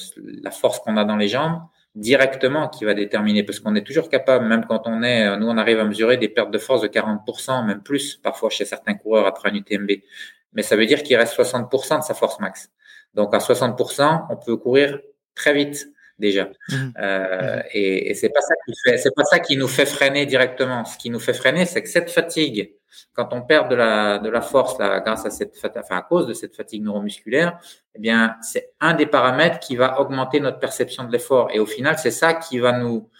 la 0.41 0.53
force 0.53 0.79
qu'on 0.79 0.97
a 0.97 1.05
dans 1.05 1.17
les 1.17 1.27
jambes 1.27 1.63
directement 1.97 2.69
qui 2.69 2.85
va 2.85 2.95
déterminer, 2.95 3.43
parce 3.43 3.59
qu'on 3.59 3.75
est 3.75 3.83
toujours 3.83 4.09
capable, 4.09 4.47
même 4.47 4.67
quand 4.67 4.83
on 4.85 5.03
est, 5.03 5.37
nous 5.39 5.49
on 5.49 5.57
arrive 5.57 5.81
à 5.81 5.85
mesurer 5.85 6.19
des 6.19 6.29
pertes 6.29 6.51
de 6.51 6.59
force 6.59 6.83
de 6.83 6.89
40%, 6.89 7.67
même 7.67 7.83
plus 7.83 8.17
parfois 8.17 8.51
chez 8.51 8.67
certains 8.67 8.95
coureurs 8.95 9.27
après 9.27 9.49
un 9.49 9.55
UTMB 9.55 9.91
mais 10.57 10.63
ça 10.63 10.75
veut 10.75 10.87
dire 10.87 11.03
qu'il 11.03 11.17
reste 11.17 11.39
60% 11.39 11.99
de 11.99 12.03
sa 12.03 12.15
force 12.15 12.41
max. 12.41 12.71
Donc 13.15 13.35
à 13.35 13.39
60%, 13.39 14.27
on 14.31 14.37
peut 14.37 14.57
courir 14.57 14.99
très 15.35 15.55
vite 15.55 15.87
déjà. 16.19 16.49
Mmh. 16.71 16.75
Euh, 16.99 17.63
et, 17.73 18.11
et 18.11 18.15
c'est 18.15 18.31
pas 18.31 18.41
ça 18.41 18.55
qui 18.67 18.73
fait, 18.83 18.97
c'est 18.97 19.15
pas 19.15 19.25
ça 19.25 19.39
qui 19.39 19.57
nous 19.59 19.69
fait 19.69 19.87
freiner 19.87 20.25
directement. 20.25 20.85
Ce 20.87 20.97
qui 20.97 21.11
nous 21.11 21.21
fait 21.21 21.35
freiner, 21.35 21.67
c'est 21.67 21.83
que 21.83 21.89
cette 21.89 22.11
fatigue, 22.11 22.73
quand 23.13 23.33
on 23.33 23.43
perd 23.43 23.71
de 23.71 23.75
la 23.75 24.19
de 24.19 24.31
la 24.31 24.41
force 24.41 24.79
là, 24.79 25.01
grâce 25.01 25.27
à 25.27 25.31
cette, 25.31 25.55
enfin 25.63 25.97
à 25.97 26.03
cause 26.03 26.27
de 26.27 26.33
cette 26.33 26.57
fatigue 26.57 26.83
neuromusculaire, 26.83 27.59
eh 27.95 27.99
bien 27.99 28.37
c'est 28.41 28.73
un 28.81 28.95
des 28.95 29.07
paramètres 29.07 29.59
qui 29.59 29.77
va 29.77 30.01
augmenter 30.01 30.41
notre 30.41 30.59
perception 30.59 31.05
de 31.05 31.13
l'effort. 31.13 31.51
Et 31.53 31.61
au 31.61 31.67
final, 31.67 31.99
c'est 31.99 32.11
ça 32.11 32.33
qui 32.33 32.59
va 32.59 32.73
nous 32.73 33.11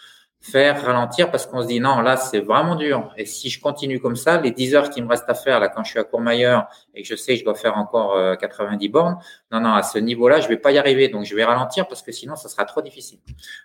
faire 0.51 0.83
ralentir 0.83 1.31
parce 1.31 1.47
qu'on 1.47 1.63
se 1.63 1.67
dit 1.67 1.81
non, 1.81 2.01
là, 2.01 2.17
c'est 2.17 2.41
vraiment 2.41 2.77
dur. 2.77 3.13
Et 3.17 3.27
si 3.27 3.51
je 3.51 3.61
continue 3.61 4.01
comme 4.01 4.17
ça, 4.17 4.41
les 4.41 4.51
10 4.51 4.75
heures 4.75 4.91
qui 4.91 5.03
me 5.03 5.09
restent 5.09 5.29
à 5.29 5.35
faire, 5.35 5.61
là, 5.61 5.69
quand 5.69 5.83
je 5.85 5.91
suis 5.91 5.99
à 5.99 6.05
Courmayeur 6.05 6.67
et 6.95 7.03
que 7.03 7.09
je 7.09 7.17
sais 7.17 7.35
que 7.35 7.41
je 7.41 7.45
dois 7.45 7.55
faire 7.55 7.77
encore 7.77 8.39
90 8.39 8.87
euh, 8.87 8.91
bornes, 8.91 9.19
non, 9.51 9.61
non, 9.61 9.75
à 9.75 9.83
ce 9.83 9.99
niveau-là, 9.99 10.41
je 10.41 10.49
vais 10.49 10.57
pas 10.57 10.73
y 10.73 10.79
arriver. 10.79 11.09
Donc, 11.09 11.25
je 11.25 11.35
vais 11.35 11.45
ralentir 11.45 11.89
parce 11.89 12.03
que 12.03 12.13
sinon, 12.13 12.37
ça 12.37 12.49
sera 12.49 12.65
trop 12.65 12.83
difficile. 12.83 13.19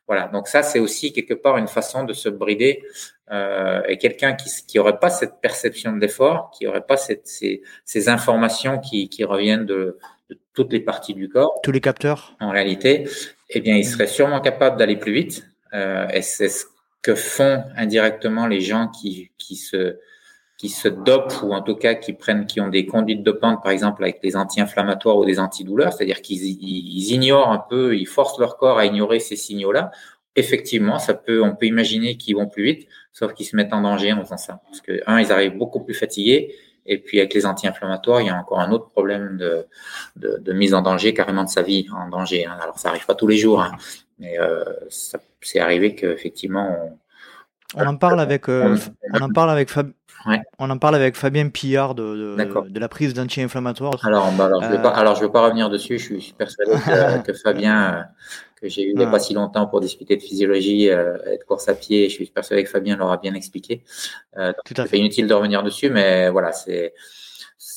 Voilà. 0.08 0.28
Donc, 0.28 0.48
ça, 0.48 0.64
c'est 0.64 0.80
aussi 0.80 1.14
quelque 1.14 1.34
part 1.34 1.58
une 1.58 1.68
façon 1.68 2.04
de 2.04 2.14
se 2.14 2.30
brider. 2.30 2.84
Euh, 3.32 3.82
et 3.88 3.98
quelqu'un 3.98 4.34
qui, 4.34 4.50
qui 4.68 4.78
aurait 4.80 5.00
pas 5.00 5.10
cette 5.10 5.40
perception 5.42 5.94
de 5.94 6.00
l'effort, 6.00 6.52
qui 6.52 6.68
aurait 6.68 6.82
pas 6.82 6.98
cette, 6.98 7.28
ces, 7.28 7.62
ces 7.86 8.10
informations 8.10 8.80
qui, 8.80 9.08
qui 9.08 9.24
reviennent 9.24 9.66
de, 9.66 9.98
de 10.30 10.38
toutes 10.54 10.74
les 10.74 10.82
parties 10.82 11.14
du 11.14 11.30
corps. 11.30 11.60
Tous 11.64 11.72
les 11.72 11.80
capteurs? 11.80 12.36
En 12.42 12.50
réalité, 12.50 13.08
eh 13.50 13.62
bien, 13.62 13.76
il 13.76 13.86
serait 13.86 14.08
sûrement 14.08 14.42
capable 14.42 14.78
d'aller 14.78 14.98
plus 14.98 15.14
vite. 15.14 15.46
Euh, 15.74 16.08
et 16.10 16.22
c'est 16.22 16.50
ce 16.50 16.66
que 17.02 17.16
font 17.16 17.64
indirectement 17.76 18.48
les 18.48 18.62
gens 18.62 18.88
qui, 18.88 19.32
qui 19.38 19.56
se 19.56 19.98
qui 20.58 20.70
se 20.70 20.88
dopent 20.88 21.42
ou 21.42 21.54
en 21.54 21.64
tout 21.64 21.76
cas 21.76 21.96
qui 21.96 22.14
prennent 22.14 22.46
qui 22.46 22.62
ont 22.62 22.68
des 22.68 22.86
conduites 22.86 23.24
dopantes 23.24 23.64
par 23.64 23.72
exemple 23.72 24.04
avec 24.04 24.22
des 24.22 24.36
anti-inflammatoires 24.36 25.18
ou 25.18 25.26
des 25.26 25.40
antidouleurs, 25.40 25.92
c'est-à-dire 25.92 26.22
qu'ils 26.22 26.44
ils 26.44 27.14
ignorent 27.14 27.50
un 27.52 27.64
peu, 27.68 27.98
ils 27.98 28.06
forcent 28.06 28.38
leur 28.38 28.58
corps 28.58 28.78
à 28.78 28.86
ignorer 28.86 29.20
ces 29.20 29.36
signaux-là. 29.36 29.90
Effectivement, 30.36 31.00
ça 31.00 31.16
peut 31.16 31.42
on 31.42 31.56
peut 31.56 31.66
imaginer 31.66 32.16
qu'ils 32.16 32.36
vont 32.36 32.48
plus 32.48 32.64
vite, 32.64 32.88
sauf 33.12 33.34
qu'ils 33.34 33.48
se 33.48 33.56
mettent 33.56 33.74
en 33.74 33.82
danger 33.82 34.14
en 34.14 34.24
faisant 34.24 34.38
ça 34.38 34.62
parce 34.66 34.82
que 34.82 35.02
un 35.08 35.20
ils 35.20 35.32
arrivent 35.32 35.58
beaucoup 35.58 35.80
plus 35.84 35.96
fatigués 35.96 36.54
et 36.86 37.00
puis 37.00 37.20
avec 37.20 37.34
les 37.34 37.46
anti-inflammatoires, 37.46 38.22
il 38.22 38.28
y 38.28 38.30
a 38.30 38.36
encore 38.36 38.60
un 38.60 38.72
autre 38.72 38.90
problème 38.90 39.38
de, 39.38 39.66
de, 40.16 40.38
de, 40.40 40.54
mise 40.54 40.74
en 40.74 40.82
danger, 40.82 41.14
carrément 41.14 41.44
de 41.44 41.50
sa 41.50 41.62
vie 41.62 41.88
en 41.96 42.10
danger. 42.10 42.46
Hein. 42.46 42.58
Alors 42.62 42.80
ça 42.80 42.90
arrive 42.90 43.06
pas 43.06 43.16
tous 43.16 43.28
les 43.28 43.38
jours, 43.38 43.62
hein, 43.62 43.72
mais 44.22 44.40
euh, 44.40 44.64
c'est 44.90 45.60
arrivé 45.60 45.96
qu'effectivement, 45.96 46.98
On 47.76 47.86
en 47.86 47.98
parle 47.98 48.22
avec, 48.22 48.48
on, 48.48 48.78
en 49.20 49.30
parle 49.30 49.50
avec 49.50 49.70
On 50.60 50.70
en 50.70 50.78
parle 50.78 50.96
avec 50.96 51.16
Fabien 51.16 51.50
Pillard 51.50 51.96
de, 51.96 52.38
de, 52.70 52.80
la 52.80 52.88
prise 52.88 53.14
d'anti-inflammatoire. 53.14 54.06
Alors, 54.06 54.32
bah, 54.32 54.46
alors, 54.46 54.62
je 55.16 55.22
ne 55.22 55.28
vais, 55.28 55.32
pas 55.32 55.46
revenir 55.46 55.70
dessus. 55.70 55.98
Je 55.98 56.20
suis 56.20 56.34
persuadé 56.38 56.72
que, 57.26 57.34
Fabien, 57.34 58.06
que 58.62 58.70
j'ai 58.70 58.84
eu 58.84 58.92
il 58.92 58.98
n'y 58.98 59.04
a 59.04 59.08
pas 59.08 59.20
si 59.20 59.34
longtemps 59.34 59.68
pour 59.68 59.82
discuter 59.82 60.16
de 60.16 60.22
physiologie 60.22 60.86
et 60.86 60.96
de 61.38 61.44
course 61.48 61.68
à 61.68 61.74
pied, 61.74 62.08
je 62.08 62.14
suis 62.14 62.26
persuadé 62.28 62.64
que 62.64 62.70
Fabien 62.70 62.96
l'aura 62.96 63.18
bien 63.18 63.34
expliqué. 63.34 63.84
Fait. 64.36 64.56
C'est 64.88 65.00
inutile 65.00 65.28
de 65.28 65.34
revenir 65.34 65.64
dessus, 65.64 65.90
mais 65.90 66.30
voilà, 66.30 66.52
c'est 66.54 66.94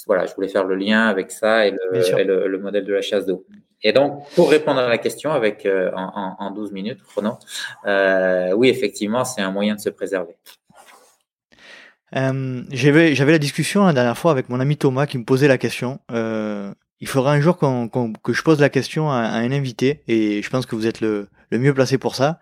voilà, 0.07 0.27
je 0.27 0.35
voulais 0.35 0.49
faire 0.49 0.65
le 0.65 0.75
lien 0.75 1.07
avec 1.07 1.31
ça 1.31 1.67
et 1.67 1.71
le, 1.71 2.59
modèle 2.59 2.85
de 2.85 2.93
la 2.93 3.03
chasse 3.03 3.27
d'eau. 3.27 3.47
Et 3.85 3.93
donc, 3.93 4.25
pour 4.35 4.51
répondre 4.51 4.81
à 4.81 4.89
la 4.89 4.97
question 4.97 5.31
avec 5.31 5.67
euh, 5.67 5.91
en, 5.95 6.51
12 6.51 6.73
minutes 6.73 7.03
chrono, 7.03 7.39
euh, 7.87 8.53
oui, 8.53 8.71
effectivement, 8.71 9.27
c'est 9.27 9.43
un 9.43 9.51
moyen 9.51 9.75
de 9.75 9.81
se 9.81 9.91
préserver. 9.91 10.37
Euh, 12.17 12.63
j'avais, 12.71 13.15
la 13.15 13.39
discussion 13.39 13.85
la 13.85 13.93
dernière 13.93 14.17
fois 14.17 14.31
avec 14.31 14.49
mon 14.49 14.59
ami 14.59 14.79
Thomas 14.79 15.07
qui 15.07 15.19
me 15.19 15.25
posait 15.25 15.49
la 15.49 15.59
question. 15.59 16.01
il 16.11 17.09
faudra 17.09 17.33
un 17.33 17.41
jour 17.41 17.59
que 17.59 18.33
je 18.33 18.43
pose 18.43 18.59
la 18.61 18.71
question 18.71 19.11
à, 19.11 19.17
un 19.17 19.53
invité 19.53 20.03
et 20.09 20.41
je 20.41 20.49
pense 20.49 20.65
que 20.65 20.75
vous 20.75 20.87
êtes 20.87 21.03
le, 21.03 21.29
le 21.51 21.59
mieux 21.59 21.75
placé 21.75 21.99
pour 21.99 22.15
ça. 22.15 22.41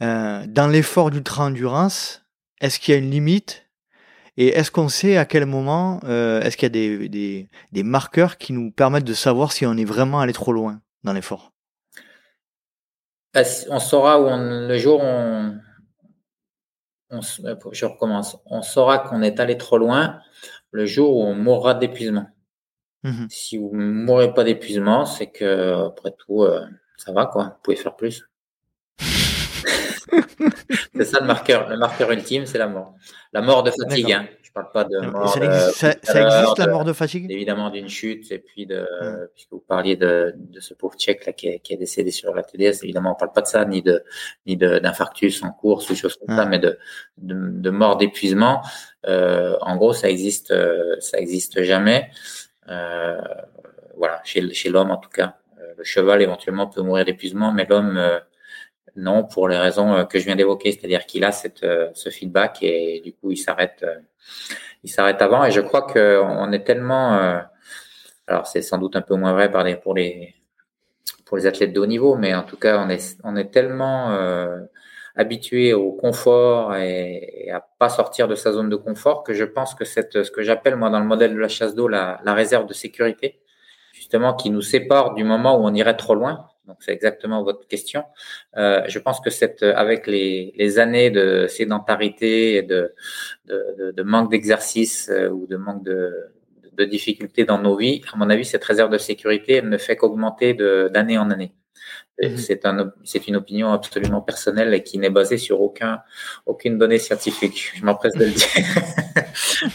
dans 0.00 0.70
l'effort 0.70 1.10
d'ultra-endurance, 1.10 2.24
est-ce 2.62 2.78
qu'il 2.78 2.94
y 2.94 2.96
a 2.96 3.00
une 3.00 3.10
limite 3.10 3.69
et 4.36 4.48
est-ce 4.48 4.70
qu'on 4.70 4.88
sait 4.88 5.16
à 5.16 5.24
quel 5.24 5.46
moment, 5.46 6.00
euh, 6.04 6.40
est-ce 6.40 6.56
qu'il 6.56 6.66
y 6.66 6.66
a 6.66 7.08
des, 7.08 7.48
des, 7.72 7.82
marqueurs 7.82 8.38
qui 8.38 8.52
nous 8.52 8.70
permettent 8.70 9.04
de 9.04 9.14
savoir 9.14 9.52
si 9.52 9.66
on 9.66 9.76
est 9.76 9.84
vraiment 9.84 10.20
allé 10.20 10.32
trop 10.32 10.52
loin 10.52 10.80
dans 11.04 11.12
l'effort? 11.12 11.52
Bah, 13.34 13.42
On 13.68 13.78
saura 13.78 14.20
où 14.20 14.26
on, 14.26 14.68
le 14.68 14.78
jour 14.78 15.00
où 15.00 15.06
on, 17.10 17.20
je 17.20 17.84
recommence, 17.84 18.36
on 18.46 18.62
saura 18.62 18.98
qu'on 18.98 19.22
est 19.22 19.40
allé 19.40 19.58
trop 19.58 19.78
loin 19.78 20.20
le 20.70 20.86
jour 20.86 21.16
où 21.16 21.22
on 21.22 21.34
mourra 21.34 21.74
d'épuisement. 21.74 22.26
Mmh 23.02 23.26
si 23.30 23.56
vous 23.56 23.70
ne 23.74 23.82
mourrez 23.82 24.34
pas 24.34 24.44
d'épuisement, 24.44 25.06
c'est 25.06 25.28
que 25.28 25.86
après 25.86 26.12
tout, 26.18 26.42
euh, 26.42 26.66
ça 26.98 27.12
va 27.12 27.26
quoi. 27.26 27.44
Vous 27.44 27.62
pouvez 27.62 27.76
faire 27.76 27.96
plus. 27.96 28.29
c'est 30.94 31.04
ça 31.04 31.20
le 31.20 31.26
marqueur, 31.26 31.68
le 31.68 31.76
marqueur 31.76 32.10
ultime, 32.10 32.46
c'est 32.46 32.58
la 32.58 32.68
mort. 32.68 32.94
La 33.32 33.42
mort 33.42 33.62
de 33.62 33.70
fatigue. 33.70 34.12
Hein. 34.12 34.26
Je 34.42 34.52
parle 34.52 34.70
pas 34.72 34.84
de 34.84 34.98
mort. 35.06 35.32
Ça, 35.32 35.92
existe, 35.92 36.58
la 36.58 36.66
mort 36.66 36.84
de 36.84 36.92
fatigue? 36.92 37.30
Évidemment 37.30 37.70
d'une 37.70 37.88
chute 37.88 38.30
et 38.32 38.38
puis 38.38 38.66
de, 38.66 38.84
puisque 39.34 39.52
vous 39.52 39.64
parliez 39.66 39.96
de, 39.96 40.34
de 40.36 40.60
ce 40.60 40.74
pauvre 40.74 40.96
tchèque 40.96 41.26
là 41.26 41.32
qui 41.32 41.46
est, 41.48 41.60
qui 41.60 41.74
est, 41.74 41.76
décédé 41.76 42.10
sur 42.10 42.34
la 42.34 42.42
TDS. 42.42 42.82
Évidemment, 42.82 43.12
on 43.12 43.14
parle 43.14 43.32
pas 43.32 43.42
de 43.42 43.46
ça 43.46 43.64
ni 43.64 43.82
de 43.82 44.02
ni 44.46 44.56
d'infarctus 44.56 45.42
en 45.44 45.52
course 45.52 45.88
ou 45.90 45.94
choses 45.94 46.16
comme 46.16 46.36
ça, 46.36 46.46
mais 46.46 46.58
de 46.58 46.78
de, 47.18 47.34
de 47.34 47.70
mort 47.70 47.96
d'épuisement. 47.96 48.62
Euh, 49.06 49.56
en 49.60 49.76
gros, 49.76 49.92
ça 49.92 50.10
existe, 50.10 50.52
ça 51.00 51.18
existe 51.18 51.62
jamais. 51.62 52.10
Euh, 52.68 53.20
voilà, 53.96 54.20
chez 54.24 54.52
chez 54.54 54.68
l'homme 54.68 54.90
en 54.90 54.96
tout 54.96 55.10
cas. 55.10 55.36
Euh, 55.58 55.74
le 55.76 55.84
cheval 55.84 56.22
éventuellement 56.22 56.66
peut 56.66 56.82
mourir 56.82 57.04
d'épuisement, 57.04 57.52
mais 57.52 57.66
l'homme 57.68 57.96
euh, 57.96 58.18
non, 58.96 59.24
pour 59.24 59.48
les 59.48 59.58
raisons 59.58 59.92
euh, 59.94 60.04
que 60.04 60.18
je 60.18 60.24
viens 60.24 60.36
d'évoquer, 60.36 60.72
c'est-à-dire 60.72 61.06
qu'il 61.06 61.24
a 61.24 61.32
cette, 61.32 61.62
euh, 61.62 61.88
ce 61.94 62.10
feedback 62.10 62.58
et 62.62 63.00
du 63.04 63.12
coup 63.12 63.30
il 63.30 63.36
s'arrête, 63.36 63.80
euh, 63.82 63.96
il 64.84 64.90
s'arrête 64.90 65.20
avant. 65.22 65.44
Et 65.44 65.50
je 65.50 65.60
crois 65.60 65.82
qu'on 65.82 66.52
est 66.52 66.64
tellement, 66.64 67.42
alors 68.26 68.46
c'est 68.46 68.62
sans 68.62 68.78
doute 68.78 68.96
un 68.96 69.02
peu 69.02 69.14
moins 69.14 69.32
vrai 69.32 69.50
pour 69.80 69.94
les 69.94 70.34
pour 71.24 71.36
les 71.36 71.46
athlètes 71.46 71.72
de 71.72 71.80
haut 71.80 71.86
niveau, 71.86 72.16
mais 72.16 72.34
en 72.34 72.42
tout 72.42 72.56
cas 72.56 72.84
on 72.84 72.88
est 72.90 73.16
on 73.24 73.36
est 73.36 73.52
tellement 73.52 74.10
habitué 75.16 75.74
au 75.74 75.92
confort 75.92 76.74
et, 76.76 77.50
à 77.52 77.60
pas 77.60 77.88
sortir 77.88 78.28
de 78.28 78.34
sa 78.34 78.52
zone 78.52 78.68
de 78.68 78.76
confort 78.76 79.22
que 79.22 79.34
je 79.34 79.44
pense 79.44 79.74
que 79.74 79.84
cette 79.84 80.22
ce 80.22 80.30
que 80.30 80.42
j'appelle 80.42 80.76
moi 80.76 80.90
dans 80.90 81.00
le 81.00 81.06
modèle 81.06 81.34
de 81.34 81.38
la 81.38 81.48
chasse 81.48 81.74
d'eau 81.74 81.88
la 81.88 82.20
réserve 82.26 82.66
de 82.66 82.74
sécurité, 82.74 83.40
justement 83.92 84.34
qui 84.34 84.50
nous 84.50 84.62
sépare 84.62 85.14
du 85.14 85.24
moment 85.24 85.58
où 85.58 85.64
on 85.64 85.74
irait 85.74 85.96
trop 85.96 86.14
loin 86.14 86.49
donc 86.66 86.78
c'est 86.80 86.92
exactement 86.92 87.42
votre 87.42 87.66
question. 87.66 88.04
Euh, 88.56 88.82
je 88.86 88.98
pense 88.98 89.20
que 89.20 89.30
cette, 89.30 89.62
avec 89.62 90.06
les, 90.06 90.52
les 90.56 90.78
années 90.78 91.10
de 91.10 91.46
sédentarité 91.48 92.56
et 92.56 92.62
de, 92.62 92.94
de, 93.46 93.92
de, 93.96 94.02
manque 94.02 94.30
d'exercice 94.30 95.08
euh, 95.10 95.28
ou 95.28 95.46
de 95.46 95.56
manque 95.56 95.82
de, 95.84 96.12
de 96.72 96.84
difficultés 96.84 97.44
dans 97.44 97.58
nos 97.58 97.76
vies, 97.76 98.02
à 98.12 98.16
mon 98.16 98.30
avis, 98.30 98.44
cette 98.44 98.64
réserve 98.64 98.90
de 98.90 98.98
sécurité 98.98 99.54
elle 99.54 99.68
ne 99.68 99.78
fait 99.78 99.96
qu'augmenter 99.96 100.54
d'année 100.54 101.18
en 101.18 101.30
année. 101.30 101.54
Mhm. 102.22 102.36
C'est 102.36 102.66
un, 102.66 102.92
c'est 103.04 103.28
une 103.28 103.36
opinion 103.36 103.72
absolument 103.72 104.20
personnelle 104.20 104.74
et 104.74 104.82
qui 104.82 104.98
n'est 104.98 105.10
basée 105.10 105.38
sur 105.38 105.60
aucun, 105.60 106.02
aucune 106.46 106.78
donnée 106.78 106.98
scientifique. 106.98 107.72
Je 107.74 107.84
m'empresse 107.84 108.14
de 108.14 108.26
le 108.26 108.30
dire. 108.30 108.48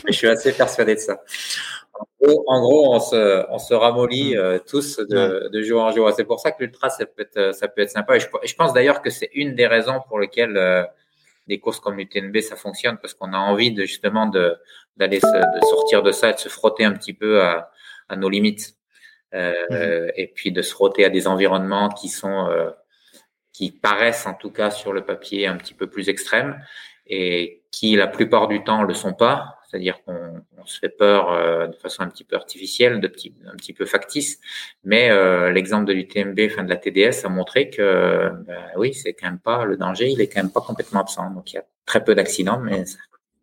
Mais 0.05 0.11
je 0.11 0.17
suis 0.17 0.27
assez 0.27 0.51
persuadé 0.53 0.95
de 0.95 0.99
ça. 0.99 1.21
En 2.47 2.61
gros, 2.61 2.93
on 2.93 2.99
se, 2.99 3.45
on 3.49 3.57
se 3.57 3.73
ramollit 3.73 4.35
mm. 4.35 4.37
euh, 4.37 4.59
tous 4.65 4.97
de, 4.97 5.49
de, 5.51 5.61
jour 5.61 5.81
en 5.81 5.91
jour. 5.91 6.11
C'est 6.15 6.23
pour 6.23 6.39
ça 6.39 6.51
que 6.51 6.63
l'ultra, 6.63 6.89
ça 6.89 7.05
peut 7.05 7.21
être, 7.21 7.55
ça 7.55 7.67
peut 7.67 7.81
être 7.81 7.91
sympa. 7.91 8.17
Et 8.17 8.19
je, 8.19 8.55
pense 8.55 8.73
d'ailleurs 8.73 9.01
que 9.01 9.09
c'est 9.09 9.29
une 9.33 9.55
des 9.55 9.67
raisons 9.67 10.01
pour 10.07 10.19
lesquelles 10.19 10.57
euh, 10.57 10.83
des 11.47 11.59
courses 11.59 11.79
comme 11.79 11.97
l'UTNB, 11.97 12.41
ça 12.41 12.55
fonctionne, 12.55 12.97
parce 13.01 13.13
qu'on 13.13 13.33
a 13.33 13.37
envie 13.37 13.71
de 13.71 13.83
justement 13.83 14.25
de 14.25 14.55
d'aller 14.97 15.19
de 15.19 15.65
sortir 15.69 16.03
de 16.03 16.11
ça 16.11 16.29
et 16.29 16.33
de 16.33 16.39
se 16.39 16.47
frotter 16.47 16.85
un 16.85 16.93
petit 16.93 17.13
peu 17.13 17.41
à, 17.41 17.69
à 18.07 18.15
nos 18.15 18.29
limites. 18.29 18.75
Euh, 19.33 19.53
mm-hmm. 19.69 20.11
Et 20.15 20.27
puis 20.27 20.51
de 20.51 20.61
se 20.61 20.71
frotter 20.71 21.05
à 21.05 21.09
des 21.09 21.27
environnements 21.27 21.89
qui 21.89 22.09
sont, 22.09 22.47
euh, 22.49 22.69
qui 23.51 23.71
paraissent 23.71 24.27
en 24.27 24.33
tout 24.33 24.51
cas 24.51 24.71
sur 24.71 24.93
le 24.93 25.03
papier 25.03 25.47
un 25.47 25.57
petit 25.57 25.73
peu 25.73 25.87
plus 25.87 26.09
extrêmes 26.09 26.61
et 27.07 27.63
qui 27.71 27.95
la 27.95 28.07
plupart 28.07 28.47
du 28.47 28.63
temps 28.63 28.83
le 28.83 28.93
sont 28.93 29.13
pas 29.13 29.55
c'est-à-dire 29.75 30.01
qu'on 30.05 30.65
se 30.65 30.79
fait 30.79 30.89
peur 30.89 31.31
euh, 31.31 31.67
de 31.67 31.75
façon 31.75 32.03
un 32.03 32.07
petit 32.07 32.23
peu 32.23 32.37
artificielle, 32.37 33.01
de 33.01 33.07
petit, 33.09 33.35
un 33.45 33.55
petit 33.57 33.73
peu 33.73 33.85
factice. 33.85 34.39
Mais 34.85 35.09
euh, 35.09 35.51
l'exemple 35.51 35.85
de 35.85 35.91
l'UTMB, 35.91 36.39
enfin 36.49 36.63
de 36.63 36.69
la 36.69 36.77
TDS, 36.77 37.25
a 37.25 37.29
montré 37.29 37.69
que 37.69 38.31
ben 38.47 38.63
oui, 38.77 38.93
c'est 38.93 39.13
quand 39.13 39.27
même 39.27 39.39
pas 39.39 39.65
le 39.65 39.75
danger, 39.75 40.09
il 40.09 40.21
est 40.21 40.27
quand 40.27 40.41
même 40.41 40.51
pas 40.51 40.61
complètement 40.61 41.01
absent. 41.01 41.29
Donc 41.31 41.51
il 41.51 41.55
y 41.55 41.59
a 41.59 41.65
très 41.85 42.03
peu 42.03 42.15
d'accidents, 42.15 42.59
mais 42.59 42.85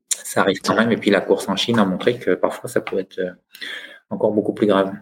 ça, 0.08 0.40
arrive 0.40 0.60
quand 0.64 0.74
même. 0.74 0.90
Et 0.90 0.96
puis 0.96 1.10
la 1.10 1.20
course 1.20 1.48
en 1.50 1.56
Chine 1.56 1.78
a 1.78 1.84
montré 1.84 2.18
que 2.18 2.30
parfois 2.30 2.70
ça 2.70 2.80
peut 2.80 2.98
être 2.98 3.18
euh, 3.18 3.32
encore 4.08 4.32
beaucoup 4.32 4.54
plus 4.54 4.66
grave. 4.66 4.92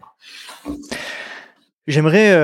J'aimerais 1.87 2.37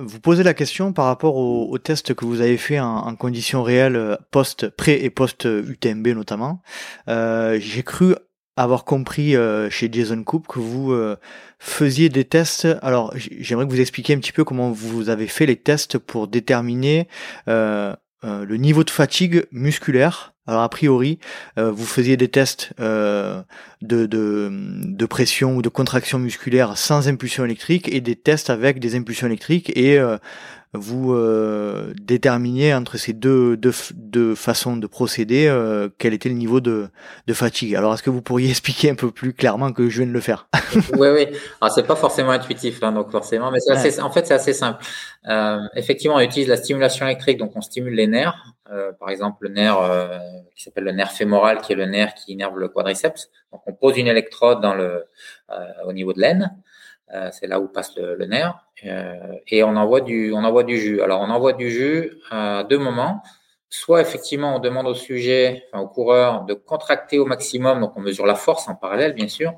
vous 0.00 0.18
poser 0.20 0.42
la 0.42 0.54
question 0.54 0.92
par 0.92 1.04
rapport 1.04 1.36
au, 1.36 1.78
test 1.78 2.14
que 2.14 2.24
vous 2.24 2.40
avez 2.40 2.56
fait 2.56 2.80
en, 2.80 3.14
conditions 3.14 3.62
réelles 3.62 4.18
post 4.30 4.68
pré 4.70 5.00
et 5.02 5.10
post 5.10 5.44
UTMB 5.44 6.08
notamment. 6.08 6.62
J'ai 7.06 7.82
cru 7.84 8.14
avoir 8.56 8.84
compris 8.84 9.34
chez 9.70 9.88
Jason 9.92 10.24
Coop 10.24 10.48
que 10.48 10.58
vous 10.58 10.92
faisiez 11.60 12.08
des 12.08 12.24
tests. 12.24 12.66
Alors 12.82 13.12
j'aimerais 13.16 13.66
que 13.66 13.70
vous 13.70 13.80
expliquiez 13.80 14.16
un 14.16 14.18
petit 14.18 14.32
peu 14.32 14.42
comment 14.42 14.72
vous 14.72 15.10
avez 15.10 15.28
fait 15.28 15.46
les 15.46 15.56
tests 15.56 15.98
pour 15.98 16.26
déterminer 16.26 17.06
le 18.22 18.56
niveau 18.56 18.84
de 18.84 18.90
fatigue 18.90 19.46
musculaire. 19.50 20.32
Alors 20.46 20.62
a 20.62 20.68
priori, 20.68 21.20
euh, 21.56 21.70
vous 21.70 21.86
faisiez 21.86 22.16
des 22.16 22.26
tests 22.26 22.72
euh, 22.80 23.42
de, 23.80 24.06
de, 24.06 24.50
de, 24.50 25.06
pression 25.06 25.54
ou 25.56 25.62
de 25.62 25.68
contraction 25.68 26.18
musculaire 26.18 26.76
sans 26.76 27.06
impulsion 27.06 27.44
électrique 27.44 27.88
et 27.94 28.00
des 28.00 28.16
tests 28.16 28.50
avec 28.50 28.80
des 28.80 28.96
impulsions 28.96 29.28
électriques 29.28 29.70
et 29.76 30.00
euh, 30.00 30.18
vous 30.74 31.12
euh, 31.12 31.92
déterminiez 32.00 32.72
entre 32.72 32.96
ces 32.96 33.12
deux, 33.12 33.58
deux, 33.58 33.72
deux 33.94 34.34
façons 34.34 34.76
de 34.76 34.86
procéder 34.86 35.46
euh, 35.46 35.90
quel 35.98 36.14
était 36.14 36.30
le 36.30 36.34
niveau 36.34 36.60
de, 36.60 36.88
de 37.26 37.34
fatigue. 37.34 37.74
Alors 37.74 37.92
est-ce 37.92 38.02
que 38.02 38.08
vous 38.08 38.22
pourriez 38.22 38.48
expliquer 38.50 38.90
un 38.90 38.94
peu 38.94 39.10
plus 39.10 39.34
clairement 39.34 39.72
que 39.72 39.90
je 39.90 39.98
viens 39.98 40.06
de 40.06 40.12
le 40.12 40.20
faire? 40.20 40.48
Oui, 40.98 41.08
oui. 41.08 41.26
Alors 41.60 41.74
c'est 41.74 41.86
pas 41.86 41.96
forcément 41.96 42.30
intuitif, 42.30 42.82
hein, 42.82 42.92
donc 42.92 43.10
forcément, 43.10 43.50
mais 43.50 43.58
c'est 43.60 44.00
en 44.00 44.10
fait 44.10 44.26
c'est 44.26 44.34
assez 44.34 44.54
simple. 44.54 44.82
Euh, 45.28 45.60
effectivement, 45.74 46.16
on 46.16 46.20
utilise 46.20 46.48
la 46.48 46.56
stimulation 46.56 47.06
électrique, 47.06 47.38
donc 47.38 47.52
on 47.54 47.60
stimule 47.60 47.94
les 47.94 48.06
nerfs. 48.06 48.42
Euh, 48.70 48.92
par 48.92 49.10
exemple, 49.10 49.46
le 49.46 49.50
nerf 49.50 49.78
euh, 49.78 50.18
qui 50.54 50.62
s'appelle 50.62 50.84
le 50.84 50.92
nerf 50.92 51.12
fémoral, 51.12 51.60
qui 51.60 51.72
est 51.72 51.76
le 51.76 51.84
nerf 51.84 52.14
qui 52.14 52.32
innerve 52.32 52.58
le 52.58 52.68
quadriceps. 52.68 53.30
Donc 53.52 53.62
on 53.66 53.74
pose 53.74 53.98
une 53.98 54.06
électrode 54.08 54.62
dans 54.62 54.74
le, 54.74 55.04
au 55.84 55.92
niveau 55.92 56.12
de 56.14 56.20
l'aine. 56.20 56.56
Euh, 57.14 57.28
c'est 57.30 57.46
là 57.46 57.60
où 57.60 57.68
passe 57.68 57.94
le, 57.96 58.24
nerf, 58.24 58.54
euh, 58.86 59.14
et 59.46 59.62
on 59.62 59.76
envoie 59.76 60.00
du, 60.00 60.32
on 60.32 60.44
envoie 60.44 60.64
du 60.64 60.78
jus. 60.78 61.02
Alors 61.02 61.20
on 61.20 61.28
envoie 61.28 61.52
du 61.52 61.70
jus 61.70 62.18
à 62.30 62.64
deux 62.64 62.78
moments. 62.78 63.22
Soit 63.68 64.02
effectivement 64.02 64.56
on 64.56 64.58
demande 64.58 64.86
au 64.86 64.94
sujet, 64.94 65.64
enfin, 65.72 65.82
au 65.82 65.88
coureur, 65.88 66.44
de 66.44 66.54
contracter 66.54 67.18
au 67.18 67.24
maximum, 67.24 67.80
donc 67.80 67.92
on 67.96 68.00
mesure 68.00 68.26
la 68.26 68.34
force 68.34 68.68
en 68.68 68.74
parallèle 68.74 69.12
bien 69.14 69.28
sûr. 69.28 69.52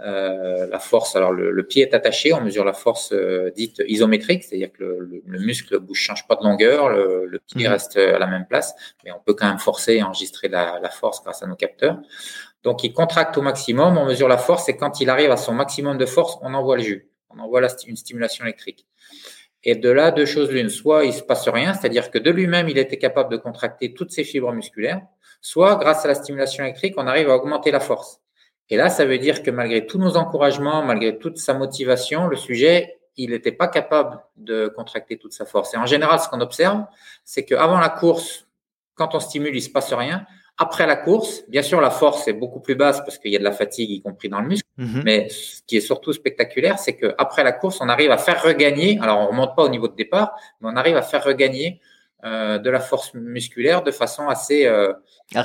Euh, 0.00 0.68
la 0.68 0.78
force, 0.78 1.16
alors 1.16 1.32
le, 1.32 1.66
pied 1.66 1.82
est 1.82 1.92
attaché, 1.92 2.32
on 2.32 2.40
mesure 2.40 2.64
la 2.64 2.72
force 2.72 3.12
dite 3.56 3.82
isométrique, 3.88 4.44
c'est-à-dire 4.44 4.72
que 4.72 4.84
le, 4.84 5.22
le, 5.24 5.38
muscle 5.40 5.76
bouge, 5.80 5.98
change 5.98 6.26
pas 6.28 6.36
de 6.36 6.44
longueur, 6.44 6.88
le, 6.88 7.40
pied 7.52 7.66
mmh. 7.66 7.72
reste 7.72 7.96
à 7.96 8.18
la 8.18 8.28
même 8.28 8.46
place, 8.46 8.76
mais 9.04 9.10
on 9.10 9.18
peut 9.18 9.34
quand 9.34 9.48
même 9.48 9.58
forcer 9.58 9.94
et 9.94 10.02
enregistrer 10.04 10.46
la, 10.46 10.78
la 10.80 10.90
force 10.90 11.20
grâce 11.22 11.42
à 11.42 11.46
nos 11.48 11.56
capteurs. 11.56 11.98
Donc, 12.68 12.84
il 12.84 12.92
contracte 12.92 13.38
au 13.38 13.40
maximum, 13.40 13.96
on 13.96 14.04
mesure 14.04 14.28
la 14.28 14.36
force 14.36 14.68
et 14.68 14.76
quand 14.76 15.00
il 15.00 15.08
arrive 15.08 15.30
à 15.30 15.38
son 15.38 15.54
maximum 15.54 15.96
de 15.96 16.04
force, 16.04 16.36
on 16.42 16.52
envoie 16.52 16.76
le 16.76 16.82
jus. 16.82 17.08
On 17.30 17.38
envoie 17.38 17.62
une 17.86 17.96
stimulation 17.96 18.44
électrique. 18.44 18.84
Et 19.64 19.74
de 19.74 19.88
là, 19.88 20.10
deux 20.10 20.26
choses 20.26 20.50
l'une. 20.50 20.68
Soit 20.68 21.06
il 21.06 21.14
se 21.14 21.22
passe 21.22 21.48
rien, 21.48 21.72
c'est-à-dire 21.72 22.10
que 22.10 22.18
de 22.18 22.30
lui-même, 22.30 22.68
il 22.68 22.76
était 22.76 22.98
capable 22.98 23.30
de 23.32 23.38
contracter 23.38 23.94
toutes 23.94 24.10
ses 24.10 24.22
fibres 24.22 24.52
musculaires. 24.52 25.00
Soit, 25.40 25.76
grâce 25.76 26.04
à 26.04 26.08
la 26.08 26.14
stimulation 26.14 26.62
électrique, 26.62 26.92
on 26.98 27.06
arrive 27.06 27.30
à 27.30 27.36
augmenter 27.36 27.70
la 27.70 27.80
force. 27.80 28.20
Et 28.68 28.76
là, 28.76 28.90
ça 28.90 29.06
veut 29.06 29.16
dire 29.16 29.42
que 29.42 29.50
malgré 29.50 29.86
tous 29.86 29.96
nos 29.96 30.18
encouragements, 30.18 30.82
malgré 30.82 31.18
toute 31.18 31.38
sa 31.38 31.54
motivation, 31.54 32.26
le 32.26 32.36
sujet, 32.36 32.98
il 33.16 33.30
n'était 33.30 33.50
pas 33.50 33.68
capable 33.68 34.20
de 34.36 34.68
contracter 34.68 35.16
toute 35.16 35.32
sa 35.32 35.46
force. 35.46 35.72
Et 35.72 35.78
en 35.78 35.86
général, 35.86 36.20
ce 36.20 36.28
qu'on 36.28 36.42
observe, 36.42 36.84
c'est 37.24 37.46
qu'avant 37.46 37.78
la 37.80 37.88
course, 37.88 38.46
quand 38.94 39.14
on 39.14 39.20
stimule, 39.20 39.56
il 39.56 39.62
se 39.62 39.70
passe 39.70 39.90
rien. 39.94 40.26
Après 40.60 40.86
la 40.86 40.96
course, 40.96 41.44
bien 41.48 41.62
sûr, 41.62 41.80
la 41.80 41.90
force 41.90 42.26
est 42.26 42.32
beaucoup 42.32 42.58
plus 42.58 42.74
basse 42.74 43.00
parce 43.00 43.16
qu'il 43.18 43.30
y 43.30 43.36
a 43.36 43.38
de 43.38 43.44
la 43.44 43.52
fatigue, 43.52 43.90
y 43.90 44.02
compris 44.02 44.28
dans 44.28 44.40
le 44.40 44.48
muscle. 44.48 44.68
Mhm. 44.76 45.02
Mais 45.04 45.28
ce 45.28 45.62
qui 45.66 45.76
est 45.76 45.80
surtout 45.80 46.12
spectaculaire, 46.12 46.80
c'est 46.80 46.96
qu'après 46.96 47.44
la 47.44 47.52
course, 47.52 47.80
on 47.80 47.88
arrive 47.88 48.10
à 48.10 48.18
faire 48.18 48.42
regagner. 48.42 48.98
Alors, 49.00 49.20
on 49.20 49.28
remonte 49.28 49.54
pas 49.54 49.62
au 49.62 49.68
niveau 49.68 49.86
de 49.86 49.94
départ, 49.94 50.34
mais 50.60 50.68
on 50.72 50.76
arrive 50.76 50.96
à 50.96 51.02
faire 51.02 51.22
regagner 51.22 51.80
euh, 52.24 52.58
de 52.58 52.68
la 52.68 52.80
force 52.80 53.14
musculaire 53.14 53.84
de 53.84 53.92
façon 53.92 54.26
assez 54.26 54.66
euh, 54.66 54.92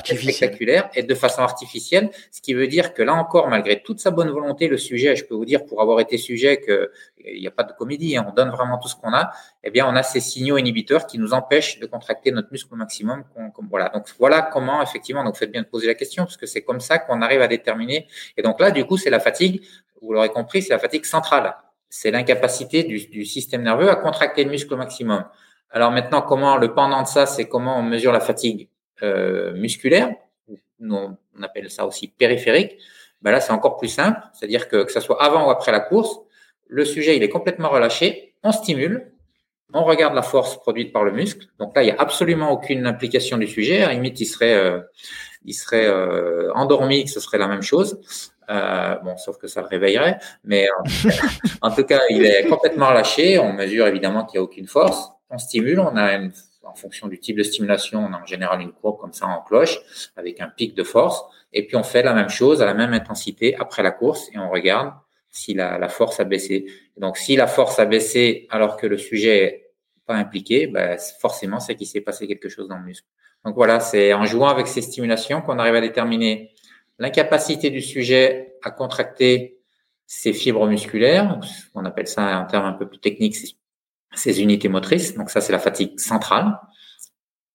spectaculaire 0.03 0.89
et 0.95 1.03
de 1.03 1.13
façon 1.13 1.43
artificielle, 1.43 2.09
ce 2.31 2.41
qui 2.41 2.55
veut 2.55 2.65
dire 2.65 2.95
que 2.95 3.03
là 3.03 3.13
encore, 3.13 3.47
malgré 3.47 3.83
toute 3.83 3.99
sa 3.99 4.09
bonne 4.09 4.31
volonté, 4.31 4.67
le 4.67 4.77
sujet, 4.77 5.15
je 5.15 5.23
peux 5.23 5.35
vous 5.35 5.45
dire 5.45 5.65
pour 5.67 5.83
avoir 5.83 5.99
été 5.99 6.17
sujet 6.17 6.57
que 6.57 6.91
il 7.23 7.39
n'y 7.39 7.45
a 7.45 7.51
pas 7.51 7.61
de 7.61 7.73
comédie, 7.73 8.17
hein, 8.17 8.25
on 8.27 8.33
donne 8.33 8.49
vraiment 8.49 8.79
tout 8.79 8.87
ce 8.87 8.95
qu'on 8.95 9.13
a, 9.13 9.29
eh 9.63 9.69
bien 9.69 9.87
on 9.87 9.95
a 9.95 10.01
ces 10.01 10.19
signaux 10.19 10.57
inhibiteurs 10.57 11.05
qui 11.05 11.19
nous 11.19 11.35
empêchent 11.35 11.79
de 11.79 11.85
contracter 11.85 12.31
notre 12.31 12.47
muscle 12.51 12.73
au 12.73 12.75
maximum. 12.75 13.23
voilà, 13.69 13.89
donc 13.89 14.07
voilà 14.17 14.41
comment 14.41 14.81
effectivement, 14.81 15.23
donc 15.23 15.37
faites 15.37 15.51
bien 15.51 15.61
de 15.61 15.67
poser 15.67 15.85
la 15.85 15.93
question 15.93 16.23
parce 16.23 16.37
que 16.37 16.47
c'est 16.47 16.63
comme 16.63 16.79
ça 16.79 16.97
qu'on 16.97 17.21
arrive 17.21 17.41
à 17.43 17.47
déterminer. 17.47 18.07
Et 18.35 18.41
donc 18.41 18.59
là, 18.59 18.71
du 18.71 18.83
coup, 18.83 18.97
c'est 18.97 19.11
la 19.11 19.19
fatigue. 19.19 19.61
Vous 20.01 20.11
l'aurez 20.11 20.29
compris, 20.29 20.63
c'est 20.63 20.73
la 20.73 20.79
fatigue 20.79 21.05
centrale. 21.05 21.55
C'est 21.87 22.09
l'incapacité 22.09 22.81
du, 22.83 22.97
du 23.09 23.25
système 23.25 23.61
nerveux 23.61 23.91
à 23.91 23.95
contracter 23.95 24.43
le 24.43 24.49
muscle 24.49 24.73
au 24.73 24.77
maximum. 24.77 25.23
Alors 25.73 25.91
maintenant, 25.91 26.21
comment 26.21 26.57
le 26.57 26.73
pendant 26.73 27.01
de 27.01 27.07
ça, 27.07 27.25
c'est 27.25 27.45
comment 27.45 27.77
on 27.77 27.83
mesure 27.83 28.11
la 28.11 28.19
fatigue 28.19 28.69
euh, 29.01 29.53
musculaire. 29.53 30.13
Nous, 30.79 30.95
on 30.95 31.43
appelle 31.43 31.69
ça 31.69 31.85
aussi 31.85 32.07
périphérique. 32.07 32.77
Ben 33.21 33.31
là, 33.31 33.41
c'est 33.41 33.53
encore 33.53 33.77
plus 33.77 33.87
simple, 33.87 34.21
c'est-à-dire 34.33 34.67
que 34.67 34.83
que 34.83 34.91
ce 34.91 34.99
soit 34.99 35.21
avant 35.21 35.47
ou 35.47 35.49
après 35.49 35.71
la 35.71 35.79
course, 35.79 36.19
le 36.67 36.85
sujet 36.85 37.15
il 37.17 37.23
est 37.23 37.29
complètement 37.29 37.69
relâché, 37.69 38.35
on 38.43 38.51
stimule, 38.51 39.13
on 39.73 39.83
regarde 39.83 40.13
la 40.13 40.21
force 40.21 40.57
produite 40.57 40.93
par 40.93 41.03
le 41.03 41.11
muscle. 41.11 41.47
Donc 41.59 41.75
là, 41.75 41.81
il 41.81 41.85
n'y 41.85 41.91
a 41.91 41.99
absolument 41.99 42.51
aucune 42.51 42.85
implication 42.85 43.37
du 43.37 43.47
sujet. 43.47 43.81
À 43.81 43.87
la 43.87 43.93
limite, 43.93 44.19
il 44.19 44.25
serait, 44.25 44.53
euh, 44.53 44.79
il 45.45 45.53
serait 45.53 45.87
euh, 45.87 46.53
endormi, 46.53 47.05
que 47.05 47.09
ce 47.09 47.19
serait 47.19 47.39
la 47.39 47.47
même 47.47 47.63
chose. 47.63 47.99
Euh, 48.49 48.95
bon, 48.99 49.17
sauf 49.17 49.37
que 49.37 49.47
ça 49.47 49.61
le 49.61 49.67
réveillerait. 49.67 50.19
Mais 50.43 50.67
en 51.61 51.71
tout 51.71 51.83
cas, 51.85 52.01
il 52.09 52.25
est 52.25 52.45
complètement 52.47 52.89
relâché. 52.89 53.39
On 53.39 53.53
mesure 53.53 53.87
évidemment 53.87 54.25
qu'il 54.25 54.39
n'y 54.39 54.43
a 54.43 54.43
aucune 54.43 54.67
force 54.67 55.09
on 55.33 55.37
stimule, 55.39 55.79
on 55.79 55.95
a 55.97 56.13
une, 56.13 56.31
en 56.63 56.75
fonction 56.75 57.07
du 57.07 57.19
type 57.19 57.37
de 57.37 57.43
stimulation, 57.43 57.99
on 57.99 58.13
a 58.13 58.21
en 58.21 58.25
général 58.25 58.61
une 58.61 58.71
courbe 58.71 58.99
comme 58.99 59.13
ça 59.13 59.27
en 59.27 59.41
cloche 59.41 59.79
avec 60.15 60.39
un 60.39 60.47
pic 60.47 60.75
de 60.75 60.83
force. 60.83 61.23
Et 61.51 61.65
puis 61.65 61.75
on 61.75 61.83
fait 61.83 62.03
la 62.03 62.13
même 62.13 62.29
chose 62.29 62.61
à 62.61 62.65
la 62.65 62.73
même 62.73 62.93
intensité 62.93 63.55
après 63.55 63.83
la 63.83 63.91
course 63.91 64.29
et 64.33 64.37
on 64.37 64.49
regarde 64.49 64.93
si 65.29 65.55
la, 65.55 65.89
force 65.89 66.19
a 66.19 66.25
baissé. 66.25 66.67
donc 66.97 67.17
si 67.17 67.35
la 67.35 67.47
force 67.47 67.79
a 67.79 67.85
baissé 67.85 68.47
alors 68.51 68.77
que 68.77 68.85
le 68.85 68.99
sujet 68.99 69.43
est 69.43 69.71
pas 70.05 70.15
impliqué, 70.15 70.67
ben, 70.67 70.97
forcément 71.19 71.59
c'est 71.59 71.75
qu'il 71.75 71.87
s'est 71.87 72.01
passé 72.01 72.27
quelque 72.27 72.49
chose 72.49 72.67
dans 72.67 72.77
le 72.77 72.83
muscle. 72.83 73.07
Donc 73.43 73.55
voilà, 73.55 73.79
c'est 73.79 74.13
en 74.13 74.25
jouant 74.25 74.47
avec 74.47 74.67
ces 74.67 74.81
stimulations 74.81 75.41
qu'on 75.41 75.57
arrive 75.57 75.75
à 75.75 75.81
déterminer 75.81 76.51
l'incapacité 76.99 77.71
du 77.71 77.81
sujet 77.81 78.53
à 78.63 78.69
contracter 78.69 79.57
ses 80.05 80.33
fibres 80.33 80.67
musculaires. 80.67 81.39
On 81.73 81.83
appelle 81.85 82.07
ça 82.07 82.37
un 82.37 82.45
terme 82.45 82.65
un 82.65 82.73
peu 82.73 82.87
plus 82.87 82.99
technique, 82.99 83.35
ces 84.15 84.41
unités 84.41 84.69
motrices. 84.69 85.15
Donc 85.15 85.29
ça, 85.29 85.41
c'est 85.41 85.53
la 85.53 85.59
fatigue 85.59 85.99
centrale, 85.99 86.59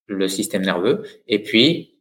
le 0.06 0.28
système 0.28 0.62
nerveux. 0.62 1.02
Et 1.26 1.42
puis, 1.42 1.98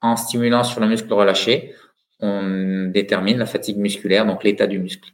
en 0.00 0.16
stimulant 0.16 0.64
sur 0.64 0.80
le 0.80 0.88
muscle 0.88 1.12
relâché, 1.12 1.74
on 2.20 2.90
détermine 2.92 3.38
la 3.38 3.46
fatigue 3.46 3.78
musculaire, 3.78 4.26
donc 4.26 4.44
l'état 4.44 4.66
du 4.66 4.78
muscle. 4.78 5.10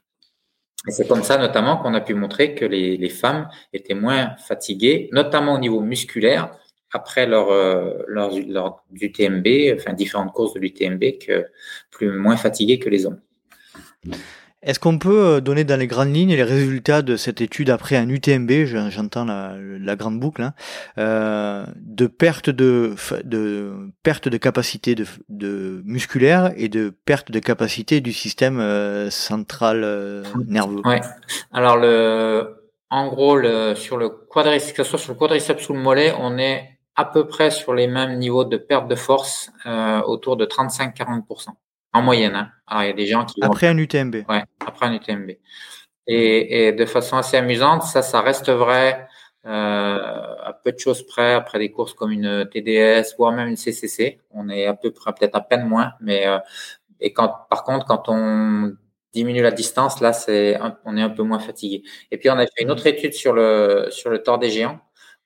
Et 0.88 0.92
c'est 0.92 1.06
comme 1.06 1.22
ça 1.22 1.36
notamment 1.36 1.76
qu'on 1.76 1.94
a 1.94 2.00
pu 2.00 2.14
montrer 2.14 2.54
que 2.54 2.64
les, 2.64 3.08
femmes 3.10 3.48
étaient 3.72 3.94
moins 3.94 4.36
fatiguées, 4.36 5.10
notamment 5.12 5.54
au 5.54 5.58
niveau 5.58 5.80
musculaire, 5.80 6.56
après 6.92 7.26
leur, 7.26 7.50
leur, 8.08 8.32
leur 8.48 8.82
UTMB, 8.92 9.46
enfin 9.76 9.92
différentes 9.92 10.32
courses 10.32 10.54
de 10.54 10.60
l'UTMB, 10.60 11.18
que 11.24 11.46
plus 11.90 12.10
moins 12.10 12.36
fatiguées 12.36 12.78
que 12.78 12.88
les 12.88 13.06
hommes. 13.06 13.20
Est-ce 14.62 14.78
qu'on 14.78 14.98
peut 14.98 15.24
euh, 15.24 15.40
donner 15.40 15.64
dans 15.64 15.78
les 15.78 15.86
grandes 15.86 16.14
lignes 16.14 16.34
les 16.34 16.42
résultats 16.42 17.00
de 17.00 17.16
cette 17.16 17.40
étude 17.40 17.70
après 17.70 17.96
un 17.96 18.08
UTMB, 18.08 18.66
j'entends 18.66 19.24
la, 19.24 19.96
grande 19.96 20.20
boucle, 20.20 20.42
hein, 20.42 20.52
euh, 20.98 21.64
de 21.76 22.06
perte 22.06 22.50
de, 22.50 22.94
perte 24.02 24.28
de 24.28 24.36
capacité 24.36 24.94
de, 24.94 25.06
de, 25.30 25.82
musculaire 25.86 26.52
et 26.56 26.68
de 26.68 26.90
perte 26.90 27.30
de 27.30 27.38
capacité 27.38 28.02
du 28.02 28.12
système 28.12 28.60
euh, 28.60 29.08
central 29.08 30.24
nerveux. 30.46 30.82
Ouais. 30.84 31.00
Alors 31.52 31.78
le, 31.78 32.70
en 32.90 33.08
gros, 33.08 33.38
le, 33.38 33.74
sur 33.74 33.96
le 33.96 34.10
quadriceps, 34.10 34.74
que 34.74 34.82
ce 34.82 34.90
soit 34.90 34.98
sur 34.98 35.14
le 35.14 35.18
quadriceps 35.18 35.70
ou 35.70 35.72
le 35.72 35.80
mollet, 35.80 36.12
on 36.18 36.36
est 36.36 36.68
à 36.96 37.06
peu 37.06 37.26
près 37.26 37.50
sur 37.50 37.72
les 37.72 37.86
mêmes 37.86 38.18
niveaux 38.18 38.44
de 38.44 38.58
perte 38.58 38.88
de 38.88 38.94
force, 38.94 39.50
autour 40.04 40.36
de 40.36 40.44
35-40% 40.44 41.48
en 41.92 42.02
moyenne. 42.02 42.34
Hein. 42.34 42.50
Alors, 42.66 42.84
il 42.84 42.86
y 42.86 42.90
a 42.90 42.94
des 42.94 43.06
gens 43.06 43.24
qui 43.24 43.42
après 43.42 43.66
un 43.66 43.76
UTMB. 43.76 44.16
Ouais, 44.28 44.44
après 44.64 44.86
un 44.86 44.94
UTMB. 44.94 45.30
Et, 46.06 46.68
et, 46.68 46.72
de 46.72 46.86
façon 46.86 47.16
assez 47.16 47.36
amusante, 47.36 47.82
ça, 47.84 48.02
ça 48.02 48.20
reste 48.20 48.50
vrai 48.50 49.06
euh, 49.46 49.48
à 49.48 50.52
peu 50.64 50.72
de 50.72 50.78
choses 50.78 51.06
près 51.06 51.34
après 51.34 51.58
des 51.58 51.70
courses 51.70 51.94
comme 51.94 52.10
une 52.10 52.48
TDS, 52.50 53.14
voire 53.16 53.32
même 53.32 53.48
une 53.48 53.56
CCC. 53.56 54.20
On 54.30 54.48
est 54.48 54.66
à 54.66 54.74
peu 54.74 54.90
près, 54.90 55.12
peut-être 55.12 55.36
à 55.36 55.40
peine 55.40 55.66
moins, 55.66 55.92
mais 56.00 56.26
euh, 56.26 56.38
et 57.00 57.12
quand, 57.12 57.46
par 57.48 57.64
contre, 57.64 57.86
quand 57.86 58.08
on 58.08 58.74
diminue 59.12 59.42
la 59.42 59.50
distance, 59.50 60.00
là, 60.00 60.12
c'est, 60.12 60.58
on 60.84 60.96
est 60.96 61.02
un 61.02 61.10
peu 61.10 61.22
moins 61.22 61.38
fatigué. 61.38 61.82
Et 62.10 62.18
puis, 62.18 62.30
on 62.30 62.34
a 62.34 62.46
fait 62.46 62.62
une 62.62 62.70
autre 62.70 62.86
étude 62.86 63.14
sur 63.14 63.32
le 63.32 63.88
sur 63.90 64.10
le 64.10 64.22
tort 64.22 64.38
des 64.38 64.50
géants 64.50 64.80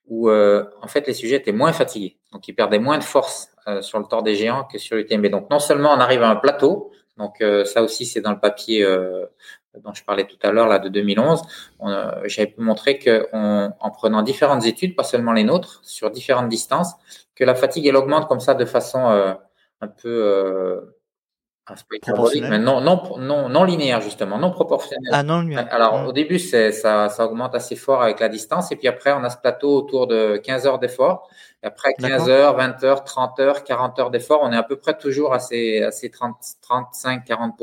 où 0.09 0.29
euh, 0.29 0.65
en 0.83 0.89
fait 0.89 1.07
les 1.07 1.15
sujets 1.15 1.37
étaient 1.37 1.53
moins 1.53 1.73
fatigués, 1.73 2.19
donc 2.33 2.47
ils 2.49 2.55
perdaient 2.55 2.79
moins 2.79 2.99
de 2.99 3.05
force 3.05 3.49
euh, 3.67 3.83
sur 3.83 3.99
le 3.99 4.05
tort 4.05 4.23
des 4.23 4.35
géants 4.35 4.65
que 4.65 4.79
sur 4.79 4.97
l'UTMB. 4.97 5.27
Donc 5.27 5.51
non 5.51 5.59
seulement 5.59 5.93
on 5.93 6.01
arrive 6.01 6.23
à 6.23 6.29
un 6.29 6.37
plateau, 6.37 6.93
donc 7.17 7.41
euh, 7.41 7.65
ça 7.65 7.83
aussi 7.83 8.05
c'est 8.07 8.21
dans 8.21 8.33
le 8.33 8.41
papier 8.41 8.87
dont 9.83 9.93
je 9.93 10.05
parlais 10.05 10.25
tout 10.25 10.39
à 10.43 10.53
l'heure 10.53 10.69
là 10.69 10.79
de 10.79 10.89
2011, 10.89 11.43
j'avais 12.27 12.49
pu 12.49 12.61
montrer 12.61 12.99
que 12.99 13.29
en 13.33 13.91
prenant 13.91 14.23
différentes 14.23 14.67
études, 14.67 14.95
pas 14.95 15.03
seulement 15.03 15.33
les 15.33 15.45
nôtres, 15.45 15.81
sur 15.83 16.11
différentes 16.11 16.49
distances, 16.49 16.93
que 17.35 17.45
la 17.45 17.55
fatigue 17.55 17.87
elle 17.87 17.97
augmente 17.97 18.29
comme 18.29 18.41
ça 18.41 18.55
de 18.55 18.65
façon 18.65 19.01
un 19.81 19.89
peu 19.89 20.95
mais 22.43 22.59
non, 22.59 22.81
non, 22.81 23.19
non, 23.19 23.49
non 23.49 23.65
linéaire 23.65 24.01
justement, 24.01 24.39
non 24.39 24.51
proportionnel. 24.51 25.11
Ah 25.13 25.23
non 25.23 25.49
Alors 25.71 26.07
au 26.07 26.13
début, 26.13 26.39
c'est 26.39 26.73
ça, 26.73 27.09
ça 27.09 27.25
augmente 27.25 27.55
assez 27.55 27.75
fort 27.77 28.03
avec 28.03 28.21
la 28.21 28.29
distance, 28.29 28.71
et 28.71 28.77
puis 28.77 28.87
après, 28.87 29.13
on 29.13 29.25
a 29.25 29.31
ce 29.31 29.39
plateau 29.39 29.77
autour 29.77 30.07
de 30.07 30.37
15 30.37 30.67
heures 30.67 30.79
d'effort. 30.79 31.29
Et 31.63 31.67
après 31.67 31.95
15 31.95 32.29
heures, 32.29 32.57
20 32.57 32.85
heures, 32.85 33.05
30 33.05 33.41
heures, 33.41 33.65
40 33.65 33.99
heures 33.99 34.11
d'effort, 34.11 34.41
on 34.43 34.53
est 34.53 34.57
à 34.57 34.63
peu 34.63 34.77
près 34.77 34.99
toujours 34.99 35.33
à 35.33 35.39
ces, 35.39 35.83
à 35.83 35.91
ces 35.91 36.11
30, 36.11 36.37
35, 36.61 37.25
40 37.25 37.57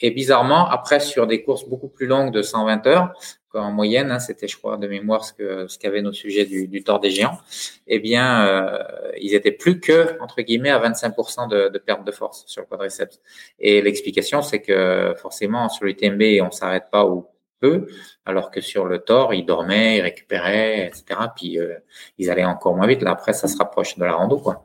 Et 0.00 0.10
bizarrement, 0.10 0.68
après, 0.68 1.00
sur 1.00 1.26
des 1.26 1.42
courses 1.42 1.68
beaucoup 1.68 1.88
plus 1.88 2.06
longues 2.06 2.32
de 2.32 2.42
120 2.42 2.86
heures, 2.86 3.12
en 3.58 3.70
moyenne, 3.70 4.10
hein, 4.10 4.18
c'était, 4.18 4.48
je 4.48 4.56
crois, 4.56 4.76
de 4.76 4.86
mémoire 4.86 5.24
ce 5.24 5.32
que 5.32 5.66
ce 5.68 5.78
qu'avaient 5.78 6.02
nos 6.02 6.12
sujets 6.12 6.44
du, 6.44 6.68
du 6.68 6.82
tort 6.82 7.00
des 7.00 7.10
géants, 7.10 7.38
eh 7.86 7.98
bien, 7.98 8.46
euh, 8.46 8.82
ils 9.20 9.34
étaient 9.34 9.52
plus 9.52 9.80
que 9.80 10.20
entre 10.20 10.42
guillemets 10.42 10.70
à 10.70 10.80
25% 10.80 11.48
de, 11.48 11.68
de, 11.68 11.78
perte 11.78 12.04
de 12.04 12.12
force 12.12 12.44
sur 12.46 12.62
le 12.62 12.66
quadriceps. 12.66 13.20
Et 13.58 13.82
l'explication, 13.82 14.42
c'est 14.42 14.60
que 14.60 15.14
forcément 15.18 15.68
sur 15.68 15.84
l'UTMB, 15.86 16.22
on 16.42 16.50
s'arrête 16.50 16.86
pas 16.90 17.06
ou 17.06 17.28
peu, 17.60 17.86
alors 18.26 18.50
que 18.50 18.60
sur 18.60 18.86
le 18.86 18.98
tort, 18.98 19.32
ils 19.32 19.46
dormaient, 19.46 19.98
ils 19.98 20.02
récupéraient, 20.02 20.86
etc. 20.86 21.20
Puis 21.34 21.58
euh, 21.58 21.74
ils 22.18 22.30
allaient 22.30 22.44
encore 22.44 22.76
moins 22.76 22.86
vite. 22.86 23.02
Là, 23.02 23.12
après, 23.12 23.32
ça 23.32 23.48
se 23.48 23.56
rapproche 23.56 23.96
de 23.96 24.04
la 24.04 24.12
rando, 24.12 24.38
quoi. 24.38 24.62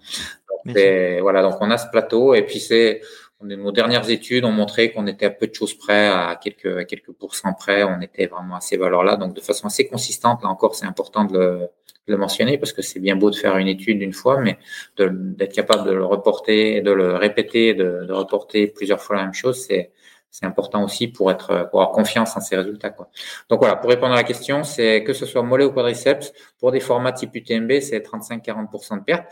Donc, 0.65 0.75
voilà, 1.21 1.41
donc 1.41 1.55
on 1.61 1.71
a 1.71 1.77
ce 1.77 1.87
plateau, 1.89 2.33
et 2.33 2.41
puis 2.41 2.59
c'est 2.59 2.99
nos 3.41 3.71
dernières 3.71 4.09
études 4.09 4.43
ont 4.43 4.51
montré 4.51 4.91
qu'on 4.91 5.07
était 5.07 5.25
à 5.25 5.29
peu 5.29 5.47
de 5.47 5.53
choses 5.53 5.73
près, 5.73 6.07
à 6.07 6.37
quelques, 6.41 6.77
à 6.77 6.83
quelques 6.83 7.11
pourcents 7.11 7.53
près, 7.53 7.83
on 7.83 8.01
était 8.01 8.27
vraiment 8.27 8.55
à 8.55 8.61
ces 8.61 8.77
valeurs-là. 8.77 9.15
Donc, 9.15 9.33
de 9.33 9.41
façon 9.41 9.67
assez 9.67 9.87
consistante, 9.87 10.43
là 10.43 10.49
encore, 10.49 10.75
c'est 10.75 10.85
important 10.85 11.23
de 11.23 11.37
le, 11.37 11.67
le, 12.07 12.17
mentionner 12.17 12.57
parce 12.57 12.73
que 12.73 12.81
c'est 12.81 12.99
bien 12.99 13.15
beau 13.15 13.29
de 13.29 13.35
faire 13.35 13.57
une 13.57 13.67
étude 13.67 14.01
une 14.01 14.13
fois, 14.13 14.39
mais 14.39 14.57
d'être 14.97 15.53
capable 15.53 15.87
de 15.87 15.93
le 15.93 16.05
reporter, 16.05 16.81
de 16.81 16.91
le 16.91 17.15
répéter, 17.15 17.73
de, 17.73 18.05
de 18.05 18.13
reporter 18.13 18.67
plusieurs 18.67 19.01
fois 19.01 19.15
la 19.15 19.23
même 19.23 19.33
chose, 19.33 19.65
c'est 19.65 19.91
c'est 20.31 20.45
important 20.45 20.83
aussi 20.83 21.07
pour 21.07 21.31
être 21.31 21.69
pour 21.71 21.81
avoir 21.81 21.91
confiance 21.91 22.37
en 22.37 22.39
ces 22.39 22.55
résultats 22.55 22.91
quoi. 22.91 23.09
Donc 23.49 23.59
voilà, 23.61 23.75
pour 23.75 23.89
répondre 23.89 24.13
à 24.13 24.17
la 24.17 24.23
question, 24.23 24.63
c'est 24.63 25.03
que 25.03 25.13
ce 25.13 25.25
soit 25.25 25.41
mollet 25.41 25.65
ou 25.65 25.71
quadriceps 25.71 26.33
pour 26.59 26.71
des 26.71 26.79
formats 26.79 27.11
type 27.13 27.33
UTMB, 27.33 27.79
c'est 27.81 28.01
35 28.01 28.45
40% 28.45 28.99
de 28.99 29.03
perte 29.03 29.25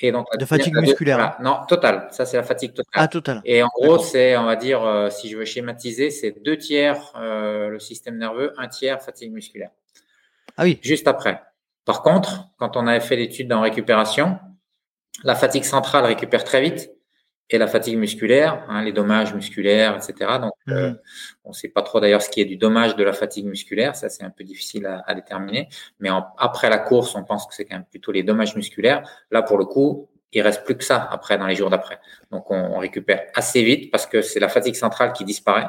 de 0.00 0.44
fatigue 0.44 0.76
musculaire. 0.76 1.36
Non, 1.40 1.60
total. 1.68 2.08
Ça, 2.10 2.26
c'est 2.26 2.36
la 2.36 2.42
fatigue 2.42 2.74
totale. 2.74 2.92
Ah, 2.94 3.08
total. 3.08 3.40
Et 3.44 3.62
en 3.62 3.68
gros, 3.68 3.98
c'est, 3.98 4.36
on 4.36 4.44
va 4.44 4.56
dire, 4.56 4.82
euh, 4.84 5.10
si 5.10 5.28
je 5.28 5.36
veux 5.36 5.44
schématiser, 5.44 6.10
c'est 6.10 6.42
deux 6.42 6.56
tiers 6.56 7.12
euh, 7.16 7.68
le 7.68 7.78
système 7.78 8.18
nerveux, 8.18 8.52
un 8.58 8.68
tiers 8.68 9.00
fatigue 9.00 9.32
musculaire. 9.32 9.70
Ah 10.56 10.64
oui. 10.64 10.78
Juste 10.82 11.06
après. 11.06 11.42
Par 11.84 12.02
contre, 12.02 12.48
quand 12.58 12.76
on 12.76 12.86
avait 12.86 13.00
fait 13.00 13.16
l'étude 13.16 13.52
en 13.52 13.60
récupération, 13.60 14.38
la 15.24 15.34
fatigue 15.34 15.64
centrale 15.64 16.04
récupère 16.04 16.44
très 16.44 16.60
vite 16.60 16.90
et 17.52 17.58
la 17.58 17.66
fatigue 17.66 17.98
musculaire, 17.98 18.64
hein, 18.68 18.82
les 18.82 18.92
dommages 18.92 19.34
musculaires, 19.34 19.96
etc. 19.96 20.38
Donc, 20.40 20.52
euh, 20.68 20.90
mhm. 20.90 20.98
on 21.44 21.48
ne 21.50 21.54
sait 21.54 21.68
pas 21.68 21.82
trop 21.82 22.00
d'ailleurs 22.00 22.22
ce 22.22 22.30
qui 22.30 22.40
est 22.40 22.44
du 22.44 22.56
dommage 22.56 22.96
de 22.96 23.04
la 23.04 23.12
fatigue 23.12 23.46
musculaire. 23.46 23.94
Ça, 23.96 24.08
c'est 24.08 24.24
un 24.24 24.30
peu 24.30 24.44
difficile 24.44 24.86
à, 24.86 25.02
à 25.06 25.14
déterminer. 25.14 25.68
Mais 26.00 26.08
après 26.38 26.70
la 26.70 26.78
course, 26.78 27.14
on 27.14 27.24
pense 27.24 27.46
que 27.46 27.54
c'est 27.54 27.64
quand 27.64 27.76
même 27.76 27.86
plutôt 27.90 28.12
les 28.12 28.22
dommages 28.22 28.56
musculaires. 28.56 29.02
Là, 29.30 29.42
pour 29.42 29.58
le 29.58 29.64
coup, 29.64 30.08
il 30.32 30.40
reste 30.40 30.64
plus 30.64 30.76
que 30.76 30.84
ça 30.84 31.08
après 31.10 31.38
dans 31.38 31.46
les 31.46 31.54
jours 31.54 31.70
d'après. 31.70 31.98
Donc, 32.30 32.50
on, 32.50 32.56
on, 32.56 32.78
récupère 32.78 33.26
assez 33.34 33.62
vite 33.62 33.90
parce 33.90 34.06
que 34.06 34.22
c'est 34.22 34.40
la 34.40 34.48
fatigue 34.48 34.74
centrale 34.74 35.12
qui 35.12 35.24
disparaît. 35.24 35.68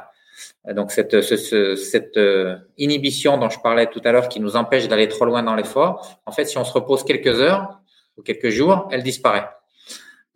Donc, 0.73 0.91
cette, 0.91 1.21
ce, 1.21 1.75
cette 1.75 2.17
euh, 2.17 2.57
inhibition 2.77 3.37
dont 3.37 3.49
je 3.49 3.59
parlais 3.59 3.87
tout 3.87 4.01
à 4.05 4.11
l'heure 4.11 4.29
qui 4.29 4.39
nous 4.39 4.55
empêche 4.55 4.87
d'aller 4.87 5.07
trop 5.07 5.25
loin 5.25 5.43
dans 5.43 5.55
l'effort, 5.55 6.21
en 6.25 6.31
fait, 6.31 6.45
si 6.45 6.57
on 6.57 6.63
se 6.63 6.71
repose 6.71 7.03
quelques 7.03 7.41
heures 7.41 7.81
ou 8.17 8.21
quelques 8.21 8.49
jours, 8.49 8.87
elle 8.91 9.03
disparaît. 9.03 9.47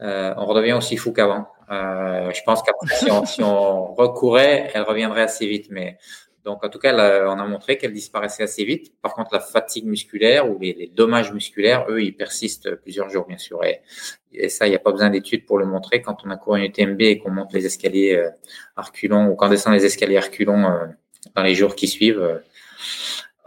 Euh, 0.01 0.33
on 0.37 0.45
redevient 0.45 0.73
aussi 0.73 0.97
fou 0.97 1.11
qu'avant. 1.11 1.47
Euh, 1.71 2.31
je 2.31 2.41
pense 2.45 2.61
qu'après, 2.61 2.95
si 2.95 3.11
on, 3.11 3.25
si 3.25 3.43
on 3.43 3.93
recourait, 3.95 4.71
elle 4.73 4.83
reviendrait 4.83 5.23
assez 5.23 5.47
vite. 5.47 5.67
Mais 5.69 5.97
donc, 6.45 6.63
en 6.63 6.69
tout 6.69 6.79
cas, 6.79 6.93
on 7.27 7.39
a 7.39 7.45
montré 7.45 7.77
qu'elle 7.77 7.93
disparaissait 7.93 8.43
assez 8.43 8.63
vite. 8.63 8.93
Par 9.01 9.13
contre, 9.13 9.33
la 9.33 9.39
fatigue 9.39 9.85
musculaire 9.85 10.49
ou 10.49 10.57
les, 10.59 10.91
dommages 10.95 11.33
musculaires, 11.33 11.85
eux, 11.89 12.01
ils 12.01 12.15
persistent 12.15 12.75
plusieurs 12.75 13.09
jours, 13.09 13.25
bien 13.27 13.37
sûr. 13.37 13.61
Et, 13.63 13.81
ça, 14.49 14.67
il 14.67 14.69
n'y 14.69 14.75
a 14.75 14.79
pas 14.79 14.91
besoin 14.91 15.09
d'études 15.09 15.45
pour 15.45 15.57
le 15.57 15.65
montrer. 15.65 16.01
Quand 16.01 16.17
on 16.23 16.29
a 16.29 16.37
couru 16.37 16.59
une 16.59 16.65
UTMB 16.65 17.01
et 17.01 17.17
qu'on 17.17 17.31
monte 17.31 17.53
les 17.53 17.65
escaliers 17.65 18.15
euh, 18.15 18.29
ou 19.11 19.35
qu'on 19.35 19.49
descend 19.49 19.73
les 19.73 19.85
escaliers 19.85 20.17
Arculon 20.17 20.69
euh, 20.69 20.85
dans 21.35 21.43
les 21.43 21.55
jours 21.55 21.75
qui 21.75 21.87
suivent, 21.87 22.41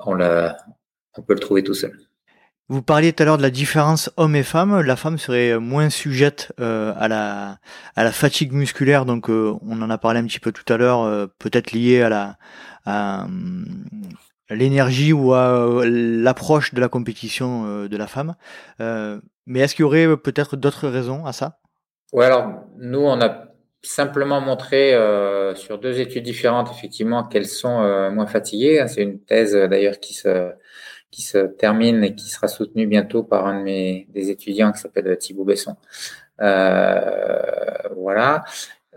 on 0.05 0.17
peut 0.17 1.35
le 1.35 1.39
trouver 1.39 1.63
tout 1.63 1.75
seul. 1.75 1.97
Vous 2.71 2.83
parliez 2.83 3.13
tout 3.13 3.25
à 3.25 3.27
l'heure 3.27 3.37
de 3.37 3.43
la 3.43 3.51
différence 3.51 4.13
homme 4.17 4.37
et 4.37 4.45
femme. 4.45 4.81
La 4.83 4.95
femme 4.95 5.19
serait 5.19 5.59
moins 5.59 5.91
sujette 5.91 6.53
euh, 6.61 6.93
à 6.97 7.09
la 7.09 7.59
à 7.97 8.05
la 8.05 8.13
fatigue 8.13 8.53
musculaire, 8.53 9.07
donc 9.07 9.29
euh, 9.29 9.57
on 9.67 9.83
en 9.83 9.91
a 9.91 9.99
parlé 9.99 10.21
un 10.21 10.25
petit 10.25 10.39
peu 10.39 10.53
tout 10.53 10.73
à 10.73 10.77
l'heure, 10.77 11.03
euh, 11.03 11.27
peut-être 11.41 11.73
lié 11.73 12.01
à 12.01 12.09
la 12.09 12.37
à, 12.87 13.27
l'énergie 14.51 15.13
ou 15.13 15.35
à 15.35 15.83
l'approche 15.85 16.73
de 16.73 16.81
la 16.81 16.89
compétition 16.89 17.87
de 17.89 17.97
la 17.97 18.07
femme. 18.07 18.37
mais 18.79 19.61
est-ce 19.61 19.75
qu'il 19.75 19.83
y 19.83 19.87
aurait 19.87 20.17
peut-être 20.17 20.57
d'autres 20.57 20.87
raisons 20.87 21.27
à 21.27 21.33
ça? 21.33 21.59
Ouais, 22.13 22.27
alors 22.27 22.53
nous 22.79 23.01
on 23.01 23.21
a 23.21 23.47
simplement 23.83 24.41
montré 24.41 24.93
sur 25.57 25.79
deux 25.79 25.99
études 25.99 26.23
différentes 26.23 26.71
effectivement 26.71 27.25
qu'elles 27.25 27.49
sont 27.49 28.11
moins 28.13 28.27
fatiguées. 28.27 28.85
C'est 28.87 29.03
une 29.03 29.21
thèse 29.21 29.55
d'ailleurs 29.55 29.99
qui 29.99 30.15
se 30.15 30.53
qui 31.11 31.23
se 31.23 31.39
termine 31.39 32.05
et 32.05 32.15
qui 32.15 32.29
sera 32.29 32.49
soutenu 32.49 32.87
bientôt 32.87 33.23
par 33.23 33.47
un 33.47 33.59
de 33.59 33.65
mes 33.65 34.07
des 34.11 34.31
étudiants 34.31 34.73
qui 34.73 34.81
s'appelle 34.81 35.17
Thibaut 35.19 35.45
Besson. 35.45 35.77
Euh, 36.41 37.41
voilà. 37.97 38.45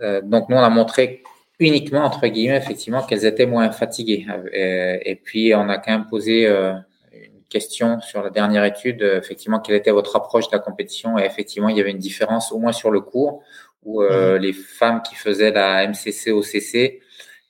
Euh, 0.02 0.22
donc 0.22 0.50
nous 0.50 0.58
on 0.58 0.62
a 0.62 0.70
montré 0.70 1.24
uniquement 1.60 2.04
entre 2.04 2.28
guillemets 2.28 2.58
effectivement 2.58 3.04
qu'elles 3.04 3.26
étaient 3.26 3.46
moins 3.46 3.72
fatiguées. 3.72 4.26
Et, 4.52 5.12
et, 5.12 5.16
puis 5.16 5.54
on 5.56 5.70
a 5.70 5.78
quand 5.78 5.92
même 5.92 6.08
posé 6.08 6.48
euh, 6.48 6.74
une 7.14 7.44
question 7.50 8.00
sur 8.00 8.24
la 8.24 8.30
dernière 8.30 8.64
étude, 8.64 9.02
effectivement 9.02 9.60
quelle 9.60 9.76
était 9.76 9.92
votre 9.92 10.16
approche 10.16 10.48
de 10.50 10.56
la 10.56 10.60
compétition 10.60 11.18
et 11.18 11.24
effectivement 11.24 11.70
il 11.70 11.78
y 11.78 11.82
avait 11.82 11.92
une 11.92 12.00
différence 12.00 12.52
au 12.52 12.60
moins 12.60 12.74
sur 12.74 12.92
le 12.92 13.02
cours 13.02 13.44
où 13.84 14.02
euh, 14.02 14.38
mmh. 14.38 14.42
les 14.42 14.54
femmes 14.54 15.02
qui 15.02 15.16
faisaient 15.16 15.52
la 15.52 15.88
MCC 15.88 16.32
OCC 16.32 17.02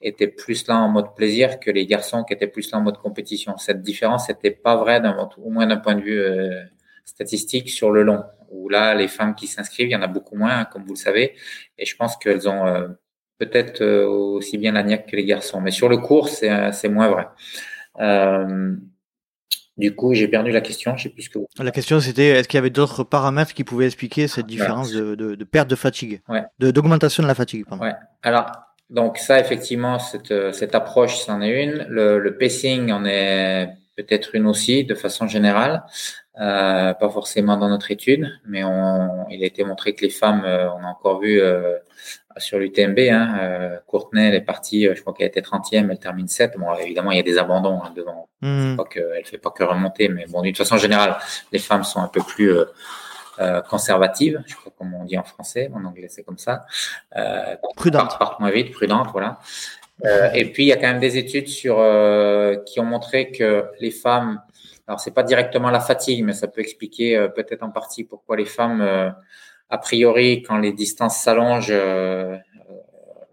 étaient 0.06 0.28
plus 0.28 0.66
là 0.66 0.76
en 0.76 0.88
mode 0.88 1.14
plaisir 1.14 1.60
que 1.60 1.70
les 1.70 1.86
garçons 1.86 2.24
qui 2.24 2.34
étaient 2.34 2.46
plus 2.46 2.70
là 2.70 2.78
en 2.78 2.82
mode 2.82 2.98
compétition. 2.98 3.56
Cette 3.58 3.82
différence 3.82 4.28
n'était 4.28 4.50
pas 4.50 4.76
vraie, 4.76 5.02
au 5.38 5.50
moins 5.50 5.66
d'un 5.66 5.78
point 5.78 5.94
de 5.94 6.02
vue 6.02 6.20
euh, 6.20 6.62
statistique, 7.04 7.70
sur 7.70 7.90
le 7.90 8.02
long. 8.02 8.22
Où 8.50 8.68
là, 8.68 8.94
les 8.94 9.08
femmes 9.08 9.34
qui 9.34 9.46
s'inscrivent, 9.46 9.88
il 9.88 9.92
y 9.92 9.96
en 9.96 10.02
a 10.02 10.06
beaucoup 10.06 10.36
moins, 10.36 10.64
comme 10.64 10.84
vous 10.84 10.94
le 10.94 10.98
savez. 10.98 11.34
Et 11.78 11.86
je 11.86 11.96
pense 11.96 12.16
qu'elles 12.16 12.48
ont 12.48 12.66
euh, 12.66 12.88
peut-être 13.38 13.82
euh, 13.82 14.06
aussi 14.06 14.58
bien 14.58 14.72
la 14.72 14.82
niaque 14.82 15.10
que 15.10 15.16
les 15.16 15.24
garçons. 15.24 15.60
Mais 15.60 15.70
sur 15.70 15.88
le 15.88 15.96
cours, 15.96 16.28
c'est 16.28 16.88
moins 16.88 17.08
vrai. 17.08 17.26
Du 19.76 19.96
coup, 19.96 20.14
j'ai 20.14 20.28
perdu 20.28 20.52
la 20.52 20.60
question. 20.60 20.96
Je 20.96 21.04
sais 21.04 21.08
plus 21.08 21.22
ce 21.22 21.30
que 21.30 21.38
vous... 21.38 21.48
La 21.58 21.72
question, 21.72 21.98
c'était 21.98 22.28
est-ce 22.28 22.46
qu'il 22.46 22.58
y 22.58 22.60
avait 22.60 22.70
d'autres 22.70 23.02
paramètres 23.02 23.54
qui 23.54 23.64
pouvaient 23.64 23.86
expliquer 23.86 24.28
cette 24.28 24.46
différence 24.46 24.92
de, 24.92 25.16
de, 25.16 25.34
de, 25.34 25.44
perte 25.44 25.68
de 25.68 25.74
fatigue, 25.74 26.20
ouais. 26.28 26.44
d'augmentation 26.60 27.24
de, 27.24 27.28
la 27.28 27.34
fatigue. 27.34 27.64
Pardon. 27.68 27.84
Ouais. 27.84 27.94
Alors, 28.22 28.52
donc 28.94 29.18
ça, 29.18 29.40
effectivement, 29.40 29.98
cette, 29.98 30.30
euh, 30.30 30.52
cette 30.52 30.74
approche, 30.76 31.16
c'en 31.16 31.42
est 31.42 31.64
une. 31.64 31.84
Le, 31.88 32.20
le 32.20 32.38
pacing 32.38 32.92
en 32.92 33.04
est 33.04 33.68
peut-être 33.96 34.36
une 34.36 34.46
aussi, 34.46 34.84
de 34.84 34.94
façon 34.94 35.26
générale. 35.26 35.82
Euh, 36.40 36.94
pas 36.94 37.10
forcément 37.10 37.56
dans 37.56 37.68
notre 37.68 37.90
étude, 37.92 38.28
mais 38.46 38.64
on, 38.64 39.28
il 39.30 39.42
a 39.44 39.46
été 39.46 39.62
montré 39.62 39.94
que 39.94 40.02
les 40.02 40.10
femmes, 40.10 40.42
euh, 40.44 40.68
on 40.72 40.84
a 40.84 40.88
encore 40.88 41.20
vu 41.20 41.40
euh, 41.40 41.76
sur 42.38 42.58
l'UTMB, 42.58 42.98
hein, 43.10 43.38
euh, 43.40 43.78
Courtenay, 43.86 44.28
elle 44.28 44.34
est 44.34 44.40
partie, 44.40 44.88
je 44.92 45.00
crois 45.00 45.12
qu'elle 45.12 45.28
était 45.28 45.42
30e, 45.42 45.88
elle 45.90 45.98
termine 45.98 46.26
7. 46.26 46.54
Bon, 46.58 46.74
évidemment, 46.74 47.12
il 47.12 47.18
y 47.18 47.20
a 47.20 47.24
des 47.24 47.38
abandons 47.38 47.80
hein, 47.84 47.92
devant. 47.96 48.28
Mmh. 48.42 48.76
Pas 48.76 48.84
que, 48.84 49.00
elle 49.16 49.24
fait 49.24 49.38
pas 49.38 49.50
que 49.50 49.62
remonter, 49.62 50.08
mais 50.08 50.26
bon, 50.26 50.42
d'une 50.42 50.56
façon 50.56 50.76
générale, 50.76 51.16
les 51.52 51.60
femmes 51.60 51.84
sont 51.84 52.00
un 52.00 52.08
peu 52.08 52.20
plus 52.20 52.52
euh, 53.40 53.60
conservative, 53.62 54.42
je 54.46 54.54
crois 54.54 54.72
comme 54.76 54.94
on 54.94 55.04
dit 55.04 55.18
en 55.18 55.24
français, 55.24 55.70
en 55.74 55.84
anglais 55.84 56.08
c'est 56.08 56.22
comme 56.22 56.38
ça. 56.38 56.66
Euh, 57.16 57.56
prudente. 57.76 58.18
Part, 58.18 58.36
moins 58.40 58.50
vite, 58.50 58.72
prudente, 58.72 59.08
voilà. 59.12 59.38
Euh, 60.04 60.30
et 60.32 60.46
puis 60.46 60.64
il 60.64 60.66
y 60.66 60.72
a 60.72 60.76
quand 60.76 60.88
même 60.88 61.00
des 61.00 61.16
études 61.16 61.48
sur 61.48 61.78
euh, 61.78 62.56
qui 62.66 62.80
ont 62.80 62.84
montré 62.84 63.30
que 63.30 63.66
les 63.80 63.90
femmes, 63.90 64.42
alors 64.86 65.00
c'est 65.00 65.14
pas 65.14 65.22
directement 65.22 65.70
la 65.70 65.80
fatigue, 65.80 66.24
mais 66.24 66.32
ça 66.32 66.48
peut 66.48 66.60
expliquer 66.60 67.16
euh, 67.16 67.28
peut-être 67.28 67.62
en 67.62 67.70
partie 67.70 68.04
pourquoi 68.04 68.36
les 68.36 68.44
femmes, 68.44 68.82
a 69.70 69.78
priori, 69.78 70.42
quand 70.42 70.58
les 70.58 70.72
distances 70.72 71.18
s'allongent, 71.18 71.72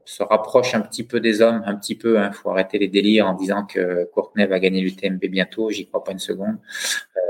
se 0.05 0.23
rapprochent 0.23 0.75
un 0.75 0.81
petit 0.81 1.03
peu 1.03 1.19
des 1.19 1.41
hommes, 1.41 1.63
un 1.65 1.75
petit 1.75 1.95
peu. 1.95 2.15
Il 2.15 2.17
hein, 2.17 2.31
faut 2.31 2.49
arrêter 2.49 2.77
les 2.79 2.87
délires 2.87 3.27
en 3.27 3.33
disant 3.33 3.65
que 3.65 4.05
Courtenay 4.13 4.47
va 4.47 4.59
gagner 4.59 4.81
l'UTMB 4.81 5.25
bientôt. 5.25 5.69
J'y 5.69 5.87
crois 5.87 6.03
pas 6.03 6.11
une 6.11 6.19
seconde. 6.19 6.57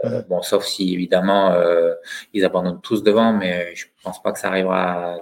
Euh, 0.05 0.22
bon, 0.30 0.41
sauf 0.41 0.65
si 0.65 0.93
évidemment 0.93 1.51
euh, 1.51 1.93
ils 2.34 2.45
abandonnent 2.45 2.82
tous 2.82 3.03
devant, 3.03 3.34
mais 3.34 3.76
je 3.76 3.86
pense 4.03 4.22
pas 4.22 4.32
que 4.32 4.39
ça 4.39 4.47
arrivera 4.47 5.19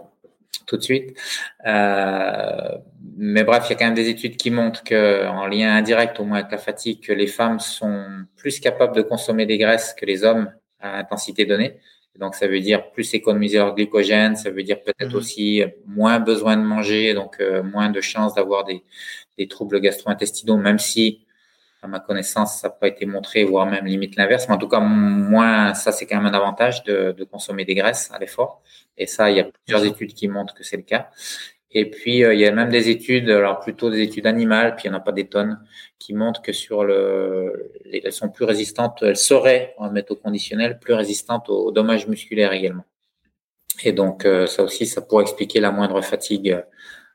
tout 0.65 0.77
de 0.77 0.83
suite. 0.83 1.17
Euh, 1.65 2.77
mais 3.17 3.43
bref, 3.43 3.65
il 3.67 3.71
y 3.71 3.75
a 3.75 3.79
quand 3.79 3.85
même 3.85 3.95
des 3.95 4.09
études 4.09 4.37
qui 4.37 4.51
montrent 4.51 4.83
que, 4.83 5.27
en 5.27 5.47
lien 5.47 5.75
indirect 5.75 6.19
au 6.19 6.23
moins 6.25 6.39
avec 6.39 6.51
la 6.51 6.57
fatigue, 6.57 7.01
que 7.03 7.13
les 7.13 7.27
femmes 7.27 7.59
sont 7.59 8.05
plus 8.37 8.59
capables 8.59 8.95
de 8.95 9.01
consommer 9.01 9.45
des 9.45 9.57
graisses 9.57 9.93
que 9.93 10.05
les 10.05 10.23
hommes 10.23 10.51
à 10.79 10.99
intensité 10.99 11.45
donnée. 11.45 11.77
Donc, 12.17 12.35
ça 12.35 12.47
veut 12.47 12.59
dire 12.59 12.91
plus 12.91 13.13
économiser 13.13 13.57
leur 13.59 13.75
glycogène, 13.75 14.35
ça 14.35 14.49
veut 14.49 14.63
dire 14.63 14.81
peut-être 14.81 15.13
mmh. 15.13 15.17
aussi 15.17 15.63
moins 15.85 16.19
besoin 16.19 16.57
de 16.57 16.63
manger, 16.63 17.13
donc 17.13 17.37
euh, 17.39 17.63
moins 17.63 17.89
de 17.89 18.01
chances 18.01 18.33
d'avoir 18.33 18.65
des, 18.65 18.83
des 19.37 19.47
troubles 19.47 19.79
gastro-intestinaux, 19.79 20.57
même 20.57 20.79
si 20.79 21.25
à 21.81 21.87
ma 21.87 21.99
connaissance, 21.99 22.59
ça 22.59 22.67
n'a 22.67 22.73
pas 22.73 22.87
été 22.89 23.05
montré, 23.05 23.45
voire 23.45 23.65
même 23.65 23.85
limite 23.85 24.17
l'inverse. 24.17 24.47
Mais 24.49 24.55
en 24.55 24.57
tout 24.57 24.67
cas, 24.67 24.81
moins, 24.81 25.73
ça, 25.73 25.91
c'est 25.91 26.05
quand 26.05 26.17
même 26.17 26.25
un 26.25 26.33
avantage 26.33 26.83
de, 26.83 27.13
de 27.17 27.23
consommer 27.23 27.63
des 27.63 27.73
graisses 27.75 28.11
à 28.11 28.19
l'effort. 28.19 28.61
Et 28.97 29.07
ça, 29.07 29.31
il 29.31 29.37
y 29.37 29.39
a 29.39 29.45
plusieurs 29.45 29.85
études 29.85 30.13
qui 30.13 30.27
montrent 30.27 30.53
que 30.53 30.63
c'est 30.63 30.75
le 30.75 30.83
cas. 30.83 31.09
Et 31.71 31.89
puis, 31.89 32.23
euh, 32.23 32.33
il 32.33 32.39
y 32.39 32.45
a 32.45 32.51
même 32.51 32.69
des 32.69 32.89
études, 32.89 33.29
alors 33.29 33.59
plutôt 33.59 33.89
des 33.89 34.01
études 34.01 34.25
animales, 34.25 34.75
puis 34.75 34.87
il 34.87 34.91
n'y 34.91 34.95
en 34.95 34.99
a 34.99 35.01
pas 35.01 35.11
des 35.11 35.27
tonnes, 35.27 35.59
qui 35.99 36.13
montrent 36.13 36.41
que 36.41 36.53
sur 36.53 36.83
le, 36.83 37.71
elles 37.91 38.11
sont 38.11 38.29
plus 38.29 38.45
résistantes, 38.45 39.03
elles 39.03 39.17
seraient, 39.17 39.75
en 39.77 39.91
mettre 39.91 40.13
au 40.13 40.15
conditionnel, 40.15 40.79
plus 40.79 40.93
résistantes 40.93 41.49
aux 41.49 41.71
dommages 41.71 42.07
musculaires 42.07 42.53
également. 42.53 42.85
Et 43.83 43.91
donc, 43.93 44.25
euh, 44.25 44.47
ça 44.47 44.63
aussi, 44.63 44.85
ça 44.85 45.01
pourrait 45.01 45.23
expliquer 45.23 45.59
la 45.59 45.71
moindre 45.71 46.01
fatigue 46.01 46.51
euh, 46.51 46.61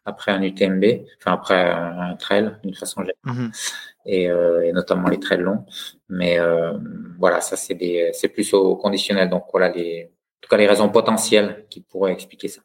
après 0.05 0.33
un 0.33 0.43
UTMB, 0.43 0.85
enfin 1.19 1.33
après 1.33 1.71
un 1.71 2.15
trail 2.17 2.57
d'une 2.63 2.75
façon 2.75 3.03
générale, 3.03 3.51
mm-hmm. 3.51 3.81
et, 4.07 4.31
euh, 4.31 4.63
et, 4.63 4.73
notamment 4.73 5.09
les 5.09 5.19
trails 5.19 5.41
longs. 5.41 5.65
Mais 6.09 6.39
euh, 6.39 6.73
voilà, 7.19 7.41
ça 7.41 7.57
c'est 7.57 7.75
des, 7.75 8.11
c'est 8.13 8.29
plus 8.29 8.53
au 8.53 8.77
conditionnel. 8.77 9.31
Donc 9.31 9.45
voilà 9.51 9.71
les, 9.71 10.05
en 10.05 10.41
tout 10.41 10.49
cas 10.49 10.57
les 10.57 10.67
raisons 10.67 10.91
potentielles 10.91 11.67
qui 11.71 11.81
pourraient 11.81 12.13
expliquer 12.13 12.49
ça. 12.49 12.61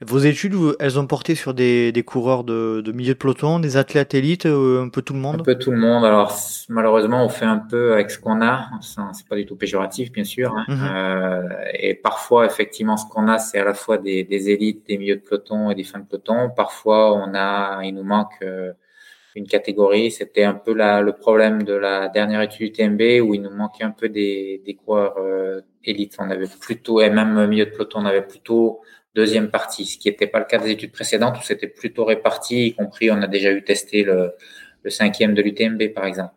Vos 0.00 0.18
études, 0.18 0.54
elles 0.80 0.98
ont 0.98 1.06
porté 1.06 1.34
sur 1.34 1.54
des, 1.54 1.92
des 1.92 2.02
coureurs 2.02 2.44
de, 2.44 2.80
de, 2.84 2.92
milieu 2.92 3.14
de 3.14 3.18
peloton, 3.18 3.58
des 3.58 3.76
athlètes 3.76 4.14
élites, 4.14 4.46
euh, 4.46 4.82
un 4.82 4.88
peu 4.88 5.02
tout 5.02 5.14
le 5.14 5.18
monde? 5.18 5.40
Un 5.40 5.44
peu 5.44 5.56
tout 5.56 5.70
le 5.70 5.78
monde. 5.78 6.04
Alors 6.04 6.36
malheureusement, 6.68 7.24
on 7.24 7.28
fait 7.28 7.44
un 7.44 7.58
peu 7.58 7.92
avec 7.92 8.10
ce 8.10 8.18
qu'on 8.18 8.42
a. 8.42 8.68
C'est 8.80 9.28
pas 9.28 9.36
du 9.36 9.46
tout 9.46 9.56
péjoratif, 9.56 10.12
bien 10.12 10.24
sûr. 10.24 10.54
Hein. 10.54 10.64
Mhm. 10.68 10.90
Euh, 10.94 11.48
et 11.74 11.94
parfois, 11.94 12.46
effectivement, 12.46 12.96
ce 12.96 13.06
qu'on 13.06 13.28
a, 13.28 13.38
c'est 13.38 13.58
à 13.58 13.64
la 13.64 13.74
fois 13.74 13.98
des, 13.98 14.24
des, 14.24 14.50
élites, 14.50 14.86
des 14.86 14.98
milieux 14.98 15.16
de 15.16 15.20
peloton 15.22 15.70
et 15.70 15.74
des 15.74 15.84
fins 15.84 16.00
de 16.00 16.06
peloton. 16.06 16.50
Parfois, 16.54 17.14
on 17.14 17.34
a, 17.34 17.82
il 17.84 17.94
nous 17.94 18.04
manque 18.04 18.34
euh, 18.42 18.72
une 19.34 19.46
catégorie. 19.46 20.10
C'était 20.10 20.44
un 20.44 20.54
peu 20.54 20.74
la, 20.74 21.00
le 21.00 21.12
problème 21.12 21.62
de 21.62 21.74
la 21.74 22.08
dernière 22.08 22.42
étude 22.42 22.68
UTMB 22.68 23.22
où 23.22 23.34
il 23.34 23.42
nous 23.42 23.54
manquait 23.54 23.84
un 23.84 23.90
peu 23.90 24.08
des, 24.08 24.62
des 24.64 24.74
coureurs 24.74 25.14
euh, 25.18 25.62
élites. 25.84 26.16
On 26.18 26.30
avait 26.30 26.48
plutôt, 26.60 27.00
et 27.00 27.10
même 27.10 27.46
milieu 27.46 27.66
de 27.66 27.70
peloton, 27.70 28.00
on 28.00 28.06
avait 28.06 28.26
plutôt 28.26 28.80
deuxième 29.14 29.50
partie, 29.50 29.86
ce 29.86 29.98
qui 29.98 30.08
n'était 30.08 30.26
pas 30.26 30.38
le 30.38 30.44
cas 30.44 30.58
des 30.58 30.70
études 30.70 30.92
précédentes 30.92 31.38
où 31.38 31.42
c'était 31.42 31.68
plutôt 31.68 32.04
réparti, 32.04 32.68
y 32.68 32.74
compris 32.74 33.10
on 33.10 33.22
a 33.22 33.26
déjà 33.26 33.52
eu 33.52 33.62
testé 33.62 34.02
le, 34.02 34.32
le 34.82 34.90
cinquième 34.90 35.34
de 35.34 35.42
l'UTMB 35.42 35.92
par 35.94 36.04
exemple. 36.04 36.34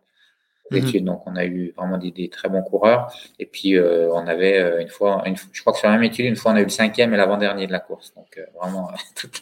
mhm. 0.71 1.05
Donc, 1.05 1.23
on 1.25 1.35
a 1.35 1.45
eu 1.45 1.73
vraiment 1.77 1.97
des, 1.97 2.29
très 2.29 2.49
bons 2.49 2.61
coureurs. 2.61 3.11
Et 3.39 3.45
puis, 3.45 3.77
euh, 3.77 4.09
on 4.11 4.27
avait 4.27 4.57
euh, 4.57 4.81
une 4.81 4.89
fois, 4.89 5.23
une, 5.25 5.35
je 5.53 5.61
crois 5.61 5.73
que 5.73 5.79
sur 5.79 5.87
la 5.87 5.95
même 5.95 6.03
étude, 6.03 6.25
une 6.25 6.35
fois, 6.35 6.51
on 6.51 6.55
a 6.55 6.61
eu 6.61 6.65
le 6.65 6.69
cinquième 6.69 7.13
et 7.13 7.17
l'avant-dernier 7.17 7.67
de 7.67 7.71
la 7.71 7.79
course. 7.79 8.13
Donc, 8.15 8.39
vraiment, 8.61 8.91
toute, 9.15 9.41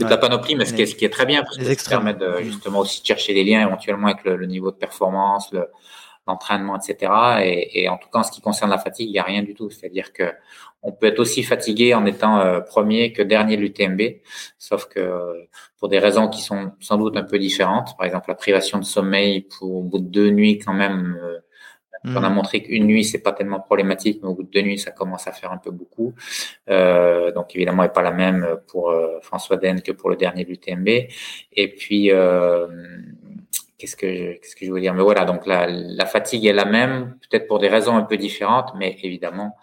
la, 0.00 0.16
panoplie, 0.16 0.56
mais 0.56 0.64
ce 0.64 0.74
qui, 0.74 0.82
est, 0.82 0.86
ce 0.86 0.96
qui 0.96 1.04
est 1.04 1.10
très 1.10 1.26
bien, 1.26 1.42
parce 1.42 1.56
que 1.56 1.74
ça 1.74 1.90
permet 1.90 2.14
de, 2.14 2.26
mhm. 2.26 2.42
justement 2.42 2.80
aussi 2.80 3.00
de 3.00 3.06
chercher 3.06 3.34
des 3.34 3.44
liens 3.44 3.66
éventuellement 3.66 4.08
avec 4.08 4.24
le, 4.24 4.36
le 4.36 4.46
niveau 4.46 4.70
de 4.72 4.76
performance, 4.76 5.52
le, 5.52 5.68
l'entraînement, 6.26 6.76
etc. 6.76 7.12
Et, 7.42 7.82
et, 7.82 7.88
en 7.88 7.98
tout 7.98 8.08
cas, 8.10 8.20
en 8.20 8.22
ce 8.22 8.32
qui 8.32 8.40
concerne 8.40 8.70
la 8.70 8.78
fatigue, 8.78 9.08
il 9.08 9.12
n'y 9.12 9.18
a 9.18 9.24
rien 9.24 9.42
du 9.42 9.54
tout. 9.54 9.70
C'est-à-dire 9.70 10.12
que 10.12 10.32
on 10.84 10.92
peut 10.92 11.06
être 11.06 11.18
aussi 11.18 11.42
fatigué 11.42 11.94
en 11.94 12.04
étant 12.04 12.40
euh, 12.40 12.60
premier 12.60 13.12
que 13.12 13.22
dernier 13.22 13.56
de 13.56 13.62
l'UTMB, 13.62 14.02
sauf 14.58 14.86
que 14.86 15.48
pour 15.78 15.88
des 15.88 15.98
raisons 15.98 16.28
qui 16.28 16.42
sont 16.42 16.72
sans 16.78 16.98
doute 16.98 17.16
un 17.16 17.24
peu 17.24 17.38
différentes, 17.38 17.96
par 17.96 18.06
exemple 18.06 18.28
la 18.28 18.34
privation 18.34 18.78
de 18.78 18.84
sommeil 18.84 19.48
pour 19.58 19.76
au 19.76 19.82
bout 19.82 19.98
de 19.98 20.08
deux 20.08 20.30
nuits 20.30 20.58
quand 20.58 20.74
même. 20.74 21.18
Euh, 21.22 21.38
on 22.06 22.22
a 22.22 22.28
mmh. 22.28 22.34
montré 22.34 22.62
qu'une 22.62 22.84
nuit 22.84 23.02
c'est 23.02 23.22
pas 23.22 23.32
tellement 23.32 23.60
problématique, 23.60 24.20
mais 24.22 24.28
au 24.28 24.34
bout 24.34 24.42
de 24.42 24.50
deux 24.50 24.60
nuits 24.60 24.78
ça 24.78 24.90
commence 24.90 25.26
à 25.26 25.32
faire 25.32 25.52
un 25.52 25.56
peu 25.56 25.70
beaucoup. 25.70 26.12
Euh, 26.68 27.32
donc 27.32 27.56
évidemment, 27.56 27.82
elle 27.82 27.88
n'est 27.88 27.94
pas 27.94 28.02
la 28.02 28.12
même 28.12 28.58
pour 28.66 28.90
euh, 28.90 29.20
François 29.22 29.56
Den 29.56 29.80
que 29.80 29.90
pour 29.90 30.10
le 30.10 30.16
dernier 30.16 30.44
de 30.44 30.50
l'UTMB. 30.50 30.88
Et 30.88 31.68
puis 31.74 32.10
euh, 32.10 32.66
qu'est-ce 33.78 33.96
que 33.96 34.14
je, 34.14 34.32
qu'est-ce 34.32 34.70
veux 34.70 34.80
dire? 34.80 34.94
Mais 34.94 35.02
voilà, 35.02 35.24
donc 35.24 35.46
la, 35.46 36.06
fatigue 36.06 36.46
est 36.46 36.52
la 36.52 36.64
même, 36.64 37.18
peut-être 37.28 37.46
pour 37.46 37.58
des 37.58 37.68
raisons 37.68 37.96
un 37.96 38.02
peu 38.02 38.16
différentes, 38.16 38.72
mais 38.76 38.98
évidemment 39.02 39.56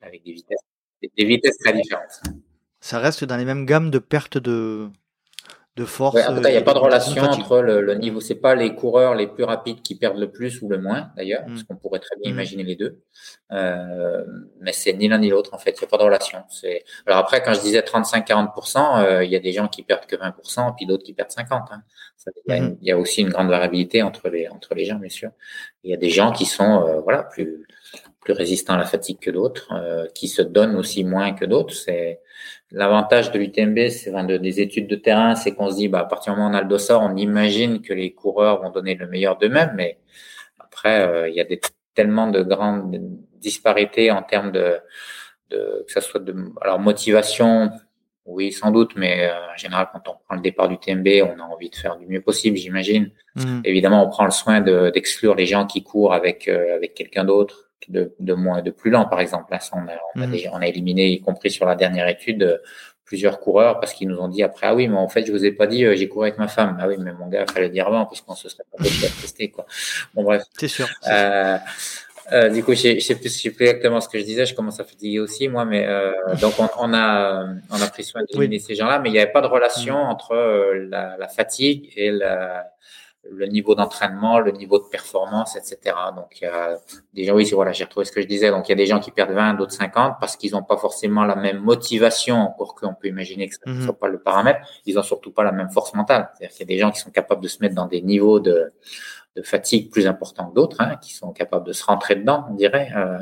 avec 0.00 0.24
des 0.24 0.32
vitesses, 0.32 0.60
des 1.02 1.24
vitesses 1.24 1.58
très 1.58 1.72
différentes. 1.72 2.22
Ça 2.80 2.98
reste 2.98 3.24
dans 3.24 3.36
les 3.36 3.44
mêmes 3.44 3.66
gammes 3.66 3.90
de 3.90 3.98
perte 3.98 4.38
de, 4.38 4.88
de 5.78 5.84
force. 5.84 6.18
il 6.28 6.40
n'y 6.40 6.56
a 6.56 6.62
pas 6.62 6.74
de 6.74 6.78
relation 6.78 7.22
entre 7.22 7.60
le, 7.60 7.80
le 7.80 7.94
niveau. 7.94 8.20
C'est 8.20 8.34
pas 8.34 8.54
les 8.54 8.74
coureurs 8.74 9.14
les 9.14 9.26
plus 9.26 9.44
rapides 9.44 9.80
qui 9.82 9.94
perdent 9.94 10.18
le 10.18 10.30
plus 10.30 10.60
ou 10.60 10.68
le 10.68 10.78
moins, 10.78 11.10
d'ailleurs, 11.16 11.44
parce 11.46 11.62
mm. 11.62 11.64
qu'on 11.64 11.76
pourrait 11.76 12.00
très 12.00 12.16
bien 12.16 12.30
mm. 12.30 12.34
imaginer 12.34 12.64
les 12.64 12.76
deux. 12.76 13.00
Euh, 13.52 14.24
mais 14.60 14.72
c'est 14.72 14.92
ni 14.92 15.08
l'un 15.08 15.18
ni 15.18 15.30
l'autre, 15.30 15.54
en 15.54 15.58
fait. 15.58 15.70
Il 15.70 15.80
n'y 15.80 15.84
a 15.84 15.88
pas 15.88 15.98
de 15.98 16.02
relation. 16.02 16.42
C'est... 16.48 16.84
Alors 17.06 17.18
après, 17.18 17.42
quand 17.42 17.54
je 17.54 17.60
disais 17.60 17.80
35-40%, 17.80 19.04
euh, 19.04 19.24
il 19.24 19.30
y 19.30 19.36
a 19.36 19.40
des 19.40 19.52
gens 19.52 19.68
qui 19.68 19.82
perdent 19.84 20.06
que 20.06 20.16
20%, 20.16 20.74
puis 20.76 20.86
d'autres 20.86 21.04
qui 21.04 21.14
perdent 21.14 21.30
50%. 21.30 21.50
Hein. 21.70 21.82
il, 22.46 22.52
y 22.52 22.52
a 22.52 22.56
il, 22.58 22.76
y 22.88 22.90
a 22.90 22.98
aussi 22.98 23.22
une 23.22 23.30
grande 23.30 23.48
variabilité 23.48 24.02
entre 24.02 24.28
les, 24.28 24.48
entre 24.48 24.74
les 24.74 24.84
gens, 24.84 24.96
bien 24.96 25.08
sûr. 25.08 25.30
Il 25.84 25.90
y 25.90 25.94
a 25.94 25.96
des 25.96 26.10
gens 26.10 26.32
qui 26.32 26.44
sont, 26.44 26.84
euh, 26.86 27.00
voilà, 27.00 27.22
plus, 27.22 27.66
plus 28.20 28.32
résistants 28.32 28.74
à 28.74 28.78
la 28.78 28.84
fatigue 28.84 29.18
que 29.20 29.30
d'autres, 29.30 29.72
euh, 29.72 30.06
qui 30.14 30.28
se 30.28 30.42
donnent 30.42 30.76
aussi 30.76 31.04
moins 31.04 31.32
que 31.32 31.44
d'autres. 31.44 31.74
C'est, 31.74 32.20
L'avantage 32.70 33.32
de 33.32 33.38
l'UTMB, 33.38 33.88
c'est 33.88 34.10
de, 34.10 34.36
des 34.36 34.60
études 34.60 34.88
de 34.88 34.96
terrain, 34.96 35.34
c'est 35.34 35.54
qu'on 35.54 35.70
se 35.70 35.76
dit, 35.76 35.88
bah, 35.88 36.00
à 36.00 36.04
partir 36.04 36.34
du 36.34 36.38
moment 36.38 36.50
où 36.50 36.54
on 36.54 36.58
a 36.58 36.62
le 36.62 36.68
dossard, 36.68 37.02
on 37.02 37.16
imagine 37.16 37.80
que 37.80 37.94
les 37.94 38.12
coureurs 38.12 38.60
vont 38.60 38.70
donner 38.70 38.94
le 38.94 39.06
meilleur 39.06 39.38
d'eux-mêmes, 39.38 39.72
mais 39.74 39.98
après, 40.58 41.00
euh, 41.00 41.28
il 41.30 41.34
y 41.34 41.40
a 41.40 41.44
des, 41.44 41.60
tellement 41.94 42.28
de 42.28 42.42
grandes 42.42 42.94
disparités 43.40 44.10
en 44.10 44.22
termes 44.22 44.52
de, 44.52 44.76
de 45.50 45.84
que 45.86 45.92
ça 45.92 46.02
soit 46.02 46.20
de, 46.20 46.34
alors 46.60 46.78
motivation, 46.78 47.70
oui, 48.26 48.52
sans 48.52 48.70
doute, 48.70 48.92
mais 48.96 49.30
euh, 49.30 49.52
en 49.54 49.56
général, 49.56 49.88
quand 49.90 50.06
on 50.06 50.16
prend 50.26 50.34
le 50.34 50.42
départ 50.42 50.68
du 50.68 50.76
TMB, 50.76 51.08
on 51.22 51.40
a 51.40 51.44
envie 51.44 51.70
de 51.70 51.76
faire 51.76 51.96
du 51.96 52.06
mieux 52.06 52.20
possible, 52.20 52.58
j'imagine. 52.58 53.10
Mmh. 53.36 53.62
Évidemment, 53.64 54.04
on 54.04 54.10
prend 54.10 54.26
le 54.26 54.30
soin 54.30 54.60
d'exclure 54.60 55.34
les 55.34 55.46
gens 55.46 55.66
qui 55.66 55.82
courent 55.82 56.12
avec 56.12 56.48
euh, 56.48 56.76
avec 56.76 56.92
quelqu'un 56.92 57.24
d'autre 57.24 57.67
de, 57.88 58.14
de 58.18 58.34
moins 58.34 58.62
de 58.62 58.70
plus 58.70 58.90
lent, 58.90 59.06
par 59.06 59.20
exemple. 59.20 59.52
Là, 59.52 59.58
on, 59.72 59.86
a, 59.88 59.92
on, 60.16 60.22
a 60.22 60.26
mhm. 60.26 60.38
on 60.52 60.60
a 60.60 60.66
éliminé, 60.66 61.08
y 61.08 61.20
compris 61.20 61.50
sur 61.50 61.66
la 61.66 61.74
dernière 61.74 62.08
étude, 62.08 62.42
euh, 62.42 62.58
plusieurs 63.04 63.40
coureurs 63.40 63.80
parce 63.80 63.94
qu'ils 63.94 64.06
nous 64.06 64.18
ont 64.18 64.28
dit 64.28 64.42
après 64.42 64.66
ah 64.66 64.74
oui 64.74 64.86
mais 64.86 64.98
en 64.98 65.08
fait 65.08 65.24
je 65.24 65.32
vous 65.32 65.42
ai 65.42 65.50
pas 65.50 65.66
dit 65.66 65.82
euh, 65.82 65.96
j'ai 65.96 66.10
couru 66.10 66.26
avec 66.26 66.38
ma 66.38 66.46
femme 66.46 66.76
ah 66.78 66.86
oui 66.86 66.96
mais 66.98 67.14
mon 67.14 67.26
gars 67.26 67.46
fallait 67.46 67.70
dire 67.70 67.86
avant 67.86 68.04
parce 68.04 68.20
qu'on 68.20 68.34
se 68.34 68.50
serait 68.50 68.64
pas 68.70 68.84
testé 68.84 69.48
quoi 69.48 69.64
bon 70.12 70.24
bref 70.24 70.42
c'est 70.58 70.68
sûr, 70.68 70.86
euh, 71.10 71.56
euh, 72.32 72.50
du 72.50 72.62
coup, 72.62 72.74
je 72.74 72.98
sais 73.00 73.14
plus, 73.14 73.32
je 73.34 73.40
sais 73.42 73.50
plus 73.50 73.66
exactement 73.66 74.00
ce 74.00 74.08
que 74.08 74.18
je 74.18 74.24
disais. 74.24 74.44
Je 74.44 74.54
commence 74.54 74.78
à 74.80 74.84
fatiguer 74.84 75.18
aussi, 75.18 75.48
moi. 75.48 75.64
Mais 75.64 75.86
euh, 75.86 76.12
donc, 76.40 76.54
on, 76.58 76.68
on, 76.78 76.92
a, 76.92 77.46
on 77.70 77.80
a 77.80 77.86
pris 77.86 78.04
soin 78.04 78.22
d'éliminer 78.28 78.58
ces 78.58 78.74
gens-là, 78.74 78.98
mais 78.98 79.08
il 79.08 79.12
n'y 79.12 79.18
avait 79.18 79.32
pas 79.32 79.40
de 79.40 79.46
relation 79.46 79.94
mhm. 79.96 80.10
entre 80.10 80.34
la, 80.90 81.16
la, 81.16 81.28
fatigue 81.28 81.90
et 81.96 82.10
la, 82.10 82.70
le 83.30 83.46
niveau 83.46 83.74
d'entraînement, 83.74 84.38
le 84.38 84.52
niveau 84.52 84.78
de 84.78 84.84
performance, 84.84 85.56
etc. 85.56 85.94
Donc, 86.16 86.40
il 86.40 86.44
y 86.44 86.46
a 86.46 86.78
des 87.14 87.24
gens, 87.24 87.34
oui, 87.34 87.48
voilà, 87.52 87.72
j'ai 87.72 87.84
retrouvé 87.84 88.04
ce 88.04 88.12
que 88.12 88.20
je 88.20 88.26
disais. 88.26 88.50
Donc, 88.50 88.68
il 88.68 88.72
y 88.72 88.74
a 88.74 88.76
des 88.76 88.86
gens 88.86 89.00
qui 89.00 89.10
perdent 89.10 89.32
20, 89.32 89.54
d'autres 89.54 89.72
50 89.72 90.16
parce 90.20 90.36
qu'ils 90.36 90.52
n'ont 90.52 90.62
pas 90.62 90.76
forcément 90.76 91.24
la 91.24 91.36
même 91.36 91.58
motivation, 91.58 92.36
encore 92.36 92.74
qu'on 92.74 92.94
peut 92.94 93.08
imaginer 93.08 93.48
que 93.48 93.54
ce 93.54 93.60
ne 93.66 93.74
mhm. 93.74 93.84
soit 93.84 93.98
pas 93.98 94.08
le 94.08 94.18
paramètre. 94.18 94.60
Ils 94.86 94.94
n'ont 94.94 95.02
surtout 95.02 95.30
pas 95.30 95.44
la 95.44 95.52
même 95.52 95.70
force 95.70 95.94
mentale. 95.94 96.30
C'est-à-dire 96.34 96.56
qu'il 96.56 96.60
y 96.60 96.72
a 96.72 96.74
des 96.74 96.78
gens 96.78 96.90
qui 96.90 97.00
sont 97.00 97.10
capables 97.10 97.42
de 97.42 97.48
se 97.48 97.58
mettre 97.60 97.74
dans 97.74 97.86
des 97.86 98.02
niveaux 98.02 98.40
de, 98.40 98.72
de 99.36 99.42
fatigue 99.42 99.90
plus 99.90 100.06
importants 100.06 100.48
que 100.48 100.54
d'autres, 100.54 100.80
hein, 100.80 100.96
qui 101.00 101.14
sont 101.14 101.32
capables 101.32 101.66
de 101.66 101.72
se 101.72 101.84
rentrer 101.84 102.16
dedans, 102.16 102.46
on 102.50 102.54
dirait, 102.54 102.90
euh, 102.96 103.18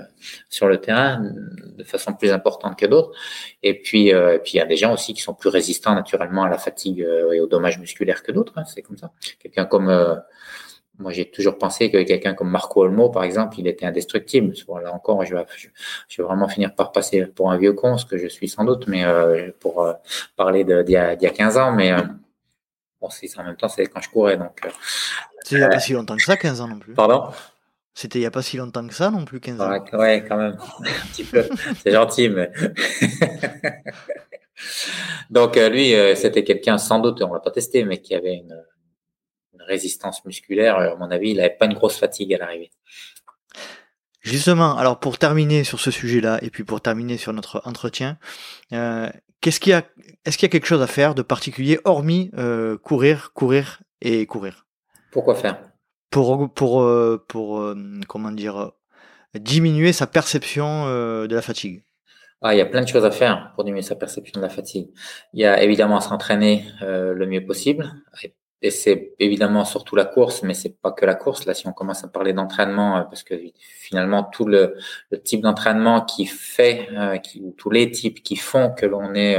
sur 0.49 0.67
le 0.69 0.81
terrain 0.81 1.23
de 1.77 1.85
façon 1.85 2.15
plus 2.15 2.33
importante 2.33 2.79
que 2.79 2.87
d'autres. 2.87 3.11
Et 3.63 3.81
puis, 3.81 4.15
euh, 4.15 4.37
et 4.37 4.39
puis 4.39 4.53
il 4.55 4.57
y 4.57 4.61
a 4.61 4.67
des 4.67 4.77
gens 4.77 4.95
aussi 4.95 5.15
qui 5.15 5.21
sont 5.21 5.35
plus 5.35 5.51
résistants 5.51 5.95
naturellement 5.95 6.45
à 6.45 6.49
la 6.49 6.59
fatigue 6.59 7.03
euh, 7.03 7.33
et 7.33 7.41
aux 7.41 7.47
dommages 7.47 7.79
musculaires 7.79 8.23
que 8.23 8.33
d'autres. 8.33 8.53
Hein, 8.57 8.65
c'est 8.65 8.83
comme 8.83 8.97
ça. 8.97 9.13
Quelqu'un 9.41 9.67
comme 9.67 9.89
euh, 9.89 10.15
moi, 10.99 11.13
j'ai 11.13 11.31
toujours 11.31 11.59
pensé 11.59 11.91
que 11.91 12.03
quelqu'un 12.03 12.33
comme 12.33 12.51
Marco 12.51 12.83
Olmo, 12.83 13.11
par 13.11 13.25
exemple, 13.25 13.61
il 13.61 13.67
était 13.67 13.85
indestructible. 13.85 14.55
Là 14.83 14.95
encore, 14.95 15.25
je 15.25 15.35
vais, 15.35 15.45
je 16.09 16.23
vais 16.23 16.27
vraiment 16.27 16.49
finir 16.49 16.75
par 16.75 16.93
passer 16.93 17.27
pour 17.27 17.51
un 17.51 17.59
vieux 17.59 17.75
con, 17.75 17.99
ce 17.99 18.07
que 18.07 18.17
je 18.17 18.27
suis 18.27 18.49
sans 18.49 18.65
doute, 18.65 18.87
mais 18.87 19.05
euh, 19.05 19.51
pour 19.61 19.83
euh, 19.83 19.93
parler 20.37 20.65
d'il 20.65 20.85
y, 20.89 20.93
y, 20.93 20.97
a 20.97 21.17
15 21.17 21.59
ans. 21.59 21.73
Mais 21.73 21.93
euh, 21.93 22.01
en 23.37 23.45
même 23.45 23.57
temps, 23.57 23.69
c'est 23.69 23.87
quand 23.87 24.01
je 24.01 24.11
courais. 24.11 24.37
Donc, 24.37 24.61
euh, 24.65 24.71
il 25.51 25.59
n'y 25.59 25.65
a 25.65 25.69
pas 25.69 25.77
euh, 25.77 25.81
si 25.81 25.93
longtemps 25.93 26.17
que 26.17 26.23
ça, 26.23 26.37
15 26.37 26.61
ans 26.61 26.69
non 26.69 26.79
plus. 26.79 26.95
Pardon? 26.95 27.31
C'était 27.95 28.19
il 28.19 28.23
n'y 28.23 28.27
a 28.27 28.31
pas 28.31 28.43
si 28.43 28.57
longtemps 28.57 28.87
que 28.87 28.95
ça 28.95 29.11
non 29.11 29.25
plus, 29.25 29.41
15 29.41 29.61
ans. 29.61 29.85
Ouais, 29.95 30.25
quand 30.29 30.37
même. 30.37 30.57
Un 30.81 31.07
petit 31.09 31.25
peu. 31.25 31.49
C'est 31.83 31.93
gentil, 31.93 32.29
mais. 32.29 32.51
Donc, 35.31 35.57
euh, 35.57 35.69
lui, 35.69 35.95
c'était 36.17 36.45
quelqu'un, 36.45 36.79
sans 36.79 36.99
doute, 36.99 37.23
on 37.23 37.29
ne 37.29 37.35
l'a 37.35 37.41
pas 37.41 37.51
testé, 37.51 37.85
mais 37.85 38.01
qui 38.01 38.15
avait 38.15 38.35
une, 38.35 38.63
résistance 39.59 40.25
musculaire. 40.25 40.77
À 40.77 40.95
mon 40.95 41.11
avis, 41.11 41.31
il 41.31 41.39
n'avait 41.39 41.51
pas 41.51 41.67
une 41.67 41.75
grosse 41.75 41.99
fatigue 41.99 42.33
à 42.35 42.39
l'arrivée. 42.39 42.71
Justement, 44.21 44.77
alors 44.77 45.01
pour 45.01 45.19
terminer 45.19 45.65
sur 45.65 45.81
ce 45.81 45.91
sujet-là, 45.91 46.39
et 46.41 46.51
puis 46.51 46.63
pour 46.63 46.81
terminer 46.81 47.17
sur 47.17 47.33
notre 47.33 47.63
entretien, 47.65 48.17
qu'est-ce 49.41 49.61
qu'il 49.61 49.71
y 49.71 49.75
a, 49.75 49.85
est-ce 50.25 50.39
qu'il 50.39 50.47
y 50.47 50.51
a 50.51 50.53
quelque 50.53 50.67
chose 50.67 50.83
à 50.83 50.87
faire 50.87 51.15
de 51.15 51.23
particulier, 51.23 51.79
hormis 51.85 52.31
courir, 52.83 53.33
courir 53.33 53.83
et 54.01 54.27
courir? 54.27 54.67
Pourquoi 55.17 55.35
faire? 55.35 55.59
Pour, 56.11 56.53
pour, 56.53 56.83
euh, 56.83 57.25
pour 57.27 57.59
euh, 57.59 57.75
comment 58.07 58.33
dire, 58.33 58.73
diminuer 59.35 59.95
sa 59.95 60.07
perception 60.07 60.85
euh, 60.87 61.27
de 61.27 61.35
la 61.35 61.41
fatigue. 61.41 61.85
Ah, 62.43 62.55
il 62.55 62.59
y 62.59 62.61
a 62.61 62.67
plein 62.67 62.83
de 62.83 62.89
choses 62.89 63.07
à 63.07 63.11
faire 63.11 63.53
pour 63.55 63.65
diminuer 63.65 63.83
sa 63.83 63.97
perception 63.97 64.39
de 64.39 64.45
la 64.45 64.51
fatigue. 64.51 64.91
Il 65.33 65.41
y 65.41 65.47
a 65.47 65.63
évidemment 65.63 66.01
s'entraîner 66.01 66.67
le 66.83 67.25
mieux 67.25 67.47
possible. 67.47 67.91
Et 68.63 68.71
c'est 68.71 69.15
évidemment 69.19 69.65
surtout 69.65 69.97
la 69.97 70.07
course, 70.07 70.43
mais 70.43 70.55
c'est 70.55 70.81
pas 70.81 70.91
que 70.91 71.05
la 71.05 71.15
course. 71.15 71.45
Là, 71.45 71.55
si 71.55 71.67
on 71.67 71.73
commence 71.73 72.05
à 72.05 72.09
parler 72.09 72.33
d'entraînement, 72.33 73.05
parce 73.05 73.23
que 73.23 73.35
finalement 73.61 74.25
tout 74.25 74.47
le, 74.47 74.77
type 75.25 75.43
d'entraînement 75.43 76.01
qui 76.03 76.27
fait, 76.27 76.89
qui, 77.23 77.43
tous 77.59 77.71
les 77.71 77.91
types 77.91 78.23
qui 78.23 78.37
font 78.37 78.71
que 78.71 78.87
l'on 78.87 79.15
est 79.15 79.37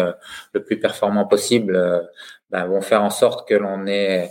le 0.53 0.63
plus 0.63 0.79
performant 0.79 1.25
possible, 1.25 2.07
ben, 2.51 2.65
vont 2.67 2.81
faire 2.81 3.03
en 3.03 3.09
sorte 3.09 3.47
que 3.47 3.55
l'on 3.55 3.87
est 3.87 4.29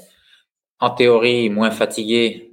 en 0.78 0.90
théorie 0.90 1.50
moins 1.50 1.70
fatigué 1.70 2.45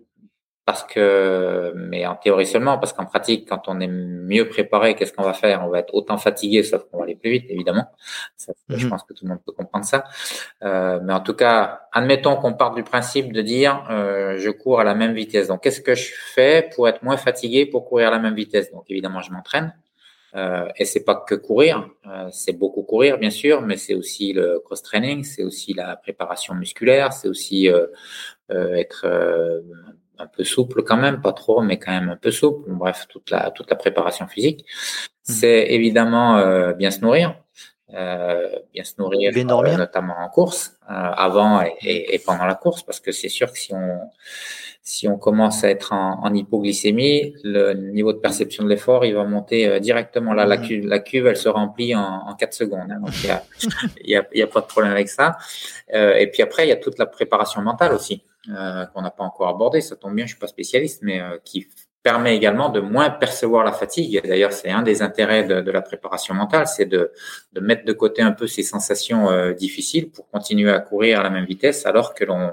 parce 0.65 0.84
que, 0.84 1.73
mais 1.76 2.06
en 2.06 2.15
théorie 2.15 2.45
seulement, 2.45 2.77
parce 2.77 2.94
qu'en 2.94 3.06
pratique, 3.06 3.49
quand 3.49 3.64
on 3.68 3.81
est 3.81 3.88
mieux 3.88 4.48
préparé, 4.48 4.95
qu'est-ce 4.95 5.11
qu'on 5.11 5.23
va 5.23 5.34
faire? 5.34 5.61
On 5.65 5.69
va 5.69 5.80
être 5.80 5.94
autant 5.94 6.18
fatigué, 6.18 6.64
sauf 6.64 6.85
qu'on 6.85 6.98
va 6.98 7.03
aller 7.03 7.15
plus 7.15 7.31
vite, 7.31 7.45
évidemment. 7.49 7.88
Je 8.69 8.85
mhm. 8.85 8.90
pense 8.90 9.03
que 9.03 9.14
tout 9.14 9.26
le 9.26 9.30
monde 9.30 9.41
peut 9.45 9.52
comprendre 9.52 9.85
ça. 9.85 10.06
Euh, 10.64 10.99
mais 11.03 11.11
en 11.11 11.19
tout 11.19 11.34
cas, 11.34 11.81
admettons 11.91 12.38
qu'on 12.38 12.53
parte 12.53 12.76
du 12.76 12.84
principe 12.84 13.34
de 13.34 13.41
dire, 13.41 13.85
euh, 13.90 14.38
je 14.38 14.49
cours 14.52 14.80
à 14.80 14.85
la 14.85 14.95
même 14.95 15.14
vitesse. 15.14 15.48
Donc, 15.48 15.64
qu'est-ce 15.64 15.81
que 15.81 15.95
je 15.95 16.14
fais 16.34 16.69
pour 16.73 16.88
être 16.88 17.03
moins 17.03 17.18
fatigué 17.18 17.65
pour 17.65 17.85
courir 17.85 18.07
à 18.07 18.11
la 18.11 18.19
même 18.19 18.35
vitesse? 18.35 18.72
Donc, 18.72 18.85
évidemment, 18.90 19.22
je 19.22 19.31
m'entraîne. 19.31 19.73
Euh, 20.35 20.68
et 20.77 20.85
c'est 20.85 21.03
pas 21.03 21.15
que 21.15 21.35
courir, 21.35 21.88
euh, 22.07 22.27
c'est 22.31 22.53
beaucoup 22.53 22.81
courir 22.81 23.19
bien 23.19 23.30
sûr, 23.30 23.61
mais 23.61 23.77
c'est 23.77 23.94
aussi 23.94 24.34
le 24.34 24.60
cross 24.65 24.81
training, 24.81 25.23
c'est 25.23 25.44
aussi 25.44 25.73
la 25.73 25.95
préparation 25.95 26.56
musculaire, 26.56 27.14
c'est 27.14 27.27
aussi 27.27 27.69
euh, 27.69 27.85
euh 28.49 28.73
être 28.73 29.06
euh, 29.06 29.61
un 30.19 30.27
peu 30.27 30.44
souple 30.44 30.84
quand 30.84 30.98
même, 30.98 31.22
pas 31.22 31.34
trop, 31.34 31.61
mais 31.61 31.77
quand 31.77 31.91
même 31.91 32.10
un 32.10 32.18
peu 32.18 32.31
souple. 32.31 32.69
Bref, 32.72 33.06
toute 33.10 33.30
la 33.30 33.52
toute 33.52 33.69
la 33.69 33.76
préparation 33.76 34.27
physique. 34.27 34.61
Mmh. 34.61 35.34
C'est 35.34 35.72
évidemment 35.72 36.73
bien 36.73 36.91
se 36.91 36.99
nourrir, 37.02 37.35
bien 37.90 38.84
se 38.84 38.94
nourrir, 38.99 39.77
notamment 39.77 40.15
en 40.19 40.30
course, 40.30 40.77
avant 40.88 41.61
et, 41.61 42.15
et, 42.15 42.19
pendant 42.19 42.45
la 42.45 42.56
course, 42.56 42.84
parce 42.84 42.99
que 42.99 43.11
c'est 43.11 43.30
sûr 43.30 43.52
que 43.52 43.57
si 43.57 43.73
on 43.73 43.99
si 44.85 45.07
on 45.07 45.18
commence 45.18 45.64
à 45.64 45.69
être 45.69 45.94
en, 45.94 46.19
en 46.23 46.34
hypoglycémie, 46.34 47.35
le 47.45 47.73
niveau 47.73 48.11
de 48.11 48.18
perception 48.18 48.65
de 48.65 48.69
l'effort, 48.69 49.06
il 49.06 49.15
va 49.15 49.23
monter 49.23 49.65
euh, 49.65 49.80
directement. 49.80 50.34
Là, 50.34 50.45
la 50.45 50.57
cuve, 50.57 50.85
la 50.85 50.99
cuve, 50.99 51.27
elle 51.27 51.38
se 51.38 51.48
remplit 51.48 51.95
en, 51.95 52.02
en 52.02 52.35
4 52.35 52.53
secondes. 52.53 52.91
Hein. 52.91 52.99
donc, 52.99 53.14
il 53.23 53.27
y 53.27 53.31
a, 53.31 53.44
y, 54.03 54.15
a, 54.18 54.27
y 54.34 54.41
a, 54.41 54.48
pas 54.48 54.60
de 54.60 54.65
problème 54.65 54.91
avec 54.91 55.07
ça. 55.07 55.38
Euh, 55.94 56.15
et 56.15 56.27
puis 56.27 56.44
après, 56.44 56.65
il 56.65 56.69
y 56.69 56.73
a 56.73 56.76
toute 56.76 56.99
la 56.99 57.06
préparation 57.06 57.61
mentale 57.61 57.94
aussi. 57.94 58.23
Qu'on 58.45 59.02
n'a 59.02 59.11
pas 59.11 59.24
encore 59.24 59.48
abordé, 59.48 59.82
ça 59.82 59.95
tombe 59.95 60.15
bien, 60.15 60.26
je 60.26 60.32
suis 60.32 60.40
pas 60.40 60.48
spécialiste, 60.48 61.02
mais 61.02 61.22
qui 61.45 61.68
permet 62.03 62.36
également 62.36 62.70
de 62.70 62.82
moins 62.82 63.10
percevoir 63.10 63.64
la 63.64 63.72
fatigue. 63.72 64.22
D'ailleurs, 64.28 64.52
c'est 64.52 64.70
un 64.70 64.84
des 64.84 65.02
intérêts 65.02 65.45
de, 65.45 65.72
la 65.72 65.82
préparation 65.82 66.34
mentale, 66.34 66.68
c'est 66.68 66.86
de, 66.86 67.11
de, 67.53 67.61
mettre 67.61 67.86
de 67.86 67.94
côté 67.94 68.22
un 68.22 68.34
peu 68.34 68.45
ces 68.45 68.61
sensations 68.61 69.32
euh, 69.32 69.53
difficiles 69.53 70.11
pour 70.11 70.30
continuer 70.30 70.70
à 70.70 70.80
courir 70.80 71.22
à 71.22 71.24
la 71.24 71.30
même 71.30 71.45
vitesse, 71.45 71.86
alors 71.86 72.14
que 72.14 72.26
l'on 72.26 72.52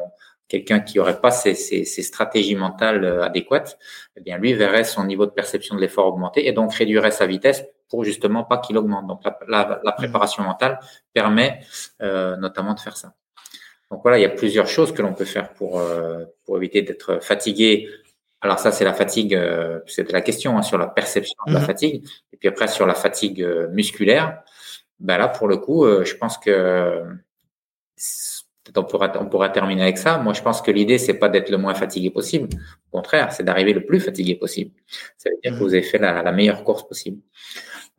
quelqu'un 0.49 0.81
qui 0.81 0.99
n'aurait 0.99 1.21
pas 1.21 1.31
ces, 1.31 1.55
stratégies 1.85 2.57
mentales 2.57 3.05
euh, 3.05 3.23
adéquates, 3.23 3.79
eh 4.17 4.21
bien 4.21 4.37
lui 4.37 4.53
verrait 4.53 4.83
son 4.83 5.05
niveau 5.05 5.25
de 5.27 5.31
perception 5.31 5.77
de 5.77 5.81
l'effort 5.81 6.07
augmenter 6.07 6.49
et 6.49 6.53
donc 6.53 6.75
réduirait 6.75 7.13
sa 7.13 7.27
vitesse 7.27 7.65
pour 7.89 8.03
justement 8.05 8.43
pas 8.43 8.59
qu'il 8.59 8.77
augmente. 8.77 9.07
Donc 9.07 9.23
la, 9.25 9.39
la, 9.47 9.81
la, 9.85 9.93
préparation 9.93 10.43
mentale 10.43 10.81
permet 11.13 11.61
euh, 12.03 12.37
notamment 12.37 12.75
de 12.75 12.81
faire 12.81 12.97
ça. 12.97 13.15
Donc 13.91 14.03
voilà, 14.03 14.19
il 14.19 14.23
y 14.23 14.27
a 14.27 14.31
plusieurs 14.31 14.69
choses 14.69 14.93
que 14.93 15.03
l'on 15.03 15.15
peut 15.15 15.25
faire 15.25 15.53
pour, 15.55 15.81
euh, 15.81 16.25
pour 16.45 16.57
éviter 16.57 16.83
d'être 16.83 17.23
fatigué 17.23 17.89
alors 18.43 18.59
ça, 18.59 18.73
c'est 18.73 18.85
la 18.85 18.95
fatigue, 18.95 19.35
euh, 19.35 19.81
c'était 19.87 20.13
la 20.13 20.23
question 20.23 20.57
hein, 20.57 20.63
sur 20.63 20.79
la 20.79 20.87
perception 20.87 21.37
de 21.47 21.53
la 21.53 21.61
mhm. 21.61 21.67
fatigue. 21.67 22.07
Et 22.33 22.37
puis 22.37 22.49
après, 22.49 22.69
sur 22.69 22.87
la 22.87 22.95
fatigue 22.95 23.43
euh, 23.43 23.69
musculaire, 23.69 24.43
ben 24.99 25.19
là, 25.19 25.29
pour 25.29 25.47
le 25.47 25.59
coup, 25.59 25.85
euh, 25.85 26.05
je 26.05 26.17
pense 26.17 26.39
que 26.39 27.05
on 28.77 28.85
pourra, 28.85 29.13
on 29.19 29.27
pourra 29.27 29.49
terminer 29.49 29.83
avec 29.83 29.99
ça. 29.99 30.19
Moi, 30.19 30.33
je 30.33 30.43
pense 30.43 30.63
que 30.63 30.71
l'idée, 30.71 30.97
c'est 30.97 31.19
pas 31.19 31.29
d'être 31.29 31.51
le 31.51 31.59
moins 31.59 31.75
fatigué 31.75 32.09
possible. 32.09 32.49
Au 32.93 32.97
contraire, 32.97 33.33
c'est 33.33 33.43
d'arriver 33.43 33.73
le 33.75 33.85
plus 33.85 34.01
fatigué 34.01 34.37
possible. 34.37 34.71
Ça 35.19 35.29
veut 35.29 35.37
dire 35.43 35.53
que 35.53 35.57
mhm. 35.57 35.63
vous 35.63 35.75
avez 35.75 35.83
fait 35.83 35.99
la, 35.99 36.23
la 36.23 36.33
meilleure 36.33 36.65
course 36.65 36.87
possible. 36.87 37.21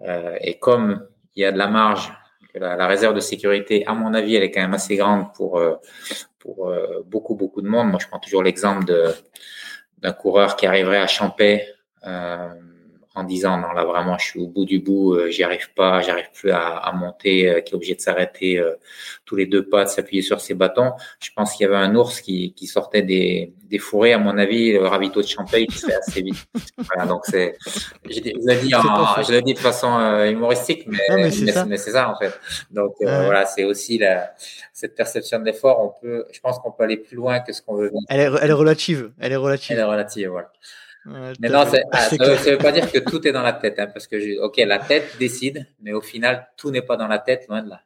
Euh, 0.01 0.37
et 0.41 0.57
comme 0.57 1.07
il 1.35 1.43
y 1.43 1.45
a 1.45 1.51
de 1.51 1.57
la 1.57 1.67
marge, 1.67 2.11
la, 2.55 2.87
réserve 2.87 3.15
de 3.15 3.19
sécurité, 3.19 3.85
à 3.87 3.93
mon 3.93 4.13
avis, 4.13 4.35
elle 4.35 4.43
est 4.43 4.51
quand 4.51 4.61
même 4.61 4.73
assez 4.73 4.95
grande 4.95 5.33
pour, 5.33 5.61
pour 6.39 6.73
beaucoup, 7.05 7.35
beaucoup 7.35 7.61
de 7.61 7.67
monde. 7.67 7.89
Moi, 7.89 7.99
je 8.01 8.07
prends 8.07 8.19
toujours 8.19 8.43
l'exemple 8.43 8.85
d'un 9.99 10.11
coureur 10.13 10.55
qui 10.55 10.65
arriverait 10.65 10.99
à 10.99 11.07
Champais 11.07 11.67
euh, 12.05 12.49
en 13.13 13.25
disant 13.25 13.57
non 13.57 13.73
là 13.73 13.83
vraiment 13.83 14.17
je 14.17 14.25
suis 14.25 14.39
au 14.39 14.47
bout 14.47 14.63
du 14.63 14.79
bout, 14.79 15.15
euh, 15.15 15.29
j'y 15.29 15.43
arrive 15.43 15.73
pas, 15.73 16.01
j'arrive 16.01 16.29
plus 16.33 16.51
à, 16.51 16.77
à 16.77 16.93
monter, 16.93 17.49
euh, 17.49 17.59
qui 17.59 17.73
est 17.73 17.75
obligé 17.75 17.95
de 17.95 17.99
s'arrêter 17.99 18.57
euh, 18.57 18.75
tous 19.25 19.35
les 19.35 19.45
deux 19.45 19.67
pas, 19.67 19.83
de 19.83 19.89
s'appuyer 19.89 20.21
sur 20.21 20.39
ses 20.39 20.53
bâtons. 20.53 20.93
Je 21.19 21.29
pense 21.35 21.53
qu'il 21.53 21.65
y 21.65 21.67
avait 21.67 21.77
un 21.77 21.93
ours 21.95 22.21
qui, 22.21 22.53
qui 22.53 22.67
sortait 22.67 23.01
des, 23.01 23.53
des 23.65 23.79
fourrés, 23.79 24.13
à 24.13 24.17
mon 24.17 24.37
avis, 24.37 24.73
le 24.73 24.87
ravito 24.87 25.21
de 25.21 25.27
Champais 25.27 25.63
il 25.67 25.73
se 25.73 25.87
fait 25.87 25.95
assez 25.95 26.21
vite. 26.21 26.45
voilà, 26.77 27.05
donc 27.05 27.23
c'est, 27.25 27.57
je, 28.09 28.21
l'ai 28.21 28.57
dit, 28.61 28.73
en, 28.75 29.21
je 29.21 29.31
l'ai 29.31 29.41
dit 29.41 29.53
de 29.55 29.59
façon 29.59 29.89
humoristique, 30.25 30.85
mais, 30.87 30.99
mais 31.09 31.31
c'est 31.77 31.91
ça. 31.91 32.09
en 32.09 32.17
fait. 32.17 32.33
Donc 32.71 32.95
voilà, 33.01 33.45
c'est 33.45 33.65
aussi 33.65 33.97
la, 33.97 34.33
cette 34.71 34.95
perception 34.95 35.39
de 35.39 35.45
l'effort. 35.45 35.81
On 35.81 36.01
peut, 36.01 36.25
je 36.31 36.39
pense 36.39 36.59
qu'on 36.59 36.71
peut 36.71 36.83
aller 36.83 36.97
plus 36.97 37.17
loin 37.17 37.41
que 37.41 37.51
ce 37.51 37.61
qu'on 37.61 37.75
veut. 37.75 37.91
Elle 38.07 38.21
est, 38.21 38.31
elle 38.41 38.49
est 38.49 38.53
relative. 38.53 39.11
Elle 39.19 39.33
est 39.33 39.37
relative. 39.37 39.71
Elle 39.71 39.79
est 39.79 39.83
relative, 39.83 40.29
voilà 40.29 40.51
mais 41.05 41.49
non, 41.49 41.63
ah, 41.63 41.65
ça 41.99 42.15
ne 42.15 42.51
veut 42.51 42.57
pas 42.57 42.71
dire 42.71 42.91
que 42.91 42.99
tout 42.99 43.27
est 43.27 43.31
dans 43.31 43.41
la 43.41 43.53
tête, 43.53 43.79
hein, 43.79 43.87
parce 43.87 44.07
que, 44.07 44.39
ok, 44.41 44.57
la 44.57 44.79
tête 44.79 45.17
décide, 45.19 45.67
mais 45.81 45.93
au 45.93 46.01
final, 46.01 46.47
tout 46.57 46.71
n'est 46.71 46.81
pas 46.81 46.97
dans 46.97 47.07
la 47.07 47.19
tête, 47.19 47.47
loin 47.47 47.63
de 47.63 47.69
là. 47.69 47.81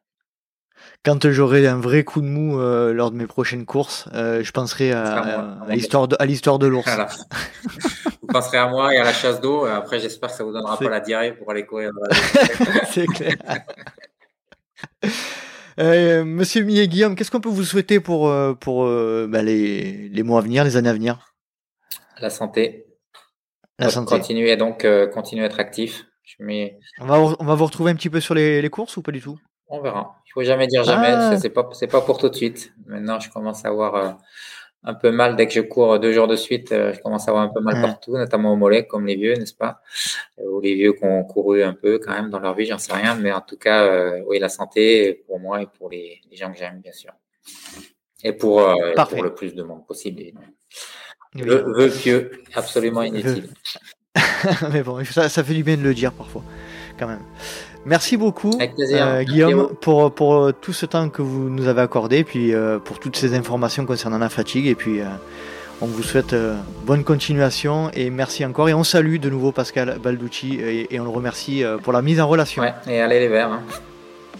Quand 1.03 1.29
j'aurai 1.31 1.67
un 1.67 1.79
vrai 1.79 2.03
coup 2.03 2.21
de 2.21 2.27
mou 2.27 2.59
euh, 2.59 2.91
lors 2.91 3.11
de 3.11 3.15
mes 3.15 3.27
prochaines 3.27 3.65
courses, 3.65 4.09
euh, 4.13 4.43
je 4.43 4.51
penserai 4.51 4.91
à, 4.91 5.65
l'histoire 5.69 6.07
de, 6.07 6.15
à 6.19 6.25
l'histoire 6.25 6.59
de 6.59 6.67
l'ours. 6.67 6.89
vous 8.21 8.27
penserez 8.27 8.57
à 8.57 8.67
moi 8.67 8.93
et 8.93 8.97
à 8.97 9.03
la 9.03 9.13
chasse 9.13 9.39
d'eau. 9.39 9.65
Après, 9.65 9.99
j'espère 9.99 10.29
que 10.29 10.35
ça 10.35 10.43
vous 10.43 10.51
donnera 10.51 10.77
pas 10.77 10.89
la 10.89 10.99
diarrhée 10.99 11.33
pour 11.33 11.49
aller 11.51 11.65
courir. 11.65 11.91
C'est 12.89 13.07
clair. 13.07 13.35
Euh, 15.79 16.23
Monsieur 16.25 16.63
Millet 16.63 16.87
Guillaume, 16.87 17.15
qu'est-ce 17.15 17.31
qu'on 17.31 17.41
peut 17.41 17.49
vous 17.49 17.63
souhaiter 17.63 17.99
pour, 17.99 18.33
pour 18.59 18.85
bah, 18.85 19.43
les, 19.43 20.09
les 20.09 20.23
mois 20.23 20.39
à 20.39 20.43
venir, 20.43 20.63
les 20.63 20.75
années 20.75 20.89
à 20.89 20.93
venir? 20.93 21.33
La 22.19 22.29
santé, 22.29 22.85
la 23.79 23.91
Continuer 23.91 24.55
donc 24.57 24.85
euh, 24.85 25.07
continuer 25.07 25.43
à 25.43 25.47
être 25.47 25.59
actif. 25.59 26.05
Je 26.23 26.43
mets... 26.43 26.79
on, 26.99 27.05
va, 27.05 27.19
on 27.19 27.45
va 27.45 27.55
vous 27.55 27.65
retrouver 27.65 27.91
un 27.91 27.95
petit 27.95 28.09
peu 28.09 28.19
sur 28.19 28.33
les, 28.33 28.61
les 28.61 28.69
courses 28.69 28.97
ou 28.97 29.01
pas 29.01 29.11
du 29.11 29.21
tout? 29.21 29.37
On 29.67 29.81
verra. 29.81 30.15
Il 30.27 30.31
faut 30.31 30.43
jamais 30.43 30.67
dire 30.67 30.83
jamais. 30.83 31.09
Ah. 31.09 31.37
C'est 31.37 31.49
pas 31.49 31.69
c'est 31.73 31.87
pas 31.87 32.01
pour 32.01 32.17
tout 32.17 32.29
de 32.29 32.35
suite. 32.35 32.73
Maintenant, 32.85 33.19
je 33.19 33.29
commence 33.29 33.65
à 33.65 33.69
avoir 33.69 33.95
euh, 33.95 34.11
un 34.83 34.93
peu 34.93 35.11
mal 35.11 35.35
dès 35.35 35.47
que 35.47 35.53
je 35.53 35.61
cours 35.61 35.99
deux 35.99 36.13
jours 36.13 36.27
de 36.27 36.35
suite. 36.35 36.71
Euh, 36.71 36.93
je 36.93 37.01
commence 37.01 37.27
à 37.27 37.31
avoir 37.31 37.43
un 37.43 37.49
peu 37.49 37.59
mal 37.61 37.81
partout, 37.81 38.17
notamment 38.17 38.53
au 38.53 38.55
mollet, 38.55 38.85
comme 38.85 39.05
les 39.05 39.15
vieux, 39.15 39.33
n'est-ce 39.33 39.55
pas? 39.55 39.81
Ou 40.37 40.61
les 40.61 40.75
vieux 40.75 40.93
qui 40.93 41.03
ont 41.03 41.23
couru 41.23 41.63
un 41.63 41.73
peu 41.73 41.99
quand 41.99 42.13
même 42.13 42.29
dans 42.29 42.39
leur 42.39 42.55
vie, 42.55 42.65
j'en 42.65 42.77
sais 42.77 42.93
rien. 42.93 43.15
Mais 43.15 43.31
en 43.31 43.41
tout 43.41 43.57
cas, 43.57 44.19
oui, 44.27 44.39
la 44.39 44.49
santé 44.49 45.23
pour 45.27 45.39
moi 45.39 45.61
et 45.61 45.67
pour 45.67 45.89
les, 45.89 46.21
les 46.29 46.37
gens 46.37 46.51
que 46.51 46.57
j'aime, 46.57 46.79
bien 46.79 46.93
sûr. 46.93 47.11
Et 48.23 48.33
pour, 48.33 48.61
pour 49.09 49.23
le 49.23 49.33
plus 49.33 49.53
de 49.53 49.63
monde 49.63 49.85
possible. 49.85 50.21
Vœu 51.35 51.89
pieux, 51.89 52.31
absolument 52.53 53.03
inutile. 53.03 53.49
Mais 54.71 54.83
bon, 54.83 55.03
ça, 55.05 55.27
ça, 55.29 55.43
fait 55.43 55.53
du 55.53 55.63
bien 55.63 55.75
de 55.75 55.81
le 55.81 55.93
dire 55.93 56.11
parfois, 56.11 56.43
quand 56.97 57.07
même. 57.07 57.19
Merci 57.85 58.17
beaucoup, 58.17 58.57
euh, 58.59 59.23
Guillaume, 59.23 59.69
pour, 59.79 60.11
pour 60.11 60.35
euh, 60.35 60.51
tout 60.51 60.73
ce 60.73 60.87
temps 60.87 61.09
que 61.09 61.21
vous 61.21 61.49
nous 61.49 61.67
avez 61.67 61.81
accordé, 61.81 62.23
puis 62.23 62.53
euh, 62.53 62.79
pour 62.79 62.99
toutes 62.99 63.15
ces 63.15 63.35
informations 63.35 63.85
concernant 63.85 64.17
la 64.17 64.29
fatigue. 64.29 64.65
Et 64.65 64.73
puis, 64.73 65.01
on 65.81 65.85
vous 65.85 66.01
souhaite 66.01 66.35
bonne 66.83 67.03
continuation 67.03 67.91
et 67.93 68.09
merci 68.09 68.43
encore. 68.43 68.69
Et 68.69 68.73
on 68.73 68.83
salue 68.83 69.17
de 69.17 69.29
nouveau 69.29 69.51
Pascal 69.51 69.99
Balducci 70.01 70.59
et, 70.59 70.99
on 70.99 71.03
le 71.03 71.09
remercie 71.09 71.63
pour 71.83 71.93
la 71.93 72.01
mise 72.01 72.19
en 72.19 72.27
relation. 72.27 72.63
Ouais, 72.63 72.73
et 72.87 73.01
allez 73.01 73.19
les 73.19 73.27
verts. 73.27 73.51
Hein. 73.51 73.61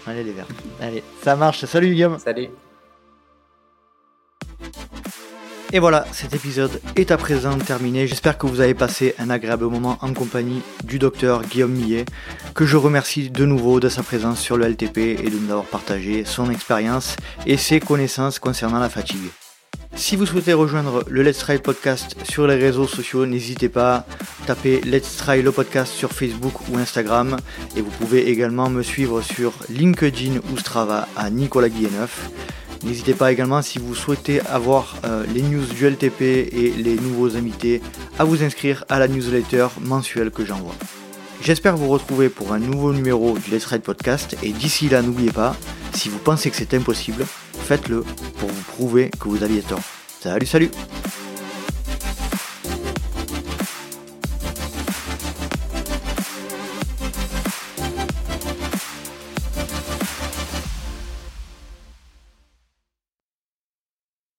Allez 0.08 0.24
les 0.24 0.32
verts. 0.32 0.48
Allez, 0.80 1.02
ça 1.22 1.36
marche. 1.36 1.64
Salut, 1.66 1.90
Guillaume. 1.90 2.18
Salut. 2.18 2.48
Et 5.76 5.78
voilà, 5.78 6.06
cet 6.10 6.34
épisode 6.34 6.80
est 6.96 7.10
à 7.10 7.18
présent 7.18 7.58
terminé. 7.58 8.06
J'espère 8.06 8.38
que 8.38 8.46
vous 8.46 8.62
avez 8.62 8.72
passé 8.72 9.14
un 9.18 9.28
agréable 9.28 9.66
moment 9.66 9.98
en 10.00 10.14
compagnie 10.14 10.62
du 10.84 10.98
docteur 10.98 11.42
Guillaume 11.42 11.72
Millet, 11.72 12.06
que 12.54 12.64
je 12.64 12.78
remercie 12.78 13.28
de 13.28 13.44
nouveau 13.44 13.78
de 13.78 13.90
sa 13.90 14.02
présence 14.02 14.40
sur 14.40 14.56
le 14.56 14.68
LTP 14.68 14.96
et 14.96 15.28
de 15.28 15.38
nous 15.38 15.50
avoir 15.50 15.66
partagé 15.66 16.24
son 16.24 16.50
expérience 16.50 17.16
et 17.44 17.58
ses 17.58 17.78
connaissances 17.78 18.38
concernant 18.38 18.78
la 18.78 18.88
fatigue. 18.88 19.28
Si 19.96 20.16
vous 20.16 20.24
souhaitez 20.24 20.54
rejoindre 20.54 21.04
le 21.10 21.22
Let's 21.22 21.40
Try 21.40 21.58
podcast 21.58 22.16
sur 22.26 22.46
les 22.46 22.56
réseaux 22.56 22.86
sociaux, 22.86 23.26
n'hésitez 23.26 23.68
pas, 23.68 23.96
à 23.96 24.46
taper 24.46 24.80
Let's 24.80 25.18
Try 25.18 25.42
le 25.42 25.52
podcast 25.52 25.92
sur 25.92 26.10
Facebook 26.10 26.54
ou 26.70 26.78
Instagram 26.78 27.36
et 27.76 27.82
vous 27.82 27.90
pouvez 27.90 28.30
également 28.30 28.70
me 28.70 28.82
suivre 28.82 29.20
sur 29.20 29.52
LinkedIn 29.68 30.38
ou 30.50 30.56
Strava 30.56 31.06
à 31.16 31.28
Nicolas 31.28 31.68
Guilleneuf. 31.68 32.30
N'hésitez 32.84 33.14
pas 33.14 33.32
également 33.32 33.62
si 33.62 33.78
vous 33.78 33.94
souhaitez 33.94 34.40
avoir 34.42 34.96
euh, 35.04 35.24
les 35.34 35.42
news 35.42 35.64
du 35.64 35.86
LTP 35.86 36.22
et 36.22 36.72
les 36.76 36.96
nouveaux 36.96 37.36
invités 37.36 37.80
à 38.18 38.24
vous 38.24 38.42
inscrire 38.42 38.84
à 38.88 38.98
la 38.98 39.08
newsletter 39.08 39.68
mensuelle 39.80 40.30
que 40.30 40.44
j'envoie. 40.44 40.74
J'espère 41.42 41.76
vous 41.76 41.88
retrouver 41.88 42.28
pour 42.28 42.52
un 42.52 42.58
nouveau 42.58 42.92
numéro 42.92 43.38
du 43.38 43.50
Let's 43.50 43.66
Ride 43.66 43.82
Podcast 43.82 44.36
et 44.42 44.50
d'ici 44.50 44.88
là 44.88 45.02
n'oubliez 45.02 45.32
pas, 45.32 45.56
si 45.92 46.08
vous 46.08 46.18
pensez 46.18 46.50
que 46.50 46.56
c'est 46.56 46.74
impossible, 46.74 47.24
faites-le 47.52 48.04
pour 48.38 48.48
vous 48.48 48.62
prouver 48.62 49.10
que 49.20 49.28
vous 49.28 49.42
aviez 49.42 49.62
tort. 49.62 49.82
Salut 50.20 50.46
salut 50.46 50.70